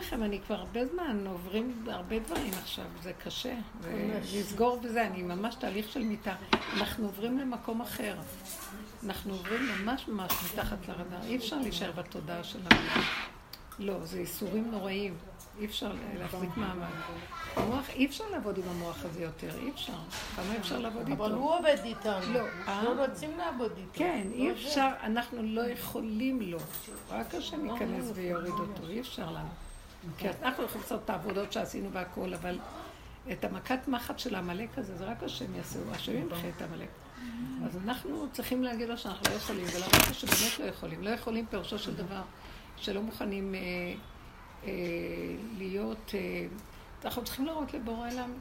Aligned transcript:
לכם, 0.00 0.22
אני 0.22 0.40
כבר 0.40 0.54
הרבה 0.54 0.86
זמן, 0.86 1.26
עוברים 1.26 1.84
הרבה 1.90 2.18
דברים 2.18 2.52
עכשיו, 2.62 2.84
זה 3.02 3.12
קשה. 3.24 3.54
לסגור 4.34 4.80
בזה, 4.80 5.06
אני 5.06 5.22
ממש 5.22 5.54
תהליך 5.54 5.88
של 5.92 6.02
מיטה. 6.02 6.34
אנחנו 6.76 7.06
עוברים 7.06 7.38
למקום 7.38 7.80
אחר. 7.80 8.14
אנחנו 9.06 9.32
עוברים 9.32 9.68
ממש 9.68 10.08
ממש 10.08 10.32
מתחת 10.52 10.88
לרדאר. 10.88 11.22
אי 11.22 11.36
אפשר 11.36 11.58
להישאר 11.58 11.92
בתודעה 11.92 12.44
שלנו. 12.44 12.66
לא, 13.78 14.04
זה 14.04 14.18
איסורים 14.18 14.70
נוראים. 14.70 15.14
אי 15.58 15.66
אפשר 15.66 15.92
להחזיק 16.18 16.56
מעמד. 16.56 16.86
המוח, 17.56 17.90
אי 17.90 18.06
אפשר 18.06 18.24
לעבוד 18.30 18.58
עם 18.58 18.64
המוח 18.70 19.04
הזה 19.04 19.22
יותר, 19.22 19.58
אי 19.58 19.70
אפשר. 19.70 19.92
כמה 20.36 20.56
אפשר 20.56 20.78
לעבוד 20.78 21.08
איתו? 21.08 21.24
אבל 21.24 21.32
הוא 21.32 21.54
עובד 21.54 21.76
איתנו. 21.84 22.32
לא. 22.32 22.44
לא 22.82 23.06
רוצים 23.06 23.38
לעבוד 23.38 23.72
איתו. 23.76 23.90
כן, 23.92 24.26
אי 24.34 24.52
אפשר, 24.52 24.88
אנחנו 25.02 25.42
לא 25.42 25.60
יכולים 25.70 26.42
לו. 26.42 26.58
רק 27.10 27.34
השם 27.34 27.66
ייכנס 27.66 28.10
ויוריד 28.14 28.52
אותו, 28.52 28.88
אי 28.88 29.00
אפשר 29.00 29.30
לנו. 29.30 29.48
כי 30.18 30.28
אנחנו 30.42 30.64
יכולים 30.64 30.82
לעשות 30.82 31.00
את 31.04 31.10
העבודות 31.10 31.52
שעשינו 31.52 31.92
והכול, 31.92 32.34
אבל 32.34 32.58
את 33.32 33.44
המכת 33.44 33.88
מחט 33.88 34.18
של 34.18 34.34
העמלק 34.34 34.78
הזה, 34.78 34.96
זה 34.96 35.04
רק 35.04 35.22
השם 35.22 35.54
יעשה, 35.54 35.78
השם 35.92 36.16
ימחה 36.16 36.48
את 36.56 36.62
העמלק. 36.62 36.88
אז 37.64 37.76
אנחנו 37.84 38.26
צריכים 38.32 38.62
להגיד 38.62 38.88
לו 38.88 38.98
שאנחנו 38.98 39.30
לא 39.30 39.36
יכולים, 39.36 39.64
ולראות 39.64 40.14
שבאמת 40.14 40.58
לא 40.58 40.64
יכולים. 40.64 41.02
לא 41.02 41.10
יכולים 41.10 41.46
פירושו 41.46 41.78
של 41.78 41.94
דבר, 41.94 42.22
שלא 42.76 43.02
מוכנים 43.02 43.54
אה, 43.54 43.60
אה, 44.64 44.70
להיות... 45.58 46.14
אה, 46.14 46.46
אנחנו 47.04 47.24
צריכים 47.24 47.46
להראות 47.46 47.74
לבורא 47.74 48.10
עולם 48.10 48.32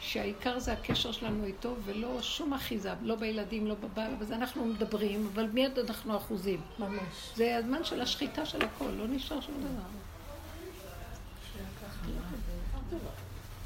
שהעיקר 0.00 0.58
זה 0.58 0.72
הקשר 0.72 1.12
שלנו 1.12 1.44
איתו, 1.44 1.74
ולא 1.84 2.22
שום 2.22 2.54
אחיזה, 2.54 2.92
לא 3.02 3.14
בילדים, 3.14 3.66
לא 3.66 3.74
בבעל, 3.74 4.14
וזה 4.18 4.34
אנחנו 4.34 4.64
מדברים, 4.64 5.28
אבל 5.34 5.46
מיד 5.52 5.78
אנחנו 5.78 6.16
אחוזים. 6.16 6.60
ממש. 6.78 7.32
זה 7.36 7.56
הזמן 7.56 7.84
של 7.84 8.00
השחיטה 8.00 8.46
של 8.46 8.64
הכל, 8.64 8.90
לא 8.90 9.06
נשאר 9.08 9.40
שום 9.40 9.54
דבר. 9.58 9.88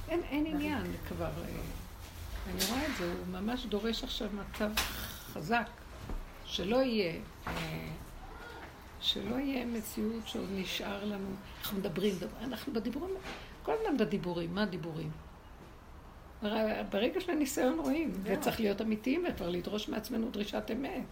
אין, 0.08 0.20
אין 0.22 0.46
עניין 0.46 0.86
כבר, 1.08 1.24
אה, 1.24 1.60
אני 2.46 2.60
רואה 2.70 2.86
את 2.86 2.96
זה, 2.98 3.12
הוא 3.12 3.40
ממש 3.40 3.66
דורש 3.66 4.04
עכשיו 4.04 4.28
מצב 4.32 4.70
חזק, 5.32 5.68
שלא 6.44 6.76
יהיה, 6.76 7.14
אה, 7.46 7.52
שלא 9.00 9.34
יהיה 9.36 9.66
מציאות 9.66 10.28
שעוד 10.28 10.48
נשאר 10.52 11.04
לנו, 11.04 11.28
אנחנו 11.60 11.78
מדברים, 11.78 12.14
אנחנו 12.40 12.72
בדיבורים, 12.72 13.14
כל 13.62 13.72
הזמן 13.80 13.96
בדיבורים, 13.98 14.54
מה 14.54 14.62
הדיבורים? 14.62 15.10
ברגע 16.90 17.20
של 17.20 17.30
הניסיון 17.30 17.78
רואים, 17.78 18.12
וצריך 18.22 18.60
להיות 18.60 18.80
אמיתיים 18.80 19.24
וכבר 19.28 19.48
לדרוש 19.48 19.88
מעצמנו 19.88 20.30
דרישת 20.30 20.70
אמת. 20.72 21.02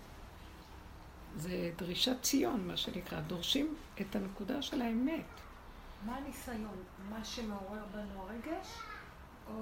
זה 1.36 1.70
דרישת 1.78 2.16
ציון, 2.22 2.66
מה 2.66 2.76
שנקרא, 2.76 3.20
דורשים 3.20 3.74
את 4.00 4.16
הנקודה 4.16 4.62
של 4.62 4.82
האמת. 4.82 5.24
מה 6.06 6.16
הניסיון? 6.16 6.82
מה 7.10 7.24
שמעורר 7.24 7.84
בנו 7.92 8.22
הרגש? 8.22 8.66
או... 9.50 9.60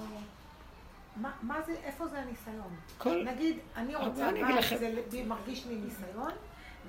מה, 1.17 1.33
מה 1.43 1.63
זה, 1.63 1.73
איפה 1.73 2.09
זה 2.09 2.19
הניסיון? 2.19 2.77
כל... 2.99 3.25
נגיד, 3.25 3.59
אני 3.77 3.97
רוצה 3.97 4.29
אני 4.29 4.45
בית, 4.45 4.57
לכם. 4.57 4.77
זה 5.09 5.25
מרגיש 5.25 5.67
לי 5.67 5.75
ניסיון, 5.75 6.33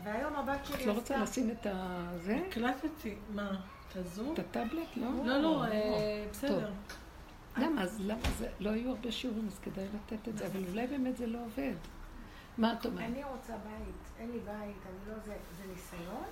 והיום 0.04 0.36
הבת 0.36 0.66
שלי 0.66 0.82
את 0.82 0.86
לא 0.86 0.92
רוצה 0.94 1.18
לשים 1.18 1.50
את 1.52 1.68
הזה? 1.70 2.40
הקלטתי. 2.48 3.16
מה? 3.34 3.52
את 3.90 3.96
הזום? 3.96 4.34
את 4.34 4.40
הטאבלט? 4.40 4.98
לא? 4.98 5.08
לא, 5.26 5.42
לא, 5.42 5.66
אה, 5.66 6.26
בסדר. 6.32 6.72
למה? 7.58 7.82
אז 7.82 8.00
למה 8.00 8.30
זה? 8.38 8.50
לא 8.60 8.70
היו 8.70 8.90
הרבה 8.90 9.12
שיעורים, 9.12 9.48
אז 9.48 9.60
כדאי 9.60 9.86
לתת 9.94 10.28
את 10.28 10.38
זה, 10.38 10.48
אבל 10.48 10.64
אולי 10.70 10.88
באמת 10.88 11.18
זה 11.18 11.28
לא 11.28 11.40
עובד. 11.46 11.76
מה 12.58 12.74
את 12.74 12.86
אומרת? 12.86 13.06
אני 13.10 13.24
רוצה 13.24 13.54
בית, 13.54 14.20
אין 14.20 14.32
לי 14.32 14.40
בית, 14.40 14.56
אני 14.86 15.14
לא 15.14 15.20
זה, 15.26 15.36
זה 15.58 15.64
ניסיון, 15.74 16.24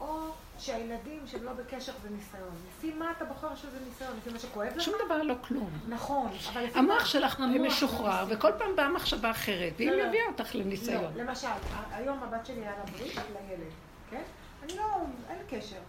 או 0.00 0.30
שהילדים 0.58 1.22
שהם 1.26 1.44
לא 1.44 1.52
בקשר 1.52 1.92
זה 2.02 2.10
ניסיון. 2.10 2.54
לפי 2.68 2.92
מה 2.92 3.12
אתה 3.16 3.24
בוחר 3.24 3.56
שזה 3.56 3.78
ניסיון? 3.88 4.16
לפי 4.16 4.30
מה 4.30 4.38
שכואב 4.38 4.76
לך? 4.76 4.82
שום 4.82 4.94
דבר 5.06 5.22
לא 5.22 5.34
כלום. 5.48 5.70
נכון, 5.88 6.30
אבל 6.52 6.64
לפי 6.64 6.78
המוח? 6.78 7.04
שלך 7.04 7.40
משוחרר, 7.40 8.24
וכל 8.28 8.52
פעם 8.58 8.76
באה 8.76 8.88
מחשבה 8.88 9.30
אחרת, 9.30 9.72
והיא 9.76 9.90
לא, 9.90 9.96
לא. 9.96 10.08
מביאה 10.08 10.26
אותך 10.26 10.54
לניסיון. 10.54 11.12
לא, 11.16 11.22
למשל, 11.24 11.48
היום 11.90 12.22
הבת 12.22 12.46
שלי 12.46 12.60
היה 12.60 12.70
לה 12.70 12.84
ברית 12.92 13.14
לילד, 13.14 13.72
כן? 14.10 14.22
אני 14.62 14.76
לא, 14.76 14.84
אין 15.30 15.38
קשר. 15.50 15.80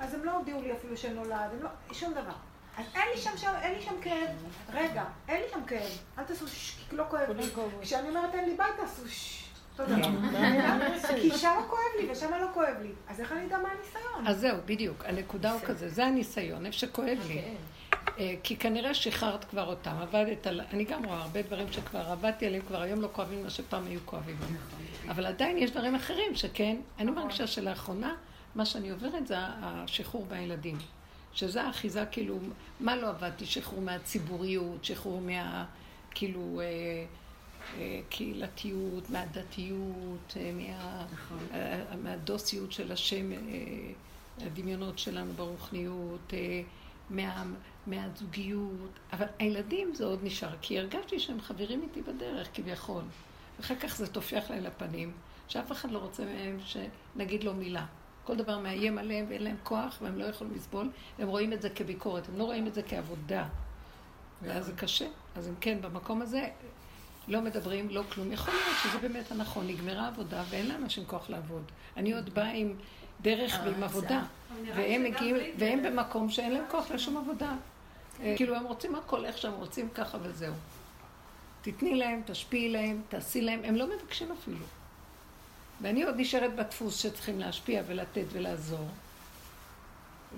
אז 0.00 0.14
הם 0.14 0.24
לא 0.24 0.32
הודיעו 0.32 0.62
לי 0.62 0.72
אפילו 0.72 0.96
שנולד, 0.96 1.50
הם 1.52 1.62
לא, 1.62 1.70
שום 1.92 2.12
דבר. 2.12 2.32
אז 2.78 2.84
אין 2.94 3.08
לי 3.14 3.20
שם, 3.20 3.36
שם, 3.36 3.52
אין 3.62 3.74
לי 3.74 3.82
שם 3.82 3.94
כאב. 4.02 4.28
רגע, 4.72 5.04
אין 5.28 5.42
לי 5.42 5.48
שם 5.50 5.64
כאב. 5.66 5.98
אל 6.18 6.24
תעשו 6.24 6.46
כי 6.90 6.96
לא 6.96 7.04
כואב 7.10 7.30
לי. 7.30 7.42
כשאני 7.82 8.08
אומרת 8.08 8.34
אין 8.34 8.44
לי 8.44 8.56
בית, 8.56 8.76
תעשו 8.76 9.08
שש. 9.08 9.47
תודה. 9.78 9.96
כי 11.22 11.30
שם 11.30 11.54
כואב 11.68 11.80
לי 12.00 12.12
ושם 12.12 12.30
לא 12.40 12.46
כואב 12.54 12.76
לי. 12.82 12.90
אז 13.08 13.20
איך 13.20 13.32
אני 13.32 13.46
אדע 13.46 13.58
מה 13.58 13.68
הניסיון? 13.68 14.26
אז 14.26 14.40
זהו, 14.40 14.56
בדיוק. 14.64 15.04
הנקודה 15.04 15.52
הוא 15.52 15.60
כזה, 15.60 15.88
זה 15.88 16.06
הניסיון, 16.06 16.66
איפה 16.66 16.78
שכואב 16.78 17.18
לי. 17.28 17.42
אה, 18.18 18.34
כי 18.42 18.56
כנראה 18.56 18.94
שחררת 18.94 19.44
כבר 19.44 19.66
אותם, 19.66 19.96
עבדת 20.00 20.46
על... 20.46 20.60
אני 20.72 20.84
גם 20.84 21.04
רואה 21.04 21.18
הרבה 21.18 21.42
דברים 21.42 21.72
שכבר 21.72 22.10
עבדתי 22.10 22.46
עליהם, 22.46 22.62
כבר 22.62 22.82
היום 22.82 23.00
לא 23.00 23.08
כואבים 23.12 23.42
מה 23.42 23.50
שפעם 23.50 23.86
היו 23.86 24.00
כואבים. 24.04 24.36
אבל 25.08 25.26
עדיין 25.26 25.58
יש 25.58 25.70
דברים 25.70 25.94
אחרים 25.94 26.34
שכן, 26.34 26.76
אני 26.98 27.10
מרגישה 27.10 27.46
שלאחרונה, 27.46 28.14
מה 28.54 28.66
שאני 28.66 28.90
עוברת 28.90 29.26
זה 29.26 29.36
השחרור 29.38 30.26
בילדים. 30.28 30.78
שזה 31.32 31.62
האחיזה, 31.62 32.04
כאילו, 32.10 32.38
מה 32.80 32.96
לא 32.96 33.08
עבדתי? 33.08 33.46
שחרור 33.46 33.80
מהציבוריות, 33.80 34.84
שחרור 34.84 35.20
מה... 35.20 35.64
כאילו... 36.10 36.60
אה, 36.60 37.04
אה, 37.76 38.00
קהילתיות, 38.08 39.10
מהדתיות, 39.10 40.36
אה, 40.36 40.52
מה, 40.52 41.06
אה, 41.52 41.96
מהדוסיות 42.02 42.72
של 42.72 42.92
השם, 42.92 43.32
אה, 43.32 43.38
הדמיונות 44.46 44.98
שלנו 44.98 45.32
ברוחניות, 45.32 46.32
אה, 46.32 46.62
מה, 47.10 47.44
מהזוגיות, 47.86 48.98
אבל 49.12 49.26
הילדים 49.38 49.94
זה 49.94 50.04
עוד 50.04 50.18
נשאר, 50.22 50.56
כי 50.60 50.78
הרגשתי 50.78 51.18
שהם 51.18 51.40
חברים 51.40 51.82
איתי 51.82 52.02
בדרך 52.02 52.48
כביכול. 52.54 53.02
ואחר 53.58 53.74
כך 53.74 53.96
זה 53.96 54.06
טופח 54.06 54.44
להם 54.50 54.64
לפנים, 54.64 55.12
שאף 55.48 55.72
אחד 55.72 55.90
לא 55.90 55.98
רוצה 55.98 56.24
מהם 56.24 56.58
שנגיד 56.64 57.44
לו 57.44 57.54
מילה. 57.54 57.86
כל 58.24 58.36
דבר 58.36 58.58
מאיים 58.58 58.98
עליהם 58.98 59.26
ואין 59.28 59.42
להם 59.42 59.56
כוח 59.62 59.98
והם 60.02 60.18
לא 60.18 60.24
יכולים 60.24 60.54
לסבול, 60.54 60.90
הם 61.18 61.28
רואים 61.28 61.52
את 61.52 61.62
זה 61.62 61.70
כביקורת, 61.70 62.28
הם 62.28 62.38
לא 62.38 62.44
רואים 62.44 62.66
את 62.66 62.74
זה 62.74 62.82
כעבודה. 62.82 63.48
ואז 64.42 64.66
זה 64.66 64.72
קשה. 64.72 65.06
אז 65.36 65.48
אם 65.48 65.54
כן, 65.60 65.78
במקום 65.80 66.22
הזה 66.22 66.48
לא 67.28 67.40
מדברים, 67.40 67.88
לא 67.88 68.02
כלום. 68.12 68.32
יכול 68.32 68.54
להיות 68.54 68.76
שזה 68.82 68.98
באמת 68.98 69.32
הנכון, 69.32 69.66
נגמרה 69.66 70.06
עבודה 70.06 70.42
ואין 70.50 70.68
לאנשים 70.68 71.04
כוח 71.06 71.30
לעבוד. 71.30 71.62
אני 71.96 72.12
עוד 72.12 72.34
באה 72.34 72.50
עם 72.50 72.74
דרך 73.22 73.60
ועם 73.64 73.82
עבודה, 73.82 74.22
והם 74.76 75.04
מגיעים, 75.04 75.36
והם 75.58 75.82
במקום 75.82 76.30
שאין 76.30 76.52
להם 76.52 76.64
כוח 76.70 76.90
לשום 76.90 77.16
עבודה. 77.16 77.54
אה, 78.20 78.34
כאילו 78.36 78.54
הם 78.54 78.64
רוצים 78.64 78.94
הכל 78.94 79.24
איך 79.24 79.38
שהם 79.38 79.52
רוצים 79.52 79.88
ככה 79.94 80.18
וזהו. 80.22 80.54
תתני 81.62 81.94
להם, 81.94 82.22
תשפיעי 82.26 82.68
להם, 82.68 83.02
תעשי 83.08 83.40
להם, 83.40 83.60
הם 83.64 83.76
לא 83.76 83.86
מבקשים 83.96 84.32
אפילו. 84.32 84.64
ואני 85.80 86.02
עוד 86.02 86.14
נשארת 86.18 86.56
בדפוס 86.56 87.02
שצריכים 87.02 87.38
להשפיע 87.38 87.82
ולתת 87.86 88.24
ולעזור. 88.32 88.88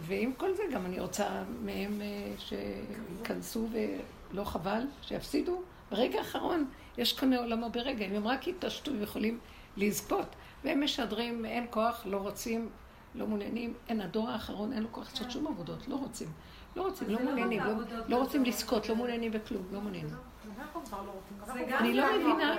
ועם 0.00 0.32
כל 0.36 0.54
זה 0.54 0.62
גם 0.72 0.86
אני 0.86 1.00
רוצה 1.00 1.42
מהם 1.64 2.00
אה, 2.00 2.32
שייכנסו 2.38 3.68
ולא 3.72 4.44
חבל, 4.44 4.82
שיפסידו. 5.02 5.62
ברגע 5.90 6.18
האחרון 6.18 6.66
יש 6.98 7.18
קונה 7.18 7.38
עולמו 7.38 7.70
ברגע, 7.70 8.06
אם 8.06 8.14
הם 8.14 8.28
רק 8.28 8.46
יתעשתו 8.46 8.92
ויכולים 9.00 9.38
לזכות. 9.76 10.26
והם 10.64 10.84
משדרים, 10.84 11.44
אין 11.44 11.66
כוח, 11.70 12.02
לא 12.06 12.16
רוצים, 12.16 12.68
לא 13.14 13.26
מעוניינים, 13.26 13.74
אין, 13.88 14.00
הדור 14.00 14.28
האחרון 14.28 14.72
אין 14.72 14.82
לו 14.82 14.88
כוח 14.92 15.10
לעשות 15.12 15.30
שום 15.30 15.46
עבודות, 15.46 15.88
לא 15.88 15.94
רוצים. 15.94 16.28
לא 16.76 16.82
רוצים, 16.82 17.08
לא 17.10 17.18
מעוניינים, 17.24 17.60
לא- 17.64 17.72
לא 18.08 18.16
רוצים 18.16 18.44
לזכות, 18.44 18.88
לא 18.88 18.96
מעוניינים 18.96 19.32
בכלום, 19.32 19.62
לא 19.72 19.80
מעוניינים. 19.80 20.10
לא 20.14 21.76
אני 21.78 21.94
לא 21.94 22.04
מבינה 22.18 22.54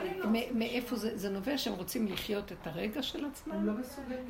מאיפה 0.54 0.96
זה, 0.96 1.18
זה 1.18 1.30
נובע 1.30 1.58
שהם 1.58 1.74
רוצים 1.74 2.08
לחיות 2.08 2.52
את 2.52 2.68
הרגע 2.68 3.04
של 3.04 3.26
עצמם, 3.26 3.66
לא. 3.68 3.74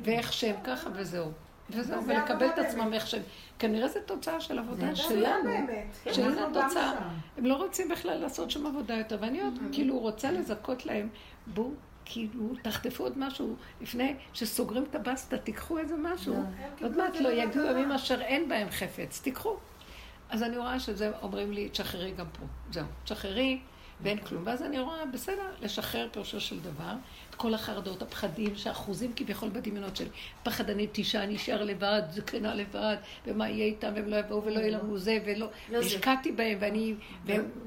ואיך 0.04 0.32
שהם 0.32 0.56
ככה 0.64 0.90
וזהו. 0.94 1.30
וזהו, 1.70 2.02
זה 2.02 2.12
ולקבל 2.12 2.46
את 2.46 2.58
עבודה 2.58 2.68
עצמם 2.68 2.92
איך 2.92 3.06
שהם... 3.06 3.22
כנראה 3.58 3.88
זו 3.88 3.98
תוצאה 4.06 4.40
של 4.40 4.58
עבודה 4.58 4.94
זה 4.94 4.96
שלנו. 4.96 5.50
גם 6.04 6.38
התוצאה. 6.38 6.70
שם. 6.72 7.08
הם 7.38 7.46
לא 7.46 7.54
רוצים 7.54 7.88
בכלל 7.88 8.18
לעשות 8.18 8.50
שום 8.50 8.66
עבודה 8.66 8.94
יותר, 8.94 9.16
ואני 9.20 9.40
עוד 9.40 9.58
כאילו 9.72 9.98
רוצה 9.98 10.30
לזכות 10.30 10.86
להם, 10.86 11.08
בואו, 11.46 11.70
כאילו, 12.04 12.54
תחטפו 12.62 13.04
עוד 13.04 13.18
משהו 13.18 13.56
לפני 13.80 14.14
שסוגרים 14.32 14.84
את 14.90 14.94
הבסטה, 14.94 15.38
תיקחו 15.38 15.78
איזה 15.78 15.94
משהו. 15.98 16.34
עוד 16.82 16.96
מעט 16.96 17.16
לא 17.16 17.28
יגיעו 17.28 17.66
ימים 17.66 17.92
אשר 17.92 18.20
אין 18.20 18.48
בהם 18.48 18.70
חפץ, 18.70 19.20
תיקחו. 19.20 19.56
אז 20.30 20.42
אני 20.42 20.56
רואה 20.56 20.80
שזה, 20.80 21.12
אומרים 21.22 21.52
לי, 21.52 21.68
תשחררי 21.68 22.10
גם 22.10 22.26
פה. 22.32 22.46
זהו, 22.70 22.84
תשחררי, 23.04 23.60
ואין 24.00 24.18
כלום. 24.18 24.42
ואז 24.46 24.62
אני 24.62 24.80
רואה, 24.80 25.06
בסדר, 25.06 25.50
לשחרר 25.60 26.08
פירושו 26.12 26.40
של 26.40 26.60
דבר, 26.60 26.92
את 27.32 27.36
כל 27.36 27.54
החרדות, 27.54 28.02
הפחדים, 28.02 28.56
שאחוזים 28.56 29.12
כביכול 29.16 29.48
בדמיונות 29.48 29.96
של 29.96 30.08
פחדנית, 30.42 30.98
אישה, 30.98 31.26
נשאר 31.26 31.64
לבד, 31.64 32.02
זקנה 32.10 32.54
לבד, 32.54 32.96
ומה 33.26 33.48
יהיה 33.48 33.64
איתם, 33.64 33.92
והם 33.94 34.08
לא 34.08 34.16
יבואו 34.16 34.44
ולא 34.44 34.58
יהיה 34.60 34.78
לנו 34.78 34.98
זה, 34.98 35.18
ולא... 35.24 35.46
לא. 35.68 35.78
השקעתי 35.78 36.32
בהם, 36.32 36.58
ואני 36.60 36.94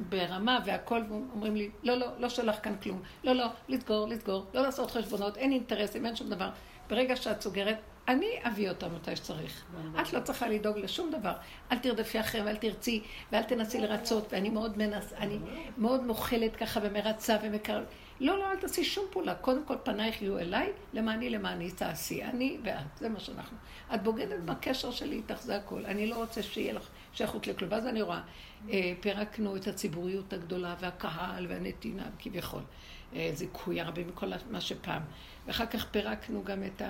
ברמה 0.10 0.60
והכל, 0.66 1.02
אומרים 1.34 1.56
לי, 1.56 1.70
לא, 1.84 1.96
לא, 1.96 2.08
לא 2.20 2.30
שלח 2.30 2.60
כאן 2.64 2.76
כלום. 2.84 3.02
לא, 3.24 3.34
לא, 3.34 3.46
לסגור, 3.70 4.08
לסגור, 4.08 4.46
לא 4.54 4.62
לעשות 4.62 4.92
חשבונות, 4.92 5.38
אין 5.38 5.52
אינטרסים, 5.52 6.06
אין 6.06 6.16
שום 6.16 6.30
דבר. 6.30 6.50
ברגע 6.90 7.16
שאת 7.16 7.42
סוגרת, 7.42 7.78
אני 8.08 8.28
אביא 8.48 8.70
אותה 8.70 8.88
מתי 8.88 9.16
שצריך. 9.16 9.66
את 10.02 10.14
לא 10.14 10.20
צריכה 10.20 10.48
לדאוג 10.48 10.78
לשום 10.78 11.12
דבר. 11.12 11.34
אל 11.72 11.78
תרדפי 11.78 12.20
אחריהם 12.20 12.48
ואל 12.48 12.56
תרצי 12.56 13.02
ואל 13.32 13.44
תנסי 13.44 13.82
לרצות. 13.82 14.34
ואני 14.34 14.50
מאוד 14.50 14.78
מנס... 14.78 15.14
אני 15.14 15.38
מאוד 15.78 16.04
מוכלת 16.04 16.56
ככה 16.56 16.80
ומרצה 16.84 17.38
ומקר... 17.44 17.84
לא, 18.20 18.40
לא, 18.40 18.52
אל 18.52 18.56
תעשי 18.56 18.84
שום 18.84 19.06
פעולה. 19.12 19.36
קודם 19.36 19.66
כל 19.66 19.76
פנייך 19.84 20.22
יהיו 20.22 20.40
אליי, 20.40 20.72
למעני 20.94 21.30
למעני 21.30 21.72
תעשי. 21.72 22.24
אני 22.24 22.58
ואת, 22.64 22.98
זה 23.00 23.10
מה 23.10 23.20
שאנחנו. 23.20 23.58
את 23.96 24.04
בוגדת 24.04 24.40
בקשר 24.46 24.92
שלי 24.92 25.16
איתך, 25.16 25.42
זה 25.42 25.56
הכל. 25.56 25.86
אני 25.86 26.08
לא 26.08 26.16
רוצה 26.16 26.44
שיהיה 26.44 26.74
לך 26.74 26.88
שייכות 27.14 27.48
לכלום. 27.48 27.72
ואז 27.72 27.88
אני 27.88 28.02
רואה, 28.02 28.22
אה, 28.70 28.94
פירקנו 29.00 29.56
את 29.56 29.68
הציבוריות 29.68 30.34
הגדולה 30.34 30.76
והקהל 30.80 31.46
והנתינה 31.50 32.04
כביכול. 32.20 32.62
אה, 33.16 33.32
זיכוי 33.34 33.82
הרבה 33.82 34.04
מכל 34.04 34.32
מה 34.52 34.62
שפעם. 34.62 35.02
ואחר 35.46 35.66
כך 35.66 35.86
פירקנו 35.86 36.44
גם 36.44 36.64
את 36.64 36.82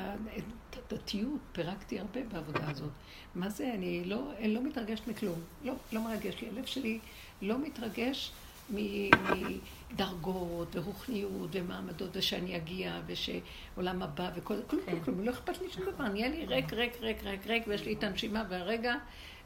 הדתיות, 0.92 1.40
פירקתי 1.52 2.00
הרבה 2.00 2.24
בעבודה 2.24 2.70
הזאת. 2.70 2.92
מה 3.36 3.50
זה, 3.50 3.74
אני 3.74 4.06
לא, 4.06 4.32
אני 4.38 4.54
לא 4.54 4.62
מתרגשת 4.62 5.08
מכלום. 5.08 5.40
לא, 5.64 5.74
לא 5.92 6.02
מרגש 6.02 6.42
לי. 6.42 6.50
הלב 6.50 6.66
שלי 6.66 7.00
לא 7.42 7.58
מתרגש 7.60 8.32
מדרגות 8.70 10.76
ורוחניות 10.76 11.50
ומעמדות 11.52 12.18
ושאני 12.18 12.56
אגיע 12.56 13.02
ושעולם 13.06 14.04
הבא 14.04 14.32
וכל 14.36 14.56
זה, 14.56 14.62
כלום, 14.68 14.82
כלום, 14.86 15.00
כלום, 15.00 15.20
לא 15.20 15.32
אכפת 15.32 15.62
לי 15.62 15.70
שום 15.70 15.86
דבר, 15.86 16.08
נהיה 16.08 16.30
לי 16.30 16.46
ריק, 16.46 16.74
ריק, 16.74 16.98
ריק, 17.02 17.24
ריק, 17.24 17.48
ריק, 17.48 17.64
ויש 17.68 17.86
לי 17.86 17.94
את 17.94 18.04
הנשימה 18.04 18.44
והרגע, 18.50 18.96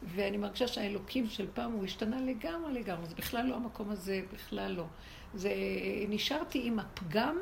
ואני 0.04 0.38
מרגישה 0.38 0.68
שהאלוקים 0.68 1.30
של 1.30 1.48
פעם 1.54 1.72
הוא 1.72 1.86
השתנה 1.86 2.22
לגמרי 2.22 2.74
לגמרי, 2.74 3.06
זה 3.06 3.16
בכלל 3.16 3.46
לא 3.46 3.56
המקום 3.56 3.90
הזה, 3.90 4.22
בכלל 4.34 4.72
לא. 4.72 4.86
זה, 5.34 5.52
נשארתי 6.10 6.68
עם 6.68 6.80
הפגם 6.80 7.38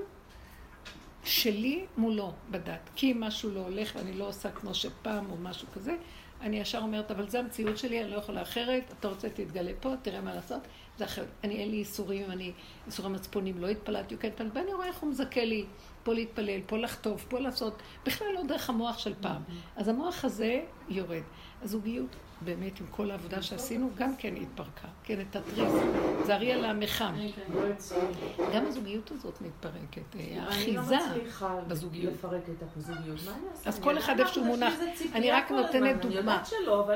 שלי 1.24 1.86
מולו 1.98 2.34
בדת. 2.52 2.90
כי 2.96 3.12
אם 3.12 3.20
משהו 3.20 3.52
לא 3.52 3.60
הולך 3.60 3.96
ואני 3.96 4.14
לא 4.14 4.28
עושה 4.28 4.52
כמו 4.52 4.74
שפעם 4.74 5.32
או 5.32 5.38
משהו 5.38 5.68
כזה, 5.74 5.96
אני 6.42 6.60
ישר 6.60 6.80
אומרת, 6.80 7.12
אבל 7.12 7.30
זו 7.30 7.38
המציאות 7.38 7.78
שלי, 7.78 8.04
אני 8.04 8.12
לא 8.12 8.18
יכולה 8.18 8.42
אחרת, 8.42 8.94
אתה 9.00 9.08
רוצה 9.08 9.30
תתגלה 9.30 9.72
פה, 9.80 9.94
תראה 10.02 10.22
מה 10.22 10.36
לעשות. 10.36 10.62
זה 10.98 11.06
אחרת. 11.06 11.28
אני, 11.44 11.56
אין 11.56 11.72
לי 11.72 11.78
איסורים, 11.78 12.32
אני, 12.32 12.52
איסורים 12.88 13.14
מצפונים, 13.14 13.58
לא 13.58 13.68
התפללתי, 13.68 14.18
כן 14.18 14.28
התפללתי, 14.28 14.60
ואני 14.60 14.74
רואה 14.74 14.88
איך 14.88 14.98
הוא 14.98 15.10
מזכה 15.10 15.46
לי 15.46 15.66
פה 16.04 16.14
להתפלל, 16.14 16.62
פה 16.66 16.78
לחטוף, 16.78 17.26
פה 17.30 17.40
לעשות, 17.40 17.82
בכלל 18.06 18.28
לא 18.36 18.44
דרך 18.44 18.70
המוח 18.70 18.98
של 18.98 19.14
פעם. 19.22 19.42
אז 19.76 19.88
המוח 19.88 20.26
הזה 20.26 20.62
יורד. 20.90 21.24
הזוגיות 21.62 22.16
באמת, 22.42 22.80
עם 22.80 22.86
כל 22.92 23.12
העבודה 23.12 23.42
שעשינו, 23.42 23.90
גם 23.98 24.16
כן 24.16 24.36
התפרקה. 24.36 24.88
כן, 25.04 25.22
את 25.22 25.36
התריס. 25.36 25.74
זה 26.26 26.36
אריאל 26.36 26.66
המחם. 26.66 27.14
גם 28.56 28.66
הזוגיות 28.66 29.12
הזאת 29.12 29.42
מתפרקת. 29.42 30.16
האחיזה 30.40 30.96
בזוגיות. 31.68 32.14
לפרק 32.14 32.42
את 32.50 32.64
הזוגיות. 32.78 33.20
מה 33.26 33.32
אני 33.32 33.50
אעשה? 33.52 33.70
אז 33.70 33.80
כל 33.80 33.98
אחד 33.98 34.20
איפשהו 34.20 34.44
מונח. 34.44 34.74
אני 35.16 35.32
רק 35.32 35.52
נותנת 35.52 36.02
דוגמה. 36.02 36.44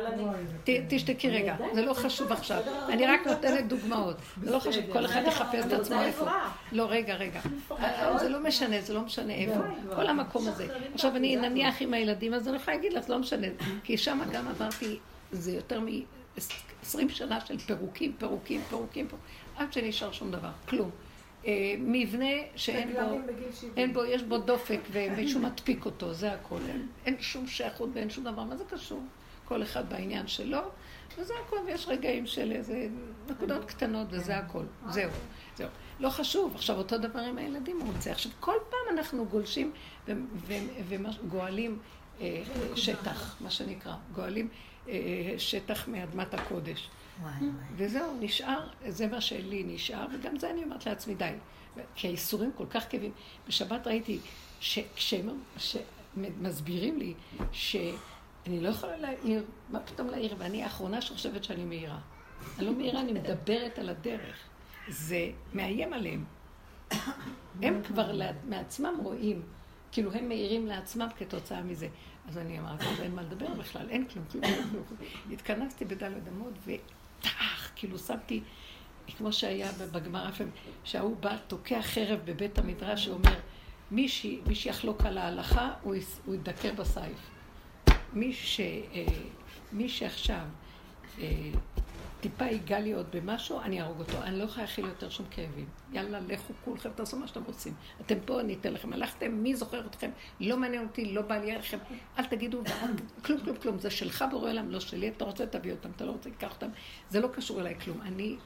אני 0.08 0.24
אני... 0.68 0.86
תשתקי 0.90 1.30
רגע, 1.30 1.56
זה 1.74 1.82
לא 1.82 1.94
חשוב 1.94 2.32
עכשיו. 2.32 2.62
אני 2.90 3.08
רק 3.08 3.28
נותנת 3.28 3.68
דוגמאות. 3.68 4.16
זה 4.44 4.52
לא 4.52 4.60
חשוב, 4.60 4.84
כל 4.94 5.06
אחד 5.06 5.22
יחפש 5.28 5.66
את 5.66 5.74
עצמו 5.74 6.02
איפה. 6.02 6.26
לא, 6.72 6.86
רגע, 6.90 7.16
רגע. 7.16 7.42
זה 8.20 8.30
לא 8.30 8.44
משנה, 8.44 8.82
זה 8.82 8.94
לא 8.94 9.02
משנה 9.02 9.34
איפה. 9.34 9.60
כל 9.96 10.08
המקום 10.08 10.48
הזה. 10.48 10.68
עכשיו, 10.94 11.16
אני 11.16 11.36
נניח 11.36 11.82
עם 11.82 11.94
הילדים, 11.94 12.34
אז 12.34 12.48
אני 12.48 12.58
יכולה 12.58 12.78
להגיד 12.78 12.94
לך, 12.94 13.04
זה 13.04 13.14
לא 13.14 13.20
משנה. 13.20 13.48
כי 13.84 13.98
שם 13.98 14.20
גם 14.32 14.48
עברתי 14.48 15.00
זה 15.32 15.52
יותר 15.52 15.80
מ-20 15.80 17.10
שנה 17.10 17.42
של 17.46 17.58
פירוקים, 17.58 18.14
פירוקים, 18.18 18.62
פירוקים, 18.70 19.08
עד 19.56 19.74
שנשאר 19.74 20.12
שום 20.12 20.32
דבר, 20.32 20.52
כלום. 20.70 20.90
אה, 21.46 21.76
מבנה 21.80 22.26
שאין 22.56 22.94
בו, 22.94 23.18
אין 23.78 23.94
בו, 23.94 24.06
יש 24.06 24.24
בו 24.24 24.38
דופק 24.38 24.80
ומישהו 24.92 25.40
מדפיק 25.40 25.86
אותו, 25.86 26.14
זה 26.14 26.34
הכל. 26.34 26.60
אין, 26.68 26.88
אין 27.06 27.16
שום 27.20 27.48
שייכות 27.48 27.90
ואין 27.94 28.10
שום 28.10 28.24
דבר, 28.24 28.44
מה 28.44 28.58
זה 28.58 28.64
קשור? 28.70 29.04
כל 29.46 29.64
אחד 29.64 29.90
בעניין 29.90 30.28
שלו, 30.28 30.60
וזה 31.18 31.34
הכל, 31.46 31.58
ויש 31.66 31.88
רגעים 31.88 32.26
של 32.26 32.52
איזה 32.52 32.88
נקודות 33.30 33.66
קטנות 33.66 34.08
וזה 34.10 34.38
הכל. 34.38 34.64
זהו, 34.90 35.12
זהו. 35.56 35.68
לא 36.00 36.10
חשוב. 36.10 36.56
עכשיו, 36.56 36.78
אותו 36.78 36.98
דבר 36.98 37.20
עם 37.20 37.38
הילדים 37.38 37.80
הוא 37.80 37.94
רוצה. 37.94 38.12
עכשיו, 38.12 38.32
כל 38.40 38.56
פעם 38.70 38.98
אנחנו 38.98 39.26
גולשים 39.26 39.72
וגואלים 40.88 41.80
אה, 42.22 42.44
שטח, 42.76 43.42
מה 43.42 43.50
שנקרא. 43.50 43.94
גואלים 44.16 44.48
שטח 45.38 45.88
מאדמת 45.88 46.34
הקודש. 46.34 46.90
וזהו, 47.76 48.18
נשאר, 48.20 48.68
זה 48.88 49.08
מה 49.08 49.22
שלי 49.22 49.64
נשאר, 49.68 50.06
וגם 50.14 50.40
זה 50.40 50.50
אני 50.50 50.64
אומרת 50.64 50.86
לעצמי, 50.86 51.16
די. 51.16 51.32
כי 51.96 52.08
האיסורים 52.08 52.52
כל 52.58 52.66
כך 52.70 52.86
כאבים. 52.90 53.12
בשבת 53.48 53.88
ראיתי 53.88 54.20
שמסבירים 54.96 57.00
לי 57.00 57.14
שאני 57.52 58.62
לא 58.62 58.70
יכולה 58.70 58.98
להעיר, 58.98 59.44
מה 59.70 59.80
פתאום 59.80 60.08
להעיר, 60.08 60.36
ואני 60.38 60.64
האחרונה 60.64 61.02
שחושבת 61.02 61.44
שאני 61.44 61.66
מעירה. 61.66 62.00
אני 62.58 62.66
לא 62.66 62.74
מעירה, 62.74 63.02
אני 63.02 63.14
מדברת 63.14 63.80
על 63.80 63.90
הדרך. 63.90 64.36
זה 64.88 65.30
מאיים 65.54 65.94
עליהם. 65.94 66.26
הם 67.62 67.84
כבר 67.84 68.12
מעצמם 68.50 68.94
רואים, 69.04 69.42
כאילו 69.92 70.14
הם 70.14 70.28
מעירים 70.28 70.68
לעצמם 70.68 71.08
כתוצאה 71.18 71.62
מזה. 71.62 71.88
אז 72.30 72.38
אני 72.38 72.60
אמרתי, 72.60 72.86
אין 73.02 73.16
מה 73.16 73.22
לדבר 73.22 73.54
בכלל, 73.54 73.90
אין 73.90 74.08
כלום, 74.08 74.26
כלום, 74.32 74.44
כלום. 74.70 74.84
התכנסתי 75.32 75.86
בדלת 75.86 76.28
אמות 76.28 76.54
וטח, 76.66 77.72
כאילו 77.76 78.00
שמתי, 78.00 78.42
כמו 79.18 79.34
שהיה 79.34 79.72
בגמרא, 79.92 80.30
שההוא 80.84 81.18
בא, 81.18 81.38
תוקע 81.48 81.82
חרב 81.82 82.20
בבית 82.26 82.60
המדרש, 82.60 83.06
שאומר, 83.06 83.40
מי 83.92 84.08
שיחלוק 84.54 85.06
על 85.06 85.18
ההלכה, 85.18 85.74
הוא 85.84 85.96
ידקר 86.34 86.74
בסייף. 86.74 87.30
מי, 88.14 88.34
ש, 88.34 88.60
אה, 88.60 89.06
מי 89.72 89.90
שעכשיו 89.90 90.46
אה, 91.20 91.52
טיפה 92.22 92.46
ייגע 92.46 92.80
לי 92.80 92.94
עוד 92.94 93.06
במשהו, 93.14 93.60
אני 93.62 93.82
אהרוג 93.82 94.00
אותו. 94.00 94.22
אני 94.24 94.40
לא 94.40 94.44
יכולה 94.44 94.62
להכיל 94.62 94.86
יותר 94.86 95.10
שום 95.10 95.26
כאבים. 95.32 95.66
יאללה, 95.92 96.20
לכו 96.20 96.54
כולכם, 96.66 96.90
תעשו 96.96 97.18
מה 97.18 97.28
שאתם 97.28 97.44
רוצים. 97.44 97.74
אתם 98.02 98.16
פה, 98.26 98.40
אני 98.40 98.54
אתן 98.54 98.74
לכם. 98.74 98.94
הלכתם, 98.94 99.32
מי 99.32 99.56
זוכר 99.56 99.86
אתכם? 99.86 100.10
לא 100.40 100.58
מעניין 100.58 100.84
אותי, 100.84 101.14
לא 101.14 101.22
בא 101.22 101.38
לי 101.38 101.52
עליכם. 101.52 101.78
אל 102.20 102.26
תגידו, 102.26 102.62
כלום, 103.22 103.40
כלום, 103.40 103.58
כלום. 103.58 103.80
זה 103.80 103.90
שלך 103.90 104.26
בורא 104.32 104.50
עולם, 104.50 104.72
לא 104.72 104.80
שלי. 104.80 105.10
אתה 105.10 105.26
רוצה, 105.26 105.46
תביא 105.46 105.72
אותם. 105.72 105.90
אתה 105.96 106.06
לא 106.06 106.12
רוצה, 106.12 106.30
תיקח 106.30 106.52
אותם. 106.52 106.70
זה 107.10 107.20
לא 107.20 107.28
קשור 107.28 107.62
אליי 107.62 107.76
כלום. 107.80 108.02
אני... 108.02 108.38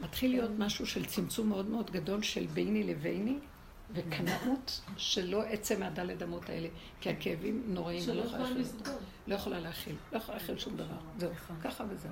מתחיל 0.00 0.30
להיות 0.30 0.50
משהו 0.58 0.86
של 0.86 1.04
צמצום 1.04 1.48
מאוד 1.48 1.66
מאוד 1.66 1.90
גדול 1.90 2.22
של 2.22 2.46
ביני 2.46 2.82
לביני, 2.82 3.38
וקנאות 3.94 4.80
שלא 4.96 5.54
אצא 5.54 5.78
מהדלת 5.78 6.22
אמות 6.22 6.48
האלה, 6.48 6.68
כי 7.00 7.10
הכאבים 7.10 7.62
נוראים, 7.66 8.02
לא 8.14 8.22
יכולה 8.22 8.42
להכיל. 8.42 8.64
לא 9.26 9.34
יכולה 9.34 9.60
להכיל. 9.60 9.96
לא 10.12 10.18
יכולה 10.18 10.38
להכיל 10.38 10.58
שום 10.58 10.76
דבר. 10.76 10.96
זהו, 11.18 11.30
ככה 11.62 11.84
וזהו. 11.90 12.10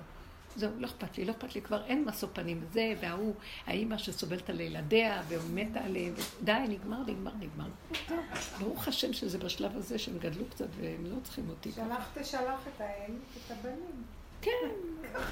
זהו, 0.56 0.70
לא 0.79 0.87
אכפת 0.87 1.19
לי, 1.19 1.24
לא 1.24 1.32
אכפת 1.32 1.55
לי, 1.55 1.63
כבר 1.63 1.84
אין 1.84 2.05
משוא 2.05 2.29
פנים. 2.32 2.65
זה 2.72 2.94
וההוא, 3.01 3.34
האימא 3.67 3.98
שסובלת 3.98 4.51
על 4.51 4.60
ילדיה 4.60 5.22
ומתה 5.29 5.81
עליהם, 5.81 6.15
די, 6.43 6.53
נגמר, 6.69 7.01
נגמר, 7.06 7.32
נגמר. 7.41 7.69
ברוך 8.60 8.89
השם 8.89 9.13
שזה 9.13 9.39
בשלב 9.39 9.77
הזה 9.77 9.98
שהם 9.98 10.19
גדלו 10.19 10.44
קצת 10.51 10.69
והם 10.81 11.06
לא 11.06 11.17
צריכים 11.22 11.48
אותי. 11.51 11.72
שלח 12.24 12.60
את 12.77 12.81
האם, 12.81 13.15
את 13.46 13.51
הבנים. 13.51 14.05
כן, 14.43 14.51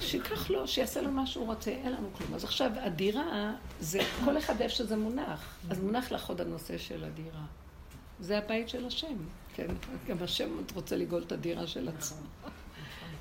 שיקח 0.00 0.50
לו, 0.50 0.68
שיעשה 0.68 1.00
לו 1.00 1.10
מה 1.10 1.26
שהוא 1.26 1.46
רוצה, 1.46 1.70
אין 1.70 1.92
לנו 1.92 2.08
כלום. 2.12 2.34
אז 2.34 2.44
עכשיו, 2.44 2.70
הדירה, 2.74 3.52
זה 3.80 4.00
כל 4.24 4.38
אחד 4.38 4.60
איפה 4.60 4.74
שזה 4.74 4.96
מונח. 4.96 5.58
אז 5.70 5.80
מונח 5.80 6.12
לך 6.12 6.28
עוד 6.28 6.40
הנושא 6.40 6.78
של 6.78 7.04
הדירה. 7.04 7.44
זה 8.20 8.38
הבית 8.38 8.68
של 8.68 8.86
השם, 8.86 9.16
כן? 9.54 9.66
גם 10.06 10.16
השם 10.20 10.48
רוצה 10.74 10.96
לגאול 10.96 11.22
את 11.22 11.32
הדירה 11.32 11.66
של 11.66 11.88
עצמו. 11.88 12.18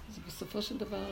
אז 0.10 0.20
בסופו 0.28 0.62
של 0.62 0.78
דבר... 0.78 1.06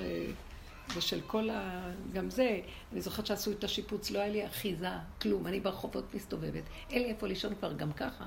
ושל 0.95 1.21
כל 1.27 1.49
ה... 1.49 1.91
גם 2.13 2.29
זה, 2.29 2.59
אני 2.93 3.01
זוכרת 3.01 3.25
שעשו 3.25 3.51
את 3.51 3.63
השיפוץ, 3.63 4.11
לא 4.11 4.19
היה 4.19 4.29
לי 4.29 4.45
אחיזה, 4.45 4.89
כלום. 5.21 5.47
אני 5.47 5.59
ברחובות 5.59 6.15
מסתובבת. 6.15 6.63
אין 6.89 7.01
לי 7.01 7.09
איפה 7.09 7.27
לישון 7.27 7.55
כבר 7.55 7.73
גם 7.73 7.93
ככה. 7.93 8.25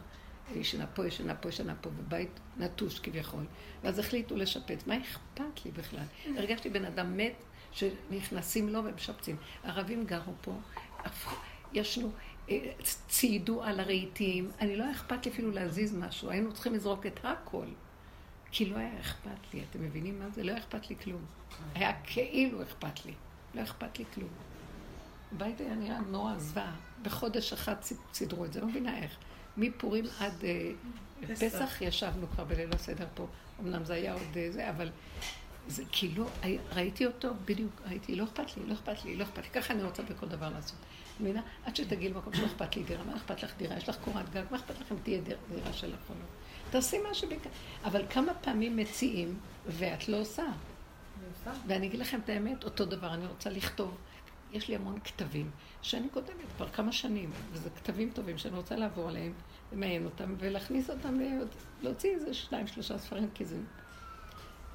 ישנה 0.55 0.87
פה, 0.87 1.07
ישנה 1.07 1.35
פה, 1.35 1.49
ישנה 1.49 1.75
פה, 1.81 1.91
בבית 1.91 2.41
נטוש 2.57 2.99
כביכול. 2.99 3.45
ואז 3.83 3.99
החליטו 3.99 4.37
לשפץ. 4.37 4.87
מה 4.87 4.99
אכפת 4.99 5.65
לי 5.65 5.71
בכלל? 5.71 6.05
הרגשתי 6.37 6.71
בן 6.71 6.85
אדם 6.85 7.17
מת 7.17 7.35
שנכנסים 7.73 8.69
לו 8.69 8.85
ומשפצים. 8.85 9.37
ערבים 9.65 10.05
גרו 10.05 10.33
פה, 10.41 10.53
ישנו, 11.73 12.11
אה, 12.51 12.73
ציידו 13.09 13.63
על 13.63 13.81
הרהיטים. 13.81 14.51
אני 14.61 14.77
לא 14.77 14.91
אכפת 14.93 15.27
לי 15.27 15.33
אפילו 15.33 15.51
להזיז 15.51 15.95
משהו. 15.95 16.31
היינו 16.31 16.53
צריכים 16.53 16.75
לזרוק 16.75 17.07
את 17.07 17.21
הכל. 17.25 17.67
כי 18.51 18.67
לא 18.67 18.77
היה 18.77 19.01
אכפת 19.01 19.55
לי. 19.55 19.65
אתם 19.71 19.83
מבינים 19.83 20.19
מה 20.19 20.31
זה? 20.31 20.43
לא 20.43 20.51
היה 20.51 20.61
אכפת 20.61 20.91
לי 20.91 20.97
כלום. 20.97 21.25
היה 21.75 21.93
כאילו 22.05 22.63
אכפת 22.63 23.07
לי. 23.07 23.15
לא 23.55 23.63
אכפת 23.63 23.99
לי 23.99 24.05
כלום. 24.15 24.29
הבית 25.33 25.61
היה 25.61 25.75
נראה 25.75 26.01
נורא 26.01 26.39
זוועה. 26.39 26.77
בחודש 27.03 27.53
אחד 27.53 27.75
סידרו 28.13 28.45
את 28.45 28.53
זה, 28.53 28.61
לא 28.61 28.67
מבינה 28.67 28.99
איך. 28.99 29.17
מפורים 29.57 30.05
עד 30.21 30.33
uh, 30.41 31.27
פסח 31.41 31.81
ישבנו 31.81 32.27
כבר 32.29 32.45
בליל 32.45 32.71
הסדר 32.75 33.07
פה. 33.15 33.27
אמנם 33.61 33.85
זה 33.85 33.95
היה 33.95 34.13
עוד 34.13 34.23
uh, 34.33 34.53
זה, 34.53 34.71
אבל 34.71 34.91
זה 35.69 35.83
כאילו, 35.93 36.27
ראיתי 36.73 37.07
אותו, 37.07 37.29
בדיוק, 37.45 37.81
ראיתי, 37.87 38.17
לא 38.17 38.25
אכפת 38.25 38.57
לי, 38.57 38.67
לא 38.67 38.75
אכפת 38.75 39.05
לי, 39.05 39.17
לא 39.17 39.25
אכפת 39.25 39.43
לי. 39.45 39.51
ככה 39.51 39.75
אני 39.75 39.83
רוצה 39.83 40.03
בכל 40.03 40.29
דבר 40.29 40.49
לעשות. 40.49 40.79
מבינה? 41.21 41.43
עד 41.65 41.77
שתגיעי 41.77 42.09
למקום 42.09 42.35
שלא 42.35 42.47
אכפת 42.47 42.77
לי 42.77 42.83
דירה, 42.83 43.05
מה 43.05 43.17
אכפת 43.17 43.43
לך 43.43 43.53
דירה? 43.57 43.77
יש 43.77 43.89
לך 43.89 43.97
קורת 44.05 44.31
גג, 44.31 44.43
מה 44.51 44.57
אכפת 44.57 44.81
לכם 44.81 44.95
תהיה 45.03 45.21
דירה 45.21 45.73
שלך 45.73 46.01
או 46.11 46.15
לא? 46.15 46.25
תעשי 46.71 46.99
מה 47.09 47.15
שביקשת. 47.15 47.51
אבל 47.85 48.03
כמה 48.11 48.35
פעמים 48.35 48.77
מציעים, 48.77 49.39
ואת 49.67 50.09
לא 50.09 50.21
עושה. 50.21 50.45
ואני 51.67 51.87
אגיד 51.87 52.01
לכם 52.01 52.21
את 52.25 52.29
האמת, 52.29 52.65
אותו 52.65 52.85
דבר, 52.85 53.15
אני 53.15 53.27
רוצה 53.27 53.51
לכתוב. 53.51 53.97
יש 54.53 54.69
לי 54.69 54.77
המון 54.77 55.01
כתבים 55.01 55.51
שאני 55.83 56.09
כותבת 56.13 56.45
כבר 56.57 56.69
כמה 56.69 56.93
שנים, 56.93 57.31
וזה 57.53 57.71
כתבים 57.71 58.11
טובים 58.11 58.39
שאני 58.39 58.57
רוצה 58.57 58.77
לעבור 58.77 59.09
עליהם, 59.09 59.33
למיין 59.73 60.05
אותם 60.05 60.35
ולהכניס 60.39 60.91
אותם, 60.91 61.19
להוציא 61.83 62.15
איזה 62.15 62.35
שניים, 62.35 62.67
שלושה 62.67 62.99
ספרים, 62.99 63.29
כי 63.35 63.45
זה... 63.45 63.57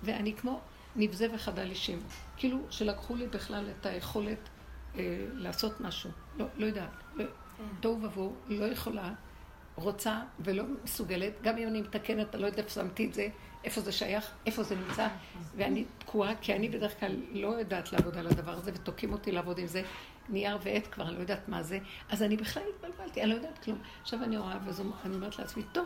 ואני 0.03 0.33
כמו 0.33 0.61
נבזה 0.95 1.27
וחדל 1.33 1.69
אישים. 1.69 1.99
כאילו 2.37 2.59
שלקחו 2.69 3.15
לי 3.15 3.27
בכלל 3.27 3.65
את 3.79 3.85
היכולת 3.85 4.49
אה, 4.95 5.25
לעשות 5.33 5.81
משהו. 5.81 6.09
לא, 6.37 6.45
לא 6.57 6.65
יודעת. 6.65 6.89
לא, 7.15 7.25
כן. 7.57 7.63
תוהו 7.79 8.01
ובוהו, 8.01 8.35
לא 8.47 8.65
יכולה, 8.65 9.13
רוצה 9.75 10.21
ולא 10.39 10.63
מסוגלת. 10.83 11.33
גם 11.41 11.57
אם 11.57 11.67
אני 11.67 11.81
מתקנת, 11.81 12.35
אני 12.35 12.41
לא 12.41 12.47
יודעת 12.47 12.59
איפה 12.59 12.69
שמתי 12.69 13.05
את 13.05 13.13
זה, 13.13 13.27
איפה 13.63 13.81
זה 13.81 13.91
שייך, 13.91 14.31
איפה 14.45 14.63
זה 14.63 14.75
נמצא. 14.75 15.07
ואני 15.55 15.85
תקועה, 15.97 16.35
כי 16.35 16.55
אני 16.55 16.69
בדרך 16.69 16.99
כלל 16.99 17.15
לא 17.31 17.47
יודעת 17.47 17.93
לעבוד 17.93 18.17
על 18.17 18.27
הדבר 18.27 18.51
הזה, 18.51 18.71
ותוקעים 18.73 19.13
אותי 19.13 19.31
לעבוד 19.31 19.57
עם 19.57 19.67
זה. 19.67 19.81
נייר 20.29 20.57
ועט 20.63 20.87
כבר, 20.91 21.07
אני 21.07 21.15
לא 21.15 21.19
יודעת 21.19 21.49
מה 21.49 21.63
זה. 21.63 21.79
אז 22.09 22.23
אני 22.23 22.37
בכלל 22.37 22.63
התבלבלתי, 22.75 23.21
אני 23.21 23.29
לא 23.29 23.35
יודעת 23.35 23.59
כלום. 23.59 23.77
עכשיו 24.01 24.23
אני 24.23 24.37
רואה, 24.37 24.57
ואני 25.03 25.15
אומרת 25.15 25.39
לעצמי, 25.39 25.63
טוב, 25.71 25.85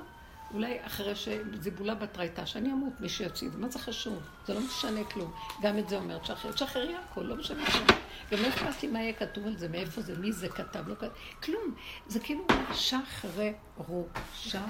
אולי 0.53 0.77
אחרי 0.85 1.15
שזיבולה 1.15 1.95
בת 1.95 2.17
רייתה, 2.17 2.45
שאני 2.45 2.71
אמות, 2.71 2.93
מי 2.99 3.09
שיציב, 3.09 3.57
מה 3.59 3.69
זה 3.69 3.79
חשוב? 3.79 4.19
זה 4.45 4.53
לא 4.53 4.59
משנה 4.59 5.03
כלום. 5.03 5.33
גם 5.61 5.77
את 5.77 5.89
זה 5.89 5.97
אומרת, 5.97 6.25
שחררי, 6.25 6.53
תשחררי 6.53 6.95
הכל, 6.95 7.21
לא 7.21 7.35
משנה 7.35 7.65
כלום. 7.65 7.87
גם 8.31 8.41
לא 8.41 8.47
אכפת 8.47 8.83
לי 8.83 8.89
מה 8.89 9.01
יהיה 9.01 9.13
כתוב 9.13 9.47
על 9.47 9.57
זה, 9.57 9.69
מאיפה 9.69 10.01
זה, 10.01 10.17
מי 10.17 10.31
זה 10.31 10.49
כתב, 10.49 10.87
לא 10.87 10.95
כתב, 10.95 11.07
כלום. 11.43 11.75
זה 12.07 12.19
כאילו 12.19 12.45
שחררו, 12.73 14.07
שחררו. 14.35 14.67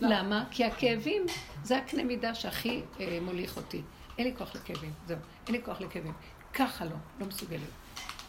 למה? 0.00 0.44
כי 0.50 0.64
הכאבים, 0.64 1.26
זה 1.62 1.78
הקנה 1.78 2.04
מידה 2.04 2.34
שהכי 2.34 2.82
אה, 3.00 3.18
מוליך 3.22 3.56
אותי. 3.56 3.82
אין 4.18 4.26
לי 4.26 4.34
כוח 4.38 4.54
לכאבים, 4.54 4.92
זהו, 5.06 5.18
אין 5.46 5.54
לי 5.54 5.62
כוח 5.64 5.80
לכאבים. 5.80 6.12
ככה 6.54 6.84
לא, 6.84 6.96
לא 7.20 7.26
מסוגלת. 7.26 7.60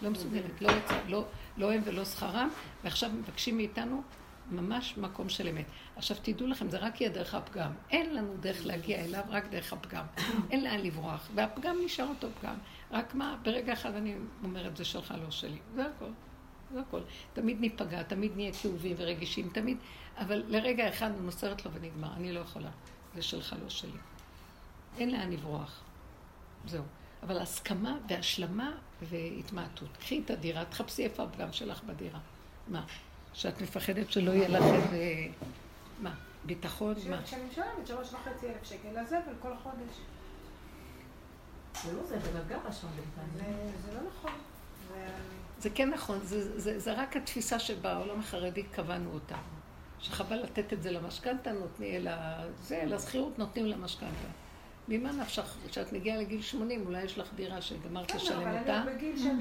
לא 0.01 0.09
מסוגלת, 0.09 0.61
לא 0.61 0.71
לא, 1.07 1.25
לא 1.57 1.73
הם 1.73 1.81
ולא 1.85 2.05
שכרם, 2.05 2.49
ועכשיו 2.83 3.09
מבקשים 3.09 3.57
מאיתנו 3.57 4.03
ממש 4.51 4.97
מקום 4.97 5.29
של 5.29 5.47
אמת. 5.47 5.65
עכשיו 5.95 6.17
תדעו 6.21 6.47
לכם, 6.47 6.69
זה 6.69 6.77
רק 6.77 7.01
יהיה 7.01 7.11
דרך 7.11 7.35
הפגם. 7.35 7.71
אין 7.89 8.15
לנו 8.15 8.37
דרך 8.39 8.65
להגיע 8.65 9.05
אליו, 9.05 9.23
רק 9.29 9.47
דרך 9.49 9.73
הפגם. 9.73 10.05
אין 10.51 10.63
לאן 10.63 10.79
לברוח, 10.79 11.29
והפגם 11.35 11.77
נשאר 11.85 12.07
אותו 12.07 12.27
פגם. 12.39 12.55
רק 12.91 13.15
מה, 13.15 13.37
ברגע 13.43 13.73
אחד 13.73 13.95
אני 13.95 14.15
אומרת, 14.43 14.77
זה 14.77 14.85
שלך, 14.85 15.13
לא 15.23 15.31
שלי. 15.31 15.57
זה 15.75 15.85
הכל. 15.85 16.11
זה 16.73 16.79
הכל. 16.79 17.01
תמיד 17.33 17.59
ניפגע, 17.59 18.03
תמיד 18.03 18.31
נהיה 18.35 18.53
כאובים 18.53 18.95
ורגישים, 18.97 19.49
תמיד, 19.53 19.77
אבל 20.17 20.43
לרגע 20.47 20.89
אחד 20.89 21.05
אני 21.05 21.19
מוסרת 21.19 21.65
לו 21.65 21.71
ונגמר. 21.71 22.13
אני 22.13 22.31
לא 22.31 22.39
יכולה. 22.39 22.69
זה 23.15 23.21
שלך, 23.21 23.55
לא 23.63 23.69
שלי. 23.69 23.97
אין 24.97 25.11
לאן 25.11 25.31
לברוח. 25.31 25.81
זהו. 26.65 26.83
אבל 27.23 27.37
הסכמה 27.37 27.97
והשלמה 28.09 28.71
והתמעטות. 29.01 29.97
קחי 29.97 30.21
את 30.25 30.31
הדירה, 30.31 30.65
תחפשי 30.65 31.03
איפה 31.03 31.23
הפגם 31.23 31.53
שלך 31.53 31.83
בדירה. 31.83 32.19
מה? 32.67 32.85
שאת 33.39 33.61
מפחדת 33.61 34.11
שלא 34.11 34.31
יהיה 34.31 34.49
לך 34.49 34.63
איזה... 34.63 35.27
מה? 35.99 36.13
ביטחון? 36.45 36.95
מה? 37.09 37.23
כשאני 37.23 37.43
משלמת 37.51 37.87
שלוש 37.87 38.13
וחצי 38.13 38.45
אלף 38.45 38.63
שקל 38.63 39.01
לזבל 39.01 39.33
כל 39.41 39.51
חודש. 39.63 39.95
זה 41.83 41.93
לא 41.93 42.03
זה, 42.03 42.19
זה 42.19 42.39
גרה 42.47 42.71
שם 42.71 42.87
בינתיים. 42.87 43.55
זה 43.85 43.93
לא 43.93 43.99
נכון. 44.07 44.31
זה 45.59 45.69
כן 45.69 45.89
נכון, 45.89 46.19
זה, 46.23 46.59
זה, 46.59 46.79
זה 46.79 46.93
רק 46.93 47.17
התפיסה 47.17 47.59
שבעולם 47.59 48.19
החרדי 48.19 48.63
קבענו 48.63 49.13
אותה. 49.13 49.37
שחבל 49.99 50.43
לתת 50.43 50.73
את 50.73 50.83
זה 50.83 50.91
למשכנתה, 50.91 51.51
נותנים, 51.51 52.07
זה, 52.61 52.83
לשכירות 52.85 53.39
נותנים 53.39 53.65
למשכנתה. 53.65 54.27
ממה 54.87 55.11
נפשך, 55.11 55.55
כשאת 55.67 55.93
מגיעה 55.93 56.17
לגיל 56.17 56.41
80, 56.41 56.85
אולי 56.85 57.03
יש 57.03 57.17
לך 57.17 57.27
דירה 57.35 57.61
שגמרת 57.61 58.15
לשלם 58.15 58.57
אותה, 58.57 58.83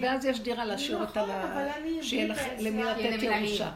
ואז 0.03 0.25
יש 0.25 0.41
דירה 0.41 0.65
להשאיר 0.65 1.01
אותה, 1.01 1.25
שיהיה 2.03 2.29
לך 2.29 2.41
למי 2.59 2.85
לתת 2.85 3.23
ירושה. 3.23 3.73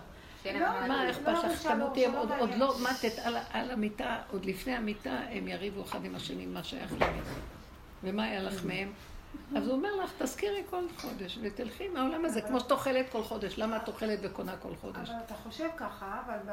מה 0.89 1.11
אכפת 1.11 1.45
לך, 1.45 1.67
תמותי, 1.67 2.07
עוד 2.39 2.55
לא 2.57 2.75
מתת 2.91 3.19
על 3.51 3.71
המיטה, 3.71 4.19
עוד 4.31 4.45
לפני 4.45 4.75
המיטה, 4.75 5.19
הם 5.31 5.49
יריבו 5.49 5.83
אחד 5.83 6.05
עם 6.05 6.15
השני 6.15 6.47
מה 6.47 6.65
שייך 6.65 6.93
למי. 6.93 7.21
ומה 8.03 8.25
היה 8.25 8.43
לך 8.43 8.65
מהם? 8.65 8.93
אז 9.57 9.67
הוא 9.67 9.77
אומר 9.77 9.97
לך, 9.97 10.11
תזכירי 10.19 10.63
כל 10.71 10.85
חודש, 10.97 11.39
ותלכי 11.43 11.89
מהעולם 11.89 12.25
הזה, 12.25 12.41
כמו 12.41 12.61
שאת 12.61 12.73
אוכלת 12.73 13.11
כל 13.13 13.23
חודש. 13.23 13.59
למה 13.59 13.77
את 13.77 13.89
אוכלת 13.89 14.19
וקונה 14.23 14.57
כל 14.57 14.77
חודש? 14.81 15.11
אבל 15.11 15.19
אתה 15.27 15.35
חושב 15.35 15.69
ככה, 15.77 16.23
אבל 16.27 16.53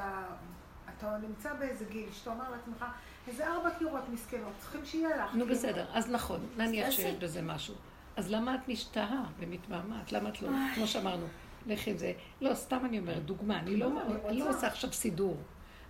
אתה 0.98 1.18
נמצא 1.22 1.54
באיזה 1.54 1.86
גיל, 1.86 2.10
שאתה 2.12 2.30
אומר 2.30 2.46
לעצמך, 2.52 2.86
איזה 3.28 3.48
ארבע 3.48 3.70
קירות 3.70 4.10
מסכנות, 4.10 4.54
צריכים 4.60 4.86
שיהיה 4.86 5.26
לך. 5.26 5.36
נו 5.36 5.46
בסדר, 5.46 5.86
אז 5.94 6.10
נכון, 6.12 6.40
נניח 6.58 6.92
שיש 6.92 7.16
בזה 7.16 7.42
משהו. 7.42 7.76
אז 8.18 8.32
למה 8.32 8.56
את 8.56 8.68
משתהה 8.68 9.24
ומתמהמת? 9.40 10.12
למה 10.12 10.30
את 10.30 10.42
לא, 10.42 10.50
כמו 10.76 10.88
שאמרנו, 10.88 11.26
לכי 11.66 11.98
זה. 11.98 12.14
לא, 12.42 12.54
סתם 12.54 12.86
אני 12.86 13.00
אומרת, 13.00 13.26
דוגמה, 13.26 13.60
אני 13.60 13.78
לא, 13.78 13.90
לא 14.32 14.50
עושה 14.50 14.68
עכשיו 14.68 14.94
סידור. 14.94 15.38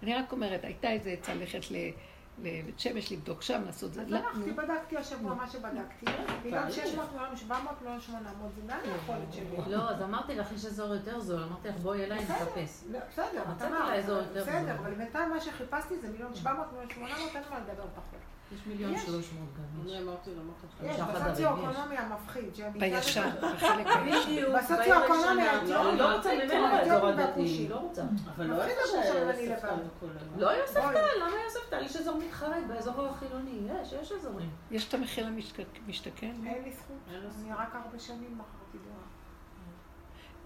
אני 0.04 0.16
רק 0.16 0.32
אומרת, 0.32 0.64
הייתה 0.64 0.92
איזה 0.92 1.10
עצה 1.10 1.34
ללכת 1.34 1.60
לבית 1.72 2.80
שמש 2.80 3.12
לבדוק 3.12 3.42
שם, 3.42 3.62
לעשות 3.66 3.94
זה. 3.94 4.02
אז 4.02 4.12
הלכתי, 4.12 4.52
בדקתי 4.52 4.98
השבוע 4.98 5.34
מה 5.34 5.50
שבדקתי. 5.50 6.06
מיליון 6.44 6.72
600, 6.72 7.12
מיליון 7.14 7.36
700, 7.38 7.82
מיליון 7.82 8.02
800, 8.02 8.52
זה 8.56 8.62
מעל 8.68 8.80
היכולת 8.84 9.34
שלי. 9.34 9.72
לא, 9.76 9.90
אז 9.90 10.02
אמרתי 10.02 10.36
לך, 10.36 10.52
יש 10.52 10.66
אזור 10.66 10.94
יותר 10.94 11.20
זול, 11.20 11.44
אמרתי 11.44 11.68
לך, 11.68 11.76
בואי 11.76 12.04
אליי, 12.04 12.24
נחפש. 12.24 12.84
בסדר, 13.10 13.44
בסדר, 14.36 14.76
אבל 14.80 14.94
בינתיים 14.94 15.30
מה 15.30 15.40
שחיפשתי 15.40 16.00
זה 16.00 16.10
מיליון 16.10 16.36
700, 16.36 16.68
מיליון 16.72 16.90
800, 16.90 17.36
אין 17.36 17.44
מה 17.50 17.60
לדבר 17.60 17.84
פחות. 17.96 18.20
יש 18.52 18.60
מיליון 18.68 18.98
שלוש 18.98 19.34
מאות 19.34 19.50
גם. 19.58 19.82
אני 19.82 20.00
אמרתי 20.02 20.30
לו, 20.36 20.42
יש, 20.84 21.00
בסוציו-אקונומי 21.00 21.98
המפחיד. 21.98 22.50
בישר, 22.80 23.30
בחלק 23.56 23.88
הישר. 23.88 24.58
בסוציו-אקונומי 24.58 25.50
אני 25.50 25.98
לא 25.98 26.16
רוצה 26.16 26.36
ממנו 26.36 26.68
באזור 26.68 27.08
הדתי. 27.08 27.68
לא 27.70 27.76
רוצה. 27.76 28.04
אבל 28.36 28.46
לא 28.46 28.56
יוסף 28.64 29.62
טל. 29.62 29.76
לא 30.38 30.50
יוסף 30.50 30.74
טל, 30.74 31.20
למה 31.22 31.36
יוסף 31.46 31.70
טל? 31.70 31.82
יש 31.86 31.96
אזור 31.96 32.18
מתחרד 32.18 32.62
באזור 32.68 33.06
החילוני. 33.06 33.60
יש, 33.82 33.94
יש 33.94 34.12
אזורים. 34.12 34.50
יש 34.72 34.88
את 34.88 34.94
המחיר 34.94 35.28
המשתכן? 35.88 36.36
אין 36.46 36.64
לי 36.64 36.72
זכות. 36.72 36.98
אני 37.40 37.54
רק 37.54 37.76
ארבע 37.76 38.00
שנים 38.00 38.34
מכרתי 38.38 38.78
דירה. 38.84 39.00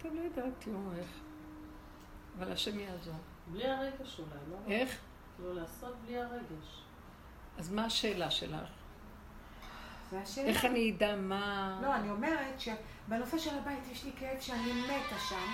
טוב, 0.01 0.13
לא 0.15 0.21
יודעת, 0.21 0.53
תראו 0.59 0.91
איך. 0.97 1.07
אבל 2.39 2.51
השם 2.51 2.79
יעזור. 2.79 3.13
בלי 3.47 3.67
הרגש 3.67 4.19
אולי, 4.19 4.39
לא? 4.51 4.57
איך? 4.67 4.97
כאילו 5.35 5.53
לעשות 5.53 5.95
בלי 6.05 6.17
הרגש. 6.17 6.82
אז 7.57 7.71
מה 7.71 7.85
השאלה 7.85 8.31
שלך? 8.31 8.69
איך 10.37 10.65
אני 10.65 10.91
אדע 10.91 11.15
מה... 11.15 11.79
לא, 11.81 11.95
אני 11.95 12.09
אומרת 12.09 12.59
שבנושא 12.59 13.37
של 13.37 13.57
הבית 13.57 13.87
יש 13.91 14.03
לי 14.03 14.11
כאב 14.19 14.39
שאני 14.39 14.73
מתה 14.81 15.19
שם, 15.29 15.47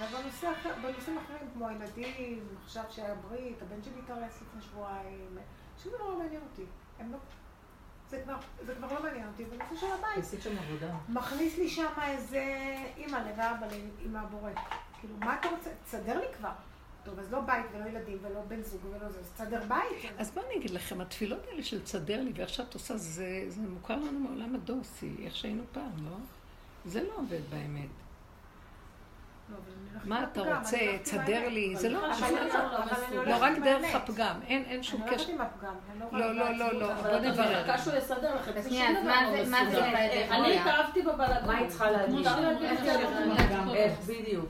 ובנושאים 0.00 1.18
אחרים, 1.18 1.50
כמו 1.54 1.68
הילדים, 1.68 2.48
עכשיו 2.64 2.84
שהיה 2.90 3.14
ברית, 3.14 3.62
הבן 3.62 3.82
שלי 3.82 3.92
התארס 4.04 4.42
לפני 4.42 4.62
שבועיים, 4.62 5.38
שום 5.82 5.92
דבר 5.96 6.08
לא 6.10 6.18
מעניין 6.18 6.42
אותי. 6.50 6.64
הם 6.98 7.12
לא... 7.12 7.18
זה 8.08 8.20
כבר, 8.24 8.36
זה 8.66 8.74
כבר 8.74 8.94
לא 8.94 9.02
מעניין 9.02 9.28
אותי, 9.28 9.44
בנושא 9.44 9.76
של 9.80 9.92
הבית. 9.98 10.18
עשית 10.18 10.42
שם 10.42 10.58
עבודה. 10.58 10.94
מכניס 11.08 11.58
לי 11.58 11.68
שם 11.68 11.92
איזה 12.02 12.44
אימא 12.96 13.18
ואבא 13.36 13.66
עם 14.04 14.16
הבורא. 14.16 14.50
כאילו, 15.00 15.14
מה 15.18 15.36
אתה 15.40 15.48
רוצה? 15.48 15.70
תסדר 15.84 16.20
לי 16.20 16.26
כבר. 16.36 16.52
טוב, 17.06 17.18
אז 17.18 17.32
לא 17.32 17.40
בית 17.40 17.66
ולא 17.74 17.88
ילדים 17.88 18.18
ולא 18.22 18.40
בן 18.48 18.62
זוג 18.62 18.80
ולא 18.84 19.08
זה, 19.08 19.20
אז 19.20 19.30
תסדר 19.34 19.60
בית. 19.68 20.12
אז 20.18 20.30
בוא 20.30 20.42
אני 20.46 20.60
אגיד 20.60 20.70
לכם, 20.70 21.00
התפילות 21.00 21.46
האלה 21.50 21.62
של 21.62 21.82
תסדר 21.82 22.22
לי 22.22 22.32
ועכשיו 22.34 22.66
את 22.68 22.74
עושה, 22.74 22.96
זה, 22.96 23.44
זה 23.48 23.60
מוכר 23.60 23.96
לנו 23.96 24.20
מעולם 24.20 24.54
הדוסי, 24.54 25.16
איך 25.24 25.36
שהיינו 25.36 25.62
פעם, 25.72 26.04
לא? 26.04 26.16
זה 26.84 27.02
לא 27.02 27.12
עובד 27.16 27.40
באמת. 27.50 27.88
לא, 29.50 29.56
מה 30.04 30.24
אתה 30.24 30.40
רוצה, 30.40 30.78
תסדר 31.02 31.48
לי, 31.48 31.76
זה 31.76 31.88
לא, 31.88 32.08
לא 33.26 33.36
רק 33.40 33.58
דרך 33.64 33.94
הפגם, 33.94 34.40
אין 34.46 34.82
שום 34.82 35.02
קשר. 35.10 35.32
לא, 36.12 36.34
לא, 36.34 36.50
לא, 36.50 36.72
לא, 36.72 36.94
בוא 36.94 37.18
נברר. 37.18 37.70
אני 37.70 37.78
שהוא 37.78 37.94
יסדר 37.94 38.34
לכם, 38.34 38.62
שנייה, 38.62 38.98
אז 38.98 39.48
מה 39.48 39.70
זה 39.70 39.86
אני 40.30 40.58
התאהבתי 40.58 41.02
בבלגן. 41.02 41.46
מה 41.46 41.58
היא 41.58 41.68
צריכה 41.68 41.90
להגיד? 41.90 42.26
איך, 43.74 44.00
בדיוק. 44.00 44.46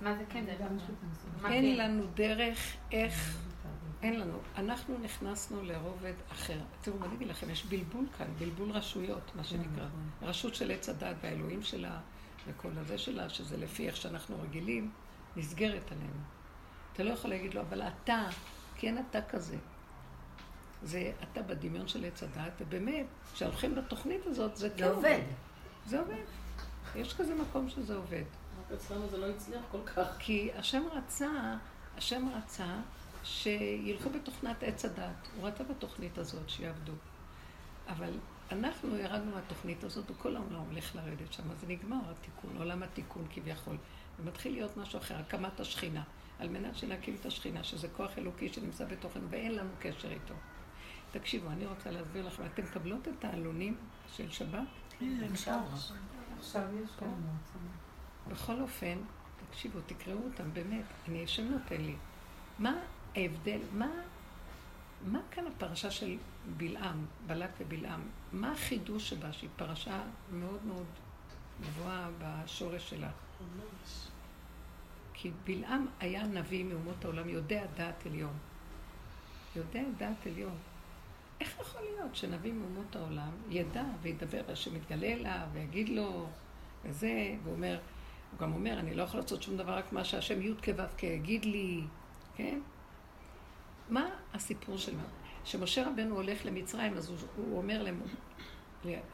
מה 0.00 0.16
זה 0.16 0.24
כן? 0.28 0.44
אין 1.44 1.76
לנו 1.76 2.04
דרך 2.14 2.76
איך, 2.92 3.38
אין 4.02 4.20
לנו. 4.20 4.38
אנחנו 4.56 4.98
נכנסנו 4.98 5.62
לרובד 5.62 6.12
אחר. 6.32 6.58
תראו, 6.80 7.04
אני 7.04 7.14
אגיד 7.14 7.28
לכם, 7.28 7.50
יש 7.50 7.64
בלבול 7.64 8.06
כאן, 8.18 8.26
בלבול 8.38 8.70
רשויות, 8.70 9.30
מה 9.34 9.44
שנקרא. 9.44 9.86
רשות 10.22 10.54
של 10.54 10.70
עץ 10.70 10.88
הדת 10.88 11.16
והאלוהים 11.20 11.62
שלה, 11.62 12.00
וכל 12.46 12.70
הזה 12.76 12.98
שלה, 12.98 13.28
שזה 13.28 13.56
לפי 13.56 13.86
איך 13.86 13.96
שאנחנו 13.96 14.36
רגילים, 14.42 14.90
נסגרת 15.36 15.92
עלינו. 15.92 16.20
אתה 16.92 17.02
לא 17.02 17.10
יכול 17.10 17.30
להגיד 17.30 17.54
לו, 17.54 17.60
אבל 17.60 17.82
אתה, 17.82 18.26
כן 18.76 19.04
אתה 19.10 19.22
כזה. 19.22 19.56
זה 20.82 21.12
אתה 21.22 21.42
בדמיון 21.42 21.88
של 21.88 22.04
עץ 22.04 22.22
הדת, 22.22 22.52
ובאמת, 22.60 23.06
כשהולכים 23.34 23.74
בתוכנית 23.74 24.26
הזאת, 24.26 24.56
זה 24.56 24.70
כן 24.76 24.84
עובד. 24.84 25.20
זה 25.86 26.00
עובד. 26.00 26.24
יש 26.96 27.14
כזה 27.14 27.34
מקום 27.34 27.68
שזה 27.68 27.96
עובד. 27.96 28.24
אצלנו 28.74 29.08
זה 29.08 29.18
לא 29.18 29.26
הצליח 29.26 29.62
כל 29.70 29.80
כך. 29.86 30.06
כי 30.18 30.50
השם 30.56 30.82
רצה, 30.92 31.56
השם 31.96 32.28
רצה 32.36 32.76
שילכו 33.24 34.10
בתוכנת 34.10 34.62
עץ 34.62 34.84
הדת. 34.84 35.28
הוא 35.36 35.48
רצה 35.48 35.64
בתוכנית 35.64 36.18
הזאת 36.18 36.48
שיעבדו. 36.48 36.92
אבל 37.88 38.12
אנחנו 38.52 38.96
ירדנו 38.96 39.34
מהתוכנית 39.34 39.84
הזאת, 39.84 40.10
וכל 40.10 40.36
העולם 40.36 40.60
הולך 40.70 40.96
לרדת 40.96 41.32
שם. 41.32 41.50
אז 41.50 41.64
נגמר 41.68 42.00
התיקון, 42.10 42.56
עולם 42.56 42.82
התיקון 42.82 43.26
כביכול. 43.30 43.76
ומתחיל 44.18 44.52
להיות 44.52 44.76
משהו 44.76 44.98
אחר, 44.98 45.16
הקמת 45.18 45.60
השכינה. 45.60 46.02
על 46.38 46.48
מנת 46.48 46.76
שנקים 46.76 47.16
את 47.20 47.26
השכינה, 47.26 47.64
שזה 47.64 47.88
כוח 47.88 48.18
אלוקי 48.18 48.52
שנמצא 48.52 48.84
בתוכן, 48.84 49.20
ואין 49.30 49.54
לנו 49.54 49.70
קשר 49.78 50.10
איתו. 50.10 50.34
תקשיבו, 51.12 51.50
אני 51.50 51.66
רוצה 51.66 51.90
להסביר 51.90 52.26
לכם, 52.26 52.42
אתם 52.46 52.62
מקבלות 52.62 53.08
את 53.08 53.24
העלונים 53.24 53.76
של 54.12 54.30
שבת? 54.30 54.58
כן, 54.98 55.22
עכשיו 56.38 56.64
יש 56.84 56.90
כאן. 56.98 57.08
בכל 58.30 58.60
אופן, 58.60 58.98
תקשיבו, 59.48 59.78
תקראו 59.86 60.18
אותם, 60.24 60.52
באמת, 60.52 60.84
אני, 61.08 61.24
השם 61.24 61.44
נותן 61.44 61.80
לי. 61.80 61.94
מה 62.58 62.74
ההבדל, 63.16 63.60
מה, 63.72 63.88
מה 65.06 65.20
כאן 65.30 65.46
הפרשה 65.46 65.90
של 65.90 66.16
בלעם, 66.56 67.06
בלק 67.26 67.50
ובלעם? 67.60 68.00
מה 68.32 68.52
החידוש 68.52 69.08
שבה, 69.10 69.32
שהיא 69.32 69.50
פרשה 69.56 70.02
מאוד 70.32 70.64
מאוד 70.64 70.86
גבוהה 71.60 72.10
בשורש 72.18 72.90
שלה? 72.90 73.10
כי 75.12 75.30
בלעם 75.44 75.86
היה 76.00 76.26
נביא 76.26 76.64
מאומות 76.64 77.04
העולם, 77.04 77.28
יודע 77.28 77.66
דעת 77.76 78.06
עליון. 78.06 78.34
יודע 79.56 79.82
דעת 79.98 80.26
עליון. 80.26 80.56
איך 81.40 81.58
יכול 81.60 81.80
להיות 81.80 82.16
שנביא 82.16 82.52
מאומות 82.52 82.96
העולם 82.96 83.30
ידע 83.48 83.84
וידבר, 84.02 84.40
והשם 84.48 84.76
יתגלה 84.76 85.06
אליו 85.06 85.48
ויגיד 85.52 85.88
לו, 85.88 86.28
וזה, 86.84 87.36
והוא 87.42 87.54
אומר, 87.54 87.78
הוא 88.32 88.40
גם 88.40 88.52
אומר, 88.52 88.78
אני 88.78 88.94
לא 88.94 89.02
יכול 89.02 89.20
לעשות 89.20 89.42
שום 89.42 89.56
דבר 89.56 89.72
רק 89.72 89.92
מה 89.92 90.04
שהשם 90.04 90.42
י' 90.42 90.54
כו' 90.64 90.82
כגיד 90.98 91.44
לי, 91.44 91.80
כן? 92.36 92.60
מה 93.88 94.08
הסיפור 94.34 94.76
של 94.76 94.96
מה? 94.96 95.02
כשמשה 95.44 95.88
רבנו 95.88 96.14
הולך 96.14 96.46
למצרים, 96.46 96.96
אז 96.96 97.08
הוא, 97.08 97.16
הוא 97.36 97.58
אומר 97.58 97.82
להם, 97.82 98.00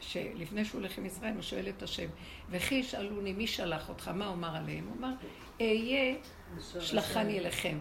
שלפני 0.00 0.64
שהוא 0.64 0.80
הולך 0.80 0.98
למצרים, 0.98 1.34
הוא 1.34 1.42
שואל 1.42 1.68
את 1.68 1.82
השם, 1.82 2.08
וכי 2.50 2.74
ישאלוני 2.74 3.32
מי 3.32 3.46
שלח 3.46 3.88
אותך, 3.88 4.08
מה 4.08 4.28
אומר 4.28 4.56
עליהם? 4.56 4.86
הוא 4.86 4.96
אמר, 4.98 5.12
אהיה 5.60 6.16
שלחני 6.80 7.38
אליכם. 7.38 7.78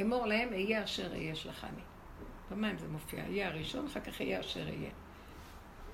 אמור 0.00 0.26
להם, 0.26 0.52
אהיה 0.52 0.84
אשר 0.84 1.12
אהיה 1.12 1.34
שלחני. 1.34 1.82
פעמיים 2.48 2.78
זה 2.78 2.88
מופיע, 2.88 3.24
אהיה 3.24 3.48
הראשון, 3.48 3.86
אחר 3.86 4.00
כך 4.00 4.20
אהיה 4.20 4.40
אשר 4.40 4.68
אהיה. 4.68 4.90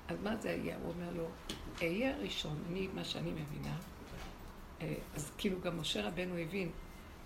אז 0.07 0.17
מה 0.23 0.35
זה 0.35 0.49
אהיה? 0.49 0.77
הוא 0.83 0.93
אומר 0.93 1.13
לו, 1.15 1.27
אהיה 1.81 2.15
הראשון, 2.15 2.63
אני, 2.69 2.87
מה 2.93 3.03
שאני 3.03 3.31
מבינה, 3.31 3.75
אז 5.15 5.31
כאילו 5.37 5.61
גם 5.61 5.79
משה 5.79 6.07
רבנו 6.07 6.37
הבין 6.37 6.71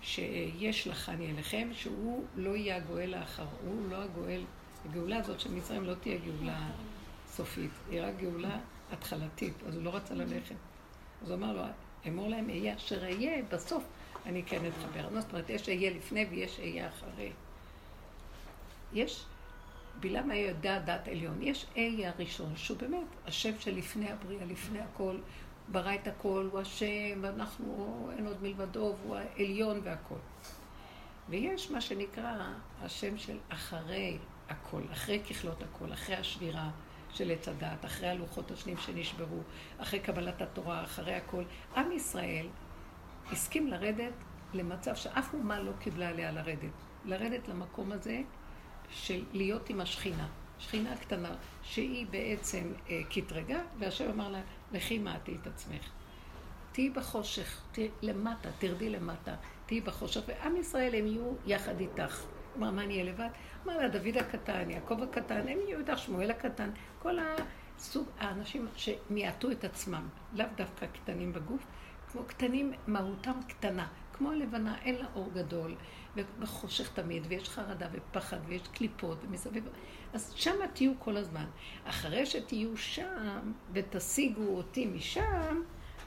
שיש 0.02 0.86
לכני 0.86 1.30
אליכם, 1.30 1.68
שהוא 1.72 2.24
לא 2.36 2.56
יהיה 2.56 2.76
הגואל 2.76 3.14
האחר, 3.14 3.46
הוא 3.64 3.88
לא 3.90 3.96
הגואל, 4.02 4.44
הגאולה 4.84 5.16
הזאת 5.16 5.40
של 5.40 5.54
מצרים 5.54 5.84
לא 5.84 5.94
תהיה 5.94 6.18
גאולה 6.18 6.68
סופית, 7.28 7.70
היא 7.90 8.02
רק 8.02 8.14
גאולה 8.18 8.58
התחלתית, 8.92 9.54
אז 9.66 9.76
הוא 9.76 9.82
לא 9.84 9.96
רצה 9.96 10.14
ללכת. 10.14 10.54
אז 11.22 11.30
הוא 11.30 11.38
אמר 11.38 11.52
לו, 11.52 11.62
אמור 12.08 12.28
להם 12.28 12.50
אהיה 12.50 12.76
אשר 12.76 13.04
אהיה, 13.04 13.42
בסוף 13.42 13.84
אני 14.26 14.42
כן 14.42 14.62
אתחבר. 14.66 15.20
זאת 15.20 15.32
אומרת, 15.32 15.50
יש 15.50 15.68
אהיה 15.68 15.90
לפני 15.90 16.26
ויש 16.30 16.60
אהיה 16.60 16.88
אחרי. 16.88 17.32
יש, 18.92 19.24
בלעם 20.00 20.30
היה 20.30 20.48
יודע 20.48 20.78
דת 20.78 21.08
עליון, 21.08 21.42
יש 21.42 21.66
אהיה 21.76 22.10
הראשון, 22.10 22.56
שהוא 22.56 22.78
באמת 22.78 23.06
השם 23.26 23.60
שלפני 23.60 24.10
הבריאה, 24.10 24.44
לפני 24.44 24.80
הכל, 24.80 25.16
ברא 25.68 25.94
את 25.94 26.08
הכל, 26.08 26.48
הוא 26.52 26.60
השם, 26.60 27.20
ואנחנו, 27.20 28.10
אין 28.16 28.26
עוד 28.26 28.42
מלבדו, 28.42 28.94
והוא 29.02 29.16
העליון 29.16 29.80
והכל. 29.82 30.14
ויש 31.28 31.70
מה 31.70 31.80
שנקרא 31.80 32.52
השם 32.82 33.16
של 33.16 33.38
אחרי 33.48 34.18
הכל, 34.48 34.82
אחרי 34.92 35.20
ככלות 35.20 35.62
הכל, 35.62 35.92
אחרי 35.92 36.16
השבירה 36.16 36.70
של 37.10 37.30
עץ 37.30 37.48
הדת, 37.48 37.84
אחרי 37.84 38.08
הלוחות 38.08 38.50
השניים 38.50 38.78
שנשברו, 38.78 39.40
אחרי 39.78 40.00
קבלת 40.00 40.42
התורה, 40.42 40.84
אחרי 40.84 41.14
הכל. 41.14 41.42
עם 41.76 41.92
ישראל 41.92 42.46
הסכים 43.32 43.68
לרדת 43.68 44.12
למצב 44.54 44.94
שאף 44.94 45.34
אומה 45.34 45.60
לא 45.60 45.72
קיבלה 45.78 46.08
עליה 46.08 46.32
לרדת. 46.32 46.72
לרדת 47.04 47.48
למקום 47.48 47.92
הזה 47.92 48.20
של 48.90 49.24
להיות 49.32 49.70
עם 49.70 49.80
השכינה. 49.80 50.26
שכינה 50.58 50.96
קטנה, 50.96 51.34
שהיא 51.62 52.06
בעצם 52.10 52.72
אה, 52.90 53.00
קטרגה, 53.10 53.60
והשם 53.78 54.10
אמר 54.10 54.28
לה, 54.28 54.40
לכי 54.74 54.98
מעטי 54.98 55.36
את 55.42 55.46
עצמך. 55.46 55.90
תהיי 56.72 56.90
בחושך, 56.90 57.60
תהיי 57.72 57.90
למטה, 58.02 58.48
תרדי 58.58 58.90
למטה, 58.90 59.34
תהיי 59.66 59.80
בחושך, 59.80 60.20
ועם 60.26 60.56
ישראל 60.56 60.94
הם 60.94 61.06
יהיו 61.06 61.32
יחד 61.46 61.80
איתך. 61.80 62.24
אמר, 62.56 62.70
מה 62.70 62.82
אני 62.82 62.94
אהיה 62.94 63.12
לבד? 63.12 63.28
אמר 63.64 63.78
לה, 63.78 63.88
דוד 63.88 64.16
הקטן, 64.16 64.70
יעקב 64.70 65.02
הקטן, 65.02 65.48
הם 65.48 65.58
יהיו 65.66 65.78
איתך, 65.78 65.98
שמואל 65.98 66.30
הקטן, 66.30 66.70
כל 66.98 67.18
הסוג, 67.18 68.08
האנשים 68.18 68.66
שמיעטו 68.76 69.50
את 69.50 69.64
עצמם, 69.64 70.08
לאו 70.32 70.46
דווקא 70.56 70.86
קטנים 70.86 71.32
בגוף, 71.32 71.66
כמו 72.12 72.24
קטנים, 72.24 72.72
מהותם 72.86 73.38
קטנה, 73.48 73.86
כמו 74.12 74.30
הלבנה, 74.30 74.78
אין 74.78 74.94
לה 74.94 75.06
אור 75.14 75.30
גדול, 75.34 75.74
וחושך 76.38 76.92
תמיד, 76.92 77.26
ויש 77.28 77.48
חרדה 77.48 77.88
ופחד, 77.92 78.38
ויש 78.46 78.68
קליפות, 78.68 79.18
ומסביב. 79.24 79.68
אז 80.14 80.32
שם 80.36 80.54
תהיו 80.72 80.92
כל 80.98 81.16
הזמן. 81.16 81.44
אחרי 81.84 82.26
שתהיו 82.26 82.76
שם, 82.76 83.52
ותשיגו 83.72 84.56
אותי 84.56 84.86
משם, 84.86 85.62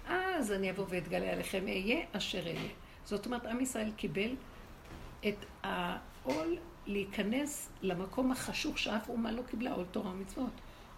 אז 0.07 0.51
אני 0.51 0.71
אבוא 0.71 0.85
ואתגלה 0.89 1.31
עליכם, 1.31 1.67
אהיה 1.67 2.05
אשר 2.11 2.47
אהיה. 2.47 2.69
זאת 3.05 3.25
אומרת, 3.25 3.45
עם 3.45 3.61
ישראל 3.61 3.91
קיבל 3.95 4.35
את 5.27 5.45
העול 5.63 6.57
להיכנס 6.85 7.69
למקום 7.81 8.31
החשוך 8.31 8.77
שאף 8.77 9.09
אומה 9.09 9.31
לא 9.31 9.41
קיבלה, 9.41 9.71
עול 9.71 9.85
תורה 9.91 10.11
ומצוות. 10.11 10.51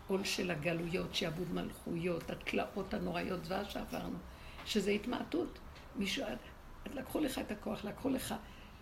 עול 0.07 0.23
של 0.23 0.51
הגלויות, 0.51 1.15
שעבוד 1.15 1.53
מלכויות, 1.53 2.29
התלאות 2.29 2.93
הנוראיות, 2.93 3.45
זוועה 3.45 3.65
שעברנו, 3.65 4.17
שזה 4.65 4.91
התמעטות. 4.91 5.59
מישהו, 5.95 6.25
לקחו 6.93 7.19
לך 7.19 7.39
את 7.39 7.51
הכוח, 7.51 7.85
לקחו 7.85 8.09
לך, 8.09 8.35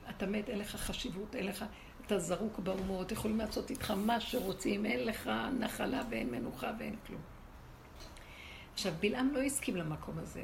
אתה 0.10 0.26
מת, 0.26 0.50
אין 0.50 0.60
לך 0.60 0.76
חשיבות, 0.76 1.36
אין 1.36 1.46
לך, 1.46 1.66
אתה 2.08 2.20
זרוק 2.20 2.60
באומות, 2.60 3.12
יכולים 3.12 3.38
לעשות 3.38 3.70
איתך 3.70 3.92
מה 3.92 4.20
שרוצים, 4.20 4.86
אין 4.86 5.06
לך 5.06 5.30
נחלה 5.60 6.02
ואין 6.10 6.32
מנוחה 6.32 6.72
ואין 6.80 6.96
כלום. 7.08 7.22
עכשיו, 8.74 8.94
בלעם 9.00 9.30
לא 9.34 9.40
הסכים 9.40 9.76
למקום 9.76 10.20
הזה. 10.20 10.44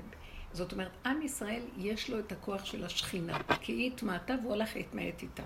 זאת 0.53 0.71
אומרת, 0.71 0.91
עם 1.05 1.21
ישראל 1.21 1.61
יש 1.77 2.09
לו 2.09 2.19
את 2.19 2.31
הכוח 2.31 2.65
של 2.65 2.85
השכינה, 2.85 3.37
כי 3.61 3.71
היא 3.71 3.91
התמעטה 3.91 4.35
והוא 4.41 4.53
הלך 4.53 4.75
להתמעט 4.75 5.21
איתה. 5.21 5.43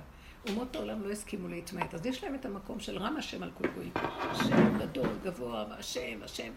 אומות 0.49 0.75
העולם 0.75 1.03
לא 1.03 1.11
הסכימו 1.11 1.47
להתמעט, 1.47 1.93
אז 1.93 2.05
יש 2.05 2.23
להם 2.23 2.35
את 2.35 2.45
המקום 2.45 2.79
של 2.79 2.97
רם 2.97 3.17
השם 3.17 3.43
על 3.43 3.51
כל 3.57 3.67
גוי. 3.67 3.89
השם 3.95 4.79
גדול, 4.79 5.09
גבוה, 5.23 5.65
השם, 5.69 6.19
השם. 6.23 6.51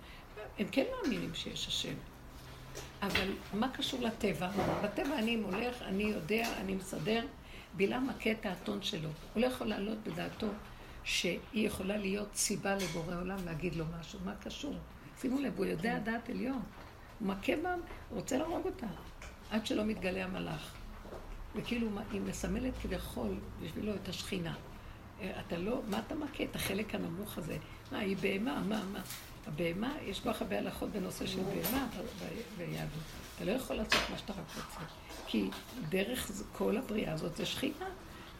הם 0.59 0.67
כן 0.73 0.85
מאמינים 0.97 1.35
שיש 1.35 1.67
השם. 1.67 1.95
אבל 3.03 3.33
מה 3.55 3.69
קשור 3.69 4.01
לטבע? 4.03 4.49
בטבע 4.85 5.19
אני 5.19 5.37
מולך, 5.37 5.83
אני 5.83 6.03
יודע, 6.03 6.49
אני 6.61 6.75
מסדר. 6.75 7.27
בלעם 7.77 8.07
מכה 8.07 8.31
את 8.31 8.47
האתון 8.47 8.83
שלו. 8.83 9.09
הוא 9.35 9.43
לא 9.43 9.47
יכול 9.47 9.67
לעלות 9.67 9.99
בדעתו 9.99 10.47
שהיא 11.05 11.67
יכולה 11.67 11.97
להיות 11.97 12.29
סיבה 12.35 12.75
לבורא 12.75 13.15
עולם 13.21 13.39
להגיד 13.45 13.75
לו 13.75 13.85
משהו. 14.01 14.19
מה 14.25 14.35
קשור? 14.35 14.75
שימו 15.21 15.41
לב, 15.41 15.57
הוא 15.57 15.67
יודע 15.67 15.99
דעת 15.99 16.31
עליון. 16.31 16.63
הוא 17.19 17.29
מכה 17.29 17.53
בה, 17.63 17.75
הוא 17.75 18.19
רוצה 18.19 18.39
להרוג 18.39 18.65
אותה, 18.65 18.87
עד 19.51 19.67
שלא 19.67 19.85
מתגלה 19.85 20.25
המלאך. 20.25 20.75
וכאילו 21.57 21.89
היא 22.13 22.21
מסמלת 22.21 22.75
כביכול 22.83 23.35
בשבילו 23.63 23.95
את 23.95 24.09
השכינה. 24.09 24.55
אה, 25.21 25.41
אתה 25.41 25.59
לא, 25.59 25.81
מה 25.91 26.01
אתה 26.07 26.15
מכה? 26.15 26.45
את 26.45 26.57
החלק 26.57 26.95
הנמוך 26.95 27.39
הזה. 27.39 27.57
מה, 27.93 27.99
היא 27.99 28.17
בהמה? 28.17 28.63
מה, 28.69 28.85
מה? 28.93 29.01
הבהמה, 29.47 29.95
יש 30.03 30.21
כל 30.21 30.33
כך 30.33 30.43
הרבה 30.43 30.59
הלכות 30.59 30.91
בנושא 30.91 31.27
של 31.27 31.43
בהמה 31.43 31.89
ביהדות. 32.59 33.20
אתה 33.41 33.51
לא 33.51 33.55
יכול 33.55 33.77
לעשות 33.77 34.11
מה 34.11 34.19
שאתה 34.19 34.33
רק 34.33 34.39
רוצה. 34.57 34.81
כי 35.27 35.51
דרך 35.89 36.31
כל 36.53 36.77
הבריאה 36.77 37.13
הזאת 37.13 37.37
זה 37.37 37.47
שכינה. 37.47 37.87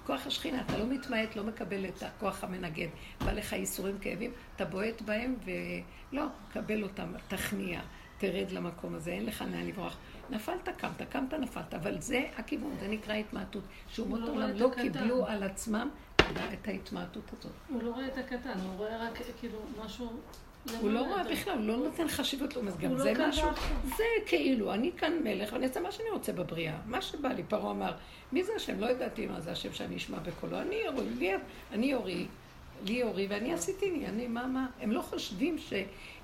כוח 0.07 0.27
השכינה, 0.27 0.61
אתה 0.61 0.79
לא 0.79 0.87
מתמעט, 0.87 1.37
לא 1.37 1.45
מקבל 1.45 1.85
את 1.85 2.03
הכוח 2.03 2.45
המנגד. 2.45 2.89
בא 3.25 3.33
לך 3.33 3.53
ייסורים, 3.53 3.99
כאבים, 3.99 4.33
אתה 4.57 4.65
בועט 4.65 5.03
בהם 5.03 5.37
ולא, 5.45 6.25
קבל 6.53 6.83
אותם, 6.83 7.13
תכניע, 7.29 7.81
תרד 8.19 8.51
למקום 8.51 8.95
הזה, 8.95 9.11
אין 9.11 9.27
לך 9.27 9.45
לאן 9.53 9.67
לברוח. 9.67 9.97
נפלת, 10.31 10.69
קמת, 10.77 11.03
קמת, 11.11 11.35
נפלת, 11.35 11.75
אבל 11.75 12.01
זה 12.01 12.29
הכיוון, 12.37 12.77
זה 12.81 12.89
נקרא 12.89 13.15
התמעטות. 13.15 13.65
שאומות 13.89 14.21
לא 14.21 14.27
העולם 14.27 14.51
לא 14.51 14.71
קיבלו 14.81 15.27
על 15.27 15.43
עצמם 15.43 15.89
את 16.17 16.69
ההתמעטות 16.69 17.25
הזאת. 17.39 17.53
הוא 17.69 17.83
לא 17.83 17.91
רואה 17.91 18.07
את 18.07 18.19
הקטן, 18.19 18.59
הוא 18.61 18.77
רואה 18.77 19.07
רק 19.07 19.19
כאילו 19.41 19.59
משהו... 19.85 20.21
הוא 20.81 20.91
לא 20.91 21.01
רואה 21.01 21.25
בכלל, 21.25 21.59
הוא 21.59 21.67
לא 21.67 21.77
נותן 21.77 22.09
חשיבות 22.09 22.57
לו, 22.57 22.63
גם 22.81 22.99
זה 22.99 23.13
לא 23.13 23.29
משהו, 23.29 23.49
זה 23.97 24.05
כאילו, 24.27 24.75
אני 24.75 24.91
כאן 24.97 25.13
מלך 25.25 25.53
ואני 25.53 25.67
אעשה 25.67 25.81
מה 25.81 25.93
שאני 25.93 26.11
רוצה 26.11 26.33
בבריאה, 26.33 26.79
מה 26.87 27.03
שבא 27.03 27.29
לי, 27.29 27.43
פרעה 27.49 27.71
אמר, 27.71 27.93
מי 28.33 28.45
זה 28.45 28.53
השם? 28.57 28.81
לא 28.81 28.87
ידעתי 28.87 29.27
מה 29.27 29.41
זה 29.41 29.53
השם 29.53 29.73
שאני 29.73 29.97
אשמע 29.97 30.19
בקולו, 30.19 30.61
אני 30.61 30.75
יורי, 30.75 31.05
לי, 31.19 31.33
אני 31.73 31.87
יורי, 31.87 32.27
לי 32.85 32.93
יורי 32.93 33.27
ואני 33.31 33.55
עשיתי 33.55 33.91
לי, 33.91 34.07
אני 34.07 34.29
מה 34.29 34.47
מה, 34.47 34.67
הם 34.81 34.93
לא 34.93 35.03
חושבים 35.03 35.59
ש... 35.59 35.73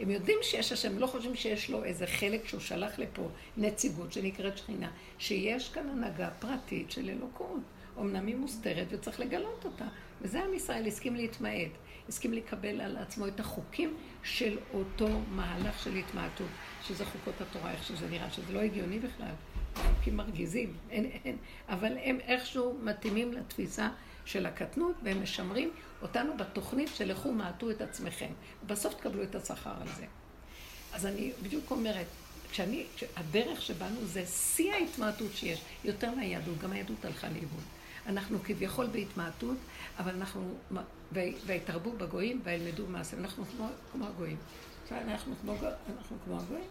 הם 0.01 0.11
יודעים 0.11 0.39
שיש 0.43 0.73
השם, 0.73 0.93
הם 0.93 0.99
לא 0.99 1.07
חושבים 1.07 1.35
שיש 1.35 1.71
לו 1.71 1.85
איזה 1.85 2.07
חלק 2.07 2.49
שהוא 2.49 2.61
שלח 2.61 2.99
לפה, 2.99 3.29
נציגות 3.57 4.13
שנקראת 4.13 4.59
שכינה, 4.59 4.91
שיש 5.19 5.69
כאן 5.69 5.89
הנהגה 5.89 6.31
פרטית 6.39 6.91
של 6.91 7.11
אלוקות. 7.11 7.61
אמנם 7.99 8.27
היא 8.27 8.37
מוסתרת 8.37 8.87
וצריך 8.91 9.21
לגלות 9.21 9.65
אותה. 9.65 9.85
וזה 10.23 10.45
עם 10.45 10.55
ישראל 10.55 10.87
הסכים 10.87 11.17
להתמעט, 11.17 11.71
הסכים 12.09 12.33
לקבל 12.33 12.81
על 12.81 12.97
עצמו 12.97 13.29
את 13.29 13.41
החוקים 13.41 13.97
של 14.23 14.59
אותו 14.75 15.09
מהלך 15.31 15.79
של 15.79 15.95
התמעטות, 15.95 16.49
שזה 16.83 17.05
חוקות 17.05 17.41
התורה, 17.41 17.71
איך 17.71 17.85
שזה 17.85 18.09
נראה, 18.09 18.31
שזה 18.31 18.53
לא 18.53 18.61
הגיוני 18.61 18.99
בכלל. 18.99 19.33
חוקים 19.77 20.17
מרגיזים, 20.17 20.77
אין, 20.91 21.05
אין, 21.25 21.37
אבל 21.69 21.93
הם 22.03 22.19
איכשהו 22.21 22.79
מתאימים 22.83 23.33
לתפיסה 23.33 23.89
של 24.25 24.47
הקטנות, 24.47 24.97
והם 25.03 25.23
משמרים 25.23 25.71
אותנו 26.03 26.37
בתוכנית 26.37 26.89
של 26.95 27.11
לכו 27.11 27.33
מעטו 27.33 27.71
את 27.71 27.81
עצמכם. 27.81 28.31
בסוף 28.67 28.95
תקבלו 28.95 29.23
את 29.23 29.35
השכר 29.35 29.75
על 29.81 29.89
זה. 29.97 30.07
אז 30.93 31.07
אני 31.07 31.33
בדיוק 31.43 31.71
אומרת, 31.71 32.07
כשאני, 32.51 32.87
הדרך 33.17 33.63
שבאנו 33.63 34.05
זה 34.05 34.27
שיא 34.27 34.73
ההתמעטות 34.73 35.33
שיש, 35.35 35.61
יותר 35.85 36.15
מהיהדות, 36.15 36.59
גם 36.59 36.73
היהדות 36.73 37.05
הלכה 37.05 37.29
לאיבוד. 37.29 37.63
אנחנו 38.07 38.39
כביכול 38.45 38.87
בהתמעטות, 38.87 39.57
אבל 39.99 40.15
אנחנו, 40.15 40.55
ויתרבו 41.47 41.93
בגויים 41.93 42.41
וילמדו 42.45 42.87
מעשה, 42.87 43.17
אנחנו 43.17 43.45
כמו, 43.45 43.67
כמו 43.93 44.07
הגויים. 44.07 44.37
אנחנו 44.91 45.35
כמו, 45.43 45.55
אנחנו 45.97 46.17
כמו 46.25 46.41
הגויים. 46.41 46.69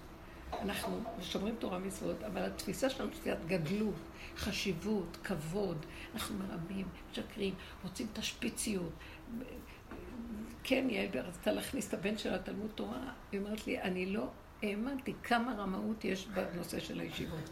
אנחנו 0.62 1.04
שומרים 1.22 1.56
תורה 1.60 1.80
מצוות, 1.80 2.24
אבל 2.24 2.42
התפיסה 2.42 2.90
שלנו 2.90 3.10
תפיסת 3.10 3.38
גדלות, 3.48 3.96
חשיבות, 4.38 5.18
כבוד, 5.24 5.86
אנחנו 6.14 6.36
מרמים, 6.36 6.86
משקרים, 7.12 7.54
רוצים 7.84 8.08
תשפיציות. 8.14 8.92
כן, 10.64 10.88
יעל 10.90 11.08
רצתה 11.14 11.52
להכניס 11.52 11.88
את 11.88 11.94
הבן 11.94 12.18
שלה 12.18 12.36
לתלמוד 12.36 12.72
תורה, 12.76 13.12
היא 13.32 13.40
אומרת 13.40 13.68
לי, 13.68 13.82
אני 13.82 14.06
לא 14.06 14.28
האמנתי 14.64 15.14
כמה 15.24 15.56
רמאות 15.58 16.06
יש 16.06 16.28
בנושא 16.28 16.80
של 16.80 17.00
הישיבות. 17.00 17.50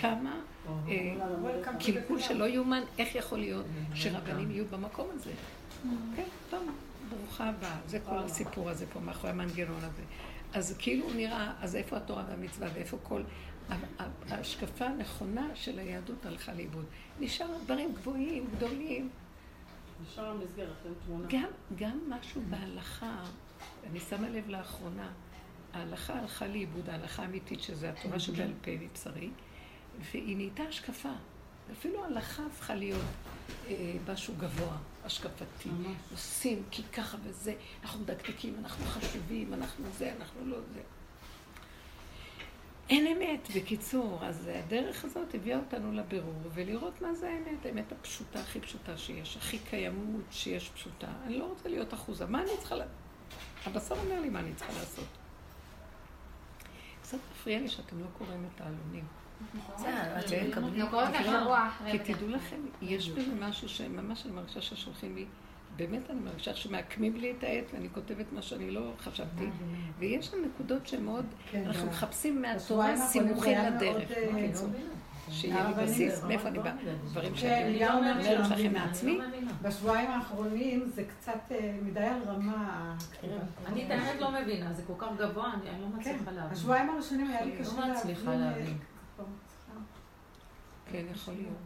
כמה 0.00 0.40
אה, 0.88 1.16
קלקול 1.80 2.20
שלא 2.20 2.44
יאומן, 2.44 2.82
איך 2.98 3.14
יכול 3.14 3.38
להיות 3.38 3.66
שרבנים 3.94 4.50
יהיו 4.50 4.64
במקום 4.66 5.08
הזה. 5.14 5.30
כן, 6.16 6.28
טוב, 6.50 6.68
ברוכה 7.08 7.48
הבאה. 7.48 7.78
זה 7.86 7.98
כל 8.00 8.18
הסיפור 8.18 8.70
הזה 8.70 8.86
פה, 8.92 9.00
מאחורי 9.00 9.32
המנגנון 9.32 9.84
הזה. 9.84 10.02
אז 10.52 10.76
כאילו 10.78 11.06
נראה, 11.14 11.52
אז 11.60 11.76
איפה 11.76 11.96
התורה 11.96 12.24
והמצווה 12.28 12.68
ואיפה 12.74 12.96
כל... 13.02 13.22
ההשקפה 14.30 14.86
הנכונה 14.86 15.48
של 15.54 15.78
היהדות 15.78 16.26
הלכה 16.26 16.54
לאיבוד. 16.54 16.84
נשאר 17.20 17.46
דברים 17.64 17.92
גבוהים, 17.94 18.46
גדולים. 18.56 19.10
נשאר 20.02 20.30
המסגרת, 20.30 20.68
תמונה. 21.06 21.28
גם, 21.30 21.48
גם 21.76 21.98
משהו 22.08 22.42
בהלכה, 22.50 23.24
אני 23.90 24.00
שמה 24.00 24.28
לב 24.28 24.48
לאחרונה, 24.48 25.10
ההלכה 25.72 26.14
הלכה 26.14 26.46
לאיבוד, 26.46 26.90
ההלכה 26.90 27.22
האמיתית, 27.22 27.62
שזה 27.62 27.90
התורה 27.90 28.20
שבעל 28.20 28.52
פה 28.62 28.70
מבשרי, 28.80 29.30
והיא 30.00 30.36
נהייתה 30.36 30.62
השקפה. 30.62 31.12
אפילו 31.72 32.04
ההלכה 32.04 32.42
הפכה 32.46 32.74
להיות 32.74 33.00
אה, 33.68 33.96
משהו 34.12 34.34
גבוה, 34.38 34.76
השקפתי. 35.04 35.68
עושים 36.12 36.62
כי 36.70 36.82
ככה 36.82 37.16
וזה, 37.24 37.54
אנחנו 37.82 38.00
מדקדקים, 38.00 38.54
אנחנו 38.58 38.84
חשובים, 38.84 39.54
אנחנו 39.54 39.84
זה, 39.98 40.12
אנחנו 40.18 40.46
לא 40.46 40.58
זה. 40.74 40.80
אין 42.90 43.06
אמת, 43.06 43.48
בקיצור. 43.56 44.18
אז 44.22 44.50
הדרך 44.54 45.04
הזאת 45.04 45.34
הביאה 45.34 45.58
אותנו 45.58 45.92
לבירור, 45.92 46.42
ולראות 46.54 47.02
מה 47.02 47.14
זה 47.14 47.30
האמת, 47.30 47.66
האמת 47.66 47.92
הפשוטה, 47.92 48.40
הכי 48.40 48.60
פשוטה 48.60 48.96
שיש, 48.96 49.36
הכי 49.36 49.58
קיימות 49.58 50.24
שיש 50.30 50.70
פשוטה. 50.70 51.12
אני 51.26 51.38
לא 51.38 51.44
רוצה 51.44 51.68
להיות 51.68 51.94
אחוזה, 51.94 52.26
מה 52.26 52.42
אני 52.42 52.50
צריכה 52.58 52.74
ל... 52.74 52.82
הבשר 53.64 53.94
אומר 53.94 54.20
לי 54.20 54.28
מה 54.28 54.40
אני 54.40 54.54
צריכה 54.54 54.72
לעשות. 54.72 55.08
קצת 57.02 57.18
מפריע 57.32 57.60
לי 57.60 57.68
שאתם 57.68 58.00
לא 58.00 58.06
קוראים 58.18 58.48
את 58.54 58.60
העלונים. 58.60 59.04
כי 61.90 61.98
תדעו 61.98 62.28
לכם, 62.28 62.56
יש 62.82 63.10
בזה 63.10 63.34
משהו 63.40 63.68
שממש 63.68 64.26
אני 64.26 64.32
מרגישה 64.32 64.60
ששולחים 64.60 65.16
לי, 65.16 65.26
באמת 65.76 66.10
אני 66.10 66.20
מרגישה 66.20 66.54
שמעקמים 66.54 67.16
לי 67.16 67.34
את 67.38 67.44
העט 67.44 67.64
ואני 67.74 67.88
כותבת 67.94 68.32
מה 68.32 68.42
שאני 68.42 68.70
לא 68.70 68.92
חשבתי, 68.98 69.44
ויש 69.98 70.26
שם 70.26 70.36
נקודות 70.44 70.86
שמאוד, 70.86 71.26
כן, 71.50 71.64
אנחנו 71.66 71.86
מחפשים 71.86 72.42
מהתורה 72.42 72.96
סימוכים 72.96 73.58
לדרך, 73.58 74.10
אה, 74.10 74.28
בקיצור. 74.34 74.68
שיהיה 75.30 75.68
לי 75.68 75.74
בסיס, 75.84 76.22
מאיפה 76.24 76.48
אני 76.48 76.58
באה, 76.58 76.72
דברים 77.04 77.34
כן, 77.34 77.36
שאני 77.36 77.88
אומרת 77.88 78.50
לכם 78.50 78.72
מעצמי. 78.72 79.18
בשבועיים 79.62 80.10
האחרונים 80.10 80.90
זה 80.94 81.04
קצת 81.04 81.40
אה, 81.50 81.74
מדי 81.82 82.00
על 82.00 82.22
רמה. 82.26 82.96
אני 83.66 83.86
את 83.86 83.90
האמת 83.90 84.20
לא 84.20 84.30
מבינה, 84.32 84.72
זה 84.72 84.82
כל 84.86 84.92
כך 84.98 85.06
גבוה, 85.18 85.52
אני 85.52 85.80
לא 85.80 85.86
מצליחה 85.88 86.18
כן, 86.24 86.34
להבין. 86.34 86.52
השבועיים 86.52 86.90
הראשונים 86.90 87.30
היה 87.30 87.44
לי 87.44 87.52
קשה 87.58 87.86
להבין. 88.26 88.78
לא. 90.94 91.00
כן, 91.00 91.06
יכול 91.14 91.34
להיות. 91.34 91.56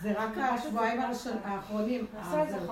זה 0.00 0.12
רק 0.16 0.38
השבועיים 0.38 1.00
האחרונים, 1.44 2.06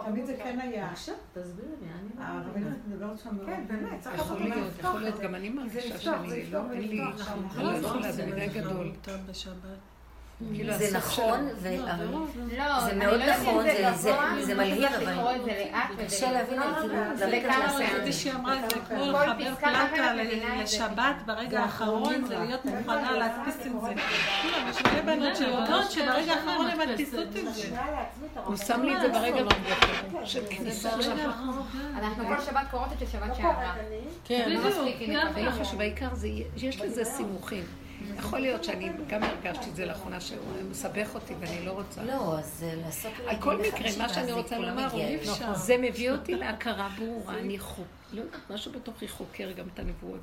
תמיד 0.04 0.26
זה 0.26 0.36
כן 0.36 0.58
היה. 0.60 0.90
עכשיו, 0.90 1.14
תסבירי 1.32 1.68
לי, 1.80 1.86
אני 1.88 2.24
הרבנית 2.24 2.78
מדברת 2.88 3.18
שם. 3.18 3.38
כן, 3.46 3.64
באמת, 3.68 4.00
צריך 4.00 4.20
יכול 4.20 4.38
להיות, 4.38 4.72
יכול 4.78 5.00
להיות, 5.00 5.20
גם 5.20 5.34
אני 5.34 5.48
מרגישה 5.48 5.98
שאני 5.98 6.50
לא, 6.50 6.60
אין 6.72 6.88
לי, 6.88 7.02
אני 7.54 7.64
לא 7.64 7.70
יכולה, 7.70 8.12
זה 8.12 8.26
מדי 8.26 8.46
גדול. 8.46 8.92
כאילו, 10.54 10.72
זה 10.78 10.98
נכון, 10.98 11.48
לא, 12.58 12.80
זה 12.80 12.94
מאוד 12.94 13.20
נכון, 13.20 13.64
זה 14.40 14.54
מלהיב, 14.54 14.90
אבל 14.94 16.04
קשה 16.06 16.32
להבין, 16.32 16.60
כאילו, 16.80 16.94
ללכת 17.18 17.48
לעשות. 17.58 17.82
זה. 18.04 18.12
שהיא 18.12 18.32
אמרה, 18.32 18.54
זה 18.68 18.76
כמו 18.88 19.04
לחבר 19.04 19.54
פלטה 19.54 20.14
לשבת 20.62 21.16
ברגע 21.26 21.60
האחרון, 21.60 22.24
זה 22.24 22.38
להיות 22.38 22.64
מוכנה 22.64 23.12
להדפיס 23.12 23.66
עם 23.66 23.80
זה. 23.80 23.94
כולם, 24.42 24.68
יש 24.70 24.82
מלא 24.82 25.00
בנות 25.00 25.36
שיודעות 25.36 25.90
שברגע 25.90 26.32
האחרון 26.32 26.66
הן 26.66 26.88
מדפיסות 26.88 27.26
עם 27.34 27.52
זה. 27.52 27.76
הוא 28.44 28.56
שם 28.56 28.82
לי 28.82 28.96
את 28.96 29.00
זה 29.00 29.08
ברגע 29.08 29.40
האחרון. 29.40 30.26
של 30.26 30.42
כניסה 30.50 30.90
אנחנו 31.98 32.24
כל 32.26 32.40
שבת 32.46 32.70
קוראות 32.70 32.92
את 32.92 32.98
של 32.98 33.06
שבת 33.06 33.36
שעברה. 33.36 33.74
כן, 34.24 34.50
לא 34.50 34.70
לא 35.42 35.80
העיקר 35.80 36.14
זה, 36.14 36.28
יש 36.56 36.80
לזה 36.80 37.04
סימוכים. 37.04 37.64
יכול 38.18 38.38
להיות 38.38 38.64
שאני 38.64 38.90
גם 39.08 39.22
הרגשתי 39.22 39.70
את 39.70 39.76
זה 39.76 39.86
לאחרונה, 39.86 40.20
שהוא 40.20 40.38
מסבך 40.70 41.14
אותי 41.14 41.34
ואני 41.40 41.66
לא 41.66 41.72
רוצה. 41.72 42.04
לא, 42.04 42.38
אז 42.38 42.64
אה, 42.66 42.74
לעשות... 42.74 43.12
על 43.26 43.36
כל 43.40 43.56
מקרה, 43.56 43.90
מה 43.98 44.08
שאני 44.08 44.32
רוצה 44.32 44.58
לומר 44.58 44.88
הוא, 44.92 45.54
זה 45.54 45.76
מביא 45.78 46.10
אותי 46.10 46.34
להכרה 46.34 46.88
ברורה. 46.98 47.38
אני 47.38 47.58
חוק... 47.58 47.86
לא 48.12 48.20
יודעת, 48.20 48.50
משהו 48.50 48.72
בתוכי 48.72 49.08
חוקר 49.08 49.52
גם 49.52 49.66
את 49.74 49.78
הנבואות. 49.78 50.20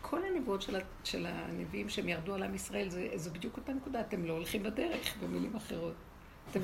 כל 0.00 0.20
הנבואות 0.24 0.62
של, 0.62 0.76
של 1.04 1.26
הנביאים 1.28 1.88
שהם 1.88 2.08
ירדו 2.08 2.34
על 2.34 2.42
עם 2.42 2.54
ישראל, 2.54 2.88
זה, 2.88 3.08
זה 3.14 3.30
בדיוק 3.30 3.56
אותה 3.56 3.72
נקודה. 3.72 4.00
אתם 4.00 4.24
לא 4.24 4.32
הולכים 4.32 4.62
בדרך, 4.62 5.16
במילים 5.22 5.56
אחרות. 5.56 5.94
אתם 6.50 6.60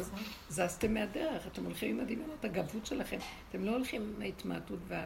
זזתם 0.49 0.95
מהדרך, 0.95 1.47
אתם 1.47 1.65
הולכים 1.65 1.91
עם 1.91 2.01
הדמיונות, 2.01 2.45
הגבות 2.45 2.87
שלכם. 2.87 3.19
אתם 3.49 3.65
לא 3.65 3.71
הולכים 3.71 4.03
עם 4.17 4.23
ההתמעטות 4.23 4.79
וה... 4.89 5.05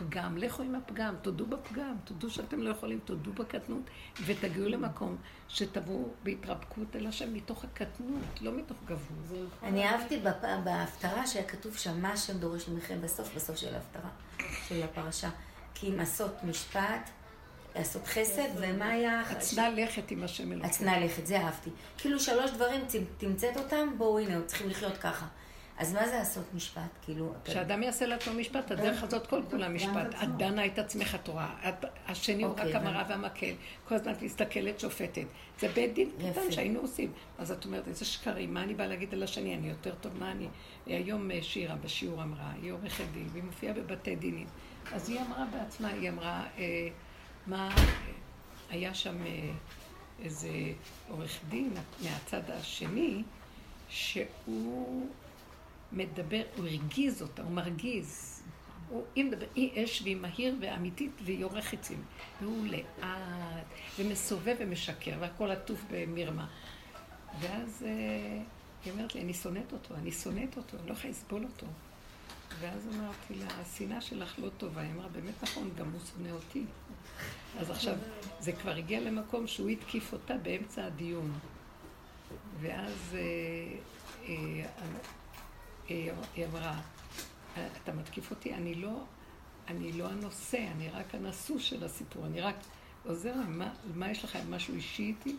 פגם, 0.00 0.38
לכו 0.38 0.62
עם 0.62 0.74
הפגם, 0.74 1.14
תודו 1.22 1.46
בפגם, 1.46 1.94
תודו 2.04 2.30
שאתם 2.30 2.60
לא 2.60 2.70
יכולים, 2.70 3.00
תודו 3.04 3.32
בקטנות, 3.32 3.82
ותגיעו 4.26 4.68
למקום 4.68 5.16
שתבואו 5.48 6.08
בהתרפקות 6.22 6.96
אל 6.96 7.06
השם 7.06 7.34
מתוך 7.34 7.64
הקטנות, 7.64 8.40
לא 8.40 8.52
מתוך 8.52 8.76
גבות. 8.84 9.48
אני 9.62 9.88
אהבתי 9.88 10.20
בהפטרה 10.64 11.26
שהיה 11.26 11.44
כתוב 11.44 11.76
שם 11.76 12.02
מה 12.02 12.12
השם 12.12 12.38
דורש 12.38 12.68
ממכם 12.68 13.00
בסוף, 13.00 13.34
בסוף 13.36 13.56
של 13.56 13.74
ההפטרה, 13.74 14.10
של 14.68 14.82
הפרשה. 14.82 15.30
כי 15.74 15.88
אם 15.88 16.00
עשות 16.00 16.44
משפט, 16.44 17.10
לעשות 17.76 18.06
חסד, 18.06 18.48
ומה 18.56 18.88
היה... 18.88 19.22
עצנה 19.30 19.70
לכת 19.70 20.10
עם 20.10 20.22
השם 20.22 20.52
אלוקים. 20.52 20.70
עצנה 20.70 21.00
לכת, 21.00 21.26
זה 21.26 21.40
אהבתי. 21.40 21.70
כאילו 21.98 22.20
שלוש 22.20 22.50
דברים, 22.50 22.80
תמצאת 23.18 23.56
אותם, 23.56 23.88
בואו 23.98 24.18
הנה, 24.18 24.42
צריכים 24.46 24.68
לחיות 24.70 24.96
ככה. 24.96 25.26
אז 25.80 25.92
מה 25.92 26.08
זה 26.08 26.14
לעשות 26.18 26.54
משפט? 26.54 26.82
כאילו... 27.02 27.32
כשאדם 27.44 27.82
יעשה 27.82 28.06
לעצמו 28.06 28.34
משפט, 28.34 28.70
הדרך 28.70 29.02
הזאת 29.02 29.26
כל 29.26 29.42
כולה 29.50 29.68
משפט. 29.68 30.14
את 30.22 30.36
דנה 30.36 30.66
את 30.66 30.78
עצמך 30.78 31.16
תורה. 31.22 31.54
השני 32.06 32.42
הוא 32.42 32.52
רק 32.52 32.58
אוקיי, 32.58 32.76
המרה 32.76 33.04
והמקל. 33.08 33.54
כל 33.88 33.94
הזמן 33.94 34.12
את 34.12 34.22
מסתכלת 34.22 34.80
שופטת. 34.80 35.24
זה 35.60 35.68
בית 35.68 35.94
דין 35.94 36.10
קטן 36.30 36.52
שהיינו 36.52 36.80
עושים. 36.80 37.12
אז 37.38 37.52
את 37.52 37.64
אומרת, 37.64 37.88
איזה 37.88 38.04
שקרים, 38.04 38.54
מה 38.54 38.62
אני 38.62 38.74
באה 38.74 38.86
להגיד 38.86 39.14
על 39.14 39.22
השני? 39.22 39.54
אני 39.54 39.68
יותר 39.68 39.94
טוב, 39.94 40.12
מה 40.18 40.32
אני... 40.32 40.48
היום 40.86 41.30
אה, 41.30 41.42
שירה 41.42 41.76
בשיעור 41.76 42.22
אמרה, 42.22 42.52
היא 42.62 42.72
עורכת 42.72 43.04
דין, 43.14 43.28
והיא 43.32 43.42
מופיעה 43.42 43.74
בבתי 43.74 44.16
דינים. 44.16 44.46
אז 44.92 45.10
היא 45.10 45.20
אמרה 45.20 45.44
בעצמה, 45.52 45.88
היא 45.88 46.10
אמרה, 46.10 46.44
אה, 46.58 46.88
מה... 47.46 47.74
היה 48.70 48.94
שם 48.94 49.26
אה, 49.26 49.50
איזה 50.22 50.50
עורך 51.08 51.40
דין 51.48 51.74
מהצד 52.02 52.50
השני, 52.50 53.22
שהוא 53.88 55.08
מדבר, 55.92 56.42
הוא 56.56 56.66
הרגיז 56.66 57.22
אותה, 57.22 57.42
הוא 57.42 57.50
מרגיז. 57.50 58.42
הוא, 58.88 59.04
היא 59.14 59.24
מדבר, 59.24 59.46
היא 59.54 59.84
אש 59.84 60.02
והיא 60.02 60.16
מהיר 60.16 60.54
ואמיתית 60.60 61.10
והיא 61.24 61.44
עורך 61.44 61.64
חיצים. 61.64 62.02
והוא 62.40 62.66
לאט, 62.66 63.66
ומסובב 63.98 64.56
ומשקר, 64.58 65.16
והכל 65.20 65.50
עטוף 65.50 65.84
במרמה. 65.90 66.46
ואז 67.40 67.84
אה, 67.86 68.42
היא 68.84 68.92
אומרת 68.92 69.14
לי, 69.14 69.20
אני 69.20 69.34
שונאת 69.34 69.72
אותו, 69.72 69.94
אני 69.94 70.12
שונאת 70.12 70.56
אותו, 70.56 70.76
אני 70.76 70.88
לא 70.88 70.92
יכולה 70.92 71.10
לסבול 71.10 71.44
אותו. 71.44 71.66
ואז 72.60 72.88
אמרתי 72.94 73.34
לה, 73.34 73.46
השנאה 73.60 74.00
שלך 74.00 74.38
לא 74.38 74.48
טובה. 74.58 74.80
היא 74.80 74.92
אמרה, 74.92 75.08
באמת 75.08 75.42
נכון, 75.42 75.70
גם 75.78 75.90
הוא 75.92 76.00
שונא 76.12 76.30
אותי. 76.30 76.64
אז 77.58 77.70
עכשיו, 77.70 77.94
זה 78.40 78.52
כבר 78.52 78.70
הגיע 78.70 79.00
למקום 79.00 79.46
שהוא 79.46 79.68
התקיף 79.68 80.12
אותה 80.12 80.34
באמצע 80.36 80.84
הדיון. 80.84 81.32
ואז... 82.60 83.16
אה, 84.28 84.64
היא 86.34 86.46
אמרה, 86.46 86.80
אתה 87.54 87.92
מתקיף 87.92 88.30
אותי, 88.30 88.54
אני 88.54 88.74
לא, 88.74 89.04
אני 89.68 89.92
לא 89.92 90.08
הנושא, 90.08 90.66
אני 90.76 90.88
רק 90.88 91.14
הנשוא 91.14 91.58
של 91.58 91.84
הסיפור, 91.84 92.26
אני 92.26 92.40
רק 92.40 92.56
עוזר 93.04 93.36
להם, 93.36 93.58
מה, 93.58 93.72
מה 93.94 94.10
יש 94.10 94.24
לכם, 94.24 94.50
משהו 94.50 94.74
אישי 94.74 95.02
איתי? 95.02 95.36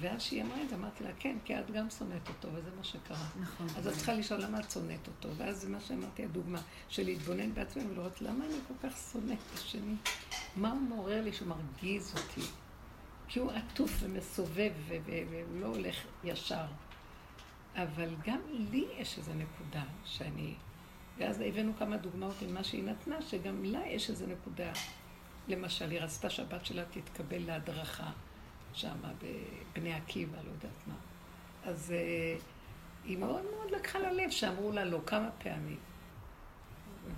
ואז 0.00 0.22
שהיא 0.22 0.42
אמרה 0.42 0.62
את 0.62 0.68
זה, 0.68 0.74
אמרתי 0.74 1.04
לה, 1.04 1.10
כן, 1.18 1.36
כי 1.44 1.58
את 1.58 1.70
גם 1.70 1.90
שונאת 1.90 2.28
אותו, 2.28 2.48
וזה 2.54 2.70
מה 2.76 2.84
שקרה. 2.84 3.28
נכון. 3.40 3.66
אז 3.76 3.86
את 3.86 3.92
צריכה 3.92 4.14
לשאול 4.14 4.40
למה 4.40 4.60
את 4.60 4.70
שונאת 4.70 5.08
אותו. 5.08 5.28
ואז 5.36 5.60
זה 5.60 5.68
מה 5.68 5.80
שאמרתי, 5.80 6.24
הדוגמה 6.24 6.60
של 6.88 7.04
להתבונן 7.04 7.54
בעצמי 7.54 7.82
ולראות 7.90 8.22
למה 8.22 8.44
אני 8.44 8.54
כל 8.68 8.88
כך 8.88 8.96
שונאת 9.12 9.38
את 9.52 9.58
השני. 9.58 9.94
מה 10.56 10.70
הוא 10.70 10.80
מעורר 10.80 11.22
לי 11.22 11.32
שהוא 11.32 11.48
מרגיז 11.48 12.14
אותי? 12.16 12.46
כי 13.28 13.38
הוא 13.38 13.50
עטוף 13.52 13.90
ומסובב 14.00 14.72
והוא 14.88 15.60
לא 15.60 15.66
הולך 15.66 15.96
ישר. 16.24 16.64
אבל 17.76 18.14
גם 18.26 18.40
לי 18.50 18.84
יש 18.98 19.18
איזו 19.18 19.32
נקודה 19.34 19.82
שאני... 20.04 20.54
ואז 21.18 21.40
הבאנו 21.40 21.72
כמה 21.78 21.96
דוגמאות 21.96 22.42
עם 22.42 22.54
מה 22.54 22.64
שהיא 22.64 22.84
נתנה, 22.84 23.22
שגם 23.22 23.64
לה 23.64 23.86
יש 23.86 24.10
איזו 24.10 24.26
נקודה. 24.26 24.72
למשל, 25.48 25.90
היא 25.90 26.00
רצתה 26.00 26.30
שהבת 26.30 26.66
שלה 26.66 26.84
תתקבל 26.90 27.42
להדרכה 27.46 28.10
שם 28.72 28.96
בבני 29.18 29.94
עקיבא, 29.94 30.36
לא 30.36 30.50
יודעת 30.50 30.86
מה. 30.86 30.94
אז 31.64 31.92
uh, 31.92 32.42
היא 33.04 33.18
מאוד 33.18 33.42
מאוד 33.56 33.70
לקחה 33.70 33.98
ללב 33.98 34.30
שאמרו 34.30 34.72
לה 34.72 34.84
לא 34.84 35.00
כמה 35.06 35.30
פעמים. 35.38 35.78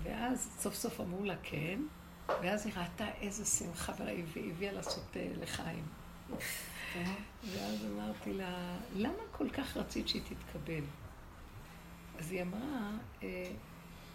ואז 0.03 0.55
סוף 0.59 0.73
סוף 0.73 1.01
אמרו 1.01 1.23
לה 1.23 1.35
כן, 1.43 1.79
ואז 2.27 2.65
היא 2.65 2.73
ראתה 2.77 3.07
איזה 3.21 3.45
שמחה, 3.45 3.93
והיא 3.97 4.51
הביאה 4.51 4.71
לעשות 4.71 5.13
uh, 5.13 5.41
לחיים. 5.41 5.85
ואז 7.43 7.85
אמרתי 7.85 8.33
לה, 8.33 8.77
למה 8.95 9.23
כל 9.31 9.49
כך 9.49 9.77
רצית 9.77 10.07
שהיא 10.07 10.21
תתקבל? 10.21 10.83
אז 12.19 12.31
היא 12.31 12.41
אמרה, 12.41 12.91
אה, 13.23 13.51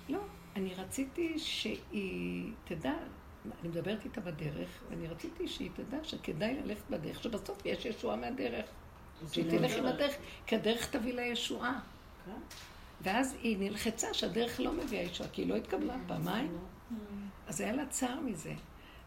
לא, 0.09 0.19
אני 0.57 0.75
רציתי 0.75 1.39
שהיא 1.39 2.53
תדע, 2.65 2.93
אני 3.61 3.69
מדברת 3.69 4.05
איתה 4.05 4.21
בדרך, 4.21 4.69
ואני 4.91 5.09
רציתי 5.09 5.49
שהיא 5.49 5.71
תדע 5.75 5.99
שכדאי 6.03 6.55
ללכת 6.55 6.91
בדרך, 6.91 7.23
שבסוף 7.23 7.67
יש 7.67 7.85
ישועה 7.85 8.17
מהדרך. 8.17 8.67
שהיא 9.33 9.51
תלך 9.51 9.73
עם 9.77 9.87
הדרך, 9.87 10.15
כי 10.47 10.57
הדרך 10.57 10.91
תביא 10.91 11.15
לה 11.15 11.23
ישועה. 11.23 11.81
כן. 12.27 12.41
ואז 13.01 13.37
היא 13.43 13.59
נלחצה 13.59 14.15
שהדרך 14.15 14.61
לא 14.61 14.73
מביאה 14.73 15.03
ישועה, 15.03 15.31
כי 15.31 15.43
היא 15.43 15.49
לא 15.49 15.57
התקבלה 15.57 15.97
פעמיים. 16.07 16.59
אז 17.47 17.61
היה 17.61 17.73
לה 17.73 17.87
צער 17.87 18.21
מזה. 18.21 18.53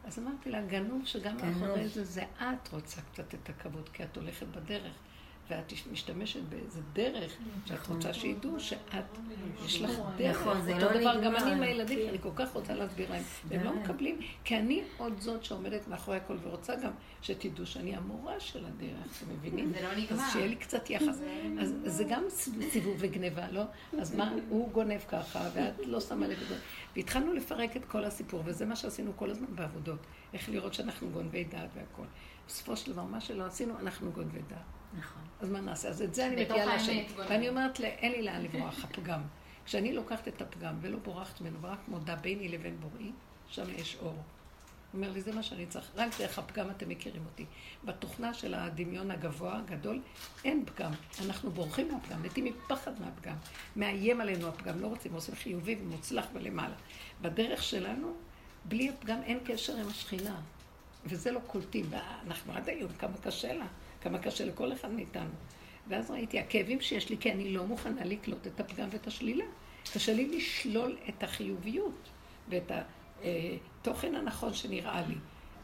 אז 0.05 0.19
אמרתי 0.19 0.51
לה, 0.51 0.61
גנוב 0.61 1.05
שגם 1.05 1.37
מאחורי 1.37 1.87
זה, 1.87 2.03
זה 2.03 2.23
את 2.23 2.73
רוצה 2.73 3.01
קצת 3.01 3.33
את 3.33 3.49
הכבוד, 3.49 3.89
כי 3.89 4.03
את 4.03 4.17
הולכת 4.17 4.47
בדרך. 4.47 4.93
ואת 5.49 5.73
משתמשת 5.91 6.41
באיזה 6.49 6.81
דרך 6.93 7.31
שאת 7.65 7.79
נכון. 7.79 7.95
רוצה 7.95 8.13
שידעו 8.13 8.59
שאת, 8.59 8.77
יש 9.65 9.81
לך 9.81 9.91
דרך. 10.17 10.41
נכון, 10.41 10.57
אותו 10.57 10.85
לא 10.85 10.99
דבר. 10.99 11.21
גם 11.23 11.35
אני 11.35 11.51
עם 11.51 11.61
הילדים, 11.61 12.09
אני 12.09 12.17
כל 12.21 12.29
כך 12.35 12.51
רוצה 12.53 12.73
להסביר 12.73 13.11
להם. 13.11 13.23
והם 13.47 13.63
לא. 13.63 13.73
מקבלים, 13.73 14.19
כי 14.43 14.57
אני 14.57 14.83
עוד 14.97 15.13
זאת 15.19 15.43
שעומדת 15.43 15.87
מאחורי 15.87 16.17
הכל 16.17 16.37
ורוצה 16.43 16.75
גם 16.75 16.91
שתדעו 17.21 17.65
שאני 17.65 17.95
המורה 17.95 18.39
של 18.39 18.65
הדרך, 18.65 19.23
אתם 19.23 19.33
מבינים? 19.33 19.73
זה 19.73 19.81
לא 19.81 19.95
נגמר. 19.95 20.23
אז 20.23 20.31
שיהיה 20.31 20.47
לי 20.47 20.55
קצת 20.55 20.89
יחס. 20.89 21.19
אז 21.61 21.75
זה 21.85 22.03
גם 22.03 22.23
סיבוב 22.69 22.95
וגניבה, 22.99 23.51
לא? 23.51 23.63
אז 23.99 24.15
מה, 24.15 24.33
הוא 24.49 24.71
גונב 24.71 24.99
ככה, 25.07 25.49
ואת 25.53 25.73
לא 25.85 25.99
שמה 26.01 26.27
לב 26.27 26.37
לזה. 26.41 26.55
והתחלנו 26.95 27.33
לפרק 27.33 27.77
את 27.77 27.85
כל 27.85 28.05
הסיפור, 28.05 28.41
וזה 28.45 28.65
מה 28.65 28.75
שעשינו 28.75 29.11
כל 29.15 29.31
הזמן 29.31 29.47
בעבודות. 29.55 29.99
איך 30.33 30.49
לראות 30.49 30.73
שאנחנו 30.73 31.09
גונבי 31.09 31.43
דעת 31.43 31.69
והכל. 31.75 32.05
בסופו 32.47 32.77
של 32.77 32.91
דבר, 32.91 33.03
מה 33.03 33.21
שלא 33.21 33.45
עשינו, 33.45 33.79
אנחנו 33.79 34.11
גונבי 34.11 34.39
דעת. 34.49 34.74
נכון. 34.99 35.21
אז 35.39 35.49
מה 35.49 35.61
נעשה? 35.61 35.89
אז 35.89 36.01
את 36.01 36.15
זה 36.15 36.27
אני 36.27 36.45
לשני. 36.75 37.07
גונב. 37.15 37.29
ואני 37.29 37.49
אומרת 37.49 37.79
אין 37.79 38.11
לי 38.11 38.21
לאן 38.21 38.41
לברוח, 38.41 38.83
הפגם. 38.83 39.21
כשאני 39.65 39.93
לוקחת 39.93 40.27
את 40.27 40.41
הפגם 40.41 40.75
ולא 40.81 40.97
בורחת 40.97 41.41
ממנו, 41.41 41.61
ורק 41.61 41.79
מודה 41.87 42.15
ביני 42.15 42.49
לבין 42.49 42.77
בוראי, 42.79 43.11
שם 43.47 43.65
יש 43.77 43.97
אור. 44.01 44.15
אומר 44.93 45.11
לי, 45.11 45.21
זה 45.21 45.31
מה 45.33 45.43
שאני 45.43 45.65
צריך. 45.65 45.91
רק 45.95 46.19
דרך 46.19 46.39
הפגם 46.39 46.69
אתם 46.69 46.89
מכירים 46.89 47.25
אותי. 47.25 47.45
בתוכנה 47.83 48.33
של 48.33 48.53
הדמיון 48.53 49.11
הגבוה, 49.11 49.57
הגדול, 49.57 50.01
אין 50.45 50.65
פגם. 50.65 50.91
אנחנו 51.25 51.51
בורחים 51.51 51.91
מהפגם, 51.91 52.23
מתים 52.23 52.45
מפחד 52.45 52.91
מהפגם. 53.01 53.35
מאיים 53.75 54.21
עלינו 54.21 54.47
הפגם, 54.47 54.81
לא 54.81 54.87
רוצים, 54.87 55.13
עושים 55.13 55.35
חיובי 55.35 55.75
ומוצלח 55.81 56.25
ולמעלה. 56.33 56.75
בדרך 57.21 57.63
שלנו, 57.63 58.13
בלי 58.65 58.89
הפגם 58.89 59.21
אין 59.23 59.39
קשר 59.45 59.77
עם 59.77 59.87
השכינה. 59.87 60.41
וזה 61.05 61.31
לא 61.31 61.39
קולטים. 61.47 61.85
ואנחנו 61.89 62.53
עד 62.53 62.69
היום, 62.69 62.91
כמה 62.99 63.17
קשה 63.23 63.53
לה, 63.53 63.65
כמה 64.05 64.19
קשה 64.19 64.45
לכל 64.45 64.73
אחד 64.73 64.91
מאיתנו. 64.91 65.29
ואז 65.87 66.11
ראיתי, 66.11 66.39
הכאבים 66.39 66.81
שיש 66.81 67.09
לי, 67.09 67.17
כי 67.17 67.31
אני 67.31 67.53
לא 67.53 67.65
מוכנה 67.65 68.05
לקלוט 68.05 68.47
את 68.47 68.59
הפגם 68.59 68.87
ואת 68.91 69.07
השלילה. 69.07 69.45
קשה 69.93 70.13
לי 70.13 70.37
לשלול 70.37 70.97
את 71.09 71.23
החיוביות 71.23 72.09
ואת 72.49 72.71
התוכן 73.21 74.15
הנכון 74.15 74.53
שנראה 74.53 75.01
לי. 75.07 75.15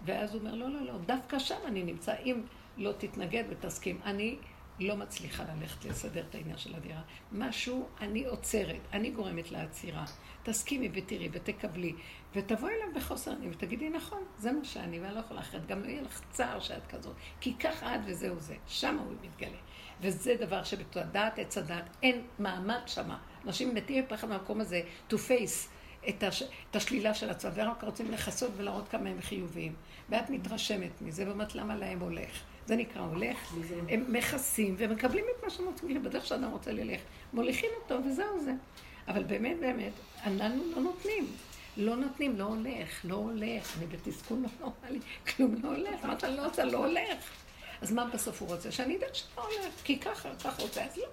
ואז 0.06 0.34
הוא 0.34 0.39
אומר, 0.39 0.56
לא, 0.56 0.69
לא, 0.69 0.86
לא, 0.86 0.93
דווקא 1.06 1.39
שם 1.39 1.60
אני 1.65 1.84
נמצא. 1.84 2.13
אם 2.25 2.41
לא 2.77 2.91
תתנגד 2.97 3.43
ותסכים, 3.49 3.99
אני 4.06 4.36
לא 4.82 4.98
מצליחה 4.98 5.44
ללכת 5.44 5.86
לסדר 5.86 6.24
את 6.30 6.36
העניין 6.36 6.58
של 6.58 6.76
הדירה. 6.76 7.02
משהו, 7.32 7.88
אני 8.00 8.26
עוצרת, 8.26 8.82
אני 8.94 9.12
גורמת 9.12 9.52
לעצירה. 9.52 10.06
תסכימי 10.44 10.89
ותראי 10.94 11.30
ותקבלי, 11.32 11.94
ותבואי 12.36 12.74
אליו 12.74 12.96
בחוסר 12.96 13.32
אני 13.32 13.50
ותגידי, 13.52 13.89
נכון, 13.89 14.24
זה 14.38 14.52
מה 14.52 14.63
שאני, 14.63 15.00
ואני 15.00 15.15
לא 15.15 15.20
יכולה 15.20 15.39
אחרת. 15.39 15.67
גם 15.67 15.84
לא 15.84 15.88
יהיה 15.88 16.02
לך 16.02 16.22
צער 16.32 16.60
שאת 16.60 16.88
כזאת, 16.88 17.15
כי 17.41 17.54
ככה 17.54 17.96
את 17.96 18.00
וזהו 18.06 18.39
זה. 18.39 18.56
שם 18.67 18.98
הוא 18.98 19.13
מתגלה. 19.22 19.58
וזה 20.02 20.36
דבר 20.39 20.63
שבתודעת 20.63 21.39
עץ 21.39 21.58
הדעת 21.58 21.89
אין 22.04 22.22
מעמד 22.39 22.82
שמה. 22.88 23.17
אנשים 23.46 23.76
מתים 23.76 24.04
מפחד 24.04 24.30
מהמקום 24.30 24.62
הזה, 24.62 24.82
to 25.10 25.13
face 25.13 25.70
את, 26.10 26.24
הש... 26.24 26.44
את 26.70 26.76
השלילה 26.76 27.13
של 27.13 27.30
עצמם, 27.30 27.52
ורק 27.56 27.84
רוצים 27.84 28.12
לכסות 28.12 28.52
ולהראות 28.58 28.88
כמה 28.88 29.10
הם 29.10 29.22
חיוביים. 29.22 29.76
ואת 30.10 30.30
מתרשמת 30.30 31.02
מזה, 31.02 31.28
ואומרת 31.28 31.56
למה 31.56 31.76
להם 31.76 32.00
הולך. 32.00 32.44
זה 32.65 32.76
נקרא 32.76 33.02
הולך, 33.02 33.54
הם 33.89 34.06
מכסים 34.08 34.76
ומקבלים 34.78 35.26
את 35.38 35.43
מה 35.43 35.50
שהם 35.50 35.65
רוצים, 35.65 36.04
בדרך 36.04 36.26
שאדם 36.26 36.52
רוצה 36.52 36.71
ללך, 36.71 37.02
מוליכים 37.34 37.69
אותו 37.84 38.06
וזהו 38.06 38.39
זה. 38.39 38.54
אבל 39.08 39.24
באמת, 39.24 39.60
באמת, 39.60 39.91
אנחנו 40.24 40.63
לא 40.76 40.82
נותנים. 40.82 41.28
לא 41.78 41.95
נותנים, 41.95 42.39
לא 42.39 42.43
הולך, 42.43 43.02
לא 43.04 43.15
הולך. 43.15 43.78
אני 43.78 43.86
בתסכול 43.86 44.38
לא 44.38 44.50
נורמלי, 44.60 45.00
כלום 45.28 45.56
לא 45.63 45.67
הולך. 45.67 46.06
מה 46.06 46.19
שאני 46.19 46.38
לא 46.38 46.45
רוצה, 46.45 46.65
לא 46.65 46.78
הולך. 46.78 47.32
אז 47.82 47.91
מה 47.91 48.06
בסוף 48.06 48.41
הוא 48.41 48.50
רוצה? 48.50 48.71
שאני 48.71 48.97
אדע 48.97 49.08
שלא 49.13 49.43
הולך, 49.43 49.74
כי 49.84 50.00
ככה, 50.00 50.30
ככה 50.43 50.62
רוצה, 50.62 50.86
אז 50.86 50.97
לא. 50.97 51.08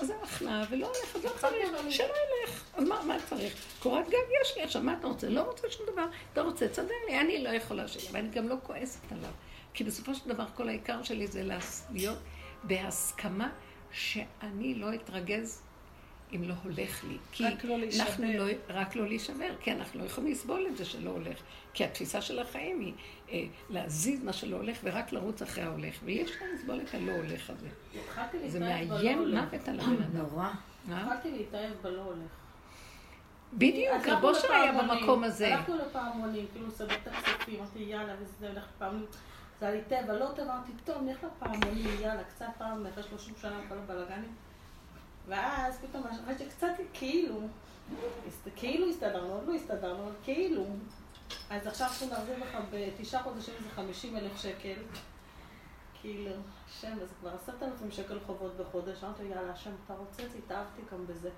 אז 0.00 0.06
זה 0.06 0.14
הכנעה 0.22 0.64
ולא 0.70 0.86
הולך, 0.86 1.16
אז 1.16 1.24
לא 1.24 1.30
צריך, 1.30 1.70
שלא 1.90 2.04
ילך. 2.04 2.64
אז 2.74 2.84
מה, 2.84 3.02
מה 3.02 3.16
צריך? 3.28 3.54
קורת 3.78 4.08
גג 4.08 4.14
יש 4.42 4.56
לי, 4.56 4.62
עכשיו 4.62 4.82
מה 4.82 4.96
אתה 4.98 5.06
רוצה? 5.06 5.28
לא 5.28 5.42
רוצה 5.42 5.70
שום 5.70 5.86
דבר. 5.92 6.06
אתה 6.32 6.42
רוצה, 6.42 6.68
תסדר 6.68 6.94
לי, 7.08 7.20
אני 7.20 7.42
לא 7.42 7.48
יכולה 7.48 7.88
שלי, 7.88 8.06
ואני 8.12 8.28
גם 8.28 8.48
לא 8.48 8.56
כועסת 8.62 9.12
עליו. 9.12 9.30
כי 9.74 9.84
בסופו 9.84 10.14
של 10.14 10.28
דבר 10.28 10.46
כל 10.54 10.68
העיקר 10.68 11.02
שלי 11.02 11.26
זה 11.26 11.48
להיות 11.90 12.18
בהסכמה 12.64 13.48
שאני 13.92 14.74
לא 14.74 14.94
אתרגז 14.94 15.62
אם 16.34 16.42
לא 16.42 16.54
הולך 16.64 17.04
לי. 17.04 17.18
כי 17.32 17.44
רק 17.44 17.64
לא 17.64 17.78
להישבר. 17.78 18.04
לא, 18.34 18.44
רק 18.68 18.96
לא 18.96 19.06
להישבר, 19.06 19.54
כי 19.60 19.72
אנחנו 19.72 20.00
לא 20.00 20.04
יכולים 20.04 20.32
לסבול 20.32 20.66
את 20.66 20.76
זה 20.76 20.84
שלא 20.84 21.10
הולך. 21.10 21.38
כי 21.74 21.84
התפיסה 21.84 22.20
של 22.20 22.38
החיים 22.38 22.80
היא 22.80 22.92
אה, 23.30 23.44
להזיז 23.70 24.24
מה 24.24 24.32
שלא 24.32 24.56
הולך 24.56 24.78
ורק 24.84 25.12
לרוץ 25.12 25.42
אחרי 25.42 25.64
ההולך. 25.64 25.94
ואי 26.04 26.22
אפשר 26.22 26.44
לסבול 26.54 26.80
את 26.80 26.94
הלא 26.94 27.12
הולך 27.12 27.50
הזה. 27.50 27.68
זה 28.48 28.60
מאיים. 28.60 29.34
מוות 29.34 29.68
על 29.68 29.80
הבן 29.80 30.02
אדם. 30.02 30.16
נורא. 30.16 30.44
אה? 30.44 31.02
התחלתי 31.02 31.30
להתאהב 31.30 31.72
בלא 31.82 32.02
הולך. 32.02 32.30
בדיוק, 33.52 34.06
רבו 34.06 34.34
שלה 34.34 34.56
היה 34.56 34.82
במקום 34.82 35.24
הזה. 35.24 35.54
הלכנו 35.54 35.76
לפעמונים, 35.76 36.46
כאילו 36.52 36.66
את 36.68 37.08
הכספים, 37.08 37.60
אמרתי 37.60 37.78
יאללה, 37.78 38.14
וזה 38.20 38.48
הולך 38.48 38.64
לפעמונים. 38.76 39.06
זה 39.60 39.66
היה 39.66 39.74
לי 39.74 39.82
טבע, 39.84 40.12
לא 40.12 40.30
טבע, 40.36 40.44
אמרתי, 40.44 40.72
טוב, 40.84 41.02
נלך 41.02 41.18
לפעמונים, 41.24 42.00
יאללה, 42.00 42.24
קצת 42.24 42.46
פעם, 42.58 42.86
אחרי 42.86 43.02
30 43.02 43.34
שנה, 43.40 43.60
כל 43.68 43.78
הבלאגנים. 43.78 44.34
ואז 45.26 45.78
פתאום, 45.78 46.06
אחרי 46.06 46.34
שקצת 46.38 46.68
כאילו, 46.92 47.40
כאילו 48.56 48.88
הסתדרנו, 48.88 49.32
עוד 49.32 49.46
לא 49.46 49.54
הסתדרנו, 49.54 50.02
אבל 50.02 50.12
כאילו. 50.22 50.64
אז 51.50 51.66
עכשיו 51.66 51.86
אנחנו 51.86 52.06
נחזיר 52.06 52.38
לך 52.38 52.58
בתשעה 52.70 53.22
חודשים 53.22 53.54
איזה 53.58 53.70
50 53.70 54.16
אלף 54.16 54.36
שקל. 54.36 54.82
כאילו, 56.00 56.30
השם, 56.68 56.98
זה 56.98 57.14
כבר 57.20 57.30
עשרת 57.42 57.62
אלפים 57.62 57.90
שקל 57.90 58.18
חובות 58.26 58.56
בחודש. 58.56 59.04
אמרתי, 59.04 59.22
יאללה, 59.22 59.52
השם, 59.52 59.70
אתה 59.84 59.94
רוצה 59.94 60.22
התאהבתי 60.38 60.82
גם 60.92 61.06
בזה. 61.06 61.30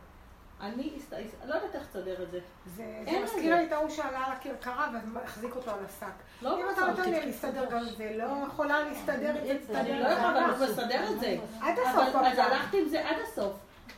אני 0.62 0.98
לא 1.46 1.54
יודעת 1.54 1.74
איך 1.74 1.82
לסדר 1.82 2.22
את 2.22 2.30
זה. 2.30 2.38
זה. 2.76 2.84
מזכיר 3.24 3.54
לי 3.54 3.66
את 3.66 3.72
ההוא 3.72 3.90
שעלה 3.90 4.18
על 4.26 4.32
הכרכרה 4.32 4.90
והחזיק 5.14 5.56
אותו 5.56 5.70
על 5.70 5.78
השק. 5.84 6.12
לא 6.42 6.58
אם 6.60 6.64
אתה 6.72 6.86
נותן 6.86 7.10
לי 7.10 7.26
להסתדר 7.26 7.64
גם 7.70 7.84
זה, 7.84 8.12
לא 8.16 8.46
יכולה 8.46 8.80
להסתדר 8.80 9.54
את 9.56 9.66
זה, 9.66 9.80
אני 9.80 10.00
לא. 10.00 10.08
יכולה, 10.08 10.54
אבל- 10.54 10.64
מסדר 10.72 11.04
את 11.12 11.20
זה. 11.20 11.36
עד 11.62 11.74
הסוף 11.78 12.14
אז. 12.14 12.38
הלכתי 12.38 12.80
עם 12.82 12.88
זה 12.88 13.08
עד 13.08 13.16
הסוף. 13.22 13.52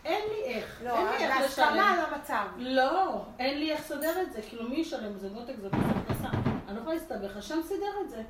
אין 0.05 0.23
לי 0.29 0.45
איך. 0.45 0.81
לא, 0.85 0.99
אין 0.99 1.07
לי 1.31 1.43
איך 1.43 1.45
לשלם. 1.45 1.67
על 1.69 2.15
המצב. 2.15 2.47
לא, 2.57 3.25
אין 3.39 3.59
לי 3.59 3.73
איך 3.73 3.81
לסדר 3.81 4.23
את 4.23 4.33
זה. 4.33 4.43
כאילו, 4.43 4.69
מי 4.69 4.77
ישלם? 4.77 5.19
זה 5.19 5.29
מותק, 5.31 5.55
זה 5.61 5.69
הכנסה. 5.73 6.29
אני 6.69 6.77
לא 6.77 6.81
יכולה 6.81 6.95
להסתבך, 6.95 7.37
השם 7.37 7.63
סידר 7.63 8.01
את 8.05 8.11
זה. 8.11 8.23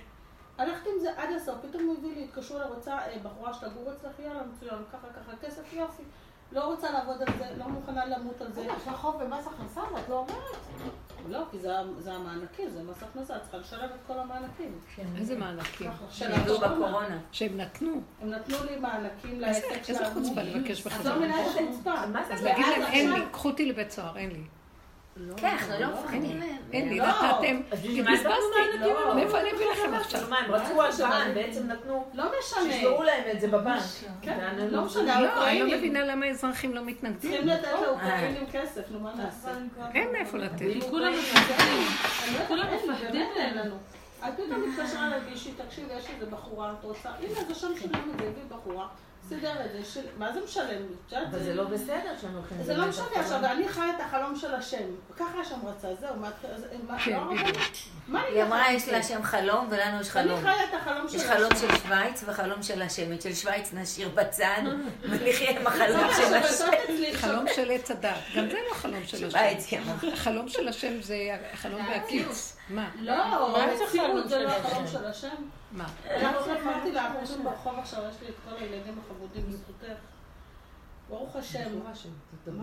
הלכתי 0.59 0.89
עם 0.95 1.01
זה 1.01 1.11
עד 1.17 1.29
הסוף, 1.37 1.55
פתאום 1.63 1.83
הוא 1.87 1.97
הביא 1.99 2.15
לי, 2.17 2.25
התקשרו 2.25 2.57
אליי, 2.57 2.69
רוצה 2.69 2.93
אה, 2.99 3.17
בחורה 3.23 3.55
שתגור 3.55 3.93
אצלך, 3.93 4.19
יאללה, 4.19 4.43
מצוין, 4.43 4.79
ככה 4.93 5.07
ככה 5.09 5.37
כסף, 5.41 5.73
יופי. 5.73 6.03
לא 6.55 6.65
רוצה 6.65 6.91
לעבוד 6.91 7.23
על 7.23 7.29
זה, 7.39 7.45
לא 7.59 7.69
מוכנה 7.69 8.07
למות 8.07 8.41
על 8.41 8.53
זה. 8.53 8.61
יש 8.61 8.89
לך 8.89 8.95
חוב 8.97 9.23
במס 9.25 9.47
הכנסה 9.47 9.81
ואת 9.95 10.09
לא 10.09 10.15
אומרת. 10.19 10.57
לא, 11.29 11.41
כי 11.51 11.59
זה, 11.59 11.69
זה 11.99 12.13
המענקים, 12.13 12.71
זה 12.71 12.83
מס 12.83 13.03
הכנסה, 13.03 13.37
את 13.37 13.43
צריכה 13.43 13.57
לשלם 13.59 13.85
את 13.85 14.01
כל 14.07 14.19
המענקים. 14.19 14.79
איזה 15.17 15.37
מענקים? 15.39 15.91
הקורונה. 15.91 16.69
בקורונה. 16.75 17.19
שהם 17.33 17.57
נתנו. 17.57 18.03
הם 18.23 18.31
נתנו 18.31 18.57
לי 18.71 18.77
מענקים 18.79 19.31
איזה- 19.31 19.41
לעסק 19.47 19.89
איזה 19.89 20.05
שלנו. 20.05 20.15
חוצפה 20.27 20.43
לבקש 20.43 20.87
לא 20.87 20.93
בחזרה. 20.93 21.17
מבינה 21.17 21.39
איזה 21.41 21.59
חוצפה. 21.73 21.93
אז 22.35 22.43
להגיד 22.43 22.67
להם, 22.67 22.83
אין 22.83 23.13
לי, 23.13 23.21
קחו 23.33 23.49
אותי 23.49 23.67
לבית 23.67 23.91
סוהר, 23.91 24.17
אין 24.17 24.31
לי. 24.31 24.43
כן, 25.37 25.47
אנחנו 25.47 25.75
לא 25.81 25.87
מפחדים 25.93 26.39
מהם. 26.39 26.57
אין 26.73 26.89
לי, 26.89 26.99
לא. 26.99 27.07
נתתם, 27.07 27.61
נתנו 27.73 28.03
בזבזתי. 28.03 28.79
לא. 28.81 29.15
מאיפה 29.15 29.41
אני 29.41 29.51
אביא 29.53 29.67
לכם 29.73 29.95
עכשיו? 29.95 30.21
מה, 30.29 30.39
הם 30.39 30.51
רצו 30.51 30.83
הם 31.15 31.35
בעצם 31.35 31.67
נתנו, 31.67 32.05
לא 32.15 32.25
משנה. 32.39 32.73
שישמרו 32.73 33.03
להם 33.03 33.23
את 33.33 33.41
זה 33.41 33.49
בבנק. 33.49 33.83
כן, 34.23 34.57
לא 34.71 34.83
משנה, 34.85 35.21
לא, 35.21 35.49
אני 35.49 35.61
לא 35.61 35.67
מבינה 35.79 36.05
למה 36.05 36.27
האזרחים 36.27 36.75
לא 36.75 36.85
מתנגדים. 36.85 37.31
צריכים 37.31 37.49
לתת 37.49 37.69
לאוקראינים 37.83 38.47
כסף, 38.53 38.83
נו 38.91 39.01
מה 39.01 39.13
נעשה? 39.15 39.49
אין 39.95 40.13
מאיפה 40.13 40.39
לתת. 40.39 40.67
כולם 40.91 41.13
מפחדים. 41.13 41.83
לא 42.39 42.45
כולם 42.49 42.67
מפחדים 42.75 43.27
מהם. 43.37 43.57
לנו. 43.57 43.75
את 44.29 44.35
פתאום 44.35 44.63
מתקשרה 44.69 45.07
אליי 45.07 45.21
מישהי, 45.31 45.53
תקשיבי, 45.53 45.95
יש 45.95 46.05
איזה 46.15 46.27
בחורה, 46.27 46.73
את 46.79 46.85
רוצה? 46.85 47.09
הנה, 47.21 47.45
זה 47.49 47.55
שם 47.55 47.69
שילם 47.79 48.11
את 48.15 48.19
זה, 48.19 48.25
הביא 48.25 48.43
בחורה, 48.49 48.87
סידר 49.29 49.53
את 49.65 49.73
זה, 49.73 49.91
של- 49.95 50.01
מה 50.19 50.33
זה 50.33 50.41
משלם 50.45 50.69
לי? 50.69 51.17
אבל 51.31 51.39
זה 51.43 51.55
לא 51.55 51.65
בסדר 51.65 52.15
שהם 52.21 52.35
הולכים... 52.35 52.63
זה 52.63 52.75
לא 52.77 52.87
משנה. 52.89 53.05
עכשיו, 53.15 53.45
אני 53.45 53.69
חיה 53.69 53.91
את 53.97 54.01
החלום 54.01 54.37
של 54.37 54.55
השם, 54.55 54.85
ככה 55.17 55.41
השם 55.41 55.67
רצה, 55.67 55.89
זהו, 56.01 56.17
מה, 56.17 56.31
כן, 56.43 56.49
לא 57.13 57.31
אני 57.31 57.39
היא 58.35 58.43
אמרה, 58.43 58.73
יש 58.73 58.89
לה? 58.89 59.03
שם 59.03 59.23
חלום 59.23 59.67
ולנו 59.71 60.01
יש 60.01 60.17
אני 60.17 60.25
חלום. 60.29 60.41
חיה 60.43 60.65
את 60.65 60.75
החלום 60.81 61.09
של 61.09 61.17
יש 61.17 61.23
השם. 61.23 61.35
חלום 61.35 61.51
של 61.61 61.77
שווייץ 61.83 62.25
וחלום 62.27 62.63
של 62.63 62.83
השם. 62.83 63.13
את 63.13 63.23
של 63.23 63.35
שווייץ 63.35 63.71
נשאיר 63.73 64.09
בצד, 64.09 64.63
ונחיה 65.11 65.51
עם 65.51 65.67
החלום 65.67 66.11
של 66.17 66.35
השם. 66.35 66.71
חלום 67.15 67.45
של 67.55 67.71
עץ 67.71 67.91
הדת. 67.91 68.15
גם 68.37 68.47
זה 68.51 68.59
לא 68.71 68.75
חלום 68.75 69.05
של 69.07 69.27
השם. 69.37 69.83
החלום 70.13 70.49
של 70.49 70.69
השם 70.69 71.03
זה 71.03 71.17
החלום 71.53 71.87
בהקיץ. 71.87 72.54
מה? 72.71 72.91
לא, 73.01 73.59
המציאות 73.63 74.29
זה 74.29 74.39
לא 74.39 74.49
החלום? 74.49 74.87
של 74.87 75.05
השם. 75.05 75.35
מה? 75.73 75.87
אנחנו 76.11 76.53
אמרתי 76.63 76.93
לה, 76.93 77.07
אנחנו 77.07 77.19
הולכים 77.19 77.45
ברחוב 77.45 77.79
עכשיו, 77.79 78.03
יש 78.11 78.17
לי 78.23 78.29
את 78.29 78.35
כל 78.49 78.57
הילדים 78.65 78.99
החמודים 79.07 79.43
בזכותך. 79.49 79.99
ברוך 81.09 81.37
השם. 81.37 81.61
הם 82.47 82.59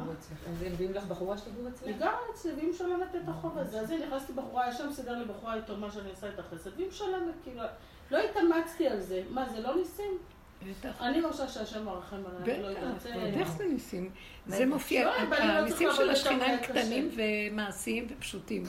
מביאים 0.73 0.93
לך 0.93 1.03
בחורה 1.03 1.37
שתגור 1.37 1.67
אצלך? 1.69 1.87
היא 1.87 1.95
גרה 1.95 2.17
אצלי 2.33 2.51
והיא 2.51 2.69
משלמת 2.69 3.15
את 3.15 3.29
החוב 3.29 3.57
הזה. 3.57 3.79
אז 3.81 3.91
הנה, 3.91 4.05
נכנסתי 4.05 4.33
בחורה, 4.33 4.69
יש 4.69 4.77
שם 4.77 4.91
סידר 4.93 5.17
לי 5.17 5.25
בחורה 5.25 5.55
איתו 5.55 5.77
מה 5.77 5.91
שאני 5.91 6.09
עושה 6.09 6.29
את 6.29 6.39
החסד, 6.39 6.69
והיא 6.77 6.87
משלמת, 6.87 7.33
כאילו, 7.43 7.61
לא 8.11 8.17
התאמצתי 8.17 8.87
על 8.87 8.99
זה. 9.01 9.23
מה, 9.29 9.49
זה 9.49 9.59
לא 9.59 9.75
ניסים? 9.75 10.17
אני 10.99 11.21
מרשה 11.21 11.47
שהשם 11.47 11.85
מרחם 11.85 12.15
עליי, 12.25 12.61
לא 12.61 12.67
יודעת. 12.67 12.93
בטח, 13.37 13.51
זה- 13.57 13.63
ניסים. 13.65 14.09
זה 14.47 14.65
מופיע, 14.65 15.05
לא, 15.05 15.15
אני 15.17 15.29
לא 15.29 15.35
הניסים 15.35 15.77
צריכה 15.89 15.95
של 16.03 16.09
השכינה 16.09 16.45
הם 16.45 16.59
קטנים. 16.63 17.09
ומעשיים 17.51 18.07
ופשוטים. 18.09 18.63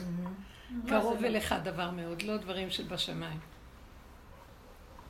קרוב? 0.89 1.23
אליך 1.23 1.51
הדבר 1.51 1.91
מאוד, 1.91 2.21
לא 2.21 2.37
דברים 2.37 2.69
שבשמיים. 2.69 3.39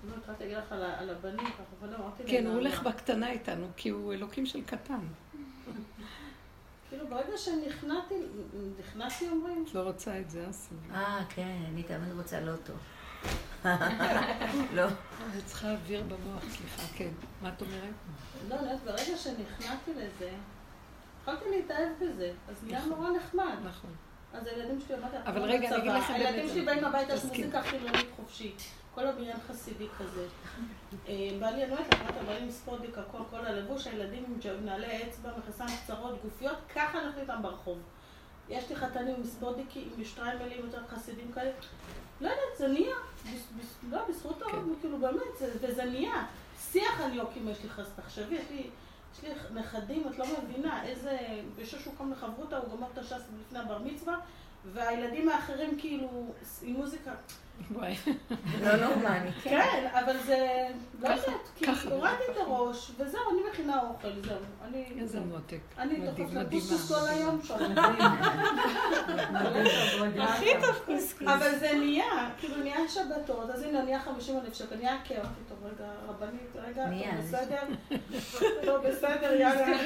לא 0.09 0.15
התחלתי 0.17 0.43
להגיד 0.43 0.57
לך 0.57 0.71
על 0.71 0.83
ה- 0.83 0.99
על 0.99 1.09
הבנים, 1.09 1.37
ככה, 1.37 1.63
אבל 1.79 1.89
לא, 1.91 1.95
אמרתי 1.97 2.23
כן, 2.27 2.45
הוא 2.47 2.53
הולך? 2.55 2.81
בקטנה 2.83 3.31
איתנו, 3.31 3.67
כי 3.77 3.89
הוא 3.89 4.13
אלוקים 4.13 4.45
של 4.45 4.63
קטן. 4.63 4.99
כאילו, 6.89 7.07
ברגע 7.07 7.37
שנכנעתי, 7.37 8.15
נכנעתי 8.79 9.29
אומרים, 9.29 9.65
את 9.69 9.75
לא 9.75 9.81
רוצה 9.81 10.19
את 10.19 10.29
זה, 10.29 10.49
אסי. 10.49 10.75
אה, 10.93 11.19
כן, 11.29 11.57
אני 11.69 11.83
תמיד 11.83 12.13
רוצה 12.17 12.39
לוטו. 12.39 12.73
לא. 14.73 14.83
אני 15.33 15.41
צריכה 15.45 15.71
אוויר 15.71 16.03
במוח, 16.03 16.43
סליחה, 16.49 16.81
כן. 16.95 17.09
מה 17.41 17.49
את 17.49 17.61
אומרת? 17.61 17.93
לא, 18.49 18.55
אני 18.55 18.63
יודעת, 18.63 18.83
ברגע 18.83 19.17
שנכנעתי 19.17 19.91
לזה, 19.93 20.31
התחלתי 21.19 21.45
להתאהב 21.49 21.89
בזה, 22.01 22.31
אז 22.49 22.63
נהיה 22.63 22.85
נורא 22.85 23.09
נחמד. 23.09 23.55
נכון. 23.65 23.91
אז 24.33 24.47
הילדים 24.47 24.79
שלי, 24.87 24.95
אמרתי, 24.97 25.15
אבל 25.17 25.27
אנחנו 25.27 25.43
רגע, 25.43 25.67
אני 25.69 25.77
אגיד. 25.77 25.91
לכם 25.91 26.13
הילדים 26.13 26.35
באמת, 26.39 26.49
שלי 26.51 26.61
באים 26.65 26.85
הביתה, 26.85 27.13
יש 27.13 27.19
תסכים. 27.19 27.45
מוזיקה 27.45 27.61
חילונית 27.61 28.07
חופשית. 28.15 28.61
כל 28.95 29.07
הבניין 29.07 29.37
חסידי 29.47 29.87
כזה. 29.99 30.25
אה, 31.07 31.29
בא 31.39 31.49
לי, 31.49 31.63
אני 31.63 31.71
אומרת 31.71 31.93
לך, 31.93 32.01
אמרת, 32.01 32.25
בא 32.25 32.33
לי 32.33 32.41
עם 32.43 32.51
ספודיק, 32.51 32.97
הכל, 32.97 33.17
כל 33.29 33.45
הלבוש, 33.45 33.87
הילדים 33.87 34.23
עם 34.25 34.65
נעלי 34.65 35.03
אצבע, 35.07 35.29
מכנסיים 35.37 35.77
קצרות, 35.83 36.21
גופיות, 36.23 36.57
ככה 36.75 36.99
אנחנו 36.99 37.21
איתם 37.21 37.41
ברחוב. 37.41 37.77
יש 38.49 38.69
לי 38.69 38.75
חתנים 38.75 39.15
עם 39.15 39.23
ספודיקי, 39.23 39.87
עם 39.97 40.03
שטריימלים 40.03 40.65
יותר 40.65 40.81
חסידים 40.89 41.31
כאלה. 41.31 41.51
לא 42.21 42.27
יודעת, 42.27 42.57
זה 42.57 42.67
נהיה. 42.67 42.95
לא, 43.91 43.99
בזכות 44.09 44.43
כן. 44.43 44.49
הרב, 44.49 44.63
כאילו, 44.81 44.97
באמת, 44.97 45.37
זה- 45.39 45.53
וזה 45.61 45.85
נהיה. 45.85 46.25
שיח 46.71 47.01
הניוקים 47.01 47.47
יש 47.49 47.63
לי 47.63 47.69
חס... 47.69 47.85
תחשבי, 47.95 48.35
יש 48.35 48.45
לי... 48.51 48.69
יש 49.13 49.23
לי 49.23 49.29
נכדים, 49.53 50.07
את 50.07 50.19
לא 50.19 50.25
מבינה, 50.43 50.83
איזה... 50.85 51.17
בשש 51.55 51.85
הוא 51.85 51.93
קם 51.97 52.11
לחברותא, 52.11 52.55
הוא 52.55 52.69
גומר 52.69 52.87
את 52.93 52.97
הש"ס 52.97 53.21
לפני 53.41 53.59
הבר 53.59 53.77
מצווה, 53.77 54.19
והילדים 54.73 55.29
האחרים 55.29 55.79
כאילו 55.79 56.33
עם 56.61 56.75
מוזיקה. 56.75 57.11
וואי. 57.71 57.95
לא 58.61 58.75
נורמלי, 58.75 59.31
כן. 59.43 59.49
כן, 59.49 59.87
אבל 59.93 60.17
זה... 60.25 60.67
לא 61.01 61.07
יודעת, 61.07 61.49
כי. 61.55 61.65
הורדתי 61.91 62.23
את 62.31 62.37
הראש, 62.37 62.91
וזהו, 62.97 63.21
אני 63.31 63.39
מכינה 63.51 63.79
אוכל, 63.81 64.07
זהו. 64.27 64.37
אני... 64.63 64.85
איזה 64.99 65.19
מותק. 65.19 65.59
אני 65.77 65.95
דוחף. 65.95 66.33
לקוסקוס 66.33 66.91
כל. 66.91 67.07
היום 67.09 67.41
שם. 67.43 67.57
הכי 70.21 70.49
טוב 70.61 70.75
קוסקוס. 70.85 71.27
אבל 71.27 71.55
זה 71.59 71.73
נהיה, 71.73 72.29
כאילו 72.37 72.57
נהיה 72.57 72.87
שבתות, 72.87 73.49
אז 73.49 73.63
הנה 73.63 73.81
נהיה 73.81 73.99
50 74.01 74.37
אלף 74.37 74.53
שקל, 74.53 74.75
נהיה. 74.75 74.93
אמרתי, 74.93 75.41
טוב, 75.49 75.57
רגע, 75.63 75.91
רבנית, 76.07 76.55
רגע, 76.55 76.85
טוב, 76.85 77.19
בסדר? 77.19 77.61
טוב, 78.65 78.87
בסדר, 78.87 79.33
יאללה. 79.33 79.77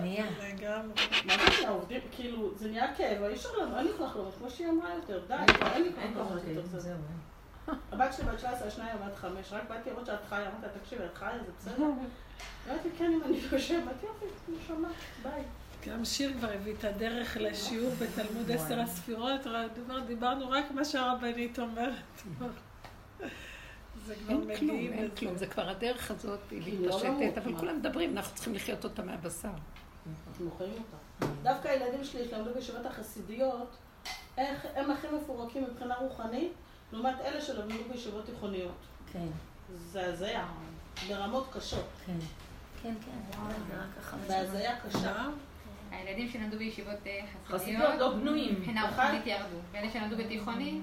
נהיה. 0.00 0.26
לגמרי. 0.40 0.92
מה 1.26 1.34
זה 1.36 1.44
נהיה, 1.58 1.70
עובדים, 1.70 2.00
כאילו, 2.12 2.50
זה 2.56 2.68
נהיה 2.68 2.94
כאב, 2.94 3.22
אי 3.22 3.34
אפשר 3.34 3.48
אין 3.76 3.86
לי 3.86 3.92
כוח 3.98 4.16
לראות, 4.16 4.34
כמו 4.38 4.50
שהיא 4.50 4.68
אמרה 4.68 4.94
יותר, 4.94 5.20
די, 5.28 5.34
אין 5.74 5.82
לי 5.82 5.90
כוח 5.92 6.26
לראות 6.30 6.42
יותר. 6.48 6.78
זהו. 6.78 6.96
הבת 7.92 8.14
שלי 8.14 8.26
בת 8.26 8.36
19, 8.36 8.68
השנייה 8.68 8.96
בת 8.96 9.16
5, 9.16 9.52
רק 9.52 9.62
באתי 9.68 9.90
לראות 9.90 10.06
שאת 10.06 10.18
חיה, 10.28 10.40
אמרתי 10.40 10.66
לה, 10.66 10.68
תקשיבי, 10.80 11.04
את 11.04 11.14
חיה, 11.14 11.38
זה 11.46 11.52
בסדר? 11.58 11.84
אמרתי, 12.68 12.88
כן, 12.98 13.12
אם 13.12 13.22
אני 13.24 13.40
יושבת, 13.52 13.94
יופי, 14.02 14.26
נשמה, 14.48 14.88
ביי. 15.22 15.42
גם 15.86 16.04
שיר 16.04 16.32
כבר 16.38 16.52
הביא 16.52 16.74
את 16.78 16.84
הדרך 16.84 17.36
לשיעור 17.40 17.92
בתלמוד 17.98 18.50
עשר 18.50 18.80
הספירות, 18.80 19.40
דיברנו 20.06 20.50
רק 20.50 20.70
מה 20.70 20.84
שהרבנית 20.84 21.58
אומרת. 21.58 21.92
זה 24.06 24.14
כבר 24.14 24.34
אין 24.34 24.56
כלום, 24.58 24.76
אין. 24.76 25.08
כלום. 25.18 25.36
זה 25.36 25.46
כבר 25.46 25.68
הדרך 25.68 26.10
הזאת, 26.10 26.40
היא 26.50 26.88
לא 26.88 26.96
מתפשטת, 26.96 27.38
אבל? 27.38 27.58
כולם 27.58 27.76
מדברים, 27.76 28.16
אנחנו 28.16 28.34
צריכים 28.34 28.54
לחיות 28.54 28.84
אותה 28.84 29.02
מהבשר. 29.02 29.48
אנחנו 30.28 30.50
חיים 30.58 30.72
אותה. 30.72 31.26
דווקא 31.42 31.68
הילדים 31.68 32.04
שלי 32.04 32.28
שלמדו 32.28 32.54
בישיבות 32.54 32.86
החסידיות, 32.86 33.76
איך 34.38 34.66
הם 34.74 34.90
הכי 34.90 35.06
מפורקים 35.16 35.64
מבחינה 35.64 35.96
רוחנית, 35.96 36.52
לעומת 36.92 37.20
אלה 37.20 37.40
שלמדו 37.40 37.74
בישיבות 37.92 38.26
תיכוניות. 38.26 38.76
כן, 39.12 39.26
זה 39.76 40.06
הזיה, 40.06 40.46
ברמות 41.08 41.48
קשות, 41.52 41.86
כן. 42.06 42.18
כן, 42.82 42.94
כן, 43.06 43.38
זה 43.68 43.74
רק 43.80 43.98
החמש 44.00 44.28
בהזיה 44.28 44.80
קשה. 44.80 45.26
הילדים 45.90 46.28
שנולדו 46.28 46.58
בישיבות 46.58 47.06
אה, 47.06 47.20
חסידיות 47.46 47.94
לא 47.98 48.12
בנויים. 48.12 48.54
מבחינה 48.54 48.88
רוחנית 48.90 49.26
ירדו. 49.26 49.56
ואלה 49.72 49.90
שנולדו 49.90 50.16
בתיכוני, 50.16 50.80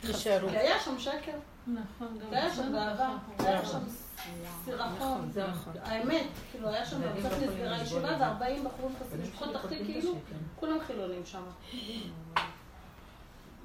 תישארו. 0.00 0.48
כי 0.48 0.56
היה 0.56 0.80
שם 0.80 0.98
שקר, 0.98 1.32
נכון, 1.66 2.18
גם 2.18 2.30
והיה 2.30 2.54
שם 2.54 2.72
גאווה, 2.72 3.18
היה 3.38 3.64
שם 3.64 3.76
נכון, 3.76 3.88
סירחון. 4.64 5.30
זהו. 5.32 5.46
האמת, 5.82 6.26
כאילו 6.50 6.68
היה 6.68 6.86
שם, 6.86 7.00
קצת 7.18 7.30
לא 7.30 7.38
נסגרה 7.38 7.82
ישיבה 7.82 8.12
את 8.12 8.18
זה. 8.18 8.24
ו-40 8.24 8.68
בחורים 8.68 8.96
חסידים, 9.00 9.22
משפחות 9.22 9.52
תחתית 9.52 9.86
כאילו, 9.86 10.18
כולם 10.56 10.78
חילונים 10.86 11.26
שם. 11.26 11.42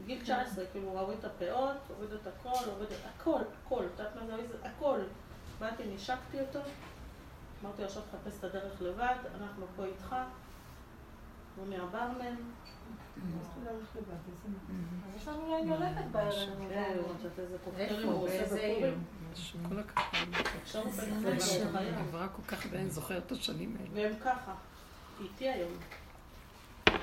גיל 0.05 0.21
19, 0.21 0.65
כאילו, 0.71 0.87
הוא 0.89 0.99
הוריד 0.99 1.17
את 1.19 1.25
הפאות, 1.25 1.77
הוריד 1.87 2.11
את 2.13 2.27
הכל, 2.27 2.69
הוריד 2.71 2.89
את 2.91 3.05
הכל, 3.15 3.39
הכל, 3.65 3.83
את 3.85 3.99
יודעת 3.99 4.15
מה 4.15 4.25
זה 4.25 4.33
הוריד? 4.33 4.49
הכל. 4.63 4.99
באתי, 5.59 5.83
נשקתי 5.95 6.41
אותו, 6.41 6.59
אמרתי 7.63 7.81
לו, 7.81 7.87
עכשיו 7.87 8.03
תחפש 8.11 8.39
את 8.39 8.43
הדרך 8.43 8.81
לבד, 8.81 9.15
אנחנו 9.41 9.65
פה 9.75 9.85
איתך. 9.85 10.15
הוא 11.55 11.67
נהיה 11.67 11.85
ברמן. 11.91 12.35
יש 15.15 15.27
לנו 15.27 15.51
יין 15.51 15.67
יולדת 15.67 16.05
בערב. 16.11 16.33
כן, 16.69 16.97
הוא 16.97 17.07
רוצה 17.07 17.41
איזה 17.41 17.57
קוקטיילים? 17.65 18.07
הוא 18.09 18.27
עושה 18.27 18.45
בפורים. 18.45 19.03
משהו, 19.33 19.59
כל 19.69 19.79
הכבוד. 19.79 20.35
עברה 21.97 22.27
כל 22.27 22.41
כך 22.47 22.65
הרבה, 22.65 22.77
אני 22.77 22.89
זוכרת 22.89 23.25
את 23.25 23.31
השנים 23.31 23.77
האלה. 23.79 23.89
והם 23.93 24.19
ככה, 24.19 24.53
איתי 25.21 25.49
היום. 25.49 25.71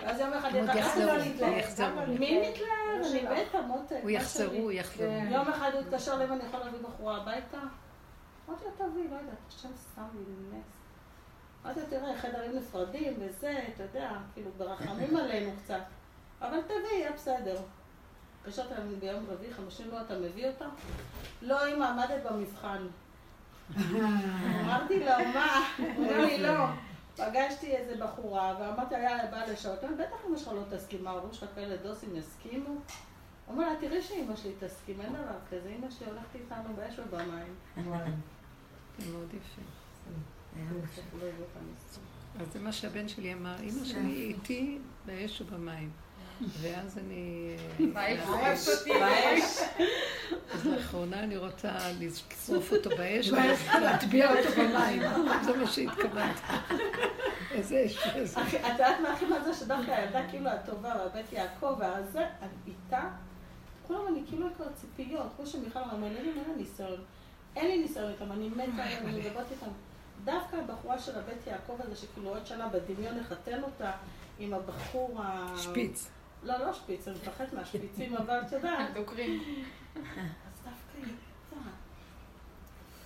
ואז 0.03 0.20
יום 0.20 0.33
אחד 0.33 0.51
יחזרו, 0.55 1.05
לא 1.41 1.47
יחזרו. 1.47 1.87
למה 1.87 2.07
מי 2.07 2.49
מתלהב? 2.49 3.11
אני 3.11 3.27
בטח, 3.27 3.59
מותק. 3.66 3.97
הוא 4.03 4.11
יחזרו? 4.11 4.55
הוא 4.57 4.72
יחזרו. 4.72 5.07
כן. 5.07 5.29
יום 5.31 5.49
אחד 5.49 5.70
הוא 5.72 5.81
התקשר 5.81 6.14
אליי 6.14 6.27
ואני 6.27 6.45
יכול 6.45 6.61
להביא 6.61 6.79
בחורה 6.81 7.16
הביתה? 7.16 7.59
אמרתי 8.49 8.64
לו, 8.64 8.70
תביא, 8.70 9.11
לא 9.11 9.16
יודעת, 9.16 9.35
השם 9.49 9.68
שם 9.95 10.03
לי 10.14 10.59
נס. 10.59 10.64
אמרתי 11.64 11.81
לו, 11.81 11.87
תראה, 11.87 12.18
חדרים 12.20 12.57
נפרדים 12.57 13.14
וזה, 13.20 13.59
אתה 13.74 13.83
יודע, 13.83 14.11
כאילו, 14.35 14.51
ברחמים 14.59 15.16
עלינו 15.16 15.51
קצת. 15.64 15.83
אבל 16.41 16.61
תביא, 16.62 16.93
יהיה 16.93 17.12
בסדר. 17.12 17.57
התקשרת 18.47 18.72
אליי 18.72 18.94
ביום 18.94 19.24
רביעי, 19.28 19.55
חמישים 19.55 19.90
לא 19.90 20.01
אתה 20.01 20.18
מביא 20.18 20.47
אותה? 20.47 20.64
לא, 21.42 21.74
אם 21.74 21.82
עמדת 21.82 22.22
במבחן. 22.30 22.86
אמרתי 24.61 25.01
לו, 25.01 25.12
מה? 25.34 25.68
אומר 25.97 26.24
לי, 26.24 26.42
לא. 26.42 26.64
פגשתי 27.16 27.76
איזה 27.76 28.05
בחורה, 28.05 28.57
ואמרתי 28.61 28.94
לה, 28.94 29.01
יאללה, 29.01 29.30
באה 29.30 29.47
לשעות, 29.47 29.78
בטח 29.99 30.16
אמא 30.28 30.38
שלך 30.38 30.49
לא 30.49 30.76
תסכים, 30.76 31.07
ההורים 31.07 31.32
שלך 31.32 31.51
כאלה 31.55 31.76
דוסים 31.76 32.16
יסכימו? 32.16 32.74
אומר 33.49 33.68
לה, 33.68 33.80
תראי 33.80 34.03
שאמא 34.03 34.36
שלי 34.36 34.53
תסכים, 34.61 35.01
אין 35.01 35.12
דבר 35.12 35.38
כזה, 35.51 35.74
אמא 35.78 35.90
שלי 35.90 36.07
הולכת 36.07 36.34
איתנו 36.34 36.74
באש 36.76 36.99
ובמים. 36.99 37.55
זה 38.99 39.12
מאוד 39.12 39.28
יפה. 39.34 39.62
לא. 41.20 42.40
אז 42.40 42.53
זה 42.53 42.61
מה 42.61 42.72
שהבן 42.72 43.09
שלי 43.09 43.32
אמר, 43.34 43.57
אמא 43.61 43.84
שלי 43.84 44.34
איתי 44.34 44.78
באש 45.07 45.40
ובמים. 45.40 45.90
ואז 46.41 46.99
אני... 46.99 47.57
באש. 48.89 49.59
אז 50.55 50.66
לאחרונה 50.66 51.20
אני 51.20 51.37
רוצה 51.37 51.72
לשרוף 52.01 52.72
אותו 52.72 52.91
באש 52.91 53.30
ולהטביע 53.30 54.30
אותו 54.30 54.49
במים. 54.57 55.03
זה 55.45 55.57
מה 55.57 55.66
שהתכוונתי. 55.66 56.41
איזה 57.51 57.82
אש 57.87 57.99
את 58.07 58.53
יודעת 58.62 59.01
מה 59.03 59.12
הכי 59.12 59.24
מזה 59.24 59.55
שדווקא 59.55 59.91
הילדה 59.91 60.28
כאילו 60.30 60.51
הטובה, 60.51 60.95
והבית 60.99 61.32
יעקב, 61.32 61.76
והזה, 61.78 62.26
אני 62.43 62.51
איתה, 62.66 63.03
כולם 63.87 64.01
אני 64.09 64.22
כאילו 64.28 64.47
כבר 64.57 64.66
ציפיות, 64.74 65.26
כמו 65.37 65.47
שמיכל 65.47 65.78
אמרה, 65.78 66.09
אין 66.09 66.24
לי 66.24 66.32
ניסיון. 66.57 67.01
אין 67.57 67.66
לי 67.66 67.78
ניסיון 67.78 68.11
איתם, 68.11 68.32
אני 68.32 68.49
מתה 68.49 68.82
עליהם, 68.82 69.07
אני 69.07 69.20
מדברת 69.20 69.47
איתם. 69.51 69.70
דווקא 70.24 70.57
הבחורה 70.57 70.99
של 70.99 71.18
הבית 71.18 71.47
יעקב 71.47 71.76
הזה, 71.78 71.97
שכאילו 71.97 72.28
עוד 72.28 72.47
שנה 72.47 72.68
בדמיון 72.68 73.18
לחתן 73.18 73.62
אותה 73.62 73.91
עם 74.39 74.55
הבחור 74.55 75.22
ה... 75.22 75.55
שפיץ. 75.57 76.09
לא, 76.47 76.59
לא 76.59 76.72
שפיץ, 76.72 77.09
אני 77.09 77.16
מפחדת 77.16 77.53
מהשפיצים, 77.53 78.16
אבל 78.16 78.40
את 78.47 78.53
יודעת. 78.53 78.94
דוקרים. 78.94 79.64
אז 79.97 80.03
דווקא 80.64 80.97
היא 80.97 81.05
איתה. 81.05 81.70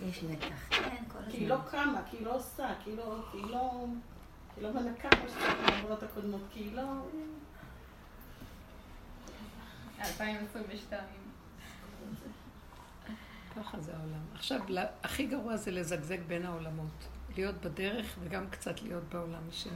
יש 0.08 0.22
מתח. 0.22 0.68
כן, 0.70 1.04
כל 1.08 1.18
כי 1.30 1.36
היא 1.36 1.52
הזמן. 1.52 1.64
לא 1.64 1.70
קמה, 1.70 2.02
כי 2.10 2.16
היא 2.16 2.26
לא 2.26 2.36
עושה, 2.36 2.74
כי 2.84 2.90
היא 2.90 2.96
לא... 2.96 3.16
היא 3.32 3.44
לא... 3.44 3.86
היא 4.56 4.64
לא 4.64 4.72
מנקה 4.72 5.08
כמו 5.10 5.28
שצריך 5.28 5.70
מהעבודות 5.70 6.02
הקודמות, 6.02 6.40
כי 6.50 6.60
היא 6.60 6.74
לא... 6.74 6.82
2022. 10.00 11.02
ככה 13.56 13.80
זה 13.80 13.96
העולם. 13.96 14.24
עכשיו, 14.34 14.60
הכי 15.02 15.26
גרוע 15.26 15.56
זה 15.56 15.70
לזגזג 15.70 16.20
בין 16.22 16.46
העולמות. 16.46 17.08
להיות 17.36 17.54
בדרך 17.54 18.06
וגם 18.24 18.44
קצת 18.50 18.82
להיות 18.82 19.02
בעולם 19.12 19.40
השני. 19.48 19.72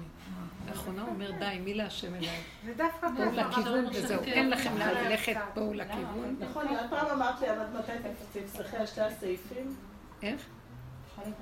לאחרונה 0.69 1.03
הוא 1.03 1.11
אומר, 1.11 1.31
די, 1.31 1.59
מי 1.65 1.75
להשם 1.75 2.15
אליי? 2.15 2.41
זה 2.65 2.73
דווקא 2.77 3.09
בואו. 3.09 3.33
לכיוון 3.33 3.85
וזהו. 3.95 4.23
אין 4.23 4.51
לכם 4.51 4.79
לאן? 4.79 4.89
ללכת, 5.05 5.37
בואו 5.55 5.75
לכיוון. 5.75 6.37
נכון, 6.41 6.67
את 6.67 6.91
פעם 6.91 7.07
אמרת 7.07 7.41
לי, 7.41 7.51
אבל 7.51 7.65
מתי 7.79 7.93
תפסחי 8.33 8.77
על 8.77 8.87
שתי 8.87 9.01
הסעיפים? 9.01 9.77
איך? 10.23 10.41
אם 11.27 11.33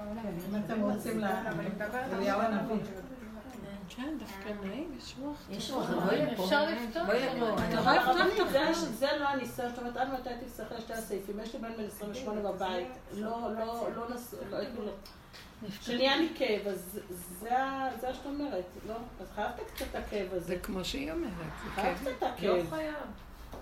אתם 0.67 0.81
רוצים 0.81 1.19
ל... 1.21 1.25
אבל 1.25 1.61
אני 1.61 1.69
מדברת 1.69 1.95
על 1.95 2.15
אליהו 2.15 2.41
שתי 2.41 2.47
הנביא. 2.47 2.77
כן, 3.97 4.15
דווקא 4.19 4.67
נעים, 4.67 4.91
יש 4.99 5.15
רוח. 5.21 5.37
יש 5.51 5.71
רוח, 5.71 5.91
בואי 5.91 6.27
לפה. 6.27 6.45
אפשר 6.45 6.65
לפתוח 6.71 7.07
בואי. 7.07 7.37
לפה. 7.37 7.47
הבטחת 7.63 8.15
זה- 8.93 9.09
לא 9.21 9.29
הניסיון, 9.29 9.69
זאת 9.71 9.79
אומרת, 9.79 9.97
עד 9.97 10.09
מתי 10.21 10.29
על 10.75 10.81
שתי 10.81 10.93
הסעיפים? 10.93 11.41
יש 11.41 11.55
לי 11.55 11.61
בן 11.61 11.73
בן 11.77 11.85
28 11.87 12.53
בבית, 12.53 12.89
לא, 13.13 13.49
לא, 13.59 13.89
לא 13.97 14.15
נס... 14.15 14.35
לא, 14.51 14.59
לא. 15.63 15.69
שנהיה 15.81 16.17
לי 16.17 16.29
כאב, 16.35 16.67
אז 16.67 16.99
זה 17.41 17.51
מה 17.51 18.13
שאת 18.13 18.27
אומרת, 18.27 18.65
לא? 18.89 18.95
אז 19.21 19.27
חייבת 19.35 19.71
קצת 19.75 19.87
את 19.91 19.95
הכאב 19.95 20.27
הזה. 20.33 20.47
זה 20.47 20.59
כמו 20.63 20.85
שהיא 20.85 21.13
אומרת. 21.13 21.31
זה 21.65 21.71
חייבת 21.75 21.99
כן. 22.05 22.11
את 22.19 22.23
הכאב. 22.23 22.71
חייב. 22.71 22.95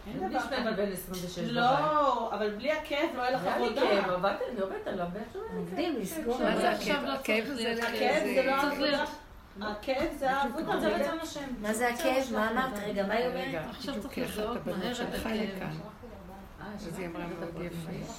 אין 0.06 0.28
דבר 0.28 0.40
כזה. 0.40 0.70
בן 0.76 0.92
26 0.92 1.38
בבית. 1.38 1.52
לא, 1.52 2.34
אבל 2.34 2.54
בלי 2.54 2.72
הכאב 2.72 3.08
לא 3.16 3.22
יהיה 3.22 3.30
לך 3.30 3.42
היה 3.42 3.58
לי 3.58 3.64
עבודה. 3.66 3.80
כאב, 3.80 4.10
עבדתי, 4.10 4.44
אני 4.52 4.60
עובדת 4.60 4.86
עליו, 4.86 5.06
עובדים, 5.56 5.94
כאב. 5.94 6.02
לסגור. 6.02 6.42
מה 6.42 6.56
זה 6.56 6.70
הכאב? 6.70 7.02
לא 7.04 7.12
הכאב 7.12 7.44
זה... 7.44 7.72
הכאב 7.72 8.22
זה 8.24 8.42
לא. 8.42 8.86
להיות. 8.86 9.08
הכאב 9.60 10.08
זה 10.18 10.30
העבודה. 10.30 10.80
זה 10.80 10.88
רצון 10.96 11.18
השם. 11.18 11.48
מה 11.60 11.74
זה 11.74 11.88
הכאב? 11.88 12.24
מה 12.32 12.50
אמרת? 12.50 12.78
רגע, 12.86 13.06
מה 13.06 13.14
היא 13.14 13.26
אומרת? 13.26 13.70
עכשיו 13.70 14.02
צריך 14.02 14.18
לזהות 14.18 14.66
מהר 14.66 14.92
את 14.92 15.14
הכאב. 15.14 15.80
אה, 16.60 16.66
אז 16.74 16.98
היא 16.98 17.06
אמרה 17.06 17.26
מאוד 17.26 17.62
יפה. 17.64 18.12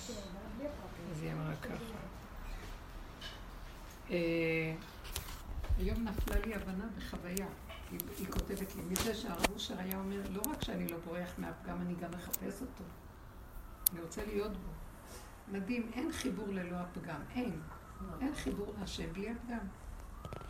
אז 1.12 1.22
היא 1.22 1.32
אמרה 1.32 1.54
ככה. 1.62 1.91
אה, 4.12 4.76
היום 5.78 6.04
נפלה 6.04 6.36
לי 6.46 6.56
הבנה 6.56 6.86
בחוויה. 6.98 7.48
היא, 7.92 8.00
היא 8.18 8.28
כותבת 8.28 8.76
לי, 8.76 8.82
מזה 8.82 9.16
שהרב 9.16 9.46
אושר 9.54 9.80
היה 9.80 9.98
אומר, 9.98 10.22
לא 10.30 10.42
רק 10.52 10.64
שאני 10.64 10.88
לא 10.88 10.98
בורח 11.06 11.30
מהפגם, 11.38 11.82
אני 11.82 11.96
גם 11.96 12.10
מחפש 12.12 12.62
אותו. 12.62 12.84
אני 13.92 14.02
רוצה 14.02 14.26
להיות 14.26 14.52
בו. 14.52 14.70
מדהים, 15.52 15.92
אין 15.94 16.12
חיבור 16.12 16.48
ללא 16.48 16.76
הפגם, 16.76 17.22
אין. 17.36 17.62
אין 18.22 18.36
חיבור 18.36 18.74
להשם 18.80 19.14
בלי 19.14 19.30
הפגם. 19.30 19.68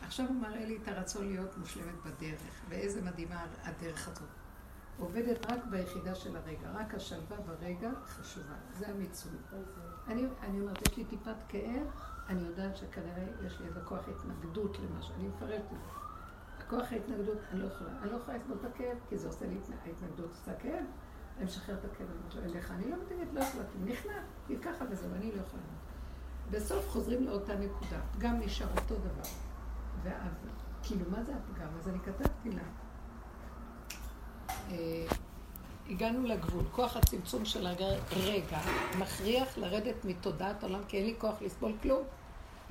עכשיו 0.01 0.27
הוא 0.27 0.35
מראה 0.35 0.65
לי 0.65 0.77
את 0.83 0.87
הרצון 0.87 1.27
להיות 1.27 1.57
מושלמת 1.57 1.95
בדרך, 2.05 2.61
ואיזה 2.69 3.01
מדהימה 3.01 3.45
הדרך 3.63 4.07
הזאת. 4.07 4.29
עובדת 4.97 5.51
רק 5.51 5.65
ביחידה 5.69 6.15
של 6.15 6.35
הרגע, 6.35 6.71
רק 6.73 6.93
השלווה 6.93 7.37
ברגע 7.37 7.89
חשובה, 8.05 8.55
זה 8.77 8.87
המיצוי. 8.87 9.31
אני, 10.07 10.25
אני 10.41 10.59
אומרת, 10.59 10.87
יש 10.87 10.97
לי 10.97 11.05
טיפת 11.05 11.35
כאב, 11.49 11.87
אני 12.29 12.41
יודעת 12.41 12.77
שכנראה 12.77 13.23
יש 13.45 13.59
לי 13.59 13.67
איזה 13.67 13.79
כוח 13.85 13.99
התנגדות 14.07 14.77
למשהו, 14.79 15.15
אני 15.15 15.27
מפרטת 15.27 15.53
את 15.65 15.69
זה. 15.69 15.75
הכוח 16.59 16.91
ההתנגדות, 16.91 17.37
אני 17.51 17.59
לא 17.59 17.65
יכולה, 17.65 17.89
אני 18.01 18.11
לא 18.11 18.15
יכולה 18.17 18.37
את 18.37 18.65
הכאב, 18.65 18.97
כי 19.09 19.17
זה 19.17 19.27
עושה 19.27 19.45
לי, 19.47 19.55
התנ- 19.57 19.87
ההתנגדות 19.87 20.29
עושה 20.29 20.53
כאב, 20.55 20.85
אני 21.37 21.45
משחררת 21.45 21.79
את 21.85 21.91
הכאב, 21.91 22.07
אני 22.07 22.17
אומרת 22.35 22.51
אליך, 22.55 22.71
אני 22.71 22.91
לא 22.91 22.97
מתנגדת, 22.97 23.33
לא 23.33 23.39
יכולה, 23.39 23.63
כי 23.71 23.91
נכנע, 23.91 24.13
כי 24.47 24.57
ככה 24.57 24.85
וזהו, 24.91 25.13
אני 25.15 25.31
לא 25.31 25.41
יכולה. 25.41 25.63
בסוף 26.51 26.89
חוזרים 26.89 27.23
לאותה 27.23 27.55
נקודה, 27.55 27.99
גם 28.17 28.39
נשאר 28.39 28.67
אותו 28.81 28.95
דבר. 28.95 29.29
ואז, 30.03 30.31
כאילו, 30.83 31.05
מה 31.11 31.23
זה 31.23 31.33
הפגם? 31.35 31.67
אז 31.79 31.87
אני 31.87 31.99
כתבתי 31.99 32.51
לה, 32.51 32.61
אה, 34.69 35.05
הגענו 35.91 36.27
לגבול, 36.27 36.63
כוח 36.71 36.97
הצמצום 36.97 37.45
של 37.45 37.67
הרגע 37.67 38.59
מכריח 38.99 39.57
לרדת 39.57 40.05
מתודעת 40.05 40.63
העולם, 40.63 40.81
כי 40.87 40.97
אין 40.97 41.05
לי 41.05 41.13
כוח 41.17 41.41
לסבול 41.41 41.73
כלום. 41.81 42.03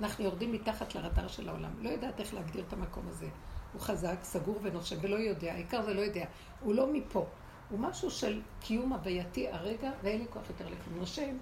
אנחנו 0.00 0.24
יורדים 0.24 0.52
מתחת 0.52 0.94
לרדאר 0.94 1.28
של 1.28 1.48
העולם. 1.48 1.70
לא 1.80 1.88
יודעת 1.88 2.20
איך 2.20 2.34
להגדיר 2.34 2.64
את 2.68 2.72
המקום 2.72 3.04
הזה. 3.08 3.28
הוא 3.72 3.80
חזק, 3.80 4.16
סגור 4.22 4.58
ונושם, 4.62 4.96
ולא 5.00 5.16
יודע, 5.16 5.52
העיקר 5.52 5.82
זה 5.82 5.94
לא 5.94 6.00
יודע. 6.00 6.24
הוא 6.60 6.74
לא 6.74 6.92
מפה. 6.92 7.26
הוא 7.70 7.78
משהו 7.78 8.10
של 8.10 8.40
קיום 8.60 8.92
הווייתי 8.92 9.48
הרגע, 9.48 9.90
ואין 10.02 10.20
לי 10.20 10.26
כוח 10.30 10.42
יותר 10.48 10.64
לכלום. 10.64 10.98
נושם, 10.98 11.36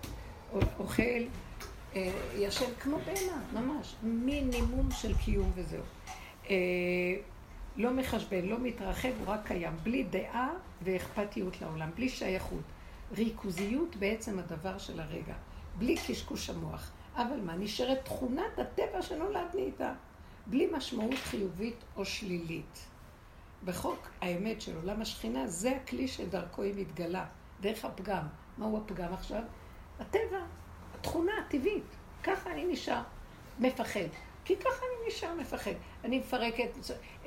אוכל, 0.78 1.02
אה, 1.96 2.12
ישן 2.36 2.70
כמו 2.80 2.96
בהמה, 3.06 3.62
ממש. 3.62 3.94
מינימום 4.02 4.90
של 4.90 5.16
קיום 5.16 5.52
וזהו. 5.54 5.82
אה, 6.50 6.56
לא 7.78 7.92
מחשבן, 7.92 8.44
לא 8.44 8.58
מתרחב, 8.58 9.08
הוא 9.18 9.26
רק 9.26 9.46
קיים. 9.46 9.72
בלי 9.82 10.02
דעה 10.02 10.50
ואכפתיות 10.82 11.60
לעולם, 11.60 11.90
בלי 11.94 12.08
שייכות. 12.08 12.62
ריכוזיות 13.16 13.96
בעצם 13.96 14.38
הדבר 14.38 14.78
של 14.78 15.00
הרגע. 15.00 15.34
בלי 15.78 15.96
קשקוש 16.08 16.50
המוח. 16.50 16.90
אבל 17.16 17.40
מה, 17.44 17.56
נשארת 17.56 18.04
תכונת 18.04 18.58
הטבע 18.58 19.02
שנולדני 19.02 19.62
איתה. 19.62 19.92
בלי 20.46 20.68
משמעות 20.72 21.14
חיובית 21.14 21.76
או 21.96 22.04
שלילית. 22.04 22.86
בחוק 23.64 24.08
האמת 24.20 24.60
של 24.60 24.76
עולם 24.76 25.02
השכינה, 25.02 25.46
זה 25.46 25.76
הכלי 25.76 26.08
שדרכו 26.08 26.62
היא 26.62 26.74
מתגלה, 26.76 27.26
דרך 27.60 27.84
הפגם. 27.84 28.26
מהו 28.58 28.78
הפגם 28.78 29.12
עכשיו? 29.12 29.42
הטבע, 30.00 30.38
התכונה 30.94 31.32
הטבעית. 31.46 31.96
ככה 32.22 32.52
אני 32.52 32.64
נשאר 32.64 33.02
מפחד. 33.58 34.27
כי 34.48 34.56
ככה 34.56 34.68
אני 34.68 35.08
נשאר 35.08 35.34
מפחד. 35.34 35.70
אני 36.04 36.18
מפרקת 36.18 36.68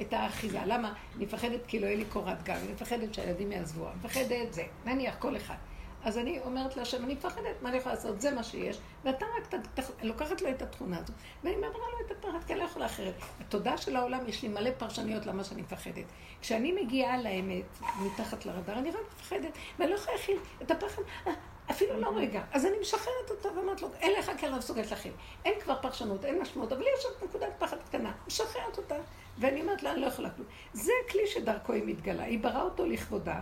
את 0.02 0.14
האחיזה. 0.14 0.60
למה? 0.66 0.94
אני 1.16 1.26
מפחדת 1.26 1.60
כי 1.68 1.80
לא 1.80 1.86
יהיה 1.86 1.98
לי 1.98 2.06
קורת 2.06 2.44
גג, 2.44 2.56
אני 2.64 2.72
מפחדת 2.72 3.14
שהילדים 3.14 3.52
יעזבו, 3.52 3.88
אני 3.88 3.96
מפחדת 4.04 4.54
זה. 4.54 4.64
נניח 4.86 5.16
כל 5.20 5.38
אחד. 5.38 5.56
אז 6.04 6.18
אני 6.18 6.40
אומרת 6.40 6.78
להשם, 6.78 7.04
אני 7.06 7.14
מפחדת, 7.14 7.62
מה 7.62 7.70
אני 7.70 7.78
יכולה 7.78 7.96
לעשות? 7.96 8.22
זה 8.22 8.32
מה 8.32 8.44
שיש. 8.44 8.78
ואתה 9.04 9.26
רק 9.38 9.48
ת- 9.56 9.80
ת- 9.80 10.04
לוקחת 10.04 10.42
לו 10.42 10.50
את 10.50 10.62
התכונה 10.62 10.98
הזאת. 10.98 11.16
ואני 11.44 11.56
מעבירה 11.56 11.72
לו 12.00 12.06
את 12.06 12.12
הפחד, 12.12 12.44
כי 12.48 12.54
אני 12.54 12.60
לא 12.60 12.66
יכולה 12.66 12.86
אחרת. 12.86 13.14
התודעה 13.40 13.78
של 13.78 13.96
העולם, 13.96 14.20
יש 14.28 14.44
לי 14.44 14.50
מלא 14.50 14.70
פרשניות 14.78 15.26
למה 15.26 15.44
שאני 15.44 15.62
מפחדת. 15.62 16.06
כשאני 16.42 16.72
מגיעה 16.72 17.22
לאמת, 17.22 17.66
מתחת 18.00 18.46
לרדאר, 18.46 18.74
אני 18.80 18.90
רק 18.92 18.98
מפחדת, 19.16 19.52
ואני 19.80 19.92
לא 19.92 19.96
יכולה 19.96 20.16
להכיל 20.18 20.38
את 20.62 20.72
הפחד, 20.72 21.02
אה, 21.28 21.32
אפילו 21.72 22.00
לא 22.00 22.12
רגע. 22.16 22.42
אז 22.52 22.66
אני 22.66 22.80
משחררת 22.82 23.30
אותה 23.30 23.50
ואומרת 23.56 23.82
לו, 23.82 23.90
אין 24.00 24.20
לך 24.20 24.32
כי 24.38 24.46
אני 24.46 24.52
לא 24.52 24.58
מסוגלת 24.58 24.92
להכיל. 24.92 25.12
אין 25.46 25.60
כבר 25.60 25.76
פרשנות, 25.82 26.26
אין 26.26 26.42
משמעות, 26.42 26.72
אבל 26.72 26.82
יש 26.82 27.06
עוד 27.06 27.30
נקודת 27.30 27.50
פחד 27.60 27.78
קטנה. 27.86 28.12
משחררת 28.28 28.78
אותה. 28.78 28.96
ואני 29.38 29.62
אומרת 29.62 29.84
לה, 29.84 29.92
אני 29.92 30.02
לא 30.02 30.06
יכולה 30.08 30.30
כלום. 30.30 30.48
זה 30.74 30.92
הכלי 31.06 31.28
שדרכו 31.28 31.74
היא 31.74 31.84
מתגלה. 31.86 32.24
היא 32.24 32.40
בראה 32.40 32.62
אותו 32.62 32.86
לכבודה. 32.86 33.42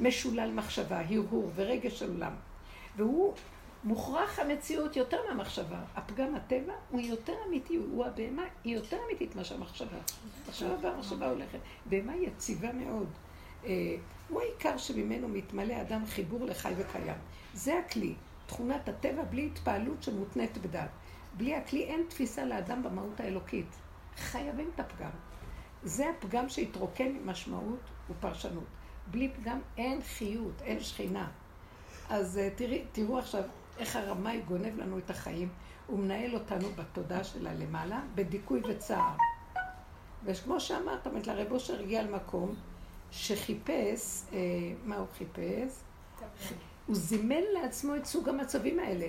משולל 0.00 0.52
מחשבה, 0.54 1.00
הרהור 1.00 1.50
ורגש 1.54 1.98
של 1.98 2.10
עולם. 2.10 2.32
והוא 2.96 3.34
מוכרח 3.84 4.38
המציאות 4.38 4.96
יותר 4.96 5.16
מהמחשבה. 5.28 5.80
הפגם 5.94 6.34
הטבע 6.34 6.72
הוא 6.90 7.00
יותר 7.00 7.32
אמיתי, 7.48 7.76
הוא 7.76 8.04
הבהמה, 8.04 8.42
היא 8.64 8.74
יותר 8.74 8.96
אמיתית 9.06 9.36
מאשר 9.36 9.54
המחשבה. 9.54 9.98
מחשבה 10.48 10.74
והמחשבה 10.80 11.30
הולכת. 11.30 11.58
בהמה 11.86 12.16
יציבה 12.16 12.72
מאוד. 12.72 13.08
אה, 13.64 13.96
הוא 14.28 14.40
העיקר 14.40 14.76
שממנו 14.76 15.28
מתמלא 15.28 15.80
אדם 15.80 16.06
חיבור 16.06 16.46
לחי 16.46 16.72
וקיים. 16.76 17.16
זה 17.54 17.78
הכלי, 17.78 18.14
תכונת 18.46 18.88
הטבע 18.88 19.22
בלי 19.22 19.46
התפעלות 19.46 20.02
שמותנית 20.02 20.58
בדעת. 20.58 20.90
בלי 21.36 21.54
הכלי 21.54 21.84
אין 21.84 22.04
תפיסה 22.08 22.44
לאדם 22.44 22.82
במהות 22.82 23.20
האלוקית. 23.20 23.76
חייבים 24.16 24.70
את 24.74 24.80
הפגם. 24.80 25.10
זה 25.82 26.10
הפגם 26.10 26.48
שהתרוקן 26.48 27.12
משמעות 27.24 27.80
ופרשנות. 28.10 28.64
בלי 29.10 29.28
פגם 29.28 29.60
אין 29.76 30.02
חיות, 30.02 30.62
אין 30.62 30.80
שכינה. 30.80 31.28
אז 32.10 32.38
אה, 32.38 32.48
תראי, 32.56 32.84
תראו 32.92 33.18
עכשיו 33.18 33.42
איך 33.78 33.96
הרמאי 33.96 34.40
גונב 34.40 34.78
לנו 34.78 34.98
את 34.98 35.10
החיים. 35.10 35.48
הוא 35.86 35.98
מנהל 35.98 36.34
אותנו 36.34 36.68
בתודעה 36.68 37.24
שלה 37.24 37.54
למעלה, 37.54 38.00
בדיכוי 38.14 38.60
וצער. 38.68 39.16
וכמו 40.24 40.60
שאמרת, 40.60 41.06
אומרת 41.06 41.26
לה, 41.26 41.34
רב 41.34 41.52
אושר 41.52 41.80
הגיע 41.80 42.02
למקום 42.02 42.54
שחיפש, 43.10 44.22
אה, 44.32 44.38
מה 44.84 44.96
הוא 44.96 45.06
חיפש? 45.18 45.72
הוא 46.86 46.96
זימן 46.96 47.42
לעצמו 47.52 47.96
את 47.96 48.04
סוג 48.06 48.28
המצבים 48.28 48.78
האלה. 48.78 49.06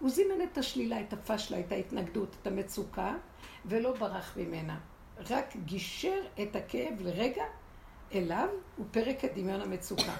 הוא 0.00 0.10
זימן 0.10 0.42
את 0.42 0.58
השלילה, 0.58 1.00
את 1.00 1.12
הפשלה, 1.12 1.60
את 1.60 1.72
ההתנגדות, 1.72 2.36
את 2.42 2.46
המצוקה, 2.46 3.14
ולא 3.66 3.92
ברח 3.92 4.36
ממנה. 4.36 4.78
רק 5.30 5.56
גישר 5.64 6.20
את 6.42 6.56
הכאב 6.56 7.00
לרגע 7.00 7.44
אליו, 8.14 8.48
ופרק 8.80 9.24
את 9.24 9.34
דמיון 9.34 9.60
המצוקה. 9.60 10.14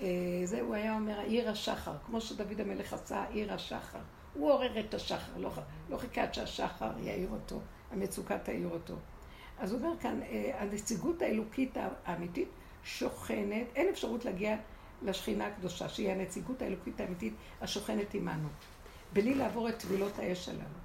אה, 0.00 0.06
זה 0.44 0.60
הוא 0.60 0.74
היה 0.74 0.94
אומר, 0.94 1.20
עיר 1.20 1.50
השחר, 1.50 1.92
כמו 2.06 2.20
שדוד 2.20 2.60
המלך 2.60 2.92
עשה, 2.92 3.24
עיר 3.30 3.54
השחר. 3.54 3.98
הוא 4.34 4.52
עורר 4.52 4.80
את 4.80 4.94
השחר, 4.94 5.32
לא, 5.38 5.50
לא 5.90 5.96
חיכה 5.96 6.22
עד 6.22 6.34
שהשחר 6.34 6.90
יעיר 6.98 7.28
אותו, 7.30 7.60
המצוקה 7.92 8.38
תעיר 8.38 8.68
אותו. 8.68 8.94
אז 9.58 9.72
הוא 9.72 9.80
אומר 9.80 9.98
כאן, 10.00 10.22
אה, 10.22 10.52
הנציגות 10.58 11.22
האלוקית 11.22 11.76
האמיתית 12.04 12.48
שוכנת, 12.84 13.66
אין 13.76 13.88
אפשרות 13.88 14.24
להגיע 14.24 14.56
לשכינה 15.02 15.46
הקדושה, 15.46 15.88
שהיא 15.88 16.10
הנציגות 16.10 16.62
האלוקית 16.62 17.00
האמיתית 17.00 17.34
השוכנת 17.60 18.14
עמנו, 18.14 18.48
בלי 19.12 19.34
לעבור 19.34 19.68
את 19.68 19.78
טבילות 19.78 20.18
האש 20.18 20.44
שלנו. 20.44 20.78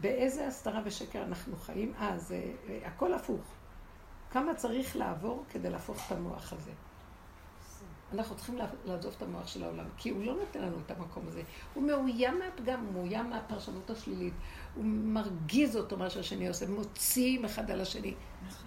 באיזה 0.00 0.46
הסתרה 0.46 0.80
ושקר 0.84 1.22
אנחנו 1.22 1.56
חיים? 1.56 1.92
אה, 2.00 2.18
זה 2.18 2.42
הכל 2.84 3.14
הפוך. 3.14 3.55
כמה 4.36 4.54
צריך 4.54 4.96
לעבור 4.96 5.44
כדי 5.50 5.70
להפוך 5.70 6.06
את 6.06 6.12
המוח 6.12 6.52
הזה? 6.52 6.70
אנחנו 8.12 8.36
צריכים 8.36 8.58
לעזוב 8.84 9.14
את 9.16 9.22
המוח 9.22 9.46
של 9.46 9.64
העולם, 9.64 9.84
כי 9.96 10.10
הוא 10.10 10.24
לא 10.24 10.34
נותן 10.34 10.62
לנו 10.62 10.76
את 10.86 10.90
המקום 10.90 11.28
הזה. 11.28 11.42
הוא 11.74 11.82
מאוים 11.82 12.38
מהפגם, 12.38 12.84
הוא 12.84 12.92
מאוים 12.92 13.30
מהפרשנות 13.30 13.90
השלילית. 13.90 14.34
הוא 14.74 14.84
מרגיז 14.84 15.76
אותו 15.76 15.96
מה 15.96 16.10
שהשני 16.10 16.48
עושה, 16.48 16.66
מוציאים 16.68 17.44
אחד 17.44 17.70
על 17.70 17.80
השני. 17.80 18.14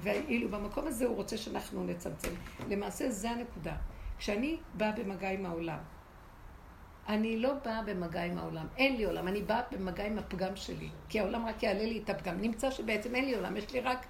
ואילו 0.02 0.50
במקום 0.50 0.88
הזה 0.88 1.06
הוא 1.06 1.16
רוצה 1.16 1.38
שאנחנו 1.38 1.84
נצמצם. 1.84 2.32
למעשה 2.70 3.10
זה 3.10 3.32
הנקודה. 3.32 3.76
כשאני 4.18 4.58
באה 4.74 4.92
במגע 4.92 5.30
עם 5.30 5.46
העולם, 5.46 5.80
אני 7.08 7.40
לא 7.40 7.54
באה 7.66 7.84
במגע 7.84 8.24
עם 8.24 8.38
העולם, 8.38 8.68
אין 8.78 8.98
לי 8.98 9.04
עולם, 9.04 9.28
אני 9.28 9.42
באה 9.42 9.62
במגע 9.72 10.06
עם 10.06 10.18
הפגם 10.18 10.56
שלי, 10.56 10.90
כי 11.10 11.20
העולם 11.20 11.46
רק 11.46 11.64
יעלה 11.64 11.86
לי 11.86 12.02
את 12.04 12.10
הפגם. 12.10 12.42
נמצא 12.42 12.72
שבעצם 12.72 13.16
אין 13.16 13.26
לי 13.26 13.36
עולם, 13.36 13.58
יש 13.58 13.74
לי 13.74 13.80
רק 13.80 14.06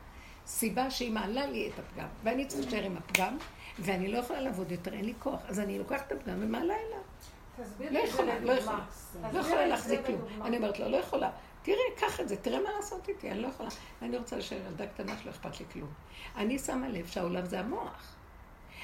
סיבה 0.50 0.92
שהיא 0.92 1.12
מעלה 1.12 1.46
לי 1.46 1.70
את 1.70 1.80
הפגם, 1.80 2.08
ואני 2.24 2.46
צריכה 2.46 2.72
להישאר 2.72 2.86
עם 2.86 2.98
הפגם, 2.98 3.38
ואני 3.80 4.12
לא 4.12 4.18
יכולה 4.18 4.42
לעבוד 4.42 4.72
יותר, 4.72 4.94
אין 4.94 5.06
לי 5.06 5.14
כוח, 5.20 5.40
אז 5.48 5.60
אני 5.60 5.80
לוקחת 5.80 6.08
את 6.08 6.12
הפגם 6.12 6.36
ומעלה 6.40 6.74
אליו. 6.74 7.92
לא 7.92 8.00
יכולה, 8.00 8.40
לא 8.40 8.52
יכולה, 8.52 8.86
לא 9.34 9.40
יכולה 9.40 9.68
להחזיק 9.68 10.06
כלום. 10.06 10.22
אני 10.42 10.58
אומרת 10.58 10.80
לו, 10.80 10.90
לא 10.90 10.98
יכולה. 10.98 11.32
תראה, 11.62 11.78
קח 11.98 12.20
את 12.20 12.30
זה, 12.30 12.36
תראה 12.36 12.60
מה 12.60 12.70
לעשות 12.76 13.10
איתי, 13.10 13.32
אני 13.32 13.42
לא 13.42 13.48
יכולה. 13.48 13.70
אני 14.02 14.18
רוצה 14.18 14.36
להישאר 14.36 14.58
ילדה 14.68 14.88
קטנה 14.88 15.18
שלא 15.18 15.32
אכפת 15.32 15.60
לי 15.60 15.66
כלום. 15.74 15.90
אני 16.36 16.60
שמה 16.60 16.90
לב 16.90 17.08
שהעולם 17.08 17.46
זה 17.46 17.60
המוח. 17.60 18.16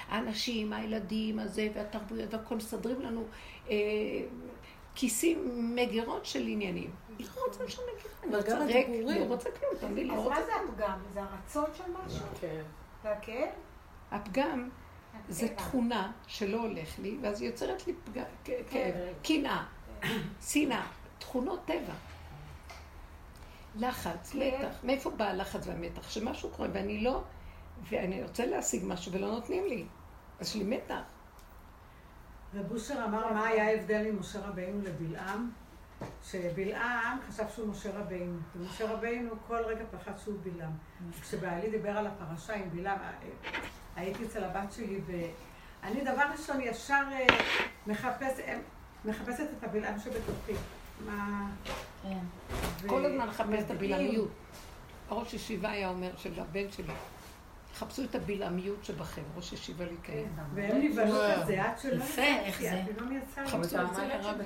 האנשים, 0.10 0.74
הילדים, 0.74 1.40
הזה 1.40 1.68
והתרבויות 1.76 2.34
והכל 2.34 2.56
מסדרים 2.56 3.02
לנו 3.02 3.24
אה, 3.70 3.76
כיסים, 4.96 5.76
מגירות 5.76 6.26
של 6.26 6.48
עניינים. 6.48 6.92
היא 7.18 7.28
לא 7.36 7.42
רוצה 7.46 7.68
שם 7.68 7.82
מגירה, 7.96 8.16
אני 8.24 8.36
רוצה 8.36 8.66
ריק, 8.66 8.88
לא 9.20 9.26
רוצה 9.26 9.50
כלום, 9.52 9.72
אתה 9.78 9.88
מבין? 9.88 10.12
אז 10.12 10.26
מה 10.26 10.44
זה 10.46 10.52
הפגם? 10.56 11.00
זה 11.14 11.22
הרצון 11.22 11.66
של 11.78 11.84
משהו? 12.06 12.26
כן. 12.42 12.62
והכאב? 13.04 13.50
הפגם 14.12 14.70
זה 15.30 15.48
תכונה 15.56 16.12
שלא 16.28 16.62
הולך 16.62 17.00
לי, 17.00 17.18
ואז 17.22 17.42
היא 17.42 17.50
יוצרת 17.50 17.88
לי 17.88 17.94
כאב, 18.14 18.64
כן. 18.70 18.92
קנאה, 19.24 19.66
שנאה, 20.42 20.88
תכונות 21.20 21.60
טבע. 21.66 21.94
לחץ, 23.76 24.32
כן. 24.32 24.40
מתח. 24.40 24.76
מאיפה 24.84 25.10
בא 25.10 25.26
הלחץ 25.26 25.68
והמתח? 25.68 26.10
שמשהו 26.10 26.50
קורה 26.50 26.70
ואני 26.74 27.04
לא, 27.04 27.24
ואני 27.90 28.24
רוצה 28.24 28.46
להשיג 28.46 28.84
משהו 28.86 29.12
ולא 29.12 29.28
נותנים 29.28 29.66
לי. 29.66 29.86
אז 30.40 30.48
יש 30.48 30.56
לי 30.56 30.64
מתח. 30.64 31.02
רב 32.56 32.72
אושר 32.72 33.04
אמר 33.06 33.34
מה 33.34 33.48
היה 33.48 33.66
ההבדל 33.66 34.12
ממשה 34.12 34.40
רבינו 34.40 34.82
לבלעם? 34.82 35.52
שבלעם 36.24 37.18
חשב 37.30 37.44
שהוא 37.56 37.68
משה 37.68 37.90
רבינו, 38.00 38.38
ומשה 38.56 38.94
רבינו 38.94 39.30
כל 39.48 39.58
רגע 39.66 39.86
פחד 39.92 40.12
שהוא 40.24 40.36
בלעם. 40.44 40.72
כשבעלי 41.22 41.70
דיבר 41.70 41.98
על 41.98 42.08
הפרשה 42.08 42.56
עם 42.56 42.70
בלעם, 42.70 42.98
הייתי 43.96 44.26
אצל 44.26 44.44
הבת 44.44 44.74
שלי, 44.74 45.02
ואני 45.08 46.02
דבר 46.02 46.24
ראשון 46.32 46.62
ישר 46.62 47.04
אה, 47.12 47.28
מחפש, 47.88 48.40
אה, 48.40 48.60
מחפשת 49.06 49.48
את 49.58 49.64
הבלעם 49.64 50.00
שבתוכי. 50.00 50.54
מה... 51.06 51.50
כן. 52.04 52.20
כל 52.88 53.06
הזמן 53.06 53.28
מחפש 53.28 53.64
את 53.66 53.72
הבלעמיות. 53.72 54.30
הראש 55.10 55.34
ישיבה 55.34 55.70
היה 55.70 55.90
אומר 55.90 56.12
של 56.18 56.40
הבן 56.40 56.72
שלי. 56.72 56.94
חפשו 57.76 58.04
את 58.04 58.16
הבלעמיות 58.16 58.86
שבכם, 58.86 59.22
ראש 59.36 59.54
ישיבה 59.54 59.86
לי 59.86 59.96
כאלה. 60.04 60.28
והם 60.54 60.82
נבהלו 60.82 61.16
כזה, 61.42 61.64
עד 61.64 61.80
שלא... 61.80 62.04
יפה, 62.04 62.22
איך 62.22 62.62
זה? 62.62 62.84
חפשו 63.46 63.82
את 63.82 63.96
זה 63.96 64.08
לרב... 64.08 64.38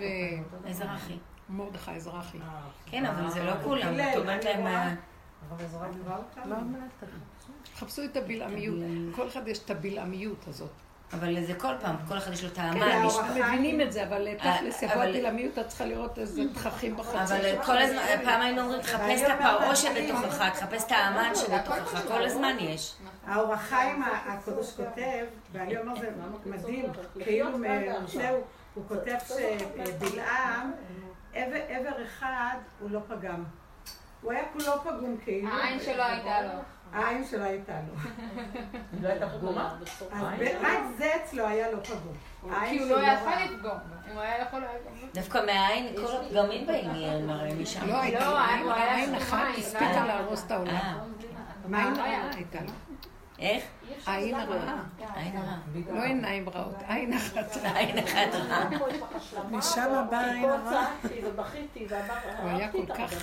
אזרחי. 0.68 1.18
מרדכי 1.50 1.92
אזרחי. 1.92 2.38
כן, 2.86 3.06
אבל 3.06 3.30
זה 3.30 3.44
לא 3.44 3.54
כולם, 3.64 4.00
את 4.00 4.18
אומרת 4.18 4.46
להם... 4.46 4.96
לא 6.46 6.56
חפשו 7.76 8.04
את 8.04 8.18
הבלעמיות, 8.18 8.76
כל 9.16 9.28
אחד 9.28 9.48
יש 9.48 9.60
את 9.60 9.70
הבלעמיות 9.70 10.48
הזאת. 10.48 10.72
אבל 11.14 11.46
זה 11.46 11.54
כל 11.54 11.74
פעם, 11.80 11.96
כל 12.08 12.18
אחד 12.18 12.34
יש 12.34 12.44
לו 12.44 12.50
טעמה. 12.50 12.80
כן, 12.80 13.02
מבינים 13.42 13.82
את 13.82 13.92
זה, 13.92 14.08
אבל 14.08 14.28
תכלס 14.38 14.82
יבוא 14.82 15.04
הבלעמיות, 15.04 15.60
את 15.60 15.68
צריכה 15.68 15.86
לראות 15.86 16.20
איזה 16.20 16.42
תככים 16.54 16.98
בחצי. 16.98 17.34
אבל 17.34 17.64
כל 17.64 17.78
הזמן, 17.78 18.02
פעם 18.24 18.42
היינו 18.42 18.62
אומרים, 18.62 18.82
תחפש 18.82 19.22
את 19.22 19.30
הפרעה 19.30 19.76
שבתוכך, 19.76 20.50
תחפש 20.54 20.84
את 20.84 20.92
האמן 20.92 21.32
שבתוכך, 21.36 22.08
כל 22.08 22.24
הזמן 22.24 22.56
יש. 22.60 22.94
האור 23.30 23.54
החיים 23.54 24.04
הקדוש 24.04 24.76
כותב, 24.76 25.26
ואני 25.52 25.78
אומר 25.78 26.00
זה 26.00 26.12
מדהים, 26.46 26.86
כאילו 27.24 27.48
זהו, 28.08 28.42
הוא 28.74 28.84
כותב 28.88 29.16
שבלעם, 29.28 30.72
עבר 31.34 32.04
אחד 32.06 32.58
הוא 32.80 32.90
לא 32.92 33.00
פגם. 33.08 33.44
הוא 34.22 34.32
היה 34.32 34.44
כולו 34.54 34.82
פגום 34.84 35.18
כאילו. 35.24 35.50
העין 35.50 35.80
שלו 35.80 36.04
הייתה 36.04 36.42
לו. 36.42 36.50
העין 36.94 37.26
שלו 37.26 37.44
הייתה 37.44 37.74
לו. 37.88 38.12
היא 38.94 39.02
לא 39.02 39.08
הייתה 39.08 39.30
פגומה? 39.30 39.76
רק 40.62 40.80
זה 40.98 41.16
אצלו 41.16 41.48
היה 41.48 41.72
לא 41.72 41.78
פגום. 41.84 42.14
כי 42.70 42.80
הוא 42.80 42.90
לא 42.90 42.98
יכול 43.00 43.34
לפגום. 43.46 43.78
אם 44.08 44.14
הוא 44.14 44.22
היה 44.22 44.42
יכול... 44.42 44.64
דווקא 45.14 45.46
מהעין 45.46 45.96
כל 45.96 46.16
הפגמים 46.16 46.68
באים 46.68 47.62
משם. 47.62 47.88
לא, 47.88 48.40
העין 48.40 49.16
אחת 49.16 49.48
הספיקה 49.58 50.06
להרוס 50.06 50.46
את 50.46 50.52
העולם. 50.52 50.98
מה 51.66 51.94
הייתה 52.36 52.60
לו? 52.62 52.72
איך? 53.40 53.64
עין 54.06 54.36
הרעה. 54.36 54.84
עין 55.16 55.38
הרעה. 55.38 55.58
לא 55.92 56.04
עיניים 56.04 56.50
רעות, 56.50 56.76
עין 56.88 57.14
אחת 57.14 57.58
רעה. 57.58 57.78
עין 57.78 57.98
אחת 57.98 58.34
רעה. 58.34 58.70
משם 59.52 60.06
באה 60.12 60.34
עין 60.34 60.50
הרעה. 60.50 60.96
הוא 62.42 62.50
היה 62.50 62.72
כל 62.72 62.86
כך 62.86 63.14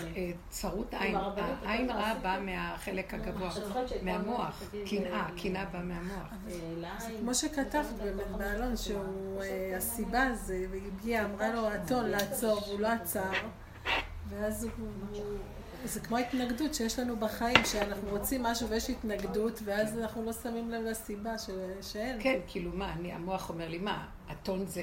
צרות 0.49 0.95
עין. 0.95 1.17
העין 1.64 1.91
רעה 1.91 2.14
באה 2.14 2.41
מהחלק 2.41 3.14
הגבוה, 3.14 3.51
מהמוח. 4.03 4.62
קנאה, 4.91 5.27
קנאה 5.43 5.64
באה 5.64 5.83
מהמוח. 5.83 6.29
כמו 7.21 7.35
שכתבת 7.35 7.87
באמת 8.03 8.27
באלון, 8.27 8.75
שהסיבה 8.77 10.35
זה, 10.35 10.67
והגיעה, 10.71 11.25
אמרה 11.25 11.49
לו 11.49 11.75
אתון 11.75 12.05
לעצור, 12.05 12.62
והוא 12.69 12.81
לא 12.81 12.89
עצר. 12.89 13.31
ואז 14.29 14.64
הוא... 14.64 14.87
זה 15.87 16.01
כמו 16.01 16.18
התנגדות 16.18 16.74
שיש 16.74 16.99
לנו 16.99 17.16
בחיים, 17.16 17.64
שאנחנו 17.64 18.11
רוצים 18.11 18.43
משהו 18.43 18.68
ויש 18.68 18.91
התנגדות, 18.91 19.61
ואז 19.64 19.99
אנחנו 19.99 20.24
לא 20.24 20.32
שמים 20.32 20.70
לב 20.70 20.82
לסיבה. 20.84 21.39
שאין. 21.82 22.18
כן, 22.22 22.41
כאילו 22.47 22.70
מה, 22.74 22.93
אני, 22.93 23.12
המוח 23.12 23.51
אומר 23.51 23.68
לי, 23.68 23.78
מה, 23.78 24.07
אתון 24.32 24.66
זה... 24.66 24.82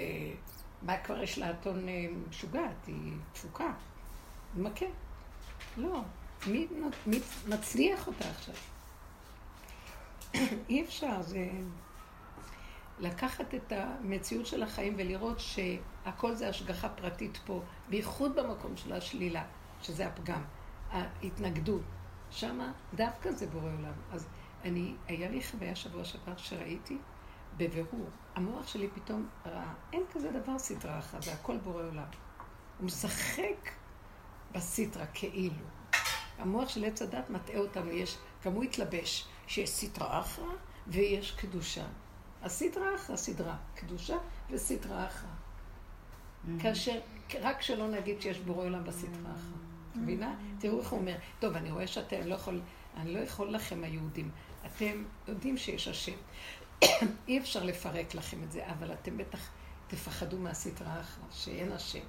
מה 0.82 0.98
כבר 0.98 1.24
יש 1.24 1.40
לאתון 1.40 1.90
אה, 1.90 2.06
משוגעת? 2.30 2.86
היא 2.88 3.14
תפוקה. 3.34 3.74
מכה. 4.56 4.86
לא. 5.78 6.02
מי, 6.48 6.68
מי 7.06 7.20
מצליח 7.48 8.08
אותה 8.08 8.26
עכשיו? 8.30 8.56
אי 10.70 10.84
אפשר, 10.84 11.22
זה... 11.22 11.50
לקחת 13.00 13.56
את 13.56 13.72
המציאות 13.76 14.48
של 14.48 14.64
החיים 14.64 14.94
ולראות 14.98 15.40
שהכל 15.40 16.36
זה 16.36 16.50
השגחה 16.50 16.90
פרטית 16.90 17.40
פה, 17.46 17.62
בייחוד 17.90 18.36
במקום 18.36 18.78
של 18.78 18.94
השלילה, 18.94 19.44
שזה 19.82 20.08
הפגם. 20.08 20.42
ההתנגדות. 20.94 21.82
שמה 22.32 22.72
דווקא 22.94 23.32
זה 23.32 23.48
בורא 23.48 23.72
עולם. 23.78 23.94
אז 24.12 24.28
אני, 24.64 24.96
היה 25.08 25.30
לי 25.30 25.44
חוויה 25.44 25.76
שבוע 25.76 26.04
שעבר 26.04 26.38
שראיתי 26.38 26.98
בבירור, 27.58 28.10
המוח 28.36 28.68
שלי 28.68 28.90
פתאום 28.96 29.28
ראה, 29.46 29.74
אין 29.94 30.04
כזה 30.12 30.32
דבר 30.32 30.60
סדרה 30.60 31.00
אחת, 31.00 31.24
זה 31.24 31.34
הכל 31.34 31.58
בורא 31.58 31.84
עולם. 31.84 32.06
הוא 32.78 32.86
משחק 32.86 33.72
בסיטרה, 34.52 35.06
כאילו. 35.06 35.66
המוח 36.38 36.70
של 36.70 36.86
עץ 36.86 37.02
הדת 37.02 37.30
מטעה 37.30 37.58
אותנו, 37.58 37.92
יש, 37.92 38.18
גם 38.46 38.54
הוא 38.54 38.64
התלבש, 38.64 39.28
שיש 39.48 39.70
סיטרה 39.70 40.20
אחרא 40.20 40.54
ויש 40.88 41.32
קדושה. 41.32 41.86
הסיטרה 42.42 42.96
אחרא, 42.96 43.16
סדרה, 43.16 43.58
קדושה 43.76 44.18
וסיטרה 44.50 45.08
אחרא. 45.08 45.30
כאשר, 46.60 47.00
רק 47.42 47.62
שלא 47.62 47.88
נגיד 47.88 48.22
שיש 48.22 48.40
בורא 48.40 48.66
עולם 48.66 48.84
בסטרה 48.84 49.32
אחרא. 49.36 49.63
מבינה? 49.96 50.36
תראו 50.60 50.80
איך 50.80 50.90
הוא 50.90 51.00
אומר, 51.00 51.16
טוב, 51.40 51.56
אני 51.56 51.72
רואה 51.72 51.88
שאתם 51.88 52.22
לא 52.26 52.36
יכול, 52.36 52.62
אני 52.98 53.14
לא 53.14 53.20
יכול 53.20 53.50
לכם 53.50 53.84
היהודים. 53.84 54.30
אתם 54.66 55.04
יודעים 55.28 55.58
שיש 55.58 55.88
השם. 55.88 56.16
אי 57.28 57.40
אפשר 57.40 57.64
לפרק 57.64 58.16
לכם 58.16 58.44
את 58.44 58.52
זה, 58.52 58.62
אבל 58.68 58.94
אתם 58.94 59.18
בטח 59.18 59.50
תפחדו 59.88 60.38
מהסטרה 60.38 60.94
האחרונה, 60.94 61.32
שאין 61.32 61.72
השם. 61.72 62.00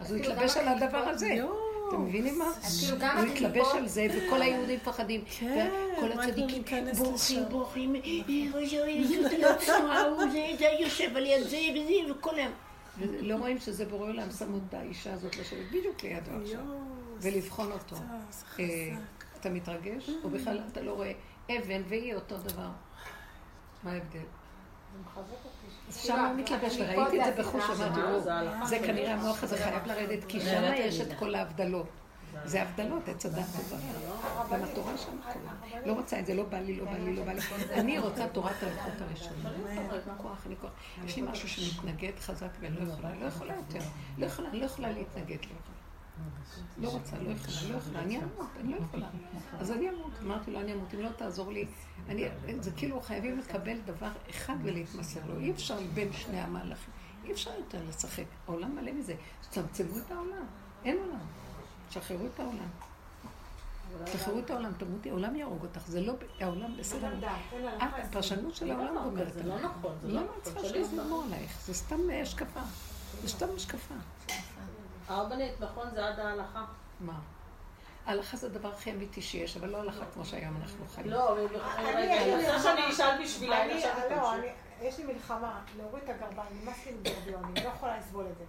אז 0.00 0.12
הוא 0.12 0.20
כאילו, 0.20 0.34
התלבש 0.34 0.56
על 0.56 0.68
הדבר 0.68 0.98
הזה. 0.98 1.38
אתם 1.88 2.04
מבינים 2.04 2.38
מה? 2.38 2.44
כאילו 2.80 2.96
הוא 3.02 3.32
התלבש 3.32 3.66
על 3.74 3.88
זה, 3.88 4.06
וכל 4.10 4.42
היהודים 4.42 4.78
פחדים. 4.80 5.24
כן, 5.38 5.70
לא 6.02 6.22
הצדיקים 6.22 6.62
בורחים. 6.96 7.44
בורחים, 7.50 7.96
אה, 7.96 8.00
לא 8.52 10.30
זה, 10.32 10.66
יושב 10.80 11.16
על 11.16 11.26
יד 11.26 11.42
זה 11.42 11.58
וזה, 11.74 12.12
וכל 12.12 12.34
היום. 12.34 12.52
ולא 12.98 13.36
רואים 13.36 13.58
שזה 13.60 13.84
בורא 13.84 14.08
עולם, 14.08 14.30
שמו 14.30 14.56
את 14.68 14.74
האישה 14.74 15.12
הזאת 15.14 15.36
לשבת 15.36 15.66
בדיוק 15.68 16.02
לידו 16.02 16.30
עכשיו, 16.42 16.60
ולבחון 17.22 17.72
אותו. 17.72 17.96
אה. 18.60 18.96
אתה 19.40 19.50
מתרגש, 19.50 20.10
או 20.24 20.30
בכלל 20.30 20.60
אתה 20.72 20.80
לא 20.80 20.92
רואה 20.92 21.12
אבן 21.50 21.82
והיא 21.88 22.14
אותו 22.14 22.36
דבר. 22.36 22.68
מה 23.82 23.92
ההבדל? 23.92 24.18
שם 25.90 26.24
הוא 26.24 26.36
מתלבש, 26.36 26.76
וראיתי 26.76 27.20
את 27.20 27.34
זה 27.36 27.42
בחוש, 27.42 27.64
אמרתי, 27.70 28.00
אה, 28.00 28.60
"או, 28.60 28.66
זה. 28.66 28.78
כנראה 28.78 29.14
המוח 29.14 29.42
הזה 29.42 29.56
חייב 29.56 29.86
לרדת, 29.86 30.24
כי 30.28 30.40
שם 30.40 30.62
יש 30.76 31.00
את 31.00 31.18
כל 31.18 31.34
ההבדלות. 31.34 31.86
זה 32.44 32.62
הבדלות, 32.62 33.08
עץ 33.08 33.26
הדת 33.26 33.44
וברר. 33.56 33.78
גם 34.52 34.64
התורה 34.64 34.98
שם 34.98 35.18
כל 35.32 35.38
לא 35.86 35.92
רוצה 35.92 36.18
את 36.20 36.26
זה, 36.26 36.34
לא 36.34 36.44
בא 36.44 36.58
לי, 36.58 36.76
לא 36.76 36.84
בא 36.84 36.96
לי, 36.98 37.16
לא 37.16 37.24
בא 37.24 37.32
לי. 37.32 37.40
אני 37.70 37.98
רוצה 37.98 38.28
תורת 38.28 38.62
הלכות 38.62 39.00
הראשונה. 39.00 39.50
כוח, 40.18 40.46
אני 40.46 40.56
כוח. 40.60 40.70
יש 41.04 41.16
לי 41.16 41.22
משהו 41.22 41.48
שמתנגד 41.48 42.12
חזק 42.20 42.48
ואני 42.60 42.76
לא 42.76 42.92
יכולה, 42.92 43.14
לא 43.20 43.26
יכולה 43.26 43.54
יותר. 43.54 43.84
לא 44.18 44.26
יכולה, 44.26 44.48
אני 44.48 44.60
לא 44.60 44.64
יכולה 44.64 44.92
להתנגד 44.92 45.38
לו. 45.44 45.71
לא 46.78 46.88
רוצה, 46.88 47.16
לא 47.16 47.30
יכולה, 47.30 47.72
לא 47.72 47.76
יכולה, 47.76 48.00
אני 48.00 48.18
אמות, 48.18 48.48
אני 48.60 48.72
לא 48.72 48.76
יכולה. 48.76 49.08
אז 49.58 49.70
אני 49.70 49.90
אמות, 49.90 50.12
אמרתי 50.22 50.50
לו, 50.50 50.60
אני 50.60 50.72
אמות, 50.72 50.94
אם 50.94 51.00
לא 51.00 51.08
תעזור 51.08 51.52
לי, 51.52 51.66
אני, 52.08 52.28
זה 52.60 52.70
כאילו 52.70 53.00
חייבים 53.00 53.38
לקבל 53.38 53.78
דבר 53.84 54.10
אחד 54.30 54.54
ולהתמסר 54.62 55.20
לו. 55.26 55.38
אי 55.40 55.50
אפשר 55.50 55.78
בין 55.94 56.12
שני 56.12 56.40
המהלכים, 56.40 56.94
אי 57.24 57.32
אפשר 57.32 57.50
יותר 57.58 57.78
לשחק. 57.88 58.24
העולם 58.48 58.76
מלא 58.76 58.92
מזה. 58.92 59.14
צמצמו 59.50 59.98
את 59.98 60.10
העולם, 60.10 60.46
אין 60.84 60.98
עולם. 60.98 61.26
שחררו 61.90 62.26
את 62.34 62.40
העולם. 62.40 62.68
שחררו 64.12 64.38
את 64.38 64.50
העולם, 64.50 64.72
תמותי, 64.78 65.10
העולם 65.10 65.36
יהרוג 65.36 65.62
אותך, 65.62 65.86
זה 65.86 66.00
לא, 66.00 66.14
העולם 66.40 66.76
בסדר. 66.76 67.18
את, 67.76 67.82
הפרשנות 67.82 68.54
של 68.54 68.70
העולם 68.70 68.96
אומרת 68.96 69.32
זה 69.32 69.42
לא. 69.42 69.60
נכון, 69.60 69.94
זה 70.02 70.08
לא 70.08 70.14
למה 70.14 70.24
נכון. 70.24 70.38
את 70.38 70.42
צריכה 70.42 70.68
שיזממו 70.68 71.22
עלייך? 71.22 71.60
זה 71.66 71.74
סתם 71.74 72.00
השקפה. 72.22 72.60
זה 73.22 73.28
סתם 73.28 73.46
השקפה. 73.56 73.94
הרבנית, 75.08 75.60
נכון, 75.60 75.90
זה 75.94 76.08
עד 76.08 76.20
ההלכה. 76.20 76.64
מה? 77.00 77.18
ההלכה 78.06 78.36
זה 78.36 78.46
הדבר 78.46 78.68
הכי 78.68 78.90
אמיתי 78.92 79.22
שיש, 79.22 79.56
אבל 79.56 79.68
לא 79.68 79.76
הלכה 79.80 80.04
כמו 80.14 80.24
שהיום 80.24 80.56
אנחנו 80.62 80.84
חיים. 80.94 81.08
לא, 81.10 81.36
אני- 81.38 81.46
לפני 82.42 82.58
שאני 82.62 82.90
אשאל 82.90 83.22
בשבילה, 83.24 83.62
אני 83.64 83.72
אני, 83.72 83.84
עכשיו 83.84 84.10
לא, 84.10 84.16
תמשיך. 84.36 84.52
יש 84.80 84.98
לי 84.98 85.12
מלחמה, 85.12 85.60
להוריד 85.76 86.04
את 86.04 86.08
הגרביים, 86.10 86.60
נמאס 86.62 86.86
לי 86.86 86.92
מגרביונים, 86.92 87.56
אני 87.56 87.64
לא 87.64 87.70
יכולה 87.70 87.98
לסבול 87.98 88.26
את 88.32 88.38
זה. 88.38 88.44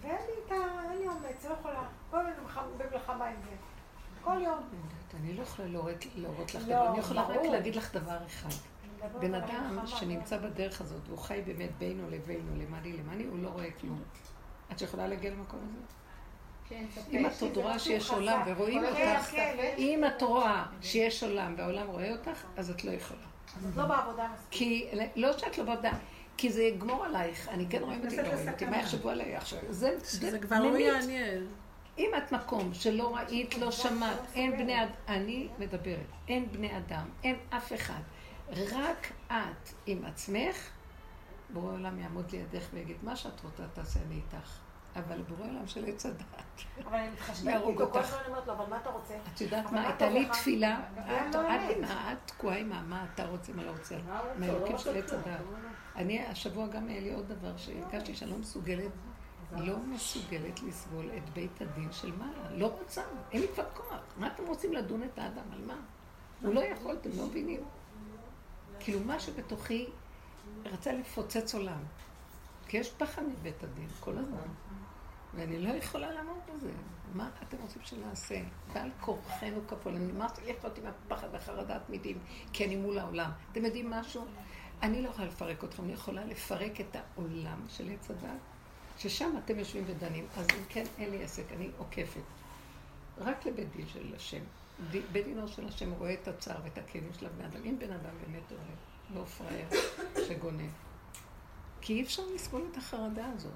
ואין 0.00 0.16
לי 0.26 0.32
את 0.46 0.52
ה... 0.52 0.90
אין 0.90 0.98
לי 0.98 1.08
אומץ, 1.08 1.44
לא 1.48 1.54
יכולה. 1.60 1.82
כל 2.10 2.16
הזמן 2.20 2.32
במלחמה- 2.42 2.62
במלחמה 2.90 3.24
עם 3.26 3.36
זה. 3.44 3.56
כל 4.24 4.42
יום. 4.42 4.60
אני 5.20 5.32
לא 5.36 5.42
יכולה 5.42 5.68
להורות 6.14 6.54
לך 6.54 6.62
לא, 6.68 6.74
דבר, 6.74 6.88
אני 6.90 6.98
יכולה 6.98 7.22
רק. 7.22 7.36
להגיד 7.52 7.76
לך 7.76 7.94
דבר 7.94 8.18
אחד. 8.26 8.48
בן 9.20 9.34
אדם 9.34 9.78
שנמצא 9.86 10.36
בדרך 10.38 10.80
הזאת, 10.80 11.00
והוא 11.06 11.18
חי 11.18 11.42
באמת 11.46 11.70
בינו 11.78 12.10
לבינו, 12.10 12.52
למעני 12.56 12.92
למעני, 12.92 13.24
הוא 13.24 13.38
לא 13.38 13.48
רואה 13.48 13.70
כלום. 13.80 14.02
את 14.72 14.82
יכולה 14.82 15.08
להגיע 15.08 15.30
למקום 15.30 15.60
הזה? 15.62 15.78
כן, 16.68 16.84
אם. 17.12 17.26
את 17.26 17.56
רואה 17.56 17.78
שיש. 17.78 18.10
עולם 18.10 18.42
ורואים 18.46 18.84
אותך, 18.84 19.34
אם 19.78 20.02
את 20.06 20.22
רואה 20.22 20.64
שיש 20.82 21.22
עולם 21.22 21.54
והעולם 21.58 21.86
רואה 21.86 22.12
אותך, 22.12 22.44
אז 22.56 22.70
את 22.70 22.84
לא 22.84 22.90
יכולה. 22.90 23.20
אז 23.56 23.66
את 23.66 23.76
לא 23.76 23.84
בעבודה 23.84 24.28
מספיק. 24.34 24.58
כי, 24.58 24.88
לא 25.16 25.38
שאת 25.38 25.58
לא 25.58 25.64
בעבודה, 25.64 25.90
כי 26.36 26.52
זה 26.52 26.62
יגמור 26.62 27.04
עלייך. 27.04 27.48
אני 27.48 27.66
כן 27.70 27.82
רואים 27.82 28.04
אותי, 28.04 28.16
לא 28.16 28.22
רואים 28.22 28.48
אותי, 28.48 28.64
מה 28.64 28.76
יחשבו 28.76 29.08
עליי 29.08 29.36
עכשיו? 29.36 29.58
זה 29.70 29.98
שזה 30.04 30.38
כבר 30.38 30.62
לא. 30.62 30.78
יעניין. 30.78 31.46
אם 31.98 32.10
את 32.18 32.32
מקום 32.32 32.74
שלא 32.74 33.16
ראית, 33.16 33.58
לא 33.58 33.70
שמעת, 33.70 34.18
אין 34.34 34.52
בני 34.52 34.82
אדם, 34.82 34.92
אני 35.08 35.48
מדברת, 35.58 36.06
אין 36.28 36.52
בני 36.52 36.76
אדם, 36.76 37.08
אין 37.24 37.36
אף 37.50 37.72
אחד. 37.72 38.00
רק 38.52 39.12
את 39.26 39.68
עם 39.86 40.04
עצמך, 40.04 40.56
בורא 41.52 41.72
עולם 41.72 41.98
יעמוד 41.98 42.30
לידך 42.30 42.64
ויגיד, 42.72 42.96
מה 43.02 43.16
שאת 43.16 43.40
רוצה 43.44 43.62
תעשה 43.74 44.00
אני 44.06 44.14
איתך. 44.14 44.58
אבל 44.96 45.22
בורא 45.22 45.48
עולם 45.50 45.66
של 45.66 45.84
עץ 45.84 46.06
הדת. 46.06 46.24
אבל 46.84 46.98
אני 46.98 47.10
מתחשבנת 47.10 47.52
יהרוג 47.54 47.80
איתו, 47.80 47.92
כל. 47.92 47.98
הזמן 47.98 48.18
אני 48.18 48.28
אומרת 48.28 48.46
לו, 48.46 48.52
אבל 48.52 48.66
מה 48.70 48.78
אתה 48.78 48.90
רוצה? 48.90 49.14
את 49.34 49.40
יודעת 49.40 49.72
מה, 49.72 49.86
הייתה 49.86 50.08
לי? 50.08 50.28
תפילה, 50.32 50.80
את 50.98 51.34
לא 51.34 51.40
תקועה 52.26 52.58
עם 52.58 52.90
מה 52.90 53.06
אתה 53.14 53.26
רוצה, 53.26 53.52
מה 53.52 53.64
לא 53.64 53.70
רוצה, 53.70 53.96
מה 54.08 54.18
הוא 54.18 54.28
רוצה? 54.28 54.40
מהאלוקים 54.40 54.72
לא 54.72 54.78
של 54.78 54.96
עץ. 54.96 55.12
הדת. 55.12 55.40
אני, 55.96 56.26
השבוע 56.26 56.66
גם 56.66 56.88
היה 56.88 57.00
לי 57.00 57.14
עוד 57.14 57.28
דבר 57.28 57.56
שהרגשתי 57.56 58.14
שאני 58.14 58.30
לא 58.30 58.38
מסוגלת, 58.38 58.90
לא 59.52 59.78
מסוגלת 59.78 60.62
לסבול 60.62 61.10
את 61.16 61.30
בית 61.30 61.60
הדין 61.60 61.92
של 61.92 62.12
מעלה. 62.16 62.56
לא 62.56 62.66
רוצה, 62.66 63.02
אין 63.32 63.40
לי 63.40 63.48
כבר 63.54 63.64
כוח. 63.74 64.00
מה 64.16 64.26
אתם 64.26 64.46
רוצים 64.46 64.72
לדון 64.72 65.02
את 65.02 65.18
האדם? 65.18 65.44
על 65.52 65.60
מה? 65.66 65.76
הוא 66.42 66.54
לא 66.54 66.60
יכול, 66.60 66.96
אתם 67.00 67.10
לא 67.16 67.26
מבינים. 67.26 67.60
כאילו, 68.80 69.00
מה 69.00 69.20
שבתוכי 69.20 69.86
רצה 70.64 70.92
לפוצץ 70.92 71.54
עולם. 71.54 71.82
כי 72.68 72.76
יש 72.76 72.90
פחד 72.90 73.22
מבית 73.22 73.64
הדין 73.64 73.88
כל 74.00 74.18
הזמן. 74.18 74.48
ואני 75.34 75.58
לא 75.58 75.68
יכולה 75.68 76.12
לעמוד 76.12 76.38
בזה. 76.54 76.70
מה 77.14 77.30
אתם 77.42 77.56
רוצים 77.62 77.82
שנעשה? 77.84 78.40
בעל 78.72 78.90
כורחנו 79.00 79.60
כפול. 79.68 79.94
אני 79.94 80.12
נמאס 80.12 80.38
לי 80.38 80.52
לחיות 80.52 80.78
עם 80.78 80.84
הפחד 80.86 81.28
והחרדה 81.32 81.76
התמידים, 81.76 82.18
כי 82.52 82.64
אני 82.64 82.76
מול 82.76 82.98
העולם. 82.98 83.30
אתם 83.52 83.64
יודעים 83.64 83.90
משהו? 83.90 84.24
אני 84.82 85.02
לא 85.02 85.08
יכולה 85.08 85.28
לפרק 85.28 85.64
אתכם, 85.64 85.84
אני 85.84 85.92
יכולה 85.92 86.24
לפרק 86.24 86.80
את 86.80 86.96
העולם 86.96 87.64
של 87.68 87.90
עץ 87.90 88.10
הדת, 88.10 88.30
ששם 88.98 89.30
אתם 89.44 89.58
יושבים 89.58 89.84
ודנים. 89.86 90.26
אז 90.36 90.46
אם 90.58 90.64
כן, 90.68 90.84
אין 90.98 91.10
לי 91.10 91.24
עסק, 91.24 91.44
אני 91.52 91.70
עוקפת. 91.78 92.20
רק 93.18 93.46
לבית 93.46 93.76
דין 93.76 93.88
של 93.88 94.14
השם. 94.16 94.42
בית 94.90 95.24
דינו 95.24 95.48
של 95.48 95.68
השם 95.68 95.92
רואה 95.92 96.14
את 96.14 96.28
הצער 96.28 96.56
ואת 96.64 96.78
הכאבים 96.78 97.12
של 97.18 97.26
הבני 97.26 97.46
אדם. 97.46 97.60
אם 97.64 97.78
בן 97.78 97.92
אדם 97.92 98.10
באמת 98.26 98.52
אוהב, 98.52 98.78
לא 99.14 99.24
פראייר 99.24 99.68
שגונב. 100.28 100.70
כי 101.80 101.92
אי 101.92 102.02
אפשר 102.02 102.22
לסבול 102.34 102.62
את 102.72 102.76
החרדה 102.76 103.26
הזאת. 103.34 103.52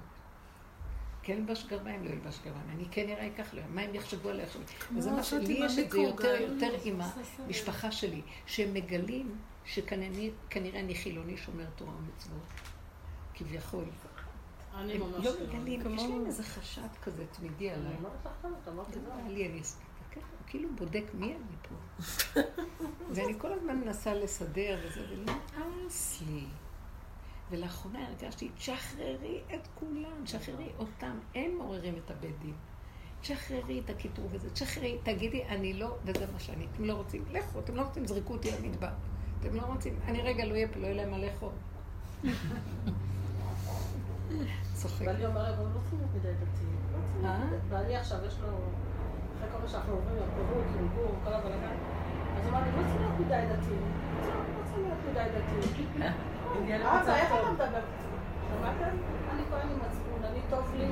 כן 1.23 1.33
ילבש 1.33 1.65
גרביים, 1.65 2.03
לא 2.03 2.09
ילבש 2.09 2.39
גרביים. 2.45 2.65
אני 2.69 2.85
כן 2.91 3.09
אראה 3.09 3.29
כך, 3.37 3.53
לא. 3.53 3.61
מה 3.69 3.81
הם 3.81 3.95
יחשבו 3.95 4.29
עליי 4.29 4.43
עכשיו? 4.45 4.61
וזה 4.95 5.11
מה 5.11 5.23
שלי 5.23 5.53
יש 5.53 5.79
את 5.79 5.91
זה 5.91 5.97
יותר. 5.97 6.35
יותר 6.41 6.71
עם 6.83 7.01
המשפחה 7.45 7.91
שלי, 7.91 8.21
שהם 8.45 8.73
מגלים 8.73 9.37
שכנראה 9.65 10.79
אני 10.79 10.95
חילוני 10.95 11.37
שומר 11.37 11.65
תורה 11.75 11.91
ומצוות. 11.95 12.43
כביכול. 13.33 13.85
אני 14.75 14.93
הם 14.93 14.99
ממש 14.99 15.25
לא 15.25 15.31
לא. 15.31 15.47
מגלים, 15.47 15.95
יש 15.95 16.03
להם 16.03 16.25
איזה 16.25 16.43
חשד 16.43 16.87
כזה 17.03 17.25
תמידי 17.31 17.71
אני 17.71 17.79
עליי. 17.79 17.95
אומרת 17.97 18.11
לך 18.25 18.47
את 18.63 18.67
אמרתי 18.67 18.99
זה 18.99 19.75
לא. 20.15 20.21
לא 20.21 20.27
הוא 20.27 20.47
כאילו 20.47 20.69
בודק 20.75 21.03
מי 21.13 21.35
אני 21.35 21.55
פה. 21.69 21.75
ואני 23.15 23.39
כל 23.39 23.53
הזמן 23.53 23.79
מנסה 23.79 24.13
לסדר 24.13 24.79
וזה, 24.83 25.01
ונמאס 25.09 26.23
לי. 26.27 26.45
ולאחרונה 27.51 28.07
הרגשתי, 28.07 28.49
תשחררי 28.57 29.41
את 29.55 29.67
כולם, 29.75 30.23
תשחררי 30.23 30.69
אותם, 30.79 31.19
הם 31.35 31.57
מעוררים 31.57 31.95
את 32.05 32.11
הבית 32.11 32.39
דין. 32.39 32.53
תשחררי 33.21 33.81
את 33.85 33.89
הקיטור 33.89 34.25
וזה, 34.31 34.49
תשחררי, 34.49 34.97
תגידי, 35.03 35.45
אני 35.45 35.73
לא, 35.73 35.97
וזה 36.05 36.25
מה 36.33 36.39
שאני. 36.39 36.67
אתם 36.73 36.85
לא 36.85 36.93
רוצים, 36.93 37.25
לכו, 37.31 37.59
אתם 37.59 37.75
לא 37.75 37.81
רוצים, 37.81 38.07
זרקו 38.07 38.33
אותי 38.33 38.49
למדבר. 38.61 38.89
אתם 39.39 39.55
לא 39.55 39.61
רוצים, 39.61 39.99
אני 40.05 40.21
רגע 40.21 40.45
לא 40.45 40.51
אהיה 40.51 40.67
פה, 40.67 40.79
לא 40.79 40.85
יהיה 40.85 40.95
להם 40.95 41.11
מה 41.11 41.17
לאכול. 41.17 41.51
צוחק. 44.73 45.05
בעלי 45.05 45.25
אומר, 45.25 45.55
אבל 45.55 45.63
לא 45.63 45.79
צריכים 45.79 45.99
להיות 45.99 46.11
מדי 46.15 46.33
דתיים. 46.33 46.77
לא 46.93 46.97
צריכים 47.03 47.25
אה? 47.25 47.59
בעלי 47.69 47.95
עכשיו 47.95 48.25
יש 48.25 48.39
לו, 48.39 48.47
אחרי 49.37 49.47
כל 49.51 49.59
מה 49.61 49.67
שאנחנו 49.67 49.93
עוברים, 49.93 50.17
הפירוק, 50.23 50.65
ערבוב, 50.79 51.15
כל 51.23 51.33
הבלגן, 51.33 51.77
אז 52.37 52.41
הוא 52.45 52.49
אמר 52.49 52.61
לי, 52.65 52.71
לא 52.77 52.81
צריכים 52.87 53.01
להיות 53.01 53.19
מדי 53.19 53.43
דתיים. 53.51 53.83
לא 54.57 54.63
צריכים 54.65 54.83
להיות 54.83 55.01
מדי 55.09 55.27
דתיים. 55.35 56.13
אבא, 56.81 57.15
איך 57.15 57.31
אתה 57.31 57.51
מדבר? 57.51 57.85
שמעתם? 58.49 58.91
אני 59.31 59.43
כהן 59.49 59.69
עם 59.69 59.79
מצפון, 59.85 60.19
אני 60.29 60.39
טוב 60.49 60.71
לי, 60.77 60.87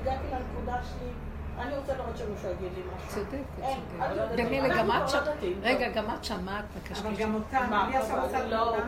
הגעתי 0.00 0.26
לנקודה 0.32 0.82
שלי, 0.82 1.10
אני 1.58 1.76
רוצה 1.76 1.96
לראות 1.96 2.16
שמישהו 2.16 2.50
יגיד 2.50 2.72
לי 2.76 2.82
משהו. 2.96 3.08
צודק, 3.08 3.32
אין, 3.62 3.78
צודק. 3.90 4.02
אני 4.02 4.16
לא 4.16 4.22
אנחנו 4.22 4.78
גם 4.78 4.90
את 4.90 5.12
לא 5.12 5.34
דתיים. 5.34 5.60
רגע, 5.62 5.88
גם 5.90 6.14
את 6.14 6.24
שמעת 6.24 6.64
אבל 6.74 6.80
מקשקשת. 6.80 7.18
גם 7.18 7.34
אותם, 7.34 7.66
מה, 7.70 7.86
אני 7.88 7.96
עכשיו 7.96 8.16
אבל 8.18 8.24
עושה 8.26 8.46
לא, 8.46 8.56
יותר, 8.56 8.82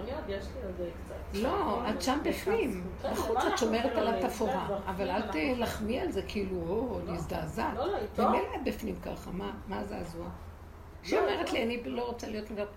אני 0.00 0.12
עוד, 0.12 0.24
יש 0.28 0.44
לי 0.56 0.62
עוד 0.62 0.88
קצת. 1.04 1.14
לא, 1.42 1.82
את 1.90 2.02
שם 2.02 2.18
בפנים. 2.24 2.84
בחוץ 3.12 3.44
את 3.44 3.58
שומרת 3.58 3.84
אנחנו 3.84 3.98
על 3.98 4.04
לא 4.04 4.10
התפאורה, 4.26 4.66
אבל 4.86 5.10
אל 5.10 5.22
תלחמי 5.32 6.00
על 6.00 6.10
זה 6.10 6.22
כאילו, 6.28 6.56
או, 6.56 7.00
נזדעזעת. 7.06 7.74
לא, 7.76 7.86
לא, 7.92 7.96
איתו. 7.96 8.22
במילא 8.26 8.44
את 8.56 8.64
בפנים 8.64 8.94
ככה, 9.00 9.30
מה- 9.30 9.52
מה 9.68 9.78
הזעזוע? 9.80 10.26
שהיא 11.02 11.20
אומרת 11.20 11.52
לי, 11.52 11.62
אני 11.62 11.82
לא 11.84 12.06
רוצה 12.06 12.28
להיות 12.28 12.50
מבט... 12.50 12.68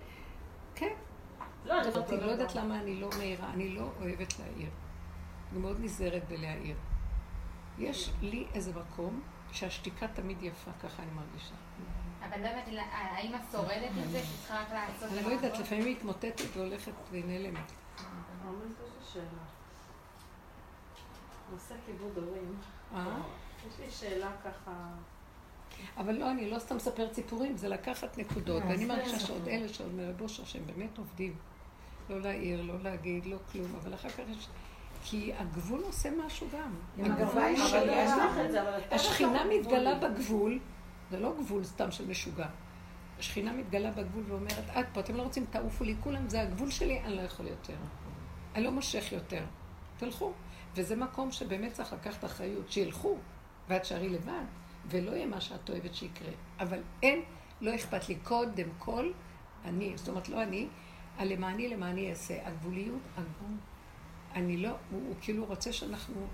כן, 0.74 0.88
לא, 1.64 1.80
אני 1.80 1.86
לא 2.20 2.26
לא 2.26 2.30
יודעת 2.30 2.54
למה 2.54 2.80
אני 2.80 3.00
לא 3.00 3.08
מעירה, 3.18 3.50
אני 3.54 3.68
לא 3.68 3.82
אוהבת 4.00 4.38
להעיר. 4.38 4.68
אני 5.52 5.60
מאוד 5.60 5.76
נזהרת 5.80 6.22
בלהעיר. 6.28 6.76
יש 7.78 8.10
לי 8.22 8.46
איזה 8.54 8.72
מקום 8.80 9.20
שהשתיקה 9.54 10.08
תמיד 10.08 10.42
יפה, 10.42 10.70
ככה 10.82 11.02
אני 11.02 11.10
מרגישה. 11.10 11.54
אבל 12.28 12.40
לא 12.40 12.48
האם 12.92 13.34
את 13.34 13.40
שורדת 13.52 13.90
את 14.04 14.10
זה 14.10 14.22
שצריכה 14.22 14.62
רק 14.62 14.72
לעשות... 14.72 15.12
אני 15.12 15.22
לא 15.22 15.28
יודעת, 15.28 15.58
לפעמים 15.58 15.86
היא 15.86 15.96
מתמוטטת 15.96 16.56
והולכת 16.56 16.92
ונעלמת. 17.10 17.72
נושא 21.52 21.74
כיבוד 21.86 22.18
הורים. 22.18 22.56
אה? 22.94 23.20
יש 23.68 23.80
לי 23.80 23.90
שאלה 23.90 24.30
ככה... 24.44 24.72
אבל 25.96 26.14
לא, 26.14 26.30
אני 26.30 26.50
לא 26.50 26.58
סתם 26.58 26.76
מספר 26.76 27.08
ציפורים, 27.08 27.56
זה 27.56 27.68
לקחת 27.68 28.18
נקודות, 28.18 28.62
ואני 28.68 28.84
מרגישה 28.84 29.18
שעוד 29.18 29.48
אלה 29.48 29.68
שעוד 29.68 29.94
מרב 29.94 30.20
אושר, 30.20 30.44
שהם 30.44 30.66
באמת 30.66 30.98
עובדים. 30.98 31.36
לא 32.10 32.20
להעיר, 32.20 32.62
לא 32.62 32.82
להגיד, 32.82 33.26
לא 33.26 33.36
כלום, 33.52 33.74
אבל 33.82 33.94
אחר 33.94 34.08
כך 34.08 34.22
יש... 34.28 34.48
כי 35.06 35.32
הגבול 35.38 35.80
עושה 35.80 36.10
משהו 36.26 36.46
גם. 36.52 36.74
הגבול 36.98 37.42
אבל 37.42 37.52
יש 37.52 37.70
של... 37.70 37.90
לך 38.16 38.38
את 38.44 38.52
זה, 38.52 38.62
אבל 38.62 38.78
אתם 38.78 38.96
השכינה 38.96 39.44
לא 39.44 39.58
מתגלה. 39.58 39.94
בגבול, 39.94 40.58
זה 41.10 41.20
לא 41.20 41.34
גבול 41.38 41.64
סתם 41.64 41.90
של 41.90 42.06
משוגע. 42.06 42.46
השכינה 43.18 43.52
מתגלה 43.52 43.90
בגבול 43.90 44.24
ואומרת, 44.28 44.70
עד 44.74 44.86
פה, 44.92 45.00
אתם 45.00 45.14
לא 45.14 45.22
רוצים, 45.22 45.44
תעופו 45.50 45.84
לי, 45.84 45.94
כולם, 46.00 46.28
זה 46.28 46.40
הגבול 46.40 46.70
שלי, 46.70 47.00
אני 47.00 47.16
לא 47.16 47.20
יכול 47.22 47.46
יותר. 47.46 47.76
אני 48.54 48.64
לא 48.64 48.70
מושך 48.70 49.12
יותר. 49.12 49.44
תלכו. 49.96 50.32
וזה 50.74 50.96
מקום 50.96 51.32
שבאמת 51.32 51.72
צריך 51.72 51.92
לקחת 51.92 52.24
אחריות, 52.24 52.72
שילכו, 52.72 53.16
ואת 53.68 53.84
שערי 53.84 54.08
לבד, 54.08 54.44
ולא 54.86 55.10
יהיה 55.10 55.26
מה 55.26 55.40
שאת 55.40 55.70
אוהבת 55.70 55.94
שיקרה. 55.94 56.32
אבל 56.60 56.78
אין, 57.02 57.22
לא 57.60 57.74
אכפת 57.74 58.08
לי. 58.08 58.14
קודם 58.14 58.68
כל, 58.78 59.12
אני, 59.64 59.92
זאת 59.96 60.08
אומרת, 60.08 60.28
לא 60.28 60.42
אני, 60.42 60.68
הלמעני 61.18 61.68
למעני 61.68 62.10
אעשה. 62.10 62.46
הגבוליות, 62.46 63.00
הגבול. 63.16 63.56
אני 64.34 64.56
לא, 64.56 64.68
הוא, 64.68 65.00
הוא 65.08 65.14
כאילו 65.20 65.44
רוצה 65.44 65.72
שאנחנו, 65.72 66.26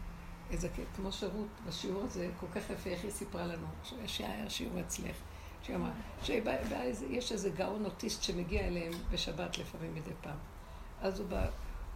איזה, 0.51 0.69
כמו 0.97 1.13
שרות 1.13 1.49
בשיעור 1.67 2.03
הזה, 2.05 2.31
כל 2.41 2.47
כך 2.55 2.71
יפה, 2.71 2.91
איך 2.91 3.05
היא 3.05 3.11
סיפרה 3.11 3.47
לנו, 3.47 3.67
שהיה 4.07 4.51
שיעור 4.51 4.81
אצלך, 4.81 5.17
שהיא 5.63 5.77
אמרה, 5.77 5.91
שיש 6.23 7.33
איזה 7.33 7.51
גאון 7.51 7.85
אוטיסט 7.85 8.23
שמגיע 8.23 8.67
אליהם 8.67 8.93
בשבת 9.11 9.59
לפעמים 9.59 9.95
מדי 9.95 10.11
פעם. 10.21 10.39
אז 11.03 11.21
הוא 11.21 11.29
בא, 11.29 11.47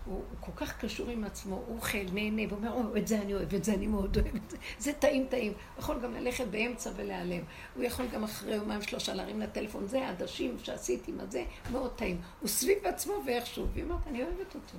הוא, 0.05 0.15
הוא 0.15 0.25
כל 0.41 0.53
כך 0.57 0.79
קשור 0.79 1.09
עם 1.09 1.25
עצמו, 1.25 1.63
הוא 1.67 1.77
אוכל, 1.77 1.99
נהנה, 2.13 2.43
ואומר, 2.49 2.73
או, 2.73 2.97
את 2.97 3.07
זה 3.07 3.21
אני 3.23 3.35
אוהב, 3.35 3.55
את 3.55 3.65
זה 3.65 3.75
אני 3.75 3.87
מאוד 3.87 4.19
אוהב, 4.19 4.37
את 4.37 4.51
זה, 4.51 4.57
זה 4.79 4.93
טעים 4.93 5.27
טעים. 5.31 5.53
הוא 5.53 5.83
יכול 5.83 6.01
גם 6.01 6.15
ללכת 6.15 6.47
באמצע 6.47 6.91
ולהיעלם. 6.97 7.43
הוא 7.75 7.85
יכול 7.85 8.07
גם 8.07 8.25
אחרי 8.25 8.55
יומיים 8.55 8.83
שלושה 8.83 9.15
להרים 9.15 9.41
לטלפון, 9.41 9.87
זה 9.87 10.07
העדשים 10.07 10.57
שעשיתי, 10.63 11.13
מה 11.13 11.27
זה, 11.27 11.45
מאוד 11.73 11.91
טעים. 11.97 12.21
הוא 12.41 12.49
סביב 12.49 12.87
עצמו 12.87 13.15
ואיכשהו, 13.27 13.67
והיא 13.73 13.85
אומרת, 13.85 14.07
אני 14.07 14.23
אוהבת 14.23 14.55
אותו. 14.55 14.79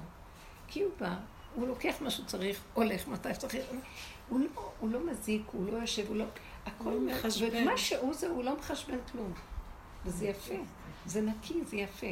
כי 0.68 0.84
הוא 0.84 0.92
בא, 1.00 1.16
הוא 1.56 1.68
לוקח 1.68 1.96
מה 2.02 2.10
שהוא 2.10 2.26
צריך, 2.26 2.62
הולך 2.74 3.08
מתי 3.08 3.34
שצריך, 3.34 3.66
הוא 4.30 4.40
לא, 4.40 4.72
הוא 4.80 4.90
לא 4.92 5.06
מזיק, 5.06 5.42
הוא 5.52 5.72
לא 5.72 5.78
יושב, 5.78 6.08
הוא 6.08 6.16
לא... 6.16 6.26
הכל 6.66 6.84
הוא 6.84 7.08
לא 7.08 7.14
מחשבן. 7.14 7.56
ואת 7.56 7.66
מה 7.66 7.78
שהוא 7.78 8.14
זה, 8.14 8.28
הוא 8.28 8.44
לא 8.44 8.58
מחשבן 8.58 8.98
כלום. 9.12 9.34
וזה 10.06 10.26
יפה, 10.26 10.56
זה 11.06 11.22
נקי, 11.22 11.64
זה 11.66 11.78
יפה. 11.78 12.08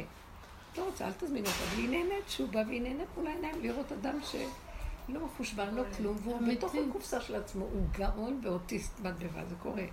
לא 0.78 0.84
רוצה, 0.84 1.06
אל 1.06 1.12
תזמין 1.12 1.46
אותה, 1.46 1.56
אבל 1.68 1.78
היא 1.80 1.88
נהנית 1.88 2.28
שהוא 2.28 2.48
בא 2.48 2.62
והיא 2.66 2.82
נהנית 2.82 3.08
מול 3.16 3.26
העיניים 3.26 3.62
לראות 3.62 3.92
אדם 3.92 4.18
שלא 4.22 5.24
מחושבן, 5.24 5.74
לא 5.74 5.82
כלום, 5.96 6.16
והוא. 6.22 6.40
בתוך 6.52 6.74
הקופסה 6.88 7.20
של 7.20 7.34
עצמו, 7.34 7.64
הוא 7.64 7.86
גאון 7.92 8.40
ואוטיסט 8.42 9.00
בד 9.00 9.18
בבד, 9.18 9.48
זה 9.48 9.54
קורה. 9.62 9.84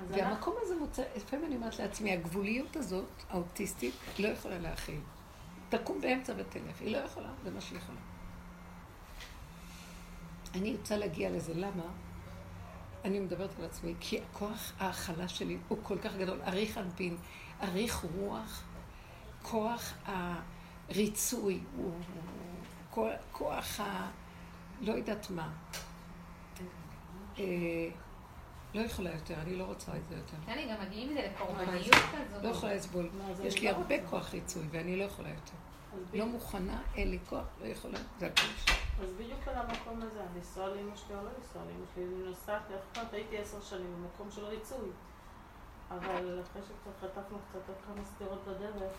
אז 0.00 0.06
והמקום 0.10 0.54
הזה 0.62 0.76
מוצא, 0.76 1.02
לפעמים 1.16 1.44
אני 1.44 1.56
אומרת 1.56 1.78
לעצמי, 1.78 2.12
הגבוליות 2.12 2.76
הזאת, 2.76 3.04
האוטיסטית, 3.30 3.94
לא 4.18 4.28
יכולה 4.28 4.58
להכיל. 4.58 5.00
תקום 5.68 6.00
באמצע 6.00 6.32
ותלך, 6.36 6.80
היא 6.80 6.96
לא 6.96 6.98
יכולה, 6.98 7.28
זה 7.44 7.50
מה 7.50 7.60
שהיא 7.60 7.78
יכולה. 7.78 7.98
אני 10.54 10.76
רוצה 10.76 10.96
להגיע 10.96 11.30
לזה, 11.30 11.54
למה? 11.54 11.82
אני 13.04 13.20
מדברת 13.20 13.50
על 13.58 13.64
עצמי, 13.64 13.94
כי 14.00 14.20
הכוח 14.20 14.72
ההכלה 14.78 15.28
שלי 15.28 15.58
הוא 15.68 15.78
כל 15.82 15.98
כך 15.98 16.16
גדול, 16.16 16.42
אריך 16.42 16.78
אנפין, 16.78 17.16
אריך 17.62 18.04
רוח, 18.14 18.62
כוח 19.42 19.94
הריצוי, 20.06 21.60
הוא, 21.76 21.92
כוח 23.32 23.80
ה... 23.80 24.10
לא 24.80 24.92
יודעת 24.92 25.30
מה. 25.30 25.52
לא 28.76 28.80
יכולה 28.80 29.10
יותר, 29.10 29.34
אני 29.34 29.56
לא 29.56 29.64
רוצה 29.64 29.96
את 29.96 30.08
זה 30.08 30.16
יותר. 30.16 30.36
כן, 30.46 30.68
גם 30.70 30.86
מגיעים 30.86 31.10
לזה 31.10 31.30
לקורבניות 31.34 31.94
כזאת. 31.94 32.42
לא 32.42 32.48
יכולה 32.48 32.74
לסבול. 32.74 33.10
יש 33.44 33.60
לי 33.60 33.66
לא 33.66 33.76
הרבה. 33.76 34.06
כוח 34.10 34.32
ריצוי 34.32 34.62
ואני 34.70 34.96
לא 34.96 35.04
יכולה 35.04 35.28
יותר. 35.28 35.52
לא 36.14 36.26
מוכנה, 36.26 36.82
אין 36.94 37.10
לי 37.10 37.18
כוח, 37.28 37.44
לא 37.60 37.66
יכולה, 37.66 37.98
זה 38.18 38.26
הכול. 38.26 38.74
אז 39.02 39.12
בדיוק 39.12 39.48
על 39.48 39.54
המקום 39.54 40.02
הזה, 40.02 40.20
לנסוע 40.36 40.68
לאמא 40.68 40.96
שלי 40.96 41.14
או 41.14 41.22
לא 41.22 41.30
לנסוע 41.38 41.62
לאמא 41.64 41.86
שלי, 41.94 42.04
אני 42.04 42.28
נוסעת, 42.28 42.62
איך 42.70 42.80
פעם 42.92 43.06
הייתי 43.12 43.38
עשר 43.38 43.60
שנים 43.60 43.94
במקום 43.94 44.30
של 44.30 44.44
ריצוי. 44.44 44.88
אבל 45.90 46.40
אחרי 46.42 46.62
שקצת 46.62 47.00
חטפנו 47.00 47.38
קצת 47.50 47.68
עוד 47.68 47.76
כמה 47.86 48.04
סטירות 48.04 48.44
בדרך, 48.44 48.92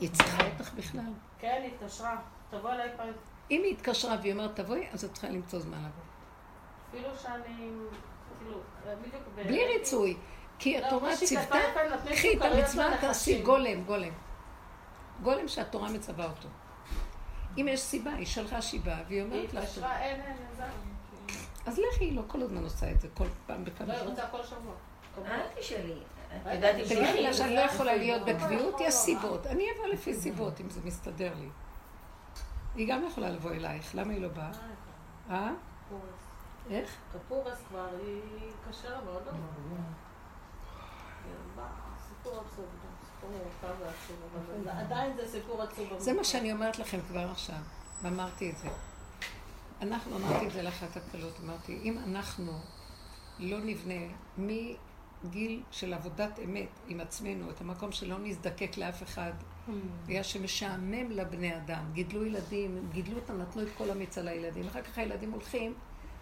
היא 0.00 0.10
צריכה 0.10 0.46
אותך 0.46 0.72
בכלל. 0.74 1.12
כן, 1.38 1.60
היא 1.62 1.72
התקשרה, 1.74 2.20
תבוא 2.50 2.70
אליי 2.70 2.90
פעם, 2.96 3.08
אם 3.50 3.60
היא 3.64 3.72
התקשרה 3.76 4.16
והיא 4.20 4.32
אומרת 4.32 4.60
תבואי, 4.60 4.86
אז 4.92 5.04
את 5.04 5.12
צריכה 5.12 5.28
למצוא 5.28 5.58
זמן 5.58 5.78
לבוא. 5.78 6.04
אפילו 6.90 7.08
שאני, 7.22 7.70
בלי 9.36 9.64
ריצוי. 9.64 10.16
כי 10.58 10.80
לא, 10.80 10.86
התורה 10.86 11.16
ציוותה, 11.16 11.58
קחי 12.08 12.36
את 12.36 12.42
המצווה. 12.42 12.96
תעשי 13.00 13.42
גולם, 13.42 13.84
גולם. 13.84 14.12
גולם 15.22 15.48
שהתורה 15.48 15.88
מצווה 15.88 16.24
אותו. 16.24 16.48
אם 17.58 17.68
יש 17.68 17.80
סיבה, 17.80 18.12
היא 18.14 18.26
שלחה 18.26 18.62
שיבה, 18.62 18.96
והיא 19.08 19.22
היא 19.22 19.22
אומרת 19.22 19.54
לך, 19.54 19.64
התקשרה, 19.64 20.00
אין, 20.00 20.20
אין, 20.20 20.36
אין. 20.60 20.70
אז 21.66 21.78
לכי, 21.78 22.04
היא 22.04 22.16
לא 22.16 22.22
כל 22.26 22.42
הזמן 22.42 22.62
עושה 22.64 22.90
את 22.90 23.00
זה, 23.00 23.08
כל 23.14 23.26
פעם 23.46 23.64
בכמה 23.64 23.88
לא, 23.88 23.92
היא. 23.92 24.08
רוצה 24.08 24.22
כל 24.30 24.42
שבוע. 24.44 24.74
אל 25.26 25.40
תשאלי. 25.60 25.94
תגידי 26.88 27.22
לה 27.22 27.32
שאני 27.32 27.54
לא 27.54 27.60
יכולה 27.60 27.90
היא 27.92 28.00
להיות 28.00 28.28
לא? 28.28 28.32
בקביעות, 28.34 28.80
לא, 28.80 28.86
יש 28.86 28.94
לא. 28.94 29.00
סיבות. 29.00 29.46
אני 29.46 29.66
אבוא 29.76 29.86
לפי 29.86 30.14
סיבות, 30.14 30.60
אם 30.60 30.70
זה 30.70 30.80
מסתדר 30.84 31.32
לי. 31.40 31.48
היא 32.74 32.88
גם 32.88 33.04
יכולה 33.06 33.30
לבוא 33.30 33.50
אלייך, 33.50 33.94
למה 33.94 34.12
היא 34.12 34.20
לא 34.22 34.28
באה? 34.28 34.50
אה? 35.30 35.50
איך? 36.70 36.96
קפורס 37.12 37.58
כבר, 37.68 37.86
היא 38.02 38.20
קשה 38.68 38.88
מאוד 39.04 39.22
אבל 39.28 39.38
זה- 46.00 46.12
מה 46.12 46.24
שאני 46.24 46.52
אומרת 46.52 46.78
לכם 46.78 46.98
כבר 47.08 47.30
עכשיו, 47.30 47.56
ואמרתי 48.02 48.50
את 48.50 48.58
זה. 48.58 48.68
אנחנו, 49.82 50.16
אמרתי 50.16 50.46
את 50.46 50.52
זה 50.52 50.62
לאחת 50.62 50.96
הקלות, 50.96 51.40
אמרתי, 51.44 51.80
אם 51.82 51.98
אנחנו 51.98 52.52
לא 53.38 53.58
נבנה 53.60 53.94
מגיל 54.38 55.62
של 55.70 55.94
עבודת 55.94 56.38
אמת 56.44 56.68
עם 56.88 57.00
עצמנו, 57.00 57.50
את 57.50 57.60
המקום 57.60 57.92
שלא 57.92 58.18
נזדקק 58.18 58.76
לאף 58.78 59.02
אחד, 59.02 59.32
בגלל 60.06 60.22
שמשעמם 60.22 61.10
לבני 61.10 61.56
אדם, 61.56 61.84
גידלו 61.92 62.24
ילדים, 62.26 62.88
גידלו 62.92 63.16
אותם, 63.16 63.38
נתנו 63.38 63.62
את 63.62 63.68
כל 63.78 63.90
המיץ 63.90 64.18
על 64.18 64.28
הילדים, 64.28 64.66
אחר 64.66 64.82
כך 64.82 64.98
הילדים 64.98 65.30
הולכים, 65.32 65.74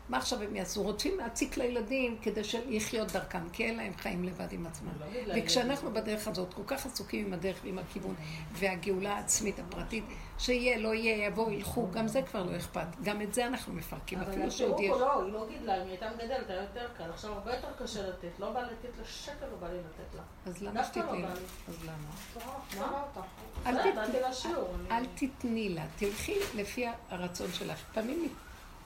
מה 0.08 0.16
עכשיו 0.16 0.42
הם 0.42 0.56
יעשו? 0.56 0.82
רוצים 0.82 1.18
להציק 1.18 1.56
לילדים 1.56 2.16
כדי 2.22 2.40
לחיות 2.68 3.12
דרכם, 3.12 3.48
כי 3.52 3.64
אין 3.64 3.76
להם 3.76 3.92
חיים 3.96 4.24
לבד 4.24 4.52
עם 4.52 4.66
עצמם. 4.66 4.88
לא 5.26 5.34
וכשאנחנו 5.36 5.92
בדרך 5.92 6.28
הזאת 6.28 6.54
כל 6.54 6.62
כך 6.66 6.86
עסוקים 6.86 7.26
עם 7.26 7.32
הדרך 7.32 7.56
ועם 7.64 7.78
הכיוון 7.78 8.14
והגאולה 8.52 9.12
העצמית 9.16 9.58
הפרטית, 9.58 10.04
שיהיה, 10.38 10.78
לא 10.78 10.94
יהיה, 10.94 11.26
יבואו, 11.26 11.50
ילכו, 11.50 11.90
גם 11.90 12.08
זה 12.08 12.22
כבר 12.22 12.42
לא 12.42 12.56
אכפת. 12.56 12.86
גם 13.02 13.22
את 13.22 13.34
זה 13.34 13.46
אנחנו 13.46 13.74
מפרקים, 13.74 14.20
אבל 14.20 14.30
אפילו 14.30 14.50
שעוד 14.50 14.80
יש. 14.80 14.90
הפירוק 14.90 15.00
הוא 15.02 15.22
לא, 15.22 15.24
היא 15.24 15.32
לא 15.32 15.46
גידלה, 15.48 15.76
אם 15.76 15.82
היא 15.82 15.90
הייתה 15.90 16.06
מגדלת, 16.10 16.50
היה 16.50 16.60
יותר 16.62 16.88
קל. 16.98 17.10
עכשיו 17.10 17.32
הרבה 17.32 17.54
יותר 17.54 17.68
קשה 17.84 18.08
לתת. 18.08 18.28
לא 18.38 18.52
בא 18.52 18.60
לתת 18.60 18.98
לה 18.98 19.04
שקל, 19.04 19.46
לא 19.50 19.56
בא 19.60 19.68
לי 19.68 19.78
לתת 19.78 20.14
לה. 20.14 20.22
אז 20.46 20.62
למה 20.62 20.80
לא 20.80 20.86
שתתני 20.86 21.22
לה? 21.22 21.28
אז 21.68 21.84
למה? 21.84 22.46
מה? 22.86 23.02
אותה. 23.02 23.20
אל 23.66 25.06
תתני- 25.16 25.68
לה 25.68 25.84
תלכי 25.96 26.36
לפי 26.54 26.86
הרצון 27.10 27.52
שלך. 27.52 27.78
פעמים 27.94 28.28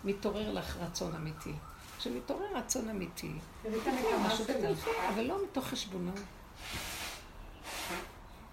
מתעורר 0.04 0.52
לך 0.52 0.76
רצון 0.76 1.14
אמיתי. 1.14 1.52
כשמתעורר 1.98 2.56
רצון 2.56 2.88
אמיתי, 2.88 3.32
הנקמה 3.64 4.26
משהו. 4.26 4.44
ותלכי, 4.44 4.90
אבל 5.14 5.22
לא 5.22 5.44
מתוך 5.44 5.66
חשבונות. 5.66 6.14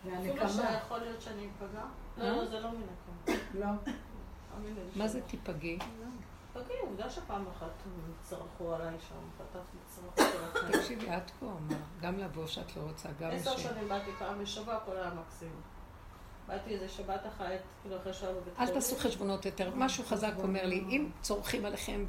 אפילו 0.01 0.35
והנקמה. 0.35 0.49
שיכול 0.49 0.97
להיות 0.97 1.21
שאני 1.21 1.47
אפגע. 1.57 1.83
לא, 2.17 2.29
לא, 2.29 2.45
זה 2.45 2.59
לא 2.59 2.69
מנקמה. 2.71 3.39
לא. 3.53 3.91
לי 4.63 4.73
מה. 4.95 5.07
זה 5.07 5.21
תיפגעי? 5.21 5.79
תגיעו, 6.53 6.93
בגלל 6.93 7.09
שפעם 7.09 7.45
אחת 7.57 7.71
צרחו 8.23 8.73
עליי 8.73 8.95
שם, 9.09 9.15
פתחתי 9.37 9.77
צרחות 9.85 10.19
על 10.35 10.45
עצמי. 10.49 10.79
תקשיבי, 10.79 11.17
את 11.17 11.29
פה, 11.39 11.53
מה? 11.69 11.75
גם 12.01 12.17
לבוא 12.17 12.47
שאת 12.47 12.75
לא 12.75 12.81
רוצה, 12.81 13.09
גם 13.19 13.29
עשר 13.31 13.57
ש... 13.57 13.63
שנים 13.63 13.89
באתי 13.89 14.11
פעם 14.19 14.39
בשבוע, 14.39 14.75
הכל 14.75 14.97
היה 14.97 15.11
מקסים. 15.13 15.61
באתי 16.49 16.73
איזה 16.73 16.89
שבת 16.89 17.27
אחת, 17.27 17.45
כאילו 17.81 17.97
אחרי 17.97 18.13
שעה 18.13 18.31
בבית 18.33 18.59
אל 18.59 18.67
תעשו 18.67 18.95
חשבונות 18.95 19.45
יותר. 19.45 19.71
משהו 19.75 20.03
חזק 20.03 20.31
אומר 20.37 20.65
לי, 20.65 20.79
אם 20.89 21.09
צורכים 21.21 21.65
עליכם, 21.65 22.05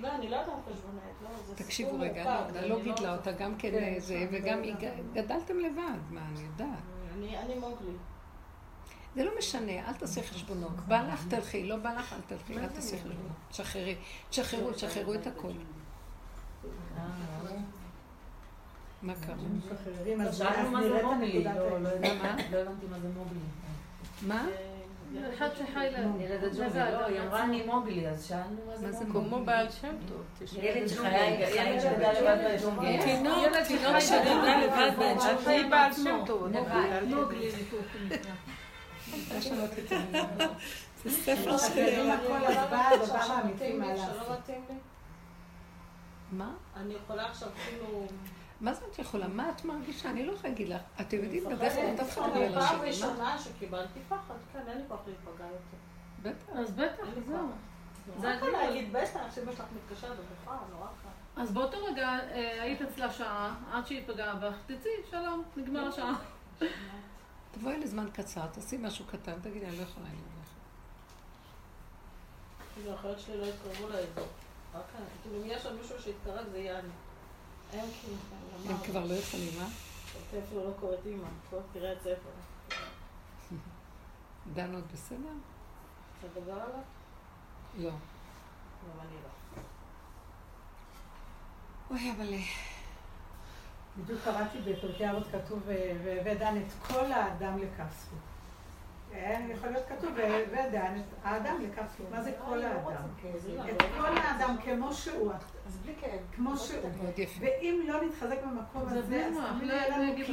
לא, 0.00 0.08
אני 0.14 0.28
לא 0.28 0.36
יודעת 0.36 0.54
חשבונית, 0.72 1.02
לא, 1.22 1.28
זה 1.46 1.54
תקשיבו. 1.56 2.00
רגע, 2.00 2.46
לא 2.66 2.82
גידלה 2.82 3.16
אותה, 3.16 3.32
גם 3.32 3.56
כן 3.58 3.70
כן, 3.70 3.94
זה, 3.98 4.14
אני 4.16 4.26
וגם 4.30 4.62
לא. 4.62 4.74
ג- 4.74 5.02
גדלתם 5.12 5.58
לבד, 5.58 5.98
מה, 6.10 6.20
אני 6.32 6.40
יודעת. 6.40 6.68
אני 7.14 7.38
אני 7.38 7.54
מוגלי. 7.54 7.92
זה 9.14 9.24
לא 9.24 9.30
משנה, 9.38 9.88
אל 9.88 9.92
תעשי 9.94 10.22
חשבונות. 10.22 10.72
בא 10.88 11.02
לך 11.12 11.24
תלכי, 11.28 11.66
לא 11.68 11.76
בא 11.76 11.92
לך 11.94 12.12
אל 12.12 12.20
תלכי, 12.26 12.58
אל 12.58 12.66
תעשי 12.66 12.96
חשבונות. 12.96 13.32
תשחררי, 13.48 13.96
תשחררו, 14.30 14.72
תשחררו 14.72 15.14
את 15.14 15.26
הכל. 15.26 15.52
מה 19.02 19.12
קרה? 19.26 19.34
משחררים, 19.36 20.20
אז 20.20 20.42
מה 20.42 20.80
נראה 20.80 20.80
זה 20.82 20.98
את 20.98 21.04
הנקודת 21.04 21.56
לא 21.56 21.78
לא. 21.78 21.88
הבנתי 21.88 22.42
לא 22.52 22.64
מה 22.90 22.98
זה 22.98 23.08
מובלי. 23.08 23.38
מה? 24.22 24.46
אה, 25.16 25.34
אחד 25.34 25.48
שחי 25.54 25.86
ל... 25.90 26.20
ילד 26.20 26.52
זה 26.52 26.64
הג'ונגל, 26.64 26.90
לא, 26.90 27.06
היא 27.06 27.20
אמרה. 27.20 27.44
אני 27.44 27.62
מובלי, 27.66 28.08
אז 28.08 28.26
שאלנו 28.26 28.56
מה 28.66 28.86
מה 28.86 28.92
זה 28.92 29.04
מובלי. 29.04 29.28
כמו 29.28 29.44
בעל 29.44 29.70
שם 29.70 29.94
טוב. 30.08 30.22
ילד 30.62 30.88
שחיה, 30.88 31.50
ילד 31.50 31.80
שגדל 31.80 32.12
לבד 32.12 32.58
בג'ונגל. 32.58 33.02
תינוק, 33.02 33.56
תינוק 33.66 34.00
שגדל 34.00 34.60
לבד 34.64 34.90
בעצמו. 34.98 35.50
היא 35.50 35.70
בעל 35.70 35.92
שם 35.92 36.20
טוב. 36.26 36.46
לא 36.52 36.60
את 39.64 39.92
המילה. 39.92 40.48
זה 41.04 41.10
ספר 41.10 41.54
משחררים 41.54 41.88
שלם. 41.88 42.10
הכל, 42.10 42.46
אז 42.46 42.70
בא 42.70 42.88
הדבר 42.88 43.32
האמיתי 43.32 43.72
מה 43.72 43.84
שלא 43.84 43.94
לעשות. 43.94 44.38
מתאים 44.38 44.60
לי. 44.68 44.74
מה? 46.32 46.50
אני 46.76 46.94
יכולה 46.94 47.26
עכשיו 47.26 47.48
כאילו... 47.68 48.06
מה 48.60 48.74
זה 48.74 48.84
את 48.92 48.98
יכולה? 48.98 49.28
מה 49.28 49.50
את 49.50 49.64
מרגישה? 49.64 50.10
אני 50.10 50.26
לא 50.26 50.32
יכולה 50.32 50.48
להגיד 50.48 50.68
לך. 50.68 50.80
אתם 51.00 51.16
יודעים, 51.16 51.44
בדרך 51.44 51.72
כלל 51.72 51.94
אף 52.02 52.18
אחד 52.18 52.28
לא 52.28 52.34
אני 52.34 52.48
אומר 52.48 52.60
פעם? 52.60 52.80
ראשונה 52.80 53.38
שקיבלתי 53.38 54.00
פחד, 54.08 54.34
כן, 54.52 54.62
אין 54.68 54.78
לי 54.78 54.84
כוח 54.88 55.00
להיפגע 55.06 55.44
יותר. 55.44 55.76
בטח. 56.22 56.58
אז 56.58 56.72
בטח, 56.72 57.04
זהו. 57.26 57.48
זה 58.20 58.34
הגבול. 58.34 58.50
להגיד 58.50 58.92
בטח, 58.92 59.20
שאמא 59.34 59.52
שלך 59.52 59.64
מתקשרת 59.76 60.16
ובכלל, 60.18 60.56
נורא 60.70 60.86
קל. 60.86 61.42
אז 61.42 61.52
באותו 61.52 61.84
רגע 61.84 62.08
אה, 62.08 62.62
היית 62.62 62.82
אצלה 62.82 63.12
שעה, 63.12 63.54
עד 63.72 63.86
שהיא 63.86 64.02
פגעה 64.06 64.34
בך, 64.34 64.54
תצאי, 64.66 64.90
שלום, 65.10 65.42
נגמר 65.56 65.88
השעה. 65.88 66.14
תבואי 67.52 67.78
לזמן 67.78 68.08
קצר, 68.12 68.46
תעשי 68.46 68.76
משהו 68.76 69.04
קטן, 69.04 69.40
תגידי, 69.42 69.66
אני 69.66 69.76
לא 69.76 69.82
יכולה 69.82 70.06
להיות 70.06 70.22
לך. 70.42 70.48
כאילו, 72.74 72.92
האחיות 72.92 73.20
שלי 73.20 73.36
לא 73.36 73.46
התקרבו 73.46 73.88
לאזור. 73.88 74.28
רק. 74.74 74.82
כאילו, 75.22 75.42
אם 75.42 75.50
יש 75.50 75.66
עוד 75.66 75.76
מישהו 75.80 76.02
שיתקרב, 76.02 76.48
זה 76.50 76.58
יהיה 76.58 76.78
אני. 76.78 76.88
הם 77.72 77.80
כאילו, 78.00 78.16
הם 78.68 78.76
כבר 78.84 79.04
לא 79.04 79.14
יכולים? 79.14 79.48
אותי 80.14 80.38
אפילו 80.46 80.64
לא 80.64 80.70
קוראת 80.80 80.98
אימא, 81.06 81.28
קוראת 81.50 81.64
תראה 81.72 81.92
את 81.92 81.98
ספר. 82.00 82.30
דן 84.54 84.74
עוד 84.74 84.84
בסדר? 84.92 85.18
אתה 86.18 86.40
מדבר 86.40 86.52
עליו? 86.52 86.80
לא. 87.78 87.90
גם 87.90 89.00
אני 89.00 89.16
לא. 89.24 89.62
אוי, 91.90 92.12
אבל... 92.16 92.34
אה, 92.34 92.38
בדיוק 93.98 94.20
קראתי 94.24 94.58
בפרקי 94.60 95.10
אבות 95.10 95.26
כתוב, 95.32 95.62
"ו- 95.66 96.00
והבא 96.04 96.34
דן 96.34 96.56
את 96.56 96.72
כל 96.86 97.12
האדם 97.12 97.58
לכף 97.58 98.00
זכות. 98.00 98.18
אה, 99.12 99.40
יכול 99.50 99.70
להיות 99.70 99.86
כתוב, 99.88 100.10
והבא 100.16 100.68
דן 100.68 100.96
את 100.96 101.14
האדם 101.24 101.56
לכף. 101.62 102.00
מה 102.10 102.22
זה 102.22 102.32
כל 102.46 102.62
האדם? 102.62 103.08
את 103.70 103.82
כל 103.98 104.16
האדם 104.16 104.56
כמו 104.64 104.94
שהוא, 104.94 105.32
אז 105.66 105.76
בלי 105.76 105.94
כאב. 106.00 106.20
כמו 106.36 106.56
שהוא. 106.56 106.90
ואם 107.40 107.80
לא 107.88 108.04
נתחזק 108.04 108.36
במקום 108.42 108.88
זה 108.88 108.98
הזה, 108.98 109.26
אז 109.26 109.34
תמיד 109.58 109.68
לא 109.68 109.74
יהיה 109.74 109.98
לנו 109.98 110.16
כי-. 110.16 110.32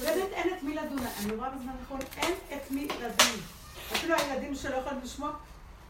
באמת 0.00 0.32
אין 0.32 0.54
את 0.58 0.62
מי 0.62 0.74
לדון. 0.74 0.98
אני 1.24 1.34
רואה 1.36 1.50
בזמן 1.50 1.72
האחרון, 1.80 2.00
אין 2.16 2.34
את 2.56 2.70
מי 2.70 2.84
לדון. 2.84 3.40
אפילו 3.92 4.14
הילדים 4.14 4.54
שלא 4.54 4.76
יכולים 4.76 5.00
לשמוע, 5.02 5.32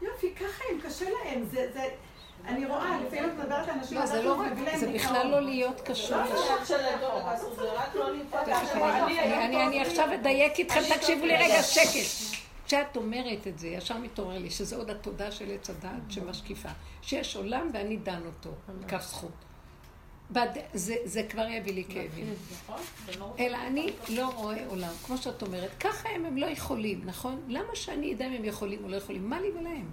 יופי, 0.01 0.35
ככה 0.35 0.63
הם, 0.71 0.79
קשה 0.81 1.05
להם. 1.09 1.43
זה, 2.37 2.49
זה, 2.49 2.55
אני 2.55 2.65
רואה, 2.65 2.99
לפעמים 3.01 3.29
את 3.29 3.43
מדברת 3.43 3.69
על 3.69 3.75
אנשים, 3.79 3.97
לא, 3.97 4.05
זה 4.05 4.21
לא 4.21 4.33
רק, 4.41 4.51
זה 4.77 4.91
בכלל 4.91 5.27
לא 5.27 5.39
להיות 5.41 5.81
קשור. 5.81 6.17
לא 6.17 6.23
עניין 6.23 6.65
של 6.67 6.75
לדור 6.95 7.19
לכעסות, 7.19 7.55
זה 7.55 7.71
רק 7.73 7.95
לא. 7.95 8.05
תכף, 8.45 8.75
אני- 8.75 9.81
עכשיו 9.81 10.13
אדייק 10.13 10.59
איתכם, 10.59 10.79
תקשיבו 10.97 11.25
לי 11.25 11.35
רגע, 11.35 11.63
שקט. 11.63 12.37
כשאת 12.65 12.97
אומרת 12.97 13.47
את 13.47 13.59
זה, 13.59 13.67
ישר 13.67 13.97
מתעורר 13.97 14.37
לי 14.37 14.49
שזה 14.49 14.75
עוד 14.75 14.89
התודה 14.89 15.31
של 15.31 15.51
עץ 15.51 15.69
הדעת 15.69 16.01
שמשקיפה. 16.09 16.69
שיש 17.01 17.35
עולם 17.35 17.69
ואני 17.73 17.97
דן 17.97 18.21
אותו, 18.25 18.49
כף 18.87 19.01
זכות. 19.01 19.31
בד- 20.31 20.47
זה, 20.73 20.95
זה 21.03 21.23
כבר 21.23 21.47
יביא 21.47 21.73
לי 21.73 21.83
כאבים. 21.89 22.33
נכון? 22.65 22.81
זה 23.05 23.19
לא 23.19 23.33
אלא 23.39 23.57
אני 23.57 23.89
לא 24.09 24.27
רואה 24.35 24.65
עולם, 24.67 24.89
כמו 25.05 25.17
שאת 25.17 25.41
אומרת, 25.41 25.69
ככה 25.79 26.09
הם, 26.09 26.25
הם 26.25 26.37
לא 26.37 26.45
יכולים, 26.45 27.01
נכון? 27.05 27.41
למה 27.47 27.75
שאני 27.75 28.13
אדע 28.13 28.25
אם 28.27 28.33
הם 28.33 28.45
יכולים 28.45 28.83
או 28.83 28.89
לא 28.89 28.95
יכולים? 28.95 29.29
מה 29.29 29.39
לי 29.39 29.47
ולהם? 29.59 29.89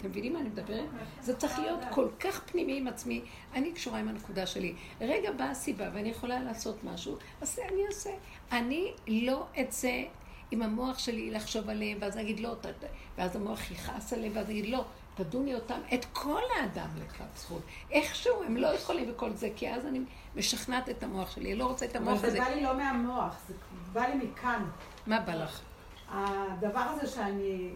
אתם 0.00 0.08
מבינים 0.08 0.32
מה 0.32 0.40
אני 0.40 0.48
מדברת? 0.48 0.88
זה 1.20 1.36
צריך 1.36 1.58
להיות 1.58 1.80
כל 1.90 2.08
כך 2.20 2.40
פנימי 2.40 2.78
עם 2.78 2.86
עצמי. 2.86 3.22
אני 3.54 3.72
קשורה 3.72 3.98
עם 3.98 4.08
הנקודה 4.08 4.46
שלי. 4.46 4.74
רגע 5.00 5.32
באה 5.32 5.50
הסיבה 5.50 5.84
ואני 5.94 6.08
יכולה 6.08 6.40
לעשות 6.40 6.84
משהו, 6.84 7.16
אז 7.40 7.54
זה 7.54 7.62
אני 7.72 7.86
אעשה. 7.86 8.10
אני 8.52 8.92
לא 9.06 9.46
אצא 9.60 10.02
עם 10.50 10.62
המוח 10.62 10.98
שלי 10.98 11.30
לחשוב 11.30 11.70
עליהם, 11.70 11.98
ואז 12.00 12.18
אגיד 12.18 12.40
לא, 12.40 12.54
ואז 13.18 13.36
המוח 13.36 13.70
יכעס 13.70 14.12
עליהם, 14.12 14.32
ואז 14.34 14.50
אגיד 14.50 14.66
לא, 14.66 14.84
תדוני 15.14 15.54
אותם, 15.54 15.80
את 15.94 16.04
כל 16.12 16.42
האדם 16.56 16.88
לכף 17.00 17.36
זכות. 17.36 17.62
איכשהו 17.90 18.42
הם 18.42 18.56
לא 18.56 18.66
יכולים 18.66 19.10
וכל 19.10 19.32
זה, 19.32 19.48
כי 19.56 19.70
אז 19.70 19.86
אני 19.86 20.00
משכנעת 20.36 20.88
את 20.88 21.02
המוח 21.02 21.30
שלי, 21.30 21.50
אני 21.50 21.58
לא 21.58 21.64
רוצה 21.64 21.86
את 21.86 21.96
אבל 21.96 22.08
המוח 22.08 22.20
זה 22.20 22.26
הזה. 22.26 22.38
בא 22.38 22.48
לי 22.48 22.62
לא 22.62 22.76
מהמוח, 22.76 23.36
זה 23.48 23.54
בא 23.92 24.06
לי 24.06 24.14
מכאן. 24.14 24.64
מה 25.06 25.20
בא 25.20 25.34
לך? 25.34 25.60
הדבר 26.08 26.80
הזה 26.80 27.06
שאני... 27.06 27.70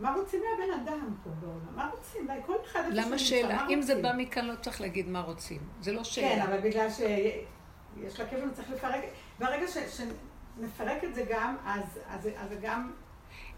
מה 0.00 0.14
רוצים 0.14 0.40
מהבן 0.40 0.80
אדם 0.80 1.14
פה 1.24 1.30
בעולם? 1.40 1.76
מה 1.76 1.90
רוצים? 1.96 2.26
די, 2.26 2.32
כל 2.46 2.56
אחד... 2.64 2.82
למה 2.92 3.18
שאלה? 3.18 3.66
אם 3.68 3.82
זה? 3.82 4.02
בא 4.02 4.12
מכאן 4.16 4.46
לא 4.46 4.54
צריך 4.54 4.80
להגיד 4.80 5.08
מה 5.08 5.20
רוצים. 5.20 5.60
זה 5.80 5.92
לא 5.92 5.98
כן, 5.98 6.04
שאלה. 6.04 6.44
אבל 6.44 6.60
בגלל 6.60 6.90
שיש 6.90 8.20
לה 8.20 8.28
כיוון, 8.28 8.50
צריך 8.52 8.70
לפרק... 8.70 9.00
ברגע 9.38 9.66
שנפרק 9.68 11.04
את 11.04 11.14
זה 11.14 11.24
גם, 11.30 11.56
אז 11.64 11.84
אז 12.08 12.22
זה 12.22 12.32
אז 12.38 12.48
זה 12.48 12.56
גם 12.62 12.92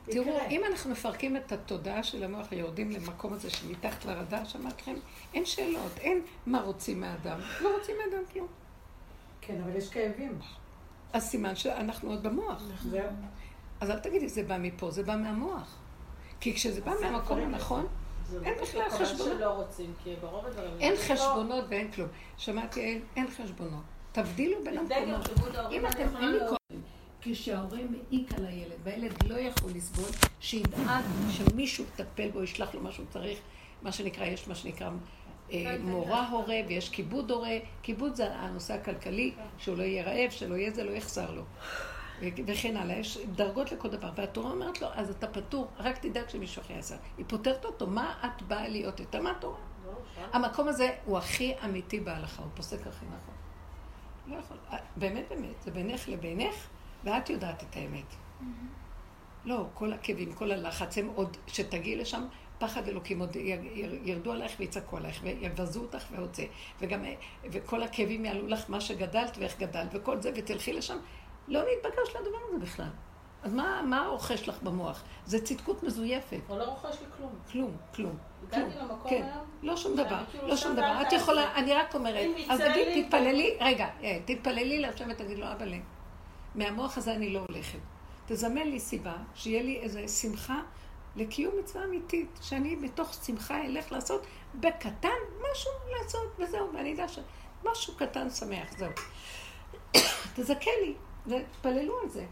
תראו, 0.04 0.24
יקרה. 0.24 0.46
אם 0.46 0.62
אנחנו 0.70 0.90
מפרקים 0.90 1.36
את 1.36 1.52
התודעה 1.52 2.02
של 2.02 2.24
המוח 2.24 2.46
ויורדים 2.50 2.90
למקום 2.90 3.32
הזה 3.32 3.50
שמתחת 3.50 4.04
לרדאר, 4.04 4.44
שמעת 4.44 4.82
לכם? 4.82 4.94
אין 5.34 5.44
שאלות, 5.44 5.92
אין 6.00 6.22
מה 6.46 6.60
רוצים 6.60 7.00
מהאדם. 7.00 7.40
לא 7.60 7.76
רוצים 7.78 7.96
מהאדם 7.98 8.24
כלום. 8.32 8.46
כן, 9.40 9.60
אבל 9.64 9.76
יש 9.76 9.88
כאבים. 9.88 10.38
אז 11.12 11.22
סימן 11.22 11.56
שאנחנו 11.56 12.10
עוד 12.10 12.22
במוח. 12.22 12.62
זהו. 12.82 13.10
אז 13.80 13.90
אל 13.90 13.98
תגידי, 13.98 14.28
זה 14.28 14.42
בא 14.42 14.58
מפה, 14.58 14.90
זה 14.90 15.02
בא 15.02 15.16
מהמוח. 15.16 15.78
כי 16.40 16.54
כשזה 16.54 16.80
בא 16.80 16.92
מהמקום 17.00 17.38
הנכון, 17.40 17.86
אין 18.44 18.54
בכלל 18.62 18.90
חשבונות. 18.90 19.38
אין 20.80 20.92
לא- 20.92 20.98
חשבונות 21.14 21.64
ואין 21.68 21.90
כלום. 21.92 22.08
שמעתי, 22.36 22.80
אין, 22.80 23.02
אין 23.16 23.26
חשבונות. 23.30 23.82
תבדילו 24.12 24.64
בין 24.64 24.78
המקומות. 24.78 25.26
אם 25.72 25.86
אתם, 25.86 26.16
אין 26.16 26.32
לי 26.32 26.38
לא- 26.38 26.48
כוח. 26.48 26.58
כשההורה 27.22 27.78
מעיק 27.90 28.32
על 28.38 28.46
הילד, 28.46 28.76
והילד 28.84 29.22
לא 29.26 29.38
יכול 29.38 29.70
לסבול, 29.74 30.08
שידאג 30.40 31.04
שמישהו 31.30 31.84
יטפל 31.84 32.30
בו, 32.30 32.42
ישלח 32.42 32.74
לו 32.74 32.80
מה 32.80 32.92
שהוא 32.92 33.06
צריך, 33.10 33.38
מה 33.82 33.92
שנקרא, 33.92 34.24
יש 34.24 34.48
מה 34.48 34.54
שנקרא 34.54 34.90
אה, 35.52 35.76
מורה 35.80 36.28
הורה 36.28 36.56
ויש 36.68 36.88
כיבוד 36.88 37.30
הורה. 37.30 37.50
כיבוד 37.82 38.14
זה 38.14 38.34
הנושא 38.34 38.74
הכלכלי, 38.74 39.32
שהוא 39.58 39.76
לא 39.78 39.82
יהיה 39.82 40.04
רעב, 40.04 40.30
שלא 40.30 40.54
יהיה 40.54 40.70
זה, 40.70 40.84
לא 40.84 40.90
יחסר 40.90 41.30
לו. 41.30 41.42
וכן 42.20 42.76
הלאה, 42.76 42.96
יש 42.96 43.18
דרגות 43.34 43.72
לכל 43.72 43.88
דבר. 43.88 44.10
והתורה 44.14 44.50
אומרת 44.50 44.80
לו, 44.80 44.88
אז 44.94 45.10
אתה 45.10 45.26
פטור, 45.26 45.68
רק 45.78 45.98
תדאג 45.98 46.28
שמישהו 46.28 46.62
אחר 46.62 46.74
יעשה. 46.74 46.96
היא 47.16 47.24
פותרת 47.28 47.64
אותו, 47.64 47.86
מה 47.86 48.14
את 48.24 48.42
באה 48.42 48.68
להיות 48.68 49.00
יותר 49.00 49.22
מהתורה? 49.22 49.58
המקום 50.32 50.68
הזה 50.68 50.90
הוא 51.04 51.18
הכי 51.18 51.54
אמיתי 51.64 52.00
בהלכה, 52.00 52.42
הוא 52.42 52.50
פוסק 52.54 52.86
הכי 52.86 53.06
נכון. 53.06 53.34
לא 54.26 54.36
יכול, 54.36 54.56
באמת 54.96 55.24
באמת, 55.30 55.62
זה 55.62 55.70
בינך 55.70 56.08
לבינך, 56.08 56.54
ואת 57.04 57.30
יודעת 57.30 57.62
את 57.62 57.76
האמת. 57.76 58.14
לא, 59.44 59.66
כל 59.74 59.92
הכאבים, 59.92 60.32
כל 60.32 60.50
הלחץ, 60.50 60.98
הם 60.98 61.10
עוד, 61.14 61.36
שתגיעי 61.46 61.96
לשם, 61.96 62.26
פחד 62.58 62.88
אלוקים 62.88 63.20
עוד 63.20 63.36
ירדו 64.04 64.32
עלייך 64.32 64.52
ויצעקו 64.58 64.96
עלייך, 64.96 65.20
ויבזו 65.22 65.80
אותך 65.80 66.04
ועוד 66.12 66.34
זה. 66.34 66.46
וגם, 66.80 67.04
וכל 67.44 67.82
הכאבים 67.82 68.24
יעלו 68.24 68.46
לך 68.46 68.64
מה 68.70 68.80
שגדלת 68.80 69.38
ואיך 69.38 69.58
גדלת, 69.58 69.88
וכל 69.92 70.20
זה, 70.20 70.30
ותלכי 70.36 70.72
לשם. 70.72 70.98
לא 71.48 71.60
נתבקש 71.60 72.16
לדבר 72.16 72.38
הזה 72.48 72.58
בכלל. 72.58 72.88
אז 73.42 73.52
מה, 73.54 73.82
מה 73.84 74.06
רוכש 74.06 74.48
לך 74.48 74.62
במוח? 74.62 75.02
זה 75.26 75.44
צדקות 75.44 75.82
מזויפת. 75.82 76.40
הוא 76.48 76.58
לא 76.58 76.64
רוכש 76.64 77.00
לי 77.00 77.06
כלום. 77.16 77.32
כלום, 77.52 77.76
כלום. 77.94 78.16
הגעתי 78.48 78.78
למקום 78.78 79.10
כן, 79.10 79.28
לא 79.62 79.76
שום 79.76 79.96
דבר, 79.96 80.22
כאילו 80.30 80.48
לא 80.48 80.56
שום 80.56 80.72
דבר. 80.72 81.02
את. 81.02 81.12
יכולה, 81.12 81.54
אני 81.54 81.74
רק 81.74 81.94
אומרת, 81.94 82.26
אז 82.50 82.60
תגיד, 82.60 82.86
לי- 82.88 83.04
תתפללי, 83.04 83.56
רגע, 83.60 83.86
אה, 84.02 84.18
תתפללי 84.24 84.78
להשם 84.78 85.08
ותגיד 85.10 85.38
לו, 85.38 85.52
אבא 85.52 85.64
מהמוח 86.54 86.98
הזה 86.98 87.14
אני 87.14 87.32
לא 87.32 87.40
הולכת. 87.48 87.78
תזמן 88.26 88.66
לי 88.66 88.80
סיבה, 88.80 89.16
שיהיה 89.34 89.62
לי 89.62 89.78
איזו 89.80 90.00
שמחה 90.20 90.60
לקיום 91.16 91.54
מצווה 91.58 91.84
אמיתית, 91.84 92.38
שאני 92.42 92.76
בתוך 92.76 93.14
שמחה 93.26 93.64
אלך 93.64 93.92
לעשות 93.92 94.26
בקטן 94.54 95.08
משהו 95.52 95.70
לעשות, 95.98 96.36
וזהו, 96.38 96.70
ואני 96.74 96.94
אדע 96.94 97.04
שמשהו 97.08 97.94
קטן 97.96 98.30
שמח, 98.30 98.68
זהו. 98.78 98.90
תזכה 100.36 100.70
לי, 100.84 100.94
ותפללו 101.28 101.94
על 102.02 102.08
זה. 102.08 102.24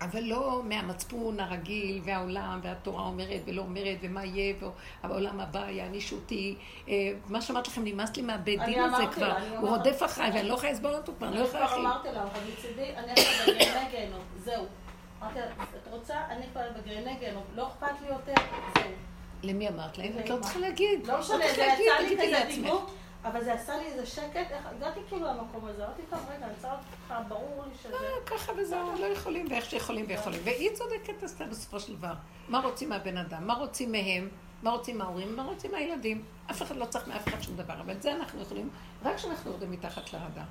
אבל 0.00 0.22
לא 0.22 0.62
מהמצפון 0.64 1.40
הרגיל, 1.40 2.00
והעולם, 2.04 2.60
והתורה 2.62 3.06
אומרת 3.06 3.40
ולא 3.46 3.62
אומרת, 3.62 3.98
ומה 4.02 4.24
יהיה, 4.24 4.54
והעולם 5.02 5.40
הבא 5.40 5.70
יעניש 5.70 6.12
אותי. 6.12 6.56
אה, 6.88 6.94
מה 7.26 7.40
שאמרת 7.40 7.68
לכם, 7.68 7.84
נמאס 7.84 8.16
לי 8.16 8.22
מהבית 8.22 8.60
דין 8.64 8.80
הזה 8.80 9.06
כבר, 9.12 9.36
הוא 9.58 9.68
רודף 9.68 10.02
אחריי, 10.04 10.30
ואני 10.30 10.48
לא 10.48 10.54
יכולה 10.54 10.72
לסבול 10.72 10.94
אותו 10.94 11.12
כבר, 11.18 11.28
אני 11.28 11.38
לא 11.38 11.44
יכולה 11.44 11.60
להכיל. 11.60 11.78
אני 11.78 11.84
כבר 11.84 11.92
אמרתי 11.92 12.08
לה, 12.12 12.22
אבל 12.22 12.40
מצידי, 12.52 12.96
אני 12.96 13.12
עכשיו 13.12 13.54
בגרעיני 13.54 13.90
גיהנום, 13.90 14.22
זהו. 14.36 14.64
אמרתי 15.22 15.38
לה, 15.38 15.46
את 15.46 15.88
רוצה? 15.90 16.14
אני 16.30 16.46
כבר 16.52 16.60
בגרעיני 16.78 17.16
גיהנום, 17.20 17.44
לא 17.54 17.68
אכפת 17.68 18.00
לי 18.02 18.08
יותר, 18.08 18.34
זהו. 18.74 18.92
למי 19.42 19.68
אמרת 19.68 19.98
להם? 19.98 20.12
את 20.20 20.28
לא 20.28 20.36
צריכה 20.40 20.58
להגיד. 20.58 21.06
לא 21.06 21.20
משנה, 21.20 21.38
זה 21.38 21.62
יצא 21.62 22.02
לי 22.02 22.16
כזה 22.16 22.44
דיבור. 22.54 22.86
אבל 23.24 23.44
זה 23.44 23.52
עשה 23.52 23.76
לי 23.76 23.86
איזה 23.86 24.06
שקט, 24.06 24.50
איך 24.50 24.66
הגעתי 24.66 25.00
כאילו 25.08 25.26
למקום 25.26 25.64
הזה, 25.64 25.84
אמרתי 25.84 26.02
טוב, 26.10 26.18
רגע, 26.28 26.46
אני 26.46 26.54
רוצה 26.54 26.72
אותך, 26.72 27.28
ברור 27.28 27.64
לי 27.68 27.74
שזה... 27.82 27.94
אה, 27.94 28.26
ככה 28.26 28.52
וזהו, 28.56 28.92
לא 29.00 29.06
יכולים, 29.06 29.46
ואיך 29.50 29.64
שיכולים 29.64 30.04
ויכולים. 30.08 30.40
והיא 30.44 30.70
צודקת 30.74 31.22
עשתה 31.22 31.44
בסופו 31.44 31.80
של 31.80 31.96
דבר. 31.96 32.12
מה 32.48 32.60
רוצים 32.60 32.88
מהבן 32.88 33.16
אדם? 33.16 33.46
מה 33.46 33.54
רוצים 33.54 33.92
מהם? 33.92 34.28
מה 34.62 34.70
רוצים 34.70 34.98
מההורים? 34.98 35.36
מה 35.36 35.42
רוצים 35.42 35.72
מהילדים? 35.72 36.24
אף 36.50 36.62
אחד 36.62 36.76
לא 36.76 36.84
צריך 36.84 37.08
מאף 37.08 37.28
אחד 37.28 37.40
שום 37.42 37.56
דבר, 37.56 37.80
אבל 37.80 37.92
את 37.92 38.02
זה 38.02 38.12
אנחנו 38.12 38.42
יכולים, 38.42 38.70
רק 39.02 39.16
כשאנחנו 39.16 39.50
יורדים 39.50 39.70
מתחת 39.70 40.12
לרדאר. 40.12 40.44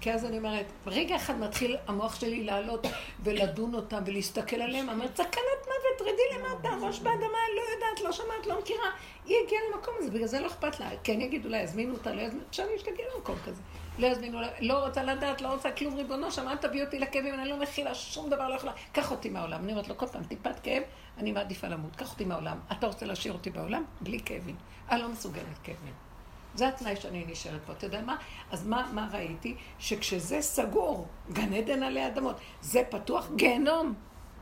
כי 0.00 0.12
אז 0.12 0.24
אני 0.24 0.38
אומרת, 0.38 0.66
ברגע 0.84 1.16
אחד 1.16 1.38
מתחיל 1.38 1.76
המוח 1.86 2.20
שלי 2.20 2.44
לעלות 2.44 2.86
ולדון 3.24 3.74
אותם 3.74 4.02
ולהסתכל 4.06 4.56
עליהם, 4.56 4.90
אני 4.90 4.96
אומרת, 4.96 5.16
סכנת 5.16 5.60
מוות, 5.66 6.12
רדי 6.12 6.38
למטה, 6.38 6.86
ראש 6.86 6.98
באדמה, 6.98 7.38
לא 7.56 7.62
יודעת, 7.74 8.00
לא 8.04 8.12
שמעת, 8.12 8.46
לא 8.46 8.58
מכירה. 8.58 8.90
היא 9.26 9.36
הגיעה 9.44 9.62
למקום 9.72 9.94
הזה, 9.98 10.10
בגלל 10.10 10.26
זה 10.26 10.40
לא 10.40 10.46
אכפת 10.46 10.80
לה. 10.80 10.90
כן 11.04 11.20
יגידו 11.20 11.48
לה, 11.48 11.58
יזמינו 11.58 11.94
אותה, 11.94 12.12
לא 12.14 12.20
יזמינו, 12.20 12.44
עכשיו 12.48 12.66
יש 12.74 12.86
להגיע 12.86 13.04
למקום 13.14 13.36
כזה. 13.44 13.62
לא 13.98 14.06
יזמינו 14.06 14.38
לא 14.60 14.84
רוצה 14.84 15.02
לדעת, 15.02 15.40
לא 15.40 15.48
רוצה 15.48 15.70
כלום, 15.70 15.96
ריבונו 15.96 16.30
שם, 16.30 16.48
אל 16.48 16.56
תביא 16.56 16.84
אותי 16.84 16.98
לכאבים, 16.98 17.34
אני 17.34 17.48
לא 17.48 17.56
מכילה, 17.56 17.94
שום 17.94 18.30
דבר 18.30 18.48
לא 18.48 18.54
יכולה. 18.54 18.72
קח 18.92 19.10
אותי 19.10 19.30
מהעולם. 19.30 19.64
אני 19.64 19.72
אומרת 19.72 19.88
לו 19.88 19.96
כל 19.96 20.06
פעם, 20.06 20.24
טיפת 20.24 20.60
כאב, 20.62 20.82
אני 21.18 21.32
מעדיפה 21.32 21.66
למות. 21.66 21.96
קח 21.96 22.12
אותי 22.12 22.24
מהעולם. 22.24 22.58
אתה 22.72 22.86
רוצה 22.86 23.06
להשאיר 23.06 23.34
אותי 23.34 23.50
בעולם? 23.50 23.84
בלי 24.00 24.20
כאבים. 24.24 24.56
אני 24.90 25.00
לא 25.00 25.08
מסוגלת 25.08 25.58
כאבים. 25.62 26.13
זה 26.54 26.68
התנאי 26.68 26.96
שאני 26.96 27.24
נשארת 27.28 27.60
פה. 27.66 27.72
אתה 27.72 27.86
יודע 27.86 28.00
מה? 28.00 28.16
אז 28.50 28.66
מה, 28.66 28.90
מה 28.92 29.08
ראיתי? 29.12 29.56
שכשזה 29.78 30.40
סגור, 30.40 31.08
גן 31.32 31.52
עדן 31.52 31.82
עלי 31.82 32.06
אדמות, 32.06 32.36
זה 32.60 32.82
פתוח, 32.90 33.28
גיהנום. 33.36 33.94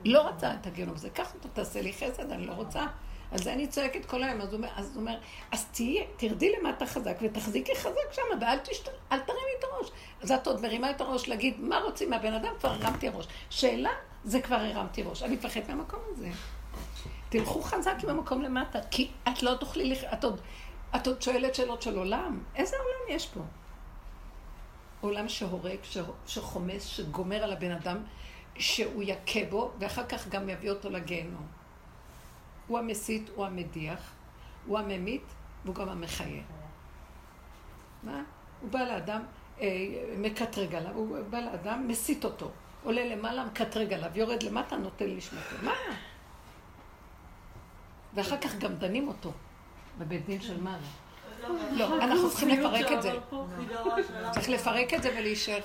לא 0.05 0.29
רצה 0.29 0.55
את 0.55 0.67
הגיהנום 0.67 0.95
הזה. 0.95 1.11
קח 1.11 1.35
אותו, 1.35 1.49
תעשה 1.53 1.83
לי 1.83 1.93
חסד, 1.93 2.33
אני 2.33 2.47
לא 2.47 2.53
רוצה. 2.53 2.87
על 3.33 3.39
זה 3.39 3.53
אני 3.53 3.67
צועקת 3.67 4.05
כל 4.05 4.23
היום. 4.23 4.41
אז 4.41 4.49
הוא 4.49 4.57
אומר, 4.57 4.69
אז, 4.77 4.91
הוא 4.95 5.01
אומר, 5.01 5.19
אז 5.53 5.65
תהיי, 5.73 6.07
תרדי 6.17 6.53
למטה 6.59 6.87
חזק 6.87 7.19
ותחזיקי 7.23 7.75
חזק 7.75 8.13
שם, 8.13 8.23
ואל 8.41 8.59
תשת... 8.59 8.89
תרימי 9.09 9.53
את 9.59 9.65
הראש. 9.65 9.91
אז 10.23 10.33
את 10.33 10.47
עוד 10.47 10.61
מרימה 10.61 10.91
את 10.91 11.01
הראש 11.01 11.29
להגיד, 11.29 11.61
מה 11.61 11.79
רוצים 11.79 12.11
מהבן 12.11 12.33
אדם? 12.33 12.53
כבר 12.61 12.71
הרמתי 12.71 13.09
ראש. 13.09 13.27
שאלה, 13.51 13.91
זה 14.25 14.41
כבר 14.41 14.57
הרמתי 14.57 15.03
ראש. 15.03 15.23
אני 15.23 15.35
מפחד 15.35 15.61
מהמקום 15.69 16.01
הזה. 16.13 16.29
תלכו 17.29 17.63
חזק 17.63 17.95
עם 18.03 18.09
המקום 18.09 18.43
למטה, 18.43 18.79
כי 18.91 19.11
את 19.29 19.43
לא 19.43 19.55
תוכלי, 19.55 19.95
את 20.13 20.25
עוד... 20.25 20.41
את 20.97 21.07
עוד 21.07 21.23
שואלת 21.23 21.55
שאלות 21.55 21.83
של 21.83 21.99
עולם? 21.99 22.43
איזה 22.57 22.77
עולם 22.77 23.17
יש 23.17 23.29
פה? 23.29 23.41
עולם 25.01 25.29
שהורג, 25.29 25.79
שחומס, 26.27 26.85
שגומר 26.85 27.45
על 27.45 27.53
הבן 27.53 27.71
אדם, 27.71 27.97
שהוא 28.59 29.03
יכה 29.03 29.41
בו, 29.51 29.71
ואחר 29.79 30.07
כך 30.07 30.29
גם 30.29 30.49
יביא 30.49 30.71
אותו 30.71 30.91
לגיהנום. 30.91 31.47
הוא 32.67 32.79
המסית, 32.79 33.31
הוא 33.35 33.47
המדיח, 33.47 34.13
הוא 34.67 34.79
הממית, 34.79 35.25
והוא 35.65 35.75
גם 35.75 35.89
המחיה. 35.89 36.43
מה? 38.03 38.23
הוא 38.61 38.71
בא 38.71 38.79
לאדם, 38.79 39.23
אה, 39.61 39.67
מקטרג 40.19 40.75
עליו, 40.75 40.95
הוא 40.95 41.19
בא 41.31 41.41
לאדם, 41.41 41.89
מסית 41.89 42.25
אותו. 42.25 42.51
עולה 42.85 43.05
למעלה, 43.05 43.45
מקטרג 43.45 43.93
עליו, 43.93 44.11
יורד 44.15 44.43
למטה, 44.43 44.77
נותן 44.77 45.11
לשמתו. 45.11 45.57
מה? 45.63 45.75
ואחר 48.15 48.37
כך 48.37 48.59
גם 48.59 48.75
דנים 48.75 49.09
אותו. 49.09 49.33
בבית 49.99 50.27
דין 50.27 50.41
של 50.41 50.61
מעלה. 50.61 50.77
לא, 51.73 52.05
אנחנו 52.05 52.31
צריכים 52.31 52.49
לפרק 52.49 52.93
את 52.93 53.03
זה. 53.03 53.13
צריך 54.33 54.49
לפרק 54.49 54.95
את 54.95 55.03
זה 55.03 55.15
ולהישאר 55.19 55.61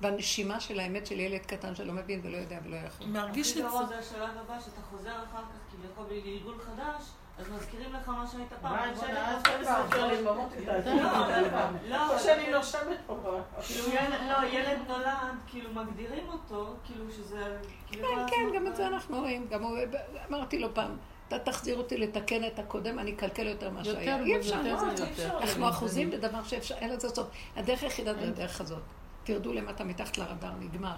בנשימה 0.00 0.60
של 0.60 0.80
האמת 0.80 1.06
של 1.06 1.20
ילד 1.20 1.40
קטן 1.40 1.74
שלא 1.74 1.92
מבין 1.92 2.20
ולא 2.24 2.36
יודע 2.36 2.58
ולא 2.64 2.76
יכול. 2.76 3.06
מרגיש 3.06 3.50
את 3.50 3.70
זה. 3.70 3.86
זה 3.88 3.98
השלב 3.98 4.30
הבא, 4.44 4.60
שאתה 4.60 4.80
חוזר 4.90 5.10
אחר 5.10 5.42
כך 5.42 5.72
כביכול 5.72 6.04
בגלגול 6.10 6.54
חדש. 6.58 7.02
אז 7.38 7.46
מזכירים 7.56 7.92
לך 7.92 8.08
מה 8.08 8.26
שהיית 8.32 8.52
פעם. 8.60 8.90
לא, 11.88 12.18
שאני 12.18 12.52
נושמת 12.52 12.98
פה. 13.06 13.16
לא, 14.28 14.46
ילד 14.52 14.78
נולד, 14.88 15.38
כאילו 15.46 15.70
מגדירים 15.74 16.28
אותו, 16.28 16.74
כאילו 16.84 17.04
שזה... 17.12 17.56
כן, 17.90 17.98
כן, 18.26 18.56
גם 18.56 18.66
את 18.66 18.76
זה 18.76 18.86
אנחנו 18.86 19.18
רואים. 19.18 19.46
גם 19.50 19.64
אמרתי 20.28 20.58
לו 20.58 20.74
פעם. 20.74 20.96
אתה 21.30 21.38
תחזיר 21.38 21.78
אותי 21.78 21.96
לתקן 21.96 22.44
את 22.44 22.58
הקודם, 22.58 22.98
אני 22.98 23.12
אקלקל 23.12 23.46
יותר 23.46 23.70
ממה 23.70 23.84
שהיה. 23.84 24.22
אי 24.24 24.36
אפשר, 24.36 24.60
אנחנו 25.40 25.68
אחוזים 25.68 26.10
בדבר 26.10 26.42
שאפשר, 26.42 26.74
אין 26.74 26.90
לזה 26.90 27.08
סוף. 27.08 27.26
הדרך 27.56 27.82
היחידה 27.82 28.14
זה 28.14 28.28
הדרך 28.28 28.60
הזאת. 28.60 28.82
תרדו 29.24 29.52
למטה 29.52 29.84
מתחת 29.84 30.18
לרדאר, 30.18 30.52
נגמר. 30.60 30.96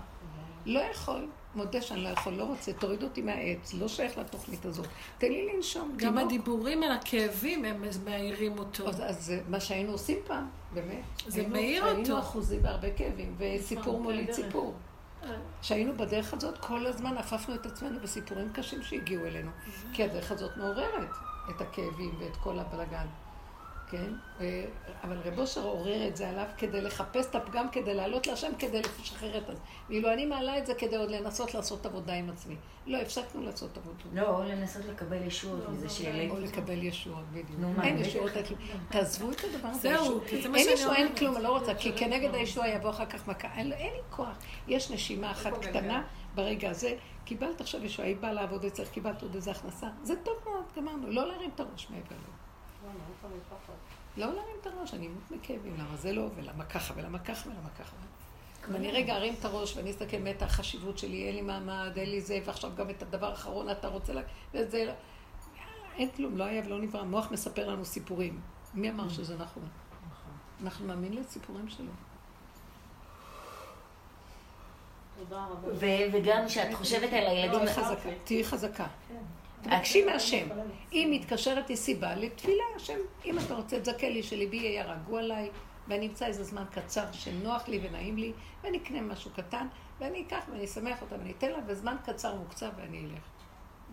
לא 0.67 0.81
יכול, 0.81 1.29
מודה 1.55 1.83
שאני 1.83 2.03
לא 2.03 2.09
יכול, 2.09 2.33
לא 2.33 2.45
רוצה, 2.45 2.73
תוריד 2.73 3.03
אותי 3.03 3.23
מהעץ, 3.23 3.75
לא 3.75 3.89
שייך 3.89 4.19
לתוכנית 4.19 4.65
הזאת. 4.65 4.87
תן 5.19 5.29
לי 5.29 5.53
לנשום. 5.55 5.95
גם 5.97 6.19
הדיבורים 6.19 6.83
על 6.83 6.93
הכאבים, 6.93 7.65
הם 7.65 7.85
מעירים 8.05 8.59
אותו. 8.59 8.89
אז 8.89 9.33
מה 9.49 9.61
שהיינו 9.61 9.93
עושים 9.93 10.19
פעם, 10.27 10.49
באמת. 10.75 11.03
זה 11.27 11.47
מעיר 11.47 11.85
אותו. 11.85 11.97
היינו 11.97 12.19
אחוזים 12.19 12.63
בהרבה 12.63 12.91
כאבים, 12.91 13.37
וסיפור 13.39 14.01
מוליד 14.01 14.33
סיפור. 14.33 14.75
שהיינו 15.63 15.97
בדרך 15.97 16.35
הזאת, 16.35 16.59
כל 16.59 16.87
הזמן 16.87 17.17
הפפנו 17.17 17.55
את 17.55 17.67
עצמנו 17.67 18.01
בסיפורים 18.01 18.53
קשים 18.53 18.83
שהגיעו 18.83 19.27
אלינו. 19.27 19.51
כי 19.93 20.05
הדרך 20.05 20.33
הזאת 20.33 20.57
מעוררת 20.57 21.11
את 21.51 21.61
הכאבים 21.61 22.15
ואת 22.19 22.37
כל 22.37 22.59
הבלגן. 22.59 23.07
כן? 23.93 24.13
אבל 25.05 25.19
רב 25.25 25.39
אושר 25.39 25.63
עורר 25.63 26.09
את 26.09 26.17
זה 26.17 26.29
עליו 26.29 26.47
כדי 26.59 26.81
לחפש 26.81 27.27
את 27.27 27.35
הפגם, 27.35 27.67
כדי 27.73 27.95
לעלות 27.95 28.27
להשם, 28.27 28.51
כדי 28.59 28.81
לשחרר 29.01 29.39
את 29.39 29.57
זה. 29.57 29.63
ואילו 29.89 30.13
אני 30.13 30.27
מעלה 30.27 30.59
את 30.59 30.67
זה 30.67 30.75
כדי 30.75 30.97
עוד 30.97 31.11
לנסות 31.11 31.55
לעשות 31.55 31.87
עבודה 31.87 32.15
עם 32.15 32.31
עצמי. 32.31 32.57
לא, 32.87 32.99
הפסקנו 32.99 33.43
לעשות 33.43 33.77
עבודה. 33.77 34.05
לא, 34.13 34.37
או 34.37 34.45
לנסות 34.45 34.85
לקבל 34.85 35.23
ישועות 35.27 35.69
מזה 35.69 35.89
שהעליתי. 35.89 36.31
או 36.31 36.41
לקבל 36.41 36.83
ישועות, 36.83 37.25
בדיוק. 37.31 37.61
אין 37.83 37.99
ישועות, 37.99 38.33
תעזבו 38.89 39.31
את 39.31 39.41
הדבר 39.45 39.69
הזה. 39.69 39.81
זהו, 39.81 40.21
אין 40.55 40.69
ישועה, 40.75 40.97
אין 40.97 41.15
כלום, 41.17 41.37
אני 41.37 41.45
לא 41.45 41.59
רוצה, 41.59 41.75
כי 41.75 41.93
כנגד 41.97 42.35
הישועה 42.35 42.69
יבוא 42.69 42.91
אחר 42.91 43.07
כך 43.07 43.29
מכה. 43.29 43.49
אין 43.57 43.69
לי 43.69 43.77
כוח. 44.11 44.37
יש 44.69 44.91
נשימה 44.91 45.31
אחת 45.31 45.59
קטנה 45.65 46.03
ברגע 46.35 46.71
הזה. 46.71 46.95
קיבלת 47.25 47.61
עכשיו 47.61 47.85
ישועה, 47.85 48.09
היא 48.09 48.17
באה 48.17 48.33
לעבוד 48.33 48.65
אצלך, 48.65 48.89
קיבלת 48.89 49.23
עוד 49.23 49.35
איזה 49.35 49.51
הכנסה. 49.51 49.87
זה 50.03 50.15
טוב 50.17 50.35
מאוד, 50.45 50.65
גמרנו. 50.77 51.11
לא 51.11 51.29
להרים 51.29 51.51
את 51.55 51.61
הראש 51.61 51.87
מעבר 51.91 52.17
לו. 52.27 52.42
לא 54.17 54.27
להרים 54.27 54.57
את 54.61 54.67
הראש, 54.67 54.95
אני 54.95 55.07
אמות 55.07 55.31
מכאבים, 55.31 55.75
למה 55.79 55.97
זה 55.97 56.13
לא, 56.13 56.29
ולמה 56.37 56.65
ככה, 56.65 56.95
ולמה 56.97 57.19
ככה, 57.19 57.49
ולמה 57.49 57.69
ככה. 57.79 57.97
אם 58.71 58.77
אני 58.77 58.91
רגע 58.91 59.17
ארים 59.17 59.35
את 59.41 59.45
הראש 59.45 59.77
ואני 59.77 59.91
אסתכל 59.91 60.17
מת 60.17 60.43
החשיבות 60.43 60.99
שלי, 60.99 61.27
אין 61.27 61.35
לי 61.35 61.43
מעמד, 61.43 61.93
אין 61.97 62.11
לי 62.11 62.21
זה, 62.21 62.39
ועכשיו 62.45 62.71
גם 62.77 62.91
את 62.91 63.03
הדבר 63.03 63.31
האחרון 63.31 63.71
אתה 63.71 63.89
רוצה 63.89 64.13
לה... 64.13 64.21
וזה... 64.55 64.85
לא- 64.85 64.93
אין 65.97 66.11
כלום, 66.11 66.37
לא 66.37 66.45
היה 66.45 66.63
ולא 66.67 66.81
נברא. 66.81 67.01
המוח 67.01 67.31
מספר 67.31 67.69
לנו 67.69 67.85
סיפורים. 67.85 68.41
מי 68.75 68.91
אמר 68.91 69.09
שזה 69.09 69.37
נכון? 69.37 69.69
אנחנו 70.63 70.87
מאמינים 70.87 71.23
לסיפורים 71.23 71.69
שלו. 71.69 71.91
וגם 76.13 76.47
כשאת 76.47 76.75
חושבת 76.75 77.13
על 77.13 77.27
הילדים... 77.27 77.61
תהיי 78.25 78.45
חזקה. 78.45 78.87
תבקשי 79.63 80.05
מהשם. 80.05 80.49
אם 80.93 81.09
מתקשרת 81.13 81.69
היא 81.69 81.77
סיבה 81.77 82.15
לתפילה, 82.15 82.65
השם, 82.77 82.99
אם 83.25 83.39
אתה 83.39 83.55
רוצה, 83.55 83.81
תזכה 83.81 84.09
לי 84.09 84.23
שליבי 84.23 84.57
יהיה 84.57 84.85
רגוע 84.85 85.21
עליי, 85.21 85.51
ואני 85.89 86.07
אמצא 86.07 86.27
איזה 86.27 86.45
זמן 86.45 86.65
קצר 86.71 87.13
שנוח 87.13 87.69
לי 87.69 87.81
ונעים 87.83 88.17
לי, 88.17 88.33
ואני 88.63 88.79
אקנה 88.79 89.01
משהו 89.01 89.31
קטן, 89.31 89.67
ואני 90.01 90.25
אקח 90.27 90.45
ואני 90.53 90.65
אשמח 90.65 91.03
אותה 91.03 91.15
ואני 91.19 91.33
אתן 91.39 91.51
לה, 91.51 91.59
וזמן 91.67 91.97
קצר 92.05 92.35
מוקצב 92.35 92.71
ואני 92.77 93.01
אלך. 93.01 93.23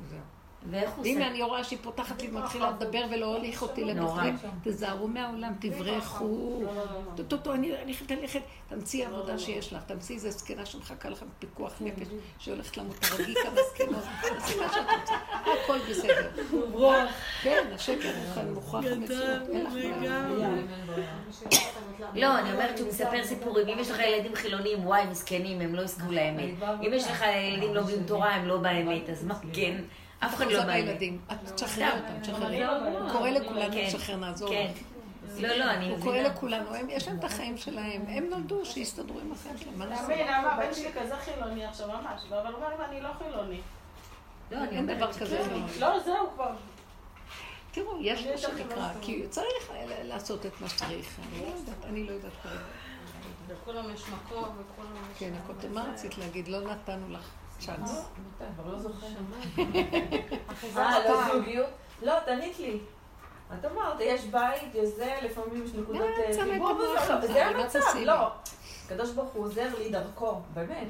זהו. 0.09 0.38
ואיך 0.69 0.89
הוא 0.91 1.01
עושה? 1.01 1.27
אני 1.27 1.43
רואה 1.43 1.63
שהיא 1.63 1.79
פותחת 1.81 2.21
לי 2.21 2.29
ומתחילה 2.31 2.71
לדבר 2.71 3.01
ולא 3.11 3.25
הוליך 3.25 3.61
אותי 3.61 3.83
לבחרים, 3.83 4.35
תזהרו 4.63 5.07
מהעולם, 5.07 5.53
תברחו. 5.59 6.63
טו-טו-טו, 7.15 7.53
אני 7.53 7.93
חייבת 7.93 8.11
ללכת, 8.11 8.41
תמציאי 8.69 9.05
עבודה 9.05 9.39
שיש 9.39 9.73
לך, 9.73 9.83
תמציאי 9.83 10.15
איזה 10.17 10.31
זקנה 10.31 10.65
שמחכה 10.65 11.09
לך 11.09 11.23
בפיקוח 11.23 11.73
נפש, 11.81 12.07
שהולכת 12.39 12.77
למות, 12.77 12.95
תרגי 12.95 13.33
כמה 13.35 13.61
זקנות, 13.73 14.03
הכל 15.31 15.79
בסדר. 15.89 16.29
כן, 17.43 17.67
השקר 17.75 18.11
מוכרח 18.53 18.85
המציאות, 18.91 19.49
אין 19.49 19.65
לך 19.65 19.73
לא, 22.13 22.39
אני 22.39 22.53
אומרת 22.53 22.77
שהוא 22.77 22.89
מספר 22.89 23.23
סיפורים, 23.23 23.67
אם 23.67 23.79
יש 23.79 23.91
לך 23.91 23.99
ילדים 23.99 24.35
חילונים, 24.35 24.85
וואי, 24.87 25.05
מסכנים, 25.05 25.61
הם 25.61 25.75
לא 25.75 25.81
יזכו 25.81 26.11
לאמת. 26.11 26.49
אם 26.87 26.93
יש 26.93 27.07
לך 27.07 27.21
ילדים 27.21 27.73
לא 27.73 27.81
לומדים 27.81 28.03
תורה, 28.03 28.35
הם 28.35 28.47
לא 28.47 28.57
באמת, 28.57 29.09
אז 29.09 29.23
מה 29.23 29.35
כן? 29.53 29.81
אף 30.19 30.35
אחד 30.35 30.45
לא 30.45 30.57
אחוזה 30.59 30.65
בא. 30.67 31.33
את 31.33 31.53
תשחררי. 31.55 31.87
אותם, 31.91 32.19
תשחררי. 32.21 32.59
לא 32.59 32.77
הוא 32.77 32.99
בא. 32.99 33.11
קורא 33.11 33.29
לכולנו 33.29 33.73
כן, 33.73 33.85
לשחרר, 33.87 34.15
נעזור 34.15 34.49
כן. 34.49 34.71
לא, 35.37 35.47
לא, 35.55 35.71
אני 35.71 35.89
הוא 35.89 35.99
קורא 36.01 36.11
מבינה. 36.13 36.29
לכולנו, 36.29 36.75
הם- 36.75 36.89
יש 36.89 37.07
להם 37.07 37.19
את 37.19 37.23
החיים 37.23 37.57
שלהם, 37.57 38.01
הם 38.07 38.29
נולדו, 38.29 38.65
שיסתדרו 38.65 39.19
עם 39.19 39.31
החיים 39.31 39.57
שלהם, 39.57 39.79
מה 39.79 39.85
לעשות? 39.85 40.05
תאמין, 40.09 40.27
הבן 40.27 40.73
שלי 40.73 40.89
כזה 41.01 41.15
חילוני 41.15 41.65
עכשיו 41.65 41.87
ממש, 41.87 42.21
אבל 42.29 42.53
הוא 42.53 42.63
אומר 42.65 42.85
אני 42.85 43.01
לא 43.01 43.09
חילוני. 43.17 43.59
לא, 44.51 44.57
אני 44.57 44.77
אין 44.77 44.87
דבר 44.97 45.13
כזה. 45.13 45.41
לא, 45.79 45.99
זהו 45.99 46.29
כבר. 46.35 46.51
תראו, 47.71 47.97
יש 48.01 48.23
אני 48.23 48.31
מה 48.31 48.37
שנקרא. 48.37 48.89
כי 49.01 49.23
צריך 49.29 49.71
ל- 49.87 50.03
לעשות 50.07 50.45
את 50.45 50.61
מה 50.61 50.69
שצריך. 50.69 51.19
אני 51.31 51.41
לא 51.41 51.55
יודעת, 51.57 51.85
אני 51.85 52.03
לא 52.03 52.11
יודעת 52.11 52.31
כרגע. 52.43 52.59
לכולם 53.49 53.93
יש 53.93 54.01
מקום 54.09 54.43
וכולם 54.43 54.91
יש... 55.13 55.19
כן, 55.19 55.31
מה 55.73 55.83
רצית 55.93 56.17
להגיד? 56.17 56.47
לא 56.47 56.61
נתנו 56.61 57.09
לך 57.09 57.29
צ'אנס. 57.59 58.05
כבר 58.55 58.71
לא 58.71 58.79
זוכר. 58.79 59.07
אה, 60.77 61.09
לא 61.09 61.33
זוגיות? 61.33 61.69
לא, 62.01 62.17
את 62.17 62.27
ענית 62.27 62.59
לי. 62.59 62.79
את 63.53 63.65
אמרת, 63.65 63.97
יש 63.99 64.25
בית, 64.25 64.75
יש 64.75 64.89
זה, 64.89 65.15
לפעמים 65.21 65.65
יש 65.65 65.73
נקודות 65.73 66.01
לא, 66.01 66.23
אה, 66.23 66.43
חיבור, 66.43 67.27
זה 67.27 67.45
המצב? 67.45 67.79
לא. 68.05 68.31
הקדוש 68.85 69.11
ברוך 69.11 69.29
הוא 69.29 69.45
עוזר 69.45 69.67
לי 69.77 69.89
דרכו, 69.89 70.41
באמת. 70.53 70.87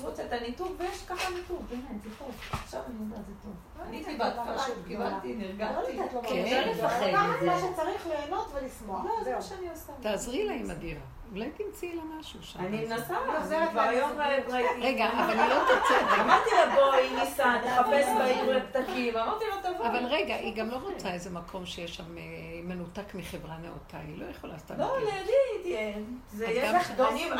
הוא 0.00 0.08
רוצה 0.08 0.24
את 0.24 0.32
הניתוק, 0.32 0.72
ויש 0.78 1.02
ככה 1.06 1.30
ניתוק, 1.34 1.60
באמת, 1.70 2.02
זה 2.02 2.10
טוב. 2.18 2.30
עכשיו 2.52 2.80
אני 2.86 2.94
יודעת, 3.04 3.26
זה 3.26 3.32
טוב. 3.42 3.52
עניתי 3.86 4.16
בהתחלה, 4.16 4.64
קיבלתי, 4.86 5.34
נרגעתי. 5.34 5.98
כן. 6.28 6.72
אמרתי 7.14 7.46
מה 7.46 7.58
שצריך 7.58 8.06
ליהנות 8.06 8.52
ולשמוח. 8.54 9.04
לא, 9.04 9.24
זה. 9.24 9.34
מה 9.34 9.42
שאני 9.42 9.70
עושה. 9.70 9.92
תעזרי 10.00 10.44
לה 10.44 10.52
עם 10.52 10.70
הדירה. 10.70 11.00
אולי 11.32 11.50
תמצאי 11.50 11.96
לה 11.96 12.02
משהו 12.18 12.42
שם. 12.42 12.60
אני 12.60 12.84
מנסה, 12.84 13.16
אני 13.18 13.70
כבר 13.70 13.80
היום. 13.80 14.10
ראיתי. 14.20 14.80
רגע, 14.80 15.08
אבל 15.12 15.40
היא 15.40 15.48
לא 15.48 15.64
תצא. 15.64 16.22
אמרתי 16.22 16.50
לה, 16.50 16.74
בואי, 16.74 17.16
ניסה, 17.20 17.54
תחפש 17.64 18.06
בעיר 18.18 18.56
לפתקים. 18.56 19.16
אמרתי 19.16 19.44
לה, 19.44 19.72
תבואי. 19.72 19.88
אבל 19.88 20.04
רגע, 20.06 20.34
היא 20.34 20.56
גם 20.56 20.70
לא 20.70 20.76
רוצה 20.76 21.12
איזה 21.12 21.30
מקום 21.30 21.66
שיש 21.66 21.96
שם 21.96 22.18
אה, 22.18 22.22
מנותק 22.62 23.14
מחברה 23.14 23.56
נאותה. 23.58 23.98
היא 23.98 24.18
לא 24.18 24.24
יכולה 24.30 24.58
סתם 24.58 24.78
לא. 24.78 24.98
לידי 24.98 25.32
תהיה. 25.62 25.92
זה 26.28 26.46
יש 26.46 26.74
לך 26.74 26.90
דופי. 26.90 27.30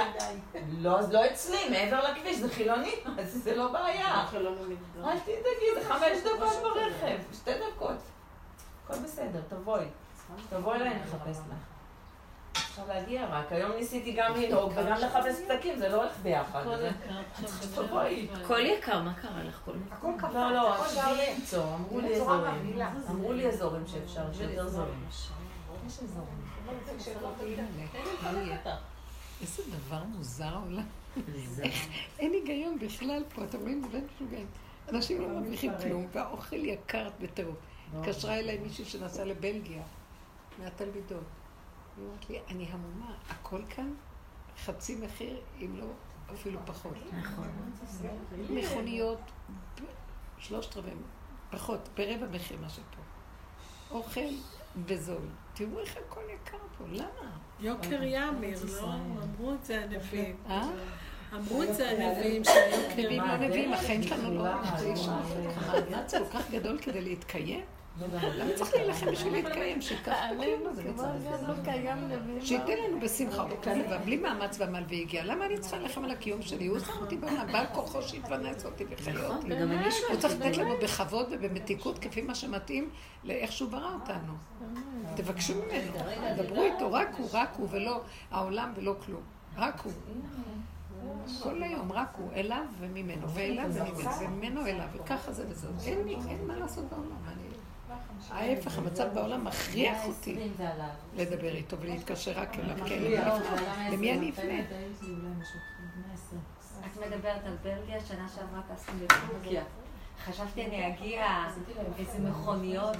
לא, 0.78 0.98
אז 0.98 1.12
לא 1.12 1.26
אצלי, 1.26 1.68
מעבר 1.70 2.00
לכביש, 2.10 2.36
זה 2.36 2.48
חילוני, 2.48 2.94
אז 3.20 3.32
זה 3.32 3.56
לא 3.56 3.72
בעיה. 3.72 4.26
אל 5.04 5.18
תדאגי, 5.18 5.74
זה 5.74 5.88
חמש 5.88 6.18
דקות 6.24 6.62
ברכב, 6.62 7.18
שתי 7.32 7.50
דקות. 7.54 7.96
הכל 8.84 8.98
בסדר, 8.98 9.40
תבואי. 9.48 9.84
תבואי 10.50 10.76
אליי, 10.76 10.94
נחפש 10.94 11.38
לך. 11.38 11.71
אפשר 12.52 12.82
להגיע 12.88 13.26
רק. 13.30 13.52
היום 13.52 13.72
ניסיתי 13.72 14.12
גם 14.12 14.34
לנהוג 14.36 14.72
וגם 14.76 14.96
לחפש 14.96 15.40
פתקים, 15.48 15.78
זה 15.78 15.88
לא 15.88 15.96
הולך 16.02 16.12
ביחד. 16.22 16.64
תבואי. 17.74 18.28
הכל 18.32 18.60
יקר, 18.60 19.02
מה 19.02 19.14
קרה 19.14 19.42
לך? 19.44 19.60
כל 19.64 19.72
הכל 19.90 20.12
קפץ, 20.18 20.34
לא, 20.34 20.52
לא, 20.52 20.88
שעולה. 20.88 21.34
למצוא, 21.36 21.64
אמרו 21.74 22.00
לי 22.00 22.14
אזורים. 22.16 22.64
אמרו 23.10 23.32
לי 23.32 23.48
אזורים 23.48 23.86
שאפשר, 23.86 24.32
שיותר 24.32 24.68
זולים. 24.68 25.04
יש 25.86 25.98
אזורים. 26.02 26.42
איזה 29.40 29.62
דבר 29.68 30.02
מוזר 30.04 30.44
העולם. 30.44 30.86
אין 32.18 32.32
היגיון 32.32 32.78
בכלל 32.78 33.22
פה, 33.34 33.44
אתם 33.44 33.58
רואים? 33.60 33.82
זה 33.92 34.00
משוגעים. 34.14 34.46
אנשים 34.88 35.20
לא 35.20 35.28
מרוויחים 35.28 35.72
כלום, 35.82 36.06
והאוכל 36.12 36.56
יקר 36.56 37.08
בטירוף. 37.20 37.56
התקשרה 37.96 38.38
אליי 38.38 38.58
מישהי 38.58 38.84
שנסעה 38.84 39.24
לבלגיה, 39.24 39.82
מהתלמידות. 40.58 41.22
היא 41.96 42.04
אומרת 42.04 42.30
לי, 42.30 42.40
אני 42.48 42.66
המומה, 42.72 43.14
הכל 43.28 43.60
כאן 43.68 43.94
חצי 44.64 44.96
מחיר, 44.96 45.40
אם 45.60 45.76
לא 45.76 45.86
אפילו 46.34 46.60
פחות. 46.66 46.94
נכון. 47.12 47.48
מכוניות, 48.50 49.20
שלושת 50.38 50.76
רבעי, 50.76 50.92
פחות, 51.50 51.88
ברבע 51.96 52.26
מחיר 52.26 52.58
מה 52.60 52.68
שפה. 52.68 53.02
אוכל 53.90 54.20
בזול. 54.86 55.28
תראו 55.54 55.80
איך 55.80 55.96
הכל 56.06 56.20
יקר 56.34 56.58
פה, 56.78 56.84
למה? 56.90 57.30
יוקר 57.60 58.02
יאמיר, 58.02 58.58
לא? 58.80 58.94
אמרו 59.22 59.54
את 59.54 59.64
זה 59.64 59.84
הנביאים. 59.84 60.36
אה? 60.46 60.68
אמרו 61.34 61.62
את 61.62 61.74
זה 61.74 61.90
הנביאים 61.90 62.44
שהיוקר 62.44 62.92
נביאים 62.92 63.22
לא. 63.22 63.36
נביאים, 63.36 63.72
החיים 63.72 64.02
שלנו 64.02 64.34
לא... 64.34 64.50
זה 66.06 66.18
כל 66.18 66.38
כך 66.38 66.50
גדול 66.50 66.78
כדי 66.78 67.00
להתקיים? 67.00 67.64
למה 68.00 68.52
צריך 68.54 68.74
להילחם 68.74 69.06
בשביל 69.12 69.32
להתקיים? 69.32 69.82
שייקח 69.82 70.16
בכלום, 70.38 70.74
זה 70.74 70.82
מצטער. 70.84 71.10
שייתן 72.40 72.72
לנו 72.88 73.00
בשמחה 73.00 73.44
ובטוב 73.44 73.72
לבב, 73.72 74.04
בלי 74.04 74.16
מאמץ 74.16 74.60
ועמל 74.60 74.82
והגיע. 74.88 75.24
למה 75.24 75.46
אני 75.46 75.58
צריכה 75.58 75.76
להילחם 75.76 76.04
על 76.04 76.10
הקיום 76.10 76.42
שלי? 76.42 76.66
הוא 76.66 76.78
שם 76.78 76.92
אותי 77.00 77.16
בעולם, 77.16 77.46
בעל 77.52 77.66
כוחו 77.72 78.02
שיתפרנס 78.02 78.64
אותי. 78.64 78.84
וגם 79.48 79.72
אני 79.72 79.84
הוא. 80.10 80.16
צריך 80.16 80.34
לתת 80.40 80.56
לנו 80.56 80.74
בכבוד 80.82 81.26
ובמתיקות 81.30 81.98
כפי 81.98 82.22
מה 82.22 82.34
שמתאים 82.34 82.90
לאיך 83.24 83.52
שהוא 83.52 83.70
ברא 83.70 83.94
אותנו. 83.94 84.32
תבקשו 85.16 85.54
ממנו, 85.54 85.92
דברו 86.36 86.62
איתו, 86.62 86.92
רק 86.92 87.08
הוא, 87.18 87.28
רק 87.32 87.54
הוא, 87.56 87.68
ולא 87.70 88.00
העולם 88.30 88.72
ולא 88.76 88.94
כלום. 89.06 89.22
רק 89.56 89.80
הוא. 89.80 89.92
כל 91.42 91.62
היום, 91.62 91.92
רק 91.92 92.14
הוא, 92.16 92.32
אליו 92.32 92.64
וממנו, 92.80 93.28
ואליו 93.30 93.70
וממנו, 93.72 94.10
וממנו 94.20 94.66
אליו, 94.66 94.86
וככה 94.94 95.32
זה 95.32 95.44
וזהו. 95.48 95.72
אין 96.28 96.46
מה 96.46 96.56
לעשות 96.56 96.84
בעולם. 96.84 97.51
ההפך, 98.30 98.78
המצב 98.78 99.14
בעולם 99.14 99.44
מכריח 99.44 100.04
אותי 100.06 100.48
לדבר 101.16 101.54
איתו 101.54 101.78
ולהתקשר 101.78 102.32
רק 102.40 102.54
אליו, 102.58 102.76
כן, 102.88 103.02
למי 103.92 104.12
אני 104.12 104.30
אפנה? 104.30 104.60
את 106.86 106.96
מדברת 107.06 107.44
על 107.46 107.56
בלגיה, 107.62 108.00
שנה 108.00 108.28
שעברה 108.34 108.60
טסנו 108.74 108.94
בטורקיה. 109.06 109.62
חשבתי 110.24 110.66
אני 110.66 110.88
אגיע 110.88 111.44
איזה 111.98 112.18
מכוניות. 112.18 112.96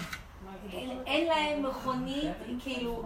אין- 1.07 1.27
להם 1.27 1.67
מכונית, 1.67 2.31
כאילו, 2.61 3.05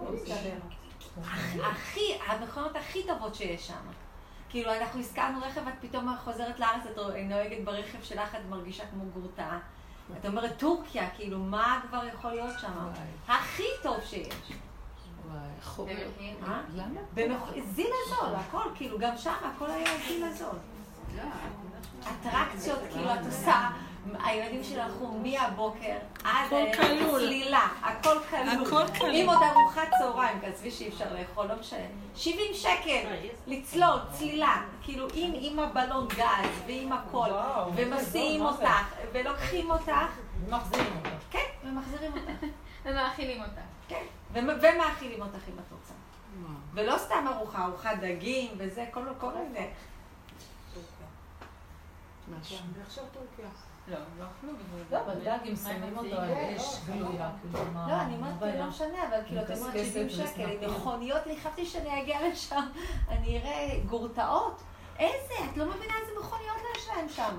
הכי, 1.64 2.00
המכונות 2.28 2.76
הכי 2.76 3.06
טובות 3.06 3.34
שיש 3.34 3.66
שם. 3.66 3.74
כאילו, 4.48 4.74
אנחנו 4.74 5.00
הזכרנו 5.00 5.38
רכב, 5.42 5.68
את 5.68 5.74
פתאום 5.80 6.16
חוזרת 6.24 6.60
לארץ, 6.60 6.86
את 6.92 6.98
נוהגת 7.28 7.64
ברכב 7.64 8.02
שלך, 8.02 8.34
את 8.34 8.40
מרגישה 8.48 8.84
כמו 8.86 9.04
גרוטה. 9.14 9.58
את 10.20 10.26
אומרת, 10.26 10.58
טורקיה, 10.58 11.10
כאילו, 11.16 11.38
מה 11.38 11.80
כבר 11.88 12.00
יכול 12.14 12.30
להיות 12.30 12.58
שם? 12.60 12.72
הכי 13.28 13.62
טוב 13.82 13.96
שיש. 14.04 14.34
אה? 16.48 16.60
זיל 17.74 17.90
הזול, 18.06 18.34
הכל, 18.34 18.70
כאילו, 18.74 18.98
גם 18.98 19.16
שם 19.16 19.34
הכל 19.54 19.70
היה 19.70 19.90
זיל 20.08 20.24
הזול. 20.24 20.58
אטרקציות, 22.02 22.78
כאילו, 22.92 23.14
את 23.14 23.26
עושה, 23.26 23.68
הילדים 24.24 24.64
שלי 24.64 24.80
הלכו 24.80 25.08
מהבוקר 25.18 25.96
עד 26.24 26.46
הכל 26.46 26.56
הערב, 26.56 26.74
כלול. 26.98 27.20
צלילה, 27.20 27.68
הכל 27.82 28.16
כלול. 28.30 28.66
הכל 28.66 28.92
כלול. 28.98 29.10
עם 29.14 29.28
עוד 29.28 29.38
ארוחת 29.42 29.88
צהריים, 29.98 30.38
תעזבי 30.40 30.70
שאי 30.70 30.88
אפשר 30.88 31.14
לאכול, 31.14 31.46
לא 31.46 31.54
משנה. 31.60 31.78
70 32.16 32.54
שקל, 32.54 33.08
לצלול, 33.46 33.98
צלילה, 34.12 34.56
כאילו, 34.82 35.06
עם, 35.14 35.32
עם 35.34 35.58
הבלון 35.58 36.08
גז 36.08 36.48
ועם 36.66 36.92
הכל, 36.92 37.28
ומסיעים? 37.74 38.42
אותך, 38.42 38.68
ולוקחים 39.12 39.70
אותך, 39.70 39.90
מחזירים 40.48 40.92
אותך. 40.96 41.08
כן, 41.30 41.38
ומחזירים 41.64 42.12
אותך, 42.12 42.44
ומאכילים 42.84 43.40
אותה. 43.42 43.60
כן, 43.88 44.02
ומ- 44.32 44.58
ומאכילים 44.62 45.22
אותך 45.22 45.48
אם 45.48 45.58
את 45.58 45.72
רוצה. 45.72 45.92
ולא 46.74 46.98
סתם 46.98 47.24
ארוחה, 47.34 47.64
ארוחת 47.64 47.96
דגים 48.00 48.50
וזה, 48.58 48.84
כל 48.90 49.00
כל 49.20 49.30
מיני. 49.34 49.66
משהו. 52.40 52.56
ועכשיו 52.78 53.04
טורקיה. 53.12 53.48
לא, 53.88 53.98
לא 54.18 54.24
אכלו. 54.24 54.52
לא, 54.90 55.00
אבל 55.00 55.14
דג, 55.24 55.38
אם 55.48 55.56
שמים 55.56 55.98
אותו 55.98 56.16
על 56.16 56.30
אש 56.56 56.80
גלויה, 56.86 57.30
כאילו, 57.40 57.64
מה... 57.72 57.86
לא, 57.88 58.02
אני 58.02 58.14
אומרת? 58.14 58.54
לא 58.58 58.66
משנה, 58.66 59.08
אבל 59.08 59.18
כאילו, 59.26 59.42
את 59.42 59.50
אומרת 59.50 59.74
כסף 59.74 59.92
70 59.92 60.08
שקל. 60.10 60.42
עם 60.42 60.70
מכוניות, 60.70 61.26
אני 61.26 61.36
חשבתי 61.36 61.66
שאני 61.66 62.02
אגיע 62.02 62.28
לשם, 62.28 62.66
אני 63.10 63.38
אראה 63.38 63.78
גורטאות. 63.86 64.62
איזה, 64.98 65.34
את 65.50 65.56
לא 65.56 65.66
מבינה 65.66 65.94
איזה 66.00 66.12
מכוניות 66.20 66.56
יש 66.76 66.88
להם 66.88 67.08
שם. 67.08 67.38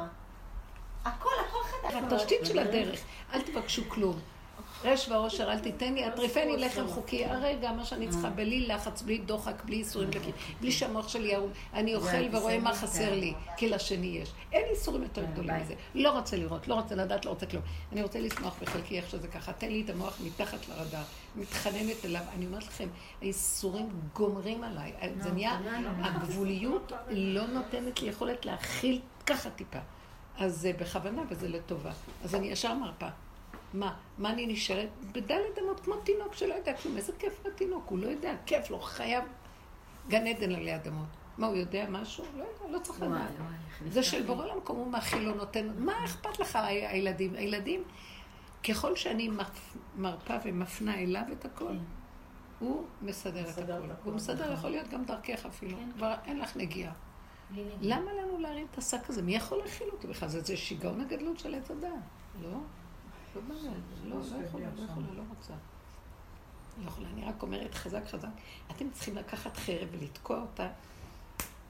הכל, 1.06 1.30
הכל 1.48 1.60
חדש. 1.64 1.94
התשתית 1.94 2.46
של 2.46 2.60
הדרך, 2.60 3.00
אל 3.34 3.42
תבקשו 3.42 3.82
כלום. 3.88 4.20
רש 4.84 5.10
ועושר, 5.10 5.52
אל 5.52 5.60
תיתן 5.60 5.94
לי, 5.94 6.08
אטריפני 6.08 6.58
לחם 6.58 6.88
חוקי, 6.88 7.26
הרגע, 7.26 7.72
מה 7.72 7.86
שאני 7.86 8.08
צריכה, 8.08 8.30
בלי 8.30 8.68
לחץ, 8.68 9.02
בלי 9.02 9.18
דוחק, 9.18 9.64
בלי 9.66 9.76
איסורים, 9.76 10.10
בלי- 10.10 10.20
בלי 10.62 10.72
שהמוח 10.72 11.08
שלי 11.08 11.28
ירום. 11.28 11.50
אני 11.74 11.96
אוכל 11.96 12.08
ורואה 12.32 12.60
מה 12.60 12.74
חסר 12.74 13.14
לי, 13.16 13.34
כי 13.58 13.70
לשני 13.70 14.08
יש. 14.08 14.30
אין 14.52 14.66
איסורים 14.70 15.04
יותר 15.04 15.24
גדולים 15.26 15.56
מזה. 15.62 15.74
לא 15.96 16.12
רוצה 16.12 16.38
לראות, 16.38 16.68
לא 16.68 16.74
רוצה 16.76 16.96
לדעת, 16.96 17.26
לא 17.26 17.30
רוצה 17.30 17.46
כלום. 17.46 17.64
אני 17.92 18.04
רוצה 18.04 18.20
לשמוח 18.20 18.56
בחלקי 18.62 18.98
איך 18.98 19.10
שזה 19.10 19.28
ככה. 19.28 19.54
תן 19.54 19.70
לי 19.70 19.82
את 19.86 19.90
המוח 19.90 20.18
מתחת 20.26 20.68
לרדאר. 20.70 21.04
מתחננת 21.36 22.06
אליו. 22.06 22.22
אני 22.36 22.46
אומרת 22.46 22.64
לכם, 22.68 22.88
האיסורים 23.22 23.90
גומרים 24.14 24.64
עליי. 24.64 24.92
זה 25.20 25.32
נהיה, 25.32 25.60
הגבוליות 26.04 26.92
לא 27.10 27.48
נותנת 27.48 28.02
לי 28.02 28.10
יכולת 28.10 28.46
להכיל 28.46 29.02
ככה 29.26 29.50
טיפה. 29.50 29.80
אז 30.38 30.58
זה 30.62 30.72
בכוונה 30.80 31.22
וזה 31.30 31.48
לטובה. 31.50 31.92
אז 32.24 32.36
אני 32.36 32.48
ישר 32.48 32.74
מרפה. 32.74 33.08
מה? 33.74 33.96
מה 34.18 34.30
אני 34.30 34.48
נשארת? 34.48 34.90
בדלת 35.12 35.60
אמות 35.64 35.80
כמו 35.80 35.96
תינוק 35.96 36.34
שלא 36.34 36.54
יודע 36.54 36.74
כלום. 36.74 36.98
איזה 36.98 37.14
כיף 37.20 37.46
לתינוק, 37.46 37.90
הוא 37.90 38.00
לא 38.00 38.08
יודע, 38.08 38.34
כיף 38.46 38.70
לו, 38.70 38.80
חייב 38.80 39.24
גן 40.10 40.28
עדן 40.28 40.52
עלי 40.56 40.76
אדמות. 40.76 41.06
מה, 41.38 41.48
הוא 41.48 41.56
יודע 41.56 41.86
משהו? 41.90 42.26
לא 42.38 42.44
יודע, 42.44 42.78
לא 42.78 42.80
צריך 42.84 43.02
לדעת. 43.02 43.32
זה 43.90 44.04
של. 44.04 44.24
בורא 44.26 44.46
למקום, 44.46 44.78
הוא 44.78 44.88
מאכיל, 44.92 45.28
הוא 45.28 45.36
נותן. 45.36 45.68
מה 45.78 46.06
אכפת 46.06 46.40
לך, 46.40 46.56
הילדים? 46.62 47.34
הילדים, 47.36 47.84
ככל 48.70 48.96
שאני 48.96 49.30
מרפה 49.98 50.34
ומפנה 50.46 50.96
אליו 50.96 51.24
את 51.32 51.46
הכל, 51.46 51.74
הוא 52.60 52.86
מסדר 53.02 53.50
את 53.50 53.58
הכל. 53.58 53.72
הוא 54.04 54.14
מסדר, 54.14 54.44
נכון. 54.44 54.54
יכול 54.54 54.70
להיות 54.70 54.88
גם 54.88 55.04
דרכך 55.06 55.46
אפילו. 55.46 55.78
כן. 55.78 55.92
כבר 55.96 56.14
אין 56.26 56.40
לך 56.40 56.58
נגיעה. 56.58 56.94
למה 57.82 58.14
לנו 58.14 58.40
להרים 58.40 58.68
את 58.72 58.78
השק 58.78 59.10
הזה? 59.10 59.22
מי 59.22 59.36
יכול 59.36 59.58
להכיל 59.58 59.88
אותי 59.92 60.08
בכלל? 60.08 60.30
זה- 60.30 60.58
שיגעון 60.58 61.02
הגדלות 61.02 61.40
של 61.40 61.56
עץ 61.56 61.72
הדת. 61.72 61.90
לא? 62.42 62.50
לא 63.50 63.56
לא, 64.06 64.16
לא 64.16 64.46
יכולה, 64.46 64.68
לא 64.76 64.84
יכולה, 64.84 65.08
לא 65.16 65.24
רוצה. 65.30 65.54
לא 66.84 66.88
יכולה, 66.88 67.08
אני 67.14 67.26
רק 67.26 67.42
אומרת 67.42 67.76
חזק 67.76 68.08
חזק. 68.08 68.28
אתם 68.72 68.90
צריכים 68.92 69.16
לקחת 69.16 69.58
חרב 69.58 69.88
ולתקוע 69.92 70.42
אותה 70.42 70.68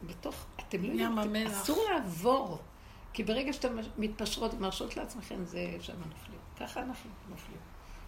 בתוך, 0.04 0.46
אתם 0.60 0.84
לא 0.84 0.94
ים 0.94 1.18
יודעים. 1.18 1.48
אסור 1.48 1.86
לעבור. 1.90 2.60
כי 3.14 3.24
ברגע 3.24 3.54
שאתם 3.54 3.76
מתפשרות 3.98 4.54
ומרשות 4.54 4.98
לעצמכם, 4.98 5.46
זה 5.46 5.78
שם 5.80 5.94
נופלים. 5.94 6.40
ככה 6.60 6.82
אנחנו 6.82 7.10
נופלים. 7.30 7.60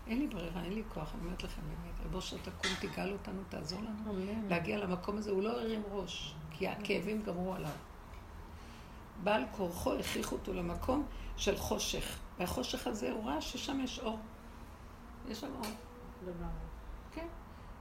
אין 0.08 0.20
לי 0.20 0.28
ברירה, 0.28 0.64
אין 0.64 0.74
לי 0.74 0.84
כוח, 0.94 1.14
אני 1.14 1.26
אומרת 1.26 1.44
לכם 1.44 1.62
באמת. 1.62 2.06
רבו 2.06 2.22
שתקום, 2.22 2.72
תגאל 2.80 3.12
אותנו, 3.12 3.42
תעזור 3.50 3.80
לנו 3.82 4.14
להגיע 4.50 4.78
למקום 4.78 5.18
הזה. 5.18 5.32
הוא 5.32 5.44
לא 5.44 5.62
הרים 5.62 5.84
ראש, 5.92 6.36
כי 6.52 6.68
הכאבים 6.68 7.22
גמרו 7.22 7.54
עליו. 7.54 7.72
בעל 9.24 9.44
כורחו 9.52 9.94
הכריחו 9.94 10.36
אותו 10.36 10.54
למקום 10.54 11.06
של 11.38 11.58
חושך. 11.58 12.20
והחושך 12.40 12.88
הזה 12.88 13.12
הוא 13.12 13.26
ראה 13.26 13.42
ששם 13.42 13.80
יש 13.84 14.00
אור. 14.00 14.18
יש 15.30 15.40
שם 15.40 15.52
אור. 15.56 15.72
כן. 17.12 17.28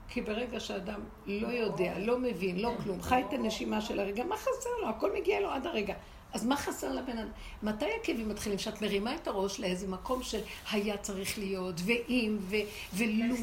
כי 0.09 0.21
ברגע 0.21 0.59
שאדם 0.59 0.99
לא 1.27 1.47
יודע, 1.47 1.99
לא 1.99 2.19
מבין, 2.19 2.59
לא 2.59 2.73
כלום, 2.83 3.01
חי 3.01 3.23
את 3.27 3.33
הנשימה 3.33 3.81
של 3.81 3.99
הרגע, 3.99 4.23
מה 4.23 4.37
חסר 4.37 4.69
לו? 4.81 4.89
הכל 4.89 5.13
מגיע 5.13 5.39
לו 5.39 5.49
עד 5.49 5.67
הרגע. 5.67 5.93
אז 6.33 6.45
מה 6.45 6.57
חסר 6.57 6.93
לבן 6.93 7.17
אדם? 7.17 7.31
מתי 7.63 7.85
הכאבים 8.01 8.29
מתחילים? 8.29 8.59
שאת 8.59 8.81
מרימה 8.81 9.15
את 9.15 9.27
הראש 9.27 9.59
לאיזה 9.59 9.87
מקום 9.87 10.23
של 10.23 10.39
היה 10.71 10.97
צריך 10.97 11.37
להיות, 11.37 11.75
ואם, 11.85 12.37
ו- 12.39 12.55
ולו. 12.93 13.35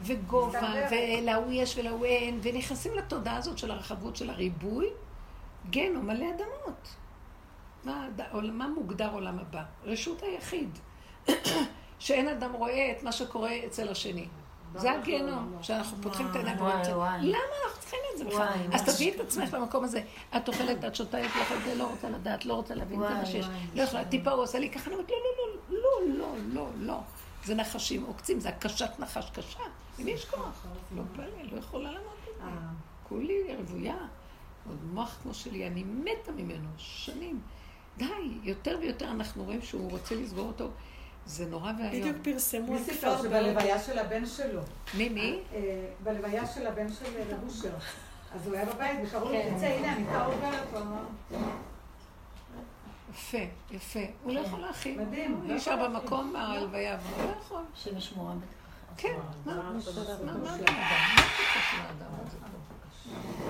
וגובה. 0.00 0.74
ולהוא 0.90 1.52
יש 1.52 1.78
ולהוא 1.78 2.04
אין, 2.04 2.40
ונכנסים 2.42 2.94
לתודעה 2.94 3.36
הזאת 3.36 3.58
של 3.58 3.70
הרחבות 3.70 4.16
של 4.16 4.30
הריבוי, 4.30 4.86
גיהנום 5.70 6.06
מלא 6.06 6.26
אדמות. 6.30 6.88
מה, 7.86 8.08
מה 8.52 8.68
מוגדר 8.68 9.10
עולם 9.12 9.38
הבא? 9.38 9.62
רשות 9.84 10.22
היחיד. 10.22 10.78
שאין 11.98 12.28
אדם 12.28 12.52
רואה 12.52 12.92
את 12.96 13.02
מה 13.02 13.12
שקורה 13.12 13.52
אצל 13.66 13.88
השני. 13.88 14.28
זה 14.74 14.92
הגיהנום, 14.92 15.56
שאנחנו 15.62 15.96
פותחים 16.02 16.26
את 16.30 16.36
העיניים 16.36 16.58
ואומרים. 16.60 16.84
למה 17.20 17.38
אנחנו 17.64 17.80
צריכים 17.80 17.98
את 18.12 18.18
זה 18.18 18.24
בכלל? 18.24 18.48
אז. 18.72 18.82
תביאי 18.82 19.14
את 19.14 19.20
עצמך 19.20 19.54
למקום 19.54 19.84
הזה. 19.84 20.02
את 20.36 20.48
אוכלת, 20.48 20.84
את 20.84 20.94
שותה, 20.94 21.20
את 21.20 21.30
לך 21.30 21.52
את 21.52 21.64
זה, 21.64 21.74
לא 21.74 21.84
רוצה 21.84 22.10
לדעת, 22.10 22.46
לא 22.46 22.54
רוצה 22.54 22.74
להבין, 22.74 23.00
זה 23.00 23.14
מה 23.14 23.26
שיש. 23.26 23.46
לא 23.74 23.82
יכולה, 23.82 24.04
טיפה 24.04 24.30
הוא 24.30 24.42
עושה 24.42 24.58
לי 24.58 24.70
ככה, 24.70 24.90
אני 24.90 24.94
אומרת, 24.94 25.10
לא, 25.10 25.16
לא, 25.68 25.78
לא, 26.06 26.16
לא, 26.18 26.36
לא, 26.54 26.54
לא, 26.54 26.68
לא. 26.78 27.00
זה 27.44 27.54
נחשים 27.54 28.04
עוקצים, 28.04 28.40
זה 28.40 28.48
הקשת 28.48 28.90
נחש 28.98 29.30
קשה. 29.30 29.58
למי 29.98 30.10
יש 30.10 30.24
כוח? 30.24 30.66
לא 30.96 31.02
פלא, 31.16 31.24
לא 31.52 31.58
יכולה 31.58 31.92
לעמוד 31.92 32.16
בזה. 32.22 32.44
כולי 33.08 33.56
רוויה. 33.58 33.96
עוד 34.68 34.84
מוח 34.84 35.18
כמו 35.22 35.34
שלי, 35.34 35.66
אני 35.66 35.84
מתה 35.84 36.32
ממנו, 36.32 36.68
שנים. 36.76 37.40
די, 37.96 38.06
יותר 38.42 38.78
ויותר 38.80 39.10
אנחנו 39.10 39.44
רואים 39.44 39.62
שהוא 39.62 39.90
רוצה 39.90 40.14
לסגור 40.14 40.46
אותו. 40.46 40.70
זה 41.26 41.46
נורא 41.46 41.72
ואיום. 41.78 42.00
בדיוק 42.00 42.16
פרסמו 42.22 42.78
סיפר 42.78 43.16
כפר 43.16 43.22
שבלוויה 43.22 43.78
של 43.78 43.98
הבן 43.98 44.26
שלו, 44.26 44.60
מי, 44.94 45.08
מי? 45.08 45.40
אה, 45.54 45.88
בלוויה 46.02 46.46
של 46.46 46.66
הבן 46.66 46.88
של 46.88 47.04
רב 47.30 47.44
אושר, 47.44 47.74
אז 48.34 48.46
הוא 48.46 48.54
היה 48.54 48.64
בבית 48.64 48.98
וקראו 49.04 49.32
לו, 49.32 49.38
תצא, 49.56 49.66
הנה, 49.66 49.92
המיטה 49.92 50.24
עוברת, 50.24 50.64
הוא 50.72 50.80
אמר, 50.80 51.02
יפה, 53.12 53.38
יפה. 53.70 54.00
הוא 54.22 54.32
לא 54.32 54.40
יכול 54.40 54.60
להכיל. 54.60 55.00
מדהים, 55.00 55.32
הוא 55.32 55.48
לא 55.48 55.54
נשאר. 55.54 55.88
במקום 55.88 56.32
מההלוויה, 56.32 56.98
והוא 57.02 57.30
לא 57.30 57.34
יכול. 57.40 57.62
השם 57.74 57.96
ישמורה 57.96 58.34
בטח. 58.34 58.56
כן, 58.96 59.14
מה? 59.44 59.72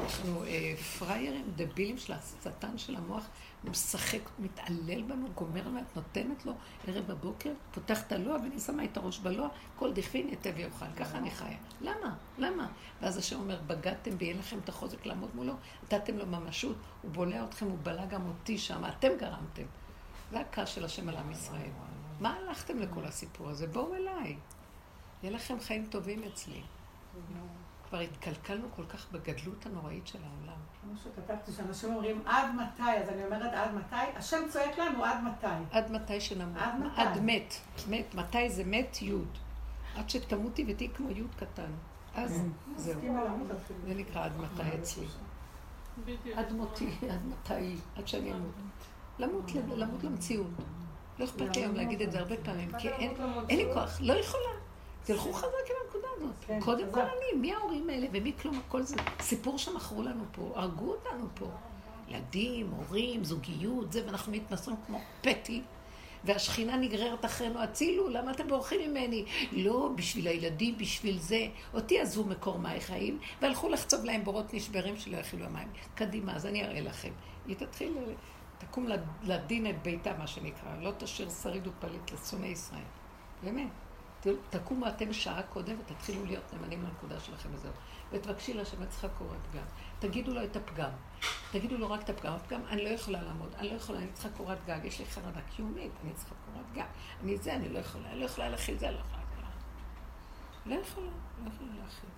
אנחנו 0.05 0.45
אה, 0.45 0.75
פראיירים, 0.99 1.53
דבילים 1.57 1.99
של 1.99 2.13
השטן 2.13 2.79
של 2.79 2.97
המוח, 2.97 3.27
הוא 3.67 3.73
משחק, 3.73 4.31
מתעלל 4.39 5.03
בנו, 5.03 5.29
גומר 5.35 5.69
לנו, 5.69 5.79
את 5.81 5.97
נותנת 5.97 6.47
לו 6.47 6.53
ערב 6.87 7.07
בבוקר, 7.07 7.53
פותח 7.75 8.03
את 8.03 8.13
הלוע 8.13 8.37
ואני 8.37 8.61
שמה 8.61 8.85
את 8.85 8.97
הראש 8.97 9.19
בלוע, 9.19 9.49
כל 9.77 9.93
דכפין 9.93 10.29
יתה 10.29 10.51
ויאכל. 10.57 10.93
ככה 10.97 11.19
אני 11.19 11.31
חיה. 11.31 11.59
למה? 11.81 12.15
למה? 12.39 12.69
ואז 13.03 13.17
השם 13.19 13.37
אומר, 13.37 13.61
בגדתם 13.67 14.11
אין 14.21 14.39
לכם 14.39 14.59
את 14.65 14.69
החוזק 14.69 15.07
לעמוד 15.07 15.31
מולו, 15.35 15.55
נתתם 15.83 16.19
לו 16.19 16.27
ממשות, 16.27 16.77
הוא 17.03 17.11
בולע 17.11 17.45
אתכם, 17.45 17.67
הוא 17.67 17.79
בלע 17.83 18.07
גם 18.07 18.27
אותי 18.27 18.59
שם, 18.59 18.85
אתם 18.85 19.09
גרמתם. 19.19 19.67
זה 20.31 20.41
הכעס 20.41 20.69
של 20.69 20.85
השם 20.85 21.09
על 21.09 21.17
עם 21.17 21.31
ישראל. 21.31 21.71
מה 22.21 22.35
הלכתם 22.35 22.79
לכל 22.79 23.05
הסיפור 23.05 23.49
הזה? 23.49 23.67
בואו 23.67 23.95
אליי. 23.95 24.37
יהיה 25.23 25.33
לכם 25.33 25.61
חיים 25.61 25.87
טובים 25.91 26.23
אצלי. 26.25 26.63
כבר 27.89 27.99
התקלקלנו 27.99 28.67
כל 28.77 28.85
כך 28.89 29.07
בגדלות 29.13 29.67
הנוראית 29.67 30.07
של 30.07 30.19
העולם. 30.19 30.61
כמו 30.83 30.93
שכתבתי, 31.05 31.53
שאנשים 31.53 31.91
אומרים, 31.95 32.23
עד 32.27 32.47
מתי? 32.55 32.83
אז 33.03 33.09
אני 33.09 33.25
אומרת, 33.25 33.53
עד 33.55 33.75
מתי? 33.75 33.97
השם 34.17 34.39
צועק 34.51 34.79
לנו, 34.79 35.05
עד 35.05 35.19
מתי? 35.25 35.47
עד 35.77 35.91
מתי 35.93 36.21
שנמות? 36.21 36.57
עד 36.63 36.75
מתי? 36.81 37.01
עד 37.01 37.21
מת. 37.23 37.55
מת. 37.89 38.15
מתי 38.15 38.51
זה 38.51 38.65
מת? 38.65 39.03
יוד. 39.03 39.29
עד 39.97 40.11
שתמותי 40.11 40.65
ותהיי 40.69 40.89
כמו 40.95 41.11
יוד 41.11 41.35
קטן. 41.37 41.71
אז 42.15 42.43
זהו. 42.77 43.01
למות 43.05 43.51
אפילו. 43.51 43.79
זה 43.89 43.95
נקרא 43.95 44.25
עד 44.25 44.33
מתי 44.41 44.77
אצלי. 44.83 45.07
עד 46.35 46.53
מותי, 46.53 46.91
עד 47.11 47.21
מתי, 47.27 47.77
עד 47.97 48.09
שאני 48.09 48.33
אמות. 48.33 48.51
למות, 49.19 49.53
ל- 49.55 49.75
למות 49.83 50.05
למציאות. 50.05 50.47
לא 51.19 51.25
אכפת 51.25 51.57
לי 51.57 51.63
היום 51.63 51.75
להגיד 51.75 52.03
את 52.03 52.13
זה 52.13 52.19
הרבה 52.19 52.37
פעמים, 52.43 52.71
כי 52.79 52.89
אין 52.89 53.15
אין 53.49 53.59
לי 53.59 53.75
כוח, 53.75 53.97
לא 54.01 54.13
יכולה. 54.13 54.45
תלכו 55.05 55.33
חזק 55.33 55.47
עם 55.69 55.86
הזאת. 56.17 56.35
כן, 56.47 56.61
קודם. 56.61 56.87
כל 56.93 57.01
אני, 57.01 57.41
מי 57.41 57.53
ההורים 57.55 57.91
האלה 57.91 58.07
ומי 58.13 58.33
כלום, 58.43 58.61
הכל 58.69 58.83
זה 58.83 58.97
סיפור 59.21 59.59
שמכרו 59.59 60.03
לנו 60.03 60.25
פה, 60.33 60.53
הרגו 60.55 60.91
אותנו 60.91 61.27
פה. 61.35 61.47
ילדים, 62.09 62.71
הורים, 62.71 63.25
זוגיות, 63.25 63.93
זה, 63.93 64.07
ואנחנו 64.07 64.33
מתנסים 64.33 64.75
כמו 64.87 65.01
פטי. 65.21 65.63
והשכינה 66.25 66.77
נגררת 66.77 67.25
אחרינו, 67.25 67.63
הצילו, 67.63 68.09
למה 68.09 68.31
אתם 68.31 68.49
בורחים 68.49 68.91
ממני? 68.91 69.25
לא, 69.53 69.91
בשביל 69.95 70.27
הילדים, 70.29 70.79
בשביל 70.79 71.19
זה. 71.19 71.47
אותי 71.75 72.01
עזבו 72.01 72.25
מקור 72.25 72.59
מים 72.59 72.81
חיים, 72.81 73.19
והלכו 73.43 73.69
לחצוב 73.69 74.05
להם 74.05 74.25
בורות 74.25 74.55
נשברים 74.55 74.97
שלא 74.97 75.17
יכילו 75.17 75.45
המים. 75.45 75.69
קדימה, 75.95 76.37
אז 76.37 76.47
אני 76.47 76.65
אראה 76.65 76.81
לכם. 76.81 77.13
היא 77.47 77.57
תתחיל, 77.57 77.95
תקום 78.59 78.89
לד- 78.89 79.01
לדין 79.23 79.67
את 79.71 79.83
ביתה, 79.83 80.13
מה 80.19 80.27
שנקרא. 80.27 80.77
לא 80.81 80.93
תשאיר 80.99 81.31
שריד 81.31 81.67
ופליט 81.67 82.13
לשונאי 82.13 82.49
ישראל. 82.49 82.81
באמת. 83.43 83.69
תקומו 84.51 84.89
אתם 84.89 85.13
שעה 85.13 85.43
קודם 85.43 85.77
ותתחילו 85.81 86.25
להיות 86.25 86.55
נאמנים 86.55 86.83
לנקודה 86.83 87.21
שלכם 87.21 87.49
וזהו. 87.53 87.73
ותבקשי 88.13 88.55
להשם 88.55 88.83
את 88.83 88.91
צריכה 88.91 89.09
קורת 89.09 89.53
גג. 89.55 89.61
תגידו 89.99 90.35
לו 90.35 90.45
את 90.45 90.57
הפגם. 90.57 90.91
תגידו 91.53 91.79
לו 91.79 91.91
רק 91.91 92.03
את 92.03 92.11
הפגם. 92.11 92.33
הפגם, 92.33 92.61
אני 92.69 92.85
לא 92.85 92.89
יכולה 92.89 93.23
לעמוד, 93.23 93.55
אני 93.59 93.69
לא 93.69 93.75
יכולה, 93.75 93.99
אני 93.99 94.09
צריכה 94.13 94.29
קורת 94.37 94.59
גג, 94.67 94.81
יש 94.85 94.99
לי 94.99 95.07
חרדה 95.07 95.41
קיומית, 95.57 95.93
אני 96.05 96.13
צריכה 96.15 96.35
קורת 96.45 96.73
גג. 96.73 96.87
אני 97.23 97.37
זה, 97.37 97.55
אני 97.55 97.69
לא 97.69 97.79
יכולה, 97.79 98.11
אני 98.11 98.21
לא 98.21 98.25
יכולה 98.25 98.49
להכיל 98.49 98.79
זה, 98.79 98.89
אני 98.89 98.95
לא 98.95 99.01
יכולה. 99.01 99.27
לא 100.67 100.75
יכולה, 100.75 101.11
לא 101.45 101.51
יכולה 101.55 101.71
להכיל. 101.83 102.11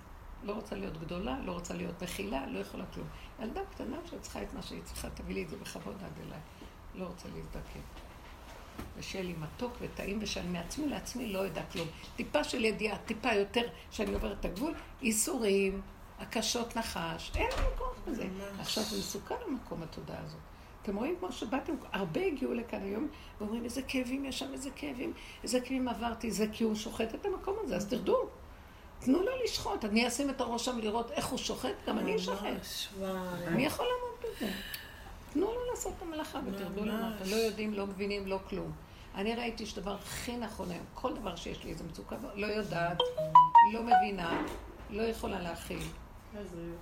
לא 0.42 0.52
רוצה 0.52 0.76
להיות 0.76 0.96
גדולה, 0.96 1.38
לא 1.44 1.52
רוצה 1.52 1.74
להיות 1.74 2.02
מכילה, 2.02 2.46
לא 2.46 2.58
יכולה 2.58 2.84
כלום. 2.94 3.06
ילדה 3.42 3.60
קטנה 3.70 3.96
שצריכה 4.06 4.42
את 4.42 4.54
מה 4.54 4.62
שהיא 4.62 4.82
צריכה, 4.84 5.10
תביא 5.10 5.34
לי 5.34 5.42
את 5.42 5.48
זה 5.48 5.56
בכבוד 5.56 5.96
עד 6.04 6.18
אליי. 6.26 6.40
לא 6.94 7.04
רוצה 7.04 7.28
להזדקן. 7.28 7.80
ושיהיה 8.98 9.24
לי 9.24 9.34
מתוק 9.38 9.72
וטעים 9.80 10.18
ושאני 10.22 10.48
מעצמי 10.48 10.88
לעצמי 10.88 11.32
לא 11.32 11.38
יודע 11.38 11.62
כלום. 11.72 11.88
טיפה 12.16 12.44
של 12.44 12.64
ידיעה, 12.64 12.98
טיפה 12.98 13.34
יותר 13.34 13.62
שאני 13.90 14.14
עוברת 14.14 14.40
את 14.40 14.44
הגבול, 14.44 14.74
איסורים, 15.02 15.80
הקשות 16.20 16.76
נחש, 16.76 17.32
אין 17.36 17.48
לנו 17.58 17.68
כוח 17.78 17.94
כזה. 18.06 18.26
עכשיו 18.60 18.84
זה 18.84 18.98
מסוכן 18.98 19.34
המקום 19.48 19.82
התודעה 19.82 20.20
הזאת. 20.24 20.40
אתם 20.82 20.96
רואים 20.96 21.16
כמו 21.18 21.32
שבאתם, 21.32 21.72
הרבה 21.92 22.26
הגיעו 22.26 22.54
לכאן 22.54 22.82
היום 22.82 23.08
ואומרים 23.40 23.64
איזה 23.64 23.82
כאבים 23.82 24.24
יש 24.24 24.38
שם, 24.38 24.52
איזה 24.52 24.70
כאבים, 24.76 25.12
איזה 25.42 25.60
כאבים 25.60 25.88
עברתי, 25.88 26.30
זה 26.30 26.46
כי 26.52 26.64
הוא 26.64 26.74
שוחט 26.74 27.14
את 27.14 27.26
המקום 27.26 27.56
הזה, 27.64 27.76
אז 27.76 27.88
תרדו. 27.88 28.28
תנו 29.00 29.22
לו 29.22 29.32
לשחוט, 29.44 29.84
אני 29.84 30.08
אשים 30.08 30.30
את 30.30 30.40
הראש 30.40 30.64
שם 30.64 30.78
לראות 30.78 31.10
איך 31.10 31.26
הוא 31.26 31.38
שוחט, 31.38 31.74
גם 31.86 31.98
אני 31.98 32.16
אשחט. 32.16 32.46
מי 33.50 33.66
יכול 33.66 33.86
לעמוד 33.86 34.36
בזה? 34.36 34.52
תנו 35.38 35.46
לו 35.46 35.70
לעשות 35.70 35.92
את 35.96 36.02
המלאכה 36.02 36.38
ותרדו 36.46 36.84
למטה. 36.84 37.24
לא 37.30 37.36
יודעים, 37.36 37.74
לא 37.74 37.86
מבינים, 37.86 38.26
לא 38.26 38.38
כלום. 38.48 38.72
אני 39.14 39.34
ראיתי 39.34 39.66
שדבר 39.66 39.94
הכי 39.94 40.36
נכון 40.36 40.70
היום, 40.70 40.84
כל 40.94 41.14
דבר 41.16 41.36
שיש 41.36 41.64
לי 41.64 41.70
איזה 41.70 41.84
מצוקה, 41.84 42.16
לא 42.34 42.46
יודעת, 42.46 42.98
לא 43.72 43.80
מבינה, 43.82 44.42
לא 44.90 45.02
יכולה 45.02 45.40
להכיל, 45.40 45.82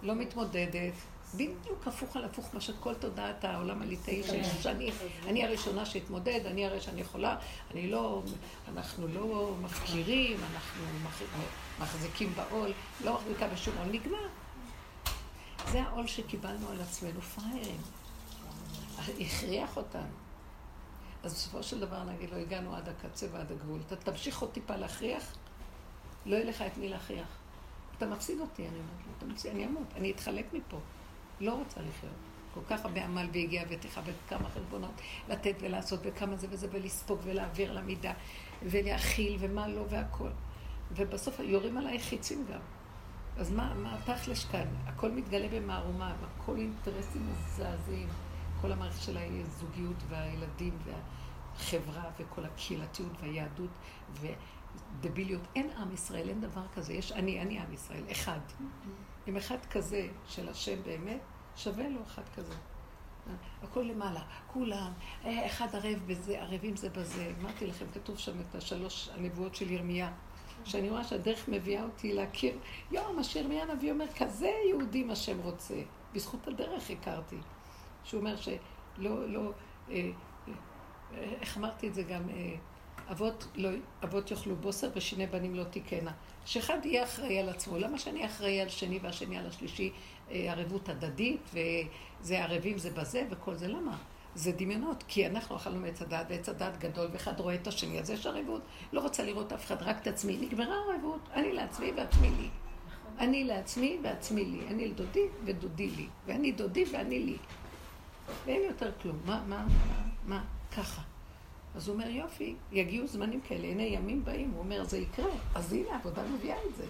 לא 0.03 0.15
מתמודדת. 0.15 0.93
בדיוק 1.35 1.87
הפוך 1.87 2.17
על 2.17 2.25
הפוך 2.25 2.49
מה 2.55 2.61
שכל 2.61 2.95
תודעת 2.95 3.45
העולם 3.45 3.83
הליטאי 3.83 4.23
שיש. 4.23 4.47
שאני, 4.63 4.91
אני 5.27 5.45
הראשונה 5.45 5.87
שאתמודד, 5.87 6.41
אני 6.47 6.67
הרי 6.67 6.81
שאני 6.81 7.01
יכולה, 7.01 7.37
אני 7.71 7.91
לא, 7.91 8.23
אנחנו 8.75 9.09
לא 9.09 9.55
מפקירים, 9.63 10.37
אנחנו 10.55 10.83
מח- 11.05 11.23
מחזיקים 11.81 12.33
בעול, 12.37 12.73
לא 13.05 13.15
מחזיקה 13.15 13.49
בשום 13.49 13.75
עול, 13.79 13.87
נגמר. 13.93 14.27
זה 15.73 15.83
העול 15.83 16.07
שקיבלנו 16.07 16.69
על 16.71 16.81
עצמנו, 16.81 17.21
פראיירים. 17.21 17.81
הכריח 18.99 19.77
אותנו. 19.77 20.27
אז 21.23 21.35
בסופו 21.35 21.63
של 21.63 21.81
דבר 21.81 22.05
נגיד 22.05 22.31
לו, 22.31 22.37
הגענו 22.37 22.75
עד 22.77 22.89
הקצה 22.89 23.27
ועד 23.33 23.53
הגבול. 23.53 23.81
אתה 23.87 23.97
תמשיך 23.97 24.39
עוד 24.39 24.51
טיפה 24.51 24.77
להכריח, 24.77 25.35
לא 26.27 26.37
יהיה 26.37 26.45
לך 26.45 26.63
את 26.63 26.79
מי 26.79 26.89
להכריח. 26.89 27.29
אתה 27.97 28.07
מפסיד 28.07 28.41
אותי, 28.41 28.63
אני 28.63 28.79
אומרת 28.79 29.07
לו, 29.07 29.13
אתה 29.19 29.27
מפסיד, 29.27 29.51
אני 29.51 29.67
אמות, 29.67 29.87
אני 29.97 30.11
אתחלק 30.11 30.53
מפה. 30.53 30.79
לא 31.41 31.53
רוצה 31.53 31.81
לחיות. 31.81 32.13
כל 32.55 32.61
כך 32.69 32.85
הרבה 32.85 33.05
עמל 33.05 33.29
והגיע 33.33 33.65
ותכבד 33.69 34.13
כמה 34.29 34.49
חשבונות 34.49 35.01
לתת 35.29 35.55
ולעשות 35.61 36.01
וכמה 36.03 36.37
זה 36.37 36.47
וזה 36.51 36.69
ולספוג 36.71 37.19
ולהעביר 37.23 37.73
למידה 37.73 38.13
ולהכיל 38.63 39.37
ומה 39.41 39.69
לא 39.69 39.85
והכל. 39.89 40.31
ובסוף 40.93 41.41
יורים 41.41 41.79
עליי 41.79 41.99
חיצים 41.99 42.45
גם. 42.53 42.61
אז 43.37 43.51
מה, 43.51 43.75
מה 43.75 43.95
התכלש 43.95 44.45
כאן? 44.45 44.67
הכל 44.87 45.11
מתגלה 45.11 45.49
במערומה, 45.49 46.15
הכל 46.23 46.57
אינטרסים 46.57 47.29
מזעזעים. 47.29 48.09
כל 48.61 48.73
המערכת 48.73 49.03
של 49.03 49.19
הזוגיות 49.19 49.97
והילדים 50.09 50.79
והחברה 50.85 52.11
וכל 52.19 52.45
הקהילתיות 52.45 53.13
והיהדות 53.21 53.71
ודביליות. 55.01 55.43
אין 55.55 55.71
עם 55.71 55.93
ישראל, 55.93 56.29
אין 56.29 56.41
דבר 56.41 56.67
כזה. 56.75 56.93
יש 56.93 57.13
אני, 57.13 57.41
אני 57.41 57.59
עם 57.59 57.73
ישראל, 57.73 58.03
אחד. 58.13 58.39
עם 59.27 59.37
אחד 59.37 59.67
כזה 59.71 60.09
של 60.27 60.49
השם 60.49 60.83
באמת, 60.83 61.21
שווה 61.57 61.89
לו 61.89 62.03
אחד 62.03 62.23
כזה. 62.37 62.55
הכל 63.63 63.81
למעלה, 63.81 64.21
כולם, 64.47 64.93
אה, 65.25 65.47
אחד 65.47 65.75
ערב 65.75 65.99
בזה, 66.07 66.43
ערבים 66.43 66.77
זה 66.77 66.89
בזה. 66.89 67.33
אמרתי 67.41 67.67
לכם, 67.67 67.87
כתוב 67.95 68.19
שם 68.19 68.41
את 68.41 68.55
השלוש 68.55 69.09
הנבואות 69.15 69.55
של 69.55 69.71
ירמיה. 69.71 70.13
שאני 70.65 70.91
רואה 70.91 71.05
שהדרך 71.05 71.49
מביאה 71.49 71.85
אותי 71.85 72.13
להכיר, 72.13 72.59
יואו, 72.91 73.13
מה 73.13 73.25
שירמיה 73.25 73.63
הנביא 73.63 73.93
אומר, 73.93 74.05
כזה 74.19 74.51
יהודי 74.69 75.05
מה 75.05 75.17
שהם 75.17 75.39
רוצה. 75.41 75.75
בזכות 76.13 76.49
הדרך 76.49 76.91
הכרתי. 76.91 77.37
שהוא 78.07 78.21
אומר 78.21 78.37
שלא, 78.37 79.29
לא, 79.29 79.53
אה, 79.91 79.95
אה, 79.97 81.25
איך 81.41 81.59
אמרתי 81.59 81.89
את 81.89 81.95
זה 81.95 82.03
גם, 82.03 82.31
אה, 82.31 82.55
אבות, 83.11 83.47
לא, 83.55 83.69
אבות 84.05 84.31
יאכלו 84.31 84.57
בוסר 84.57 84.91
ושיני 84.95 85.27
בנים 85.27 85.55
לא 85.55 85.65
תיקנה. 85.65 86.13
שאחד 86.45 86.79
יהיה 86.85 87.05
אחראי 87.05 87.39
על 87.39 87.49
עצמו. 87.49 87.79
למה 87.79 87.99
שאני 87.99 88.27
אחראי 88.27 88.61
על 88.61 88.69
שני 88.69 88.99
והשני 89.03 89.39
על 89.39 89.47
השלישי 89.47 89.93
ערבות 90.31 90.89
הדדית, 90.89 91.41
וזה 91.53 92.45
ערבים 92.45 92.79
זה 92.79 92.91
בזה 92.91 93.27
וכל 93.31 93.55
זה? 93.55 93.69
למה? 93.69 93.97
זה 94.35 94.53
דמיונות, 94.53 95.05
כי 95.09 95.27
אנחנו 95.27 95.57
אכלנו 95.57 95.81
מעץ 95.81 96.03
הדת, 96.03 96.27
ועץ 96.29 96.49
הדת 96.49 96.77
גדול, 96.79 97.09
ואחד 97.13 97.41
רואה 97.41 97.55
את 97.55 97.67
השני, 97.67 98.01
אז 98.01 98.11
יש 98.11 98.27
ערבות. 98.27 98.63
לא 98.93 99.01
רוצה 99.01 99.25
לראות 99.25 99.53
אף 99.53 99.65
אחד, 99.65 99.83
רק 99.83 100.03
את 100.03 100.07
עצמי. 100.07 100.37
נגמרה 100.37 100.75
הערבות, 100.75 101.21
אני 101.35 101.53
לעצמי 101.53 101.93
ועצמי 101.97 102.31
לי. 102.31 102.49
אני 103.19 103.45
לעצמי 103.45 103.99
ועצמי 104.03 104.45
לי. 104.45 104.67
אני 104.69 104.89
לדודי 104.89 105.27
ודודי 105.45 105.91
לי. 105.91 106.07
ואני 106.27 106.53
דודי 106.53 106.85
ואני 106.93 107.19
לי. 107.19 107.37
ואין 108.47 108.63
יותר 108.63 108.91
כלום. 109.03 109.19
מה, 109.25 109.45
מה, 109.47 109.67
מה, 110.27 110.45
ככה. 110.77 111.03
אז 111.75 111.89
הוא 111.89 111.95
אומר, 111.95 112.09
יופי, 112.09 112.55
יגיעו 112.73 113.07
זמנים 113.07 113.41
כאלה, 113.41 113.67
הנה 113.67 113.83
ימים 113.83 114.25
באים. 114.25 114.51
הוא 114.51 114.59
אומר, 114.59 114.85
זה 114.85 114.99
יקרה. 114.99 115.33
אז 115.55 115.73
הנה, 115.73 115.93
העבודה 115.93 116.23
מביאה 116.23 116.57
את 116.71 116.77
זה. 116.77 116.87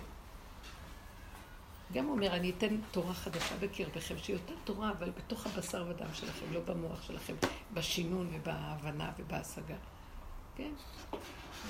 גם 1.93 2.05
הוא 2.05 2.13
אומר, 2.13 2.35
אני 2.35 2.51
אתן 2.51 2.77
תורה 2.91 3.15
חדשה 3.15 3.57
בקרבכם, 3.61 4.19
שהיא 4.19 4.37
יותר 4.37 4.55
תורה, 4.65 4.91
אבל 4.91 5.11
בתוך 5.11 5.47
הבשר 5.47 5.85
ודם 5.89 6.15
שלכם, 6.15 6.47
לא 6.53 6.61
במוח 6.61 7.03
שלכם, 7.03 7.35
בשינון 7.75 8.29
ובהבנה 8.33 9.13
ובהשגה. 9.19 9.77
כן? 10.57 10.71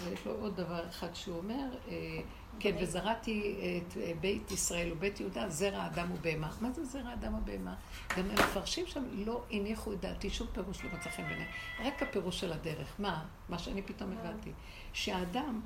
ויש 0.05 0.26
לו 0.26 0.32
עוד 0.32 0.56
דבר 0.56 0.88
אחד 0.88 1.14
שהוא 1.14 1.38
אומר, 1.38 1.64
אה, 1.88 2.20
כן, 2.60 2.76
וזרעתי 2.80 3.56
את 3.76 3.96
בית 4.20 4.50
ישראל 4.50 4.92
ובית 4.92 5.20
יהודה, 5.20 5.48
זרע 5.48 5.86
אדם 5.86 6.12
ובהמה. 6.12 6.50
מה 6.60 6.70
זה 6.70 6.84
זרע 6.84 7.12
אדם 7.12 7.34
ובהמה? 7.34 7.74
גם 8.18 8.30
המפרשים 8.30 8.86
שם 8.86 9.04
לא 9.12 9.42
הניחו 9.50 9.92
את 9.92 10.00
דעתי, 10.00 10.30
שום 10.30 10.46
פירוש 10.52 10.84
לא 10.84 10.90
מצא 10.92 11.10
חן 11.10 11.22
בעיניי. 11.22 11.46
רק 11.84 12.02
הפירוש 12.02 12.40
של 12.40 12.52
הדרך. 12.52 12.94
מה? 12.98 13.24
מה 13.48 13.58
שאני 13.58 13.82
פתאום 13.82 14.12
הבנתי. 14.12 14.50
שהאדם 14.92 15.60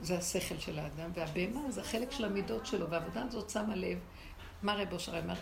זה 0.00 0.18
השכל 0.18 0.58
של 0.58 0.78
האדם, 0.78 1.10
והבהמה 1.14 1.70
זה 1.70 1.80
החלק 1.80 2.10
של 2.10 2.24
המידות 2.24 2.66
שלו, 2.66 2.90
והעבודה 2.90 3.22
הזאת 3.22 3.50
שמה 3.50 3.74
לב, 3.74 3.98
מה 4.62 4.74
רב 4.74 4.92
אושר 4.92 5.18
אמר? 5.18 5.34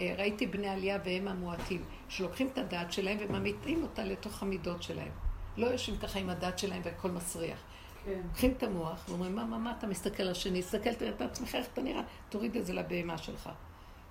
אה, 0.00 0.14
ראיתי 0.18 0.46
בני 0.46 0.68
עלייה 0.68 0.98
והם 1.04 1.28
המועטים, 1.28 1.84
שלוקחים 2.08 2.48
את 2.52 2.58
הדעת 2.58 2.92
שלהם 2.92 3.18
וממיתים 3.20 3.82
אותה 3.82 4.04
לתוך 4.04 4.42
המידות 4.42 4.82
שלהם. 4.82 5.12
לא 5.56 5.66
יושבים 5.66 5.98
ככה 5.98 6.18
עם 6.18 6.30
הדעת 6.30 6.58
שלהם 6.58 6.82
והכל 6.84 7.10
מסריח. 7.10 7.58
כן. 8.06 8.20
לוקחים 8.24 8.52
את 8.56 8.62
המוח 8.62 9.04
ואומרים, 9.08 9.34
מה, 9.36 9.44
מה, 9.44 9.58
מה 9.58 9.74
אתה 9.78 9.86
מסתכל 9.86 10.22
על 10.22 10.30
השני? 10.30 10.62
תסתכל, 10.62 10.90
את 10.90 11.22
עצמך, 11.22 11.54
איך 11.54 11.66
אתה 11.72 11.82
נראה, 11.82 12.02
תוריד 12.28 12.56
את 12.56 12.66
זה 12.66 12.72
לבהמה 12.72 13.18
שלך. 13.18 13.50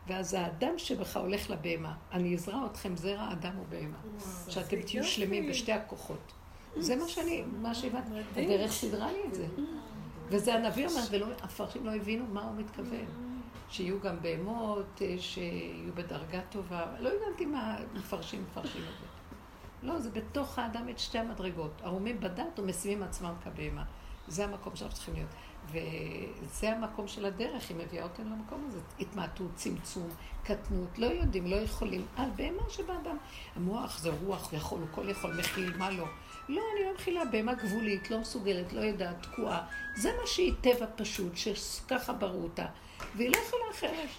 ואז 0.08 0.34
האדם 0.34 0.78
שבך 0.78 1.18
הולך 1.18 1.50
לבהמה, 1.50 1.94
אני 2.12 2.34
אזרע 2.36 2.66
אתכם 2.66 2.98
זרע 2.98 3.32
אדם 3.32 3.60
ובהמה. 3.60 3.98
שאתם 4.50 4.82
תהיו 4.82 5.04
שלמים 5.04 5.50
בשתי 5.50 5.72
הכוחות. 5.72 6.34
זה 6.78 6.96
מה 6.96 7.08
שאני, 7.08 7.44
מה 7.62 7.76
שהבנתי. 7.76 8.16
הדרך 8.36 8.72
סידרה 8.72 9.12
לי 9.12 9.20
את 9.28 9.36
זה. 9.36 9.48
וזה 10.30 10.54
הנביא 10.54 10.88
אומר, 10.88 11.28
והפרשים 11.42 11.86
לא 11.86 11.96
הבינו 11.96 12.26
מה 12.26 12.44
הוא 12.44 12.56
מתכוון. 12.58 13.06
שיהיו 13.70 14.00
גם 14.00 14.16
בהמות, 14.22 15.02
אה, 15.02 15.16
שיהיו 15.20 15.94
בדרגה 15.96 16.42
טובה. 16.50 16.86
לא 17.00 17.10
הבנתי 17.10 17.46
מה 17.46 17.78
מפרשים 17.94 18.44
מפרשים 18.44 18.82
את 18.82 19.00
זה. 19.00 19.05
לא, 19.86 20.00
זה 20.00 20.10
בתוך 20.10 20.60
האדם 20.60 20.90
את 20.90 21.00
שתי 21.00 21.18
המדרגות. 21.18 21.82
ערומים 21.84 22.20
בדת 22.20 22.60
ומשימים 22.60 23.04
עצמם 23.04 23.34
כבהמה. 23.44 23.84
זה 24.28 24.44
המקום 24.44 24.76
שאנחנו 24.76 24.96
צריכים 24.96 25.14
להיות. 25.14 25.30
וזה 25.72 26.72
המקום 26.72 27.08
של 27.08 27.26
הדרך, 27.26 27.70
היא 27.70 27.78
מביאה 27.78 28.04
אותנו 28.04 28.36
למקום 28.36 28.66
הזה. 28.68 28.80
התמעטות, 29.00 29.52
צמצום, 29.56 30.10
קטנות, 30.44 31.00
לא 31.00 31.06
יודעים, 31.06 31.48
לא 31.48 31.56
יכולים. 31.56 32.06
על 32.16 32.30
בהמה 32.36 32.70
שבאדם. 32.70 33.18
המוח 33.56 34.00
זה 34.00 34.12
רוח, 34.26 34.54
יכול, 34.54 34.80
הוא 34.80 34.88
כל 34.92 35.10
יכול, 35.10 35.34
מכיל, 35.40 35.78
מה 35.78 35.90
לא. 35.90 36.06
לא, 36.50 36.62
אני 36.76 36.86
לא 36.86 36.94
מכילה, 36.96 37.26
בהמה 37.26 37.54
גבולית, 37.54 38.12
לא 38.12 38.20
מסוגלת, 38.20 38.74
לא 38.74 38.82
יודעת, 38.82 39.16
תקועה. 39.22 39.66
זה 39.96 40.12
מה 40.22 40.28
שהיא 40.28 40.54
טבע 40.62 40.86
פשוט, 40.96 41.32
שככה 41.36 42.14
ברו 42.14 42.44
אותה. 42.44 42.66
והיא 43.16 43.30
לא 43.30 43.38
יכולה 43.38 43.64
אחרת. 43.72 44.10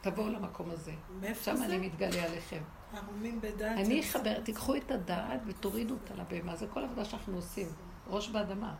תבואו 0.00 0.28
למקום 0.28 0.70
הזה. 0.70 0.92
מאיפה 1.20 1.56
זה? 1.56 1.62
שם 1.62 1.62
אני 1.62 1.78
מתגלה 1.78 2.24
עליכם. 2.24 2.62
ערומים 2.94 3.40
בדעת. 3.40 3.78
אני 3.78 4.00
אחבר, 4.00 4.40
תיקחו 4.40 4.76
את 4.76 4.90
הדעת 4.90 5.40
ותורידו 5.46 5.94
אותה 5.94 6.14
לבהמה. 6.14 6.56
זה 6.56 6.66
כל 6.66 6.84
עבודה 6.84 7.04
שאנחנו 7.04 7.36
עושים. 7.36 7.68
ראש 8.06 8.28
באדמה. 8.28 8.74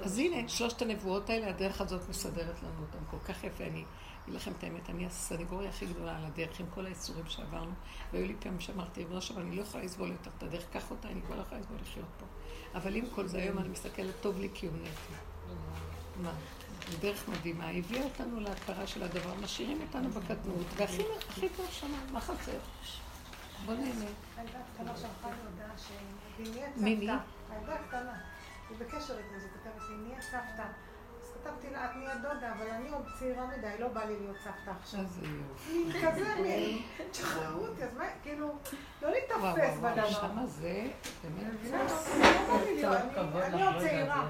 אז 0.00 0.18
הנה, 0.18 0.48
שלושת 0.48 0.82
הנבואות 0.82 1.30
האלה, 1.30 1.48
הדרך 1.48 1.80
הזאת 1.80 2.08
מסדרת 2.08 2.62
לנו 2.62 2.80
אותם 2.80 3.04
כל 3.10 3.18
כך 3.18 3.44
יפה. 3.44 3.64
אני 3.64 3.84
אגיד 4.24 4.34
לכם 4.34 4.52
את 4.58 4.64
האמת, 4.64 4.90
אני 4.90 5.06
הסנגוריה 5.06 5.68
הכי 5.68 5.86
גדולה 5.86 6.16
על 6.16 6.24
הדרך, 6.24 6.60
עם 6.60 6.66
כל 6.74 6.86
האיסורים 6.86 7.26
שעברנו. 7.28 7.72
והיו 8.12 8.26
לי 8.26 8.34
פעמים 8.40 8.60
שאמרתי, 8.60 9.00
ריבונו 9.00 9.22
שם, 9.22 9.38
אני 9.38 9.56
לא 9.56 9.62
יכולה 9.62 9.84
לסבול 9.84 10.08
יותר 10.08 10.30
את 10.38 10.42
הדרך, 10.42 10.64
קח 10.72 10.90
אותה, 10.90 11.08
אני 11.08 11.22
כבר 11.22 11.36
לא 11.36 11.40
יכולה 11.40 11.60
לסבול 11.60 11.78
לחיות 11.82 12.06
פה. 12.18 12.26
אבל 12.74 12.96
עם 12.96 13.04
כל 13.14 13.26
זה, 13.26 13.38
היום 13.38 13.58
אני 13.58 13.68
מסתכלת, 13.68 14.14
טוב 14.20 14.38
לי 14.38 14.48
כי 14.54 14.66
הוא 14.66 14.76
נטו. 14.76 15.14
מה? 16.22 16.32
דרך 17.00 17.28
מדהימה, 17.28 17.68
הביאה 17.70 18.04
אותנו 18.04 18.40
להכרה 18.40 18.86
של 18.86 19.02
הדבר, 19.02 19.34
משאירים 19.42 19.80
אותנו 19.82 20.10
בקטנות, 20.10 20.66
והכי 20.76 21.02
טוב 21.56 21.66
מה 22.12 22.20
חסר? 22.20 22.58
בוא 23.66 23.74
נהנה. 23.74 24.04
הילדה 24.36 24.58
הקטנה 24.58 24.96
שלחה 24.96 25.28
לי 25.28 25.36
הודעה 25.50 25.78
שהיא 25.78 26.62
מי 26.76 26.94
מי? 26.94 27.06
הילדה 27.50 27.74
הקטנה, 27.74 28.14
היא 28.70 28.78
בקשר 28.78 29.18
איתי, 29.18 29.36
אז 29.36 29.42
היא 29.42 29.50
כותבת 29.52 29.88
לי, 29.88 29.96
נהיה 29.96 30.20
סבתא. 30.22 30.66
אז 31.22 31.32
כתבתי 31.34 31.70
לה, 31.70 31.84
את 31.84 31.96
נהיה 31.96 32.14
דודה, 32.16 32.52
אבל 32.52 32.70
אני 32.70 32.88
עוד 32.88 33.02
צעירה 33.18 33.46
מדי, 33.46 33.74
לא 33.78 33.88
בא 33.88 34.04
לי 34.04 34.20
להיות 34.20 34.36
סבתא 34.44 34.70
עכשיו. 34.80 35.00
איזה 35.00 35.26
יופי. 35.26 36.06
כזה, 36.06 36.34
תשחררו 37.10 37.66
אותי, 37.66 37.84
אז 37.84 37.96
מה, 37.96 38.04
כאילו, 38.22 38.54
לא 39.02 39.10
להתאפס 39.10 39.78
בדבר. 39.78 40.10
שמה 40.10 40.46
זה, 40.46 40.86
באמת. 41.22 41.72
אני 43.42 43.66
עוד 43.66 43.78
צעירה. 43.78 44.26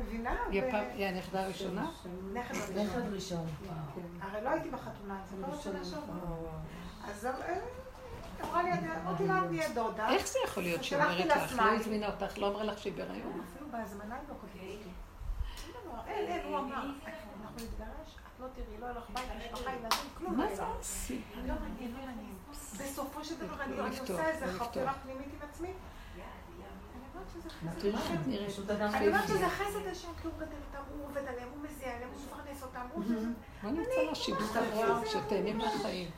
מבינה? 0.00 0.36
היא 0.50 1.06
הנכדה 1.06 1.44
הראשונה? 1.44 1.90
נכד 2.32 3.12
ראשון. 3.12 3.46
הרי 4.20 4.44
לא 4.44 4.50
הייתי 4.50 4.70
בחתונה, 4.70 5.20
זה 5.30 5.36
לא 5.40 5.60
שנה 5.60 5.84
שעברה. 5.84 6.16
אז 7.04 7.28
אמרה 8.44 8.62
לי, 8.62 8.70
אמרתי 9.04 9.26
לה, 9.26 9.40
תהיה 9.48 9.68
דודה. 9.68 10.08
איך 10.08 10.26
זה 10.26 10.38
יכול 10.44 10.62
להיות 10.62 10.84
שהיא 10.84 10.98
אומרת 10.98 11.26
לך? 11.26 11.58
לא 11.58 11.62
הזמינה 11.62 12.06
אותך, 12.06 12.38
לא 12.38 12.48
אמרה 12.48 12.64
לך 12.64 12.78
שהיא 12.78 12.92
בהיריון? 12.92 13.40
אפילו 13.52 13.70
בהזמנה 13.70 14.14
היא 14.14 14.22
לא 14.28 14.34
כותבת 14.40 14.60
לי. 14.62 14.90
אין, 16.06 16.26
אין, 16.26 16.46
הוא 16.46 16.58
אמר, 16.58 16.76
אנחנו 16.76 17.56
נתגרש, 17.56 18.16
את 18.36 18.40
לא 18.40 18.46
תראי, 18.54 18.78
לא 18.80 18.86
הלך 18.86 19.10
בית, 19.10 19.24
משפחה, 19.38 19.70
ילדים, 19.70 20.10
כלום. 20.18 20.36
מה 20.36 20.54
זה 20.54 20.62
עשי? 20.80 21.20
לא 21.36 21.54
לא. 21.54 21.54
בסופו 22.78 23.24
של 23.24 23.34
דבר 23.38 23.62
אני 23.62 23.98
עושה 24.00 24.28
איזה 24.28 24.46
חפירה 24.52 24.92
פנימית 25.02 25.28
עם 25.32 25.48
עצמי. 25.48 25.72
אני 28.94 29.08
אומרת 29.08 29.28
שזה 29.28 29.48
חסד 29.48 29.86
השם, 29.92 30.08
כי 30.22 30.26
הוא 30.26 30.34
גדל 30.36 30.56
אותם, 30.66 30.84
הוא 30.92 31.04
עובד 31.04 31.28
עליהם, 31.28 31.48
הוא 31.54 31.62
מזיע 31.62 31.94
עליהם, 31.94 32.10
הוא 32.10 32.20
מפרנס 32.26 32.62
אותם, 32.62 32.86
הוא... 32.92 33.04
בוא 33.62 33.70
נמצא 33.70 34.02
לה 34.06 34.14
שידוך 34.14 34.56
טוב, 34.74 35.04
שתהני 35.06 35.52
מהחיים. 35.52 36.10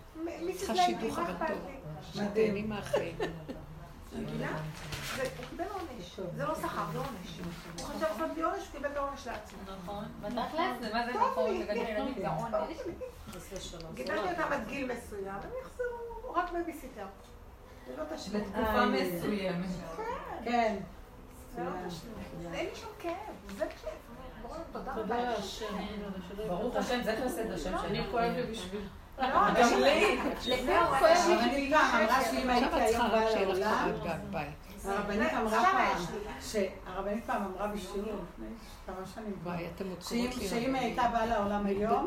צריכה 0.56 0.76
שידוך 0.76 1.18
אבל 1.18 1.46
טוב, 1.46 1.58
שתהני 2.12 2.62
מהחיים. 2.62 3.16
הוא 4.12 4.24
קיבל 5.50 5.64
עונש. 5.72 6.20
זה 6.36 6.44
לא 6.44 6.54
שכר, 6.54 6.84
זה 6.92 6.98
עונש. 6.98 7.40
הוא 7.78 7.84
חשב 7.84 8.02
לעשות 8.02 8.36
לי 8.36 8.42
עונש, 8.42 8.58
הוא 8.58 8.72
קיבל 8.72 8.90
את 8.90 8.96
העונש 8.96 9.26
לעצמו. 9.26 9.58
נכון. 9.84 10.04
בתכלס, 10.20 10.80
זה 10.80 10.94
מה 10.94 11.06
זה 11.06 11.12
נכון. 11.12 11.54
לגדל 11.54 11.76
ילדים 11.76 12.14
זה 12.18 12.28
עונש. 12.28 12.78
גידלתי 13.94 14.30
אותם 14.30 14.52
עד 14.52 14.68
גיל 14.68 14.92
מסוים, 14.92 15.34
הם 15.34 15.50
יחזרו 15.62 16.32
רק 16.34 16.52
בייביסיטר. 16.52 17.06
זה 17.86 17.96
לא. 17.96 18.04
לתקופה 18.38 18.86
מסוימת. 18.86 19.68
כן. 20.44 20.76
זה 21.56 21.64
לא 21.64 21.70
תשלום. 21.88 22.14
אין 22.54 22.66
לי 22.66 22.74
שום 22.74 22.90
כאב, 22.98 23.12
זה. 23.58 23.66
ברור, 24.42 24.56
תודה 24.94 25.30
השם. 25.30 25.76
ברוך 26.48 26.76
השם, 26.76 27.02
זה 27.02 27.16
חסד 27.24 27.50
השם 27.50 27.74
אני 27.74 27.98
שלי. 27.98 28.10
כואב 28.10 28.32
לי 28.36 28.42
בשביל... 28.52 28.80
לא, 29.18 29.26
גם 29.28 29.80
לי. 29.80 30.18
אני 30.46 31.70
פעם 31.70 32.02
אמרה 32.02 32.24
שאם 32.24 32.50
הייתי 32.50 32.80
היום 32.80 33.08
באה 33.10 33.30
לעולם. 33.30 33.92
הרבנית 34.84 35.32
אמרה 35.32 35.64
פעם. 35.72 36.02
שהרבנית 36.40 37.24
פעם 37.24 37.42
אמרה 37.44 37.66
בשיעור 37.66 38.00
לפני 38.00 38.46
כמה 38.86 39.06
שנים, 39.14 39.32
כבר, 39.42 39.50
וואי, 39.50 39.66
אתם 39.74 39.84
עוד 39.88 40.02
שאם 40.48 40.74
הייתה 40.74 41.02
באה 41.12 41.26
לעולם 41.26 41.66
היום. 41.66 42.06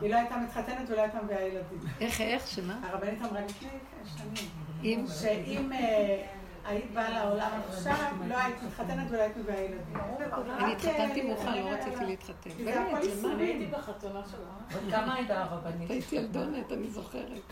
היא 0.00 0.10
לא 0.10 0.16
הייתה 0.16 0.36
מתחתנת 0.36 0.90
ולא 0.90 1.00
הייתה 1.00 1.22
מביאה 1.22 1.42
ילדים. 1.42 1.78
איך, 2.00 2.20
איך, 2.20 2.46
שמה? 2.46 2.78
הרבנית 2.82 3.22
אמרה 3.22 3.40
לפני 3.40 3.68
שנים, 4.16 4.50
אם... 4.84 5.04
שאם 5.20 5.72
אה, 5.72 6.26
היית 6.66 6.92
באה 6.92 7.10
לעולם 7.10 7.50
עכשיו, 7.68 8.12
לא 8.28 8.38
היית 8.38 8.62
מתחתנת 8.62 9.06
ולא 9.10 9.20
היית 9.22 9.36
מביאה 9.36 9.60
ילדים. 9.60 9.96
אני 9.96 10.72
רק, 10.72 10.76
התחתנתי 10.76 11.22
מאוחר, 11.22 11.64
לא 11.64 11.70
רציתי 11.70 12.04
להתחתן. 12.04 12.50
כי 12.50 12.64
זה 12.64 12.70
באמת, 12.74 12.86
הכל 12.86 12.96
למה? 12.96 13.04
ייסורי. 13.04 13.34
אני 13.34 13.44
הייתי 13.44 13.66
בחתונה 13.66 14.20
שלה. 14.30 14.80
עוד 14.80 14.90
כמה 14.90 15.14
הייתה 15.14 15.42
הרבנית? 15.42 15.90
הייתי 15.90 16.16
ילדונת, 16.16 16.72
אני 16.72 16.90
זוכרת. 16.90 17.42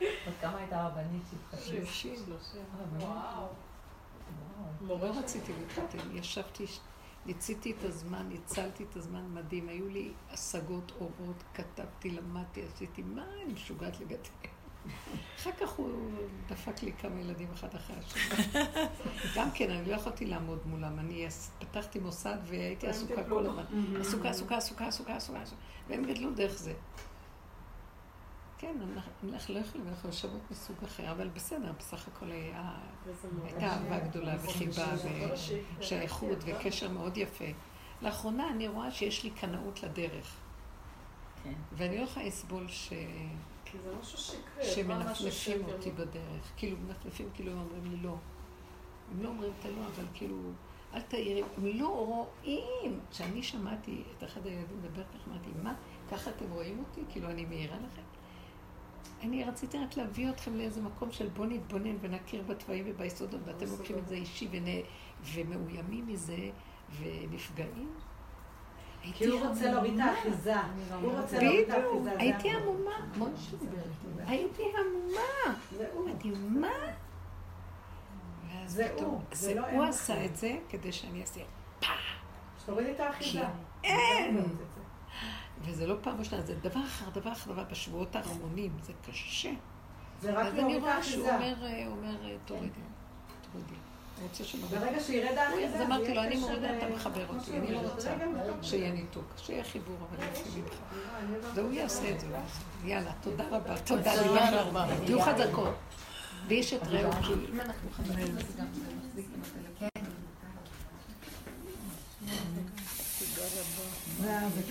עוד 0.00 0.34
כמה 0.40 0.58
הייתה 0.58 0.82
הרבנית 0.82 1.22
שהתחתנה? 1.30 1.60
שלושים. 1.60 2.14
וואו. 2.98 3.46
לא 4.88 4.94
רציתי 5.18 5.52
להתחתן, 5.60 6.16
ישבתי, 6.16 6.64
ניציתי 7.26 7.74
את 7.78 7.84
הזמן, 7.84 8.26
ניצלתי 8.28 8.84
את 8.90 8.96
הזמן 8.96 9.24
מדהים, 9.34 9.68
היו 9.68 9.88
לי 9.88 10.12
השגות, 10.30 10.92
אורות, 11.00 11.42
כתבתי, 11.54 12.10
למדתי, 12.10 12.62
עשיתי, 12.62 13.02
מה 13.02 13.24
אני 13.34 13.52
משוגעת 13.52 14.00
לגדל? 14.00 14.48
אחר 15.36 15.50
כך 15.60 15.70
הוא 15.70 16.10
דפק 16.48 16.82
לי 16.82 16.92
כמה 16.92 17.20
ילדים 17.20 17.48
אחד 17.54 17.74
אחרי 17.74 17.96
השני. 17.96 18.62
גם 19.36 19.50
כן, 19.54 19.70
אני 19.70 19.90
לא 19.90 19.94
יכולתי 19.94 20.26
לעמוד 20.26 20.58
מולם, 20.66 20.98
אני 20.98 21.26
פתחתי 21.58 21.98
מוסד 21.98 22.36
והייתי 22.44 22.86
עסוקה 22.86 23.24
כל 23.28 23.46
הזמן. 23.46 23.64
עסוקה, 24.00 24.28
עסוקה, 24.28 24.56
עסוקה, 24.56 24.86
עסוקה, 24.86 25.16
עסוקה, 25.16 25.42
עסוקה. 25.42 25.62
והם 25.88 26.04
גדלו 26.04 26.30
דרך 26.30 26.58
זה. 26.58 26.72
כן, 28.58 28.76
אנחנו 28.94 29.32
אנחנו 29.32 29.54
לא 29.54 29.58
יכולים, 29.58 29.88
אנחנו 29.88 30.08
יושבות 30.08 30.50
מסוג 30.50 30.76
אחר, 30.84 31.10
אבל 31.10 31.28
בסדר, 31.28 31.72
בסך 31.78 32.08
הכל 32.08 32.30
הייתה 32.30 33.66
אהבה 33.66 33.98
גדולה 33.98 34.36
וחיבה 34.40 34.86
ושייכות 35.78 36.38
וקשר 36.46 36.90
מאוד 36.90 37.16
יפה. 37.16 37.44
לאחרונה 38.02 38.50
אני 38.50 38.68
רואה 38.68 38.90
שיש 38.90 39.24
לי 39.24 39.30
קנאות 39.30 39.82
לדרך. 39.82 40.36
כן. 41.44 41.52
ואני 41.72 41.98
לא 41.98 42.02
יכולה 42.02 42.26
לסבול 42.26 42.68
ש... 42.68 42.92
כי 43.72 43.78
זה 43.84 43.94
משהו 44.00 44.18
שקרי. 44.18 44.64
שמנפנפים 44.64 45.30
שקר? 45.30 45.72
אותי 45.74 45.90
בדרך. 45.90 46.52
כאילו, 46.56 46.76
מנפנפים, 46.86 47.28
כאילו 47.34 47.52
הם 47.52 47.58
אומרים 47.58 47.84
לי 47.90 47.96
לא. 47.96 48.14
הם 49.12 49.22
לא 49.22 49.28
אומרים 49.28 49.52
את 49.60 49.64
הלא, 49.64 49.86
אבל 49.94 50.04
כאילו, 50.14 50.36
אל 50.94 51.00
תעירי. 51.00 51.42
הם 51.56 51.66
לא 51.66 51.88
רואים. 51.88 53.00
כשאני 53.10 53.42
שמעתי 53.42 54.02
את 54.18 54.24
אחד 54.24 54.46
הילדים 54.46 54.78
מדבר 54.78 55.02
ככה, 55.02 55.30
אמרתי, 55.30 55.48
מה, 55.62 55.74
ככה 56.10 56.30
אתם 56.30 56.50
רואים 56.52 56.78
אותי? 56.88 57.00
כאילו, 57.12 57.30
אני 57.30 57.44
מעירה 57.44 57.76
לכם? 57.76 58.02
אני 59.22 59.44
רציתי 59.44 59.78
רק 59.78 59.96
להביא 59.96 60.30
אתכם 60.30 60.56
לאיזה 60.56 60.82
מקום 60.82 61.10
של 61.12 61.28
בוא 61.28 61.46
נתבונן 61.46 61.96
ונכיר 62.00 62.42
בתוואים 62.46 62.84
וביסודות, 62.88 63.40
ואתם 63.44 63.66
לוקחים 63.70 63.98
את 63.98 64.08
זה 64.08 64.14
אישי 64.14 64.48
ונ- 64.52 64.84
ומאוימים 65.34 66.06
מזה 66.06 66.50
ונפגעים. 66.98 67.94
כי 69.02 69.26
הוא 69.26 69.46
רוצה 69.46 69.70
להוריד 69.70 69.94
את. 69.94 70.00
האחיזה. 70.00 70.54
הוא 71.02 71.20
רוצה 71.20 71.38
להוריד 71.42 71.68
את 71.68 71.74
האחיזה. 71.74 72.04
זה 72.04 72.18
הייתי. 72.18 72.50
המומה. 72.50 72.92
הייתי 74.26 74.62
המומה. 74.62 75.54
זה 75.76 75.86
הוא. 75.92 76.08
אמרתי, 76.08 76.30
מה? 76.48 76.68
זה 78.66 78.92
הוא, 78.98 79.20
זה 79.32 79.54
לא 79.54 79.66
הוא 79.70 79.84
עשה. 79.84 80.24
את 80.24 80.36
זה 80.36 80.58
כדי 80.68 80.92
שאני 80.92 81.20
אעשה. 81.20 81.40
שתוריד 82.62 82.86
את 82.86 83.00
האחיזה. 83.00 83.44
אין. 83.84 84.44
וזה 85.60 85.86
לא 85.86 85.94
פעם 86.00 86.18
ראשונה, 86.18 86.42
זה 86.42 86.54
דבר 86.54 86.80
אחר 86.80 87.10
דבר 87.10 87.32
אחר 87.32 87.52
דבר 87.52 87.64
בשבועות 87.70 88.16
האחרונים, 88.16 88.72
זה 88.82 88.92
קשה. 89.06 89.50
זה 90.20 90.32
רק 90.32 90.46
אז 90.46 90.52
אני 90.52 90.60
להוריד 90.60 90.76
את 90.76 90.82
רואה 90.82 91.02
שהוא 91.02 91.28
האחיזה. 91.28 91.54
אומר, 91.54 91.66
אה, 91.66 91.86
אומר, 91.86 92.26
אה, 92.28 92.36
תורידי, 92.44 92.80
תורידי. 93.52 93.74
ברגע 94.70 95.00
שירד 95.00 95.36
האחיזה, 95.38 95.64
אז 95.66 95.78
זה 95.78 95.84
אמרתי 95.86 96.14
לו, 96.14 96.22
אני 96.22 96.36
מורידה, 96.36 96.78
אתה 96.78 96.86
מחבר 96.94 97.24
אותי, 97.28 97.58
אני 97.58 97.72
לא 97.72 97.78
רוצה. 97.80 98.14
שיהיה 98.62 98.92
ניתוק, 98.92 99.24
שיהיה 99.36 99.64
חיבור, 99.64 99.96
אבל 100.10 100.24
יוצא 100.26 100.40
ממך. 100.56 100.72
אני 101.18 101.32
לא 101.56 101.62
והוא. 101.62 101.72
יעשה 101.72 102.10
את 102.10 102.20
זה. 102.20 102.26
יאללה, 102.84 103.12
תודה 103.20 103.44
רבה, 103.50 103.78
תודה 103.78 104.12
תודה. 104.24 104.62
רבה. 104.62 104.86
תהיו 105.06 105.20
חזקות. 105.20 105.74
ואיש 106.48 106.72
את 106.72 106.80
רעהו, 106.86 107.12
כי 107.12 107.32
אם 107.52 107.60
אנחנו 107.60 107.90
חזקים, 107.92 108.26
זה 108.26 108.42
גם 108.58 108.66
מחזיק 109.08 109.26
עם 109.34 109.40
הטלפון. 109.42 109.88
זה- 114.18 114.48
זה 114.54 114.62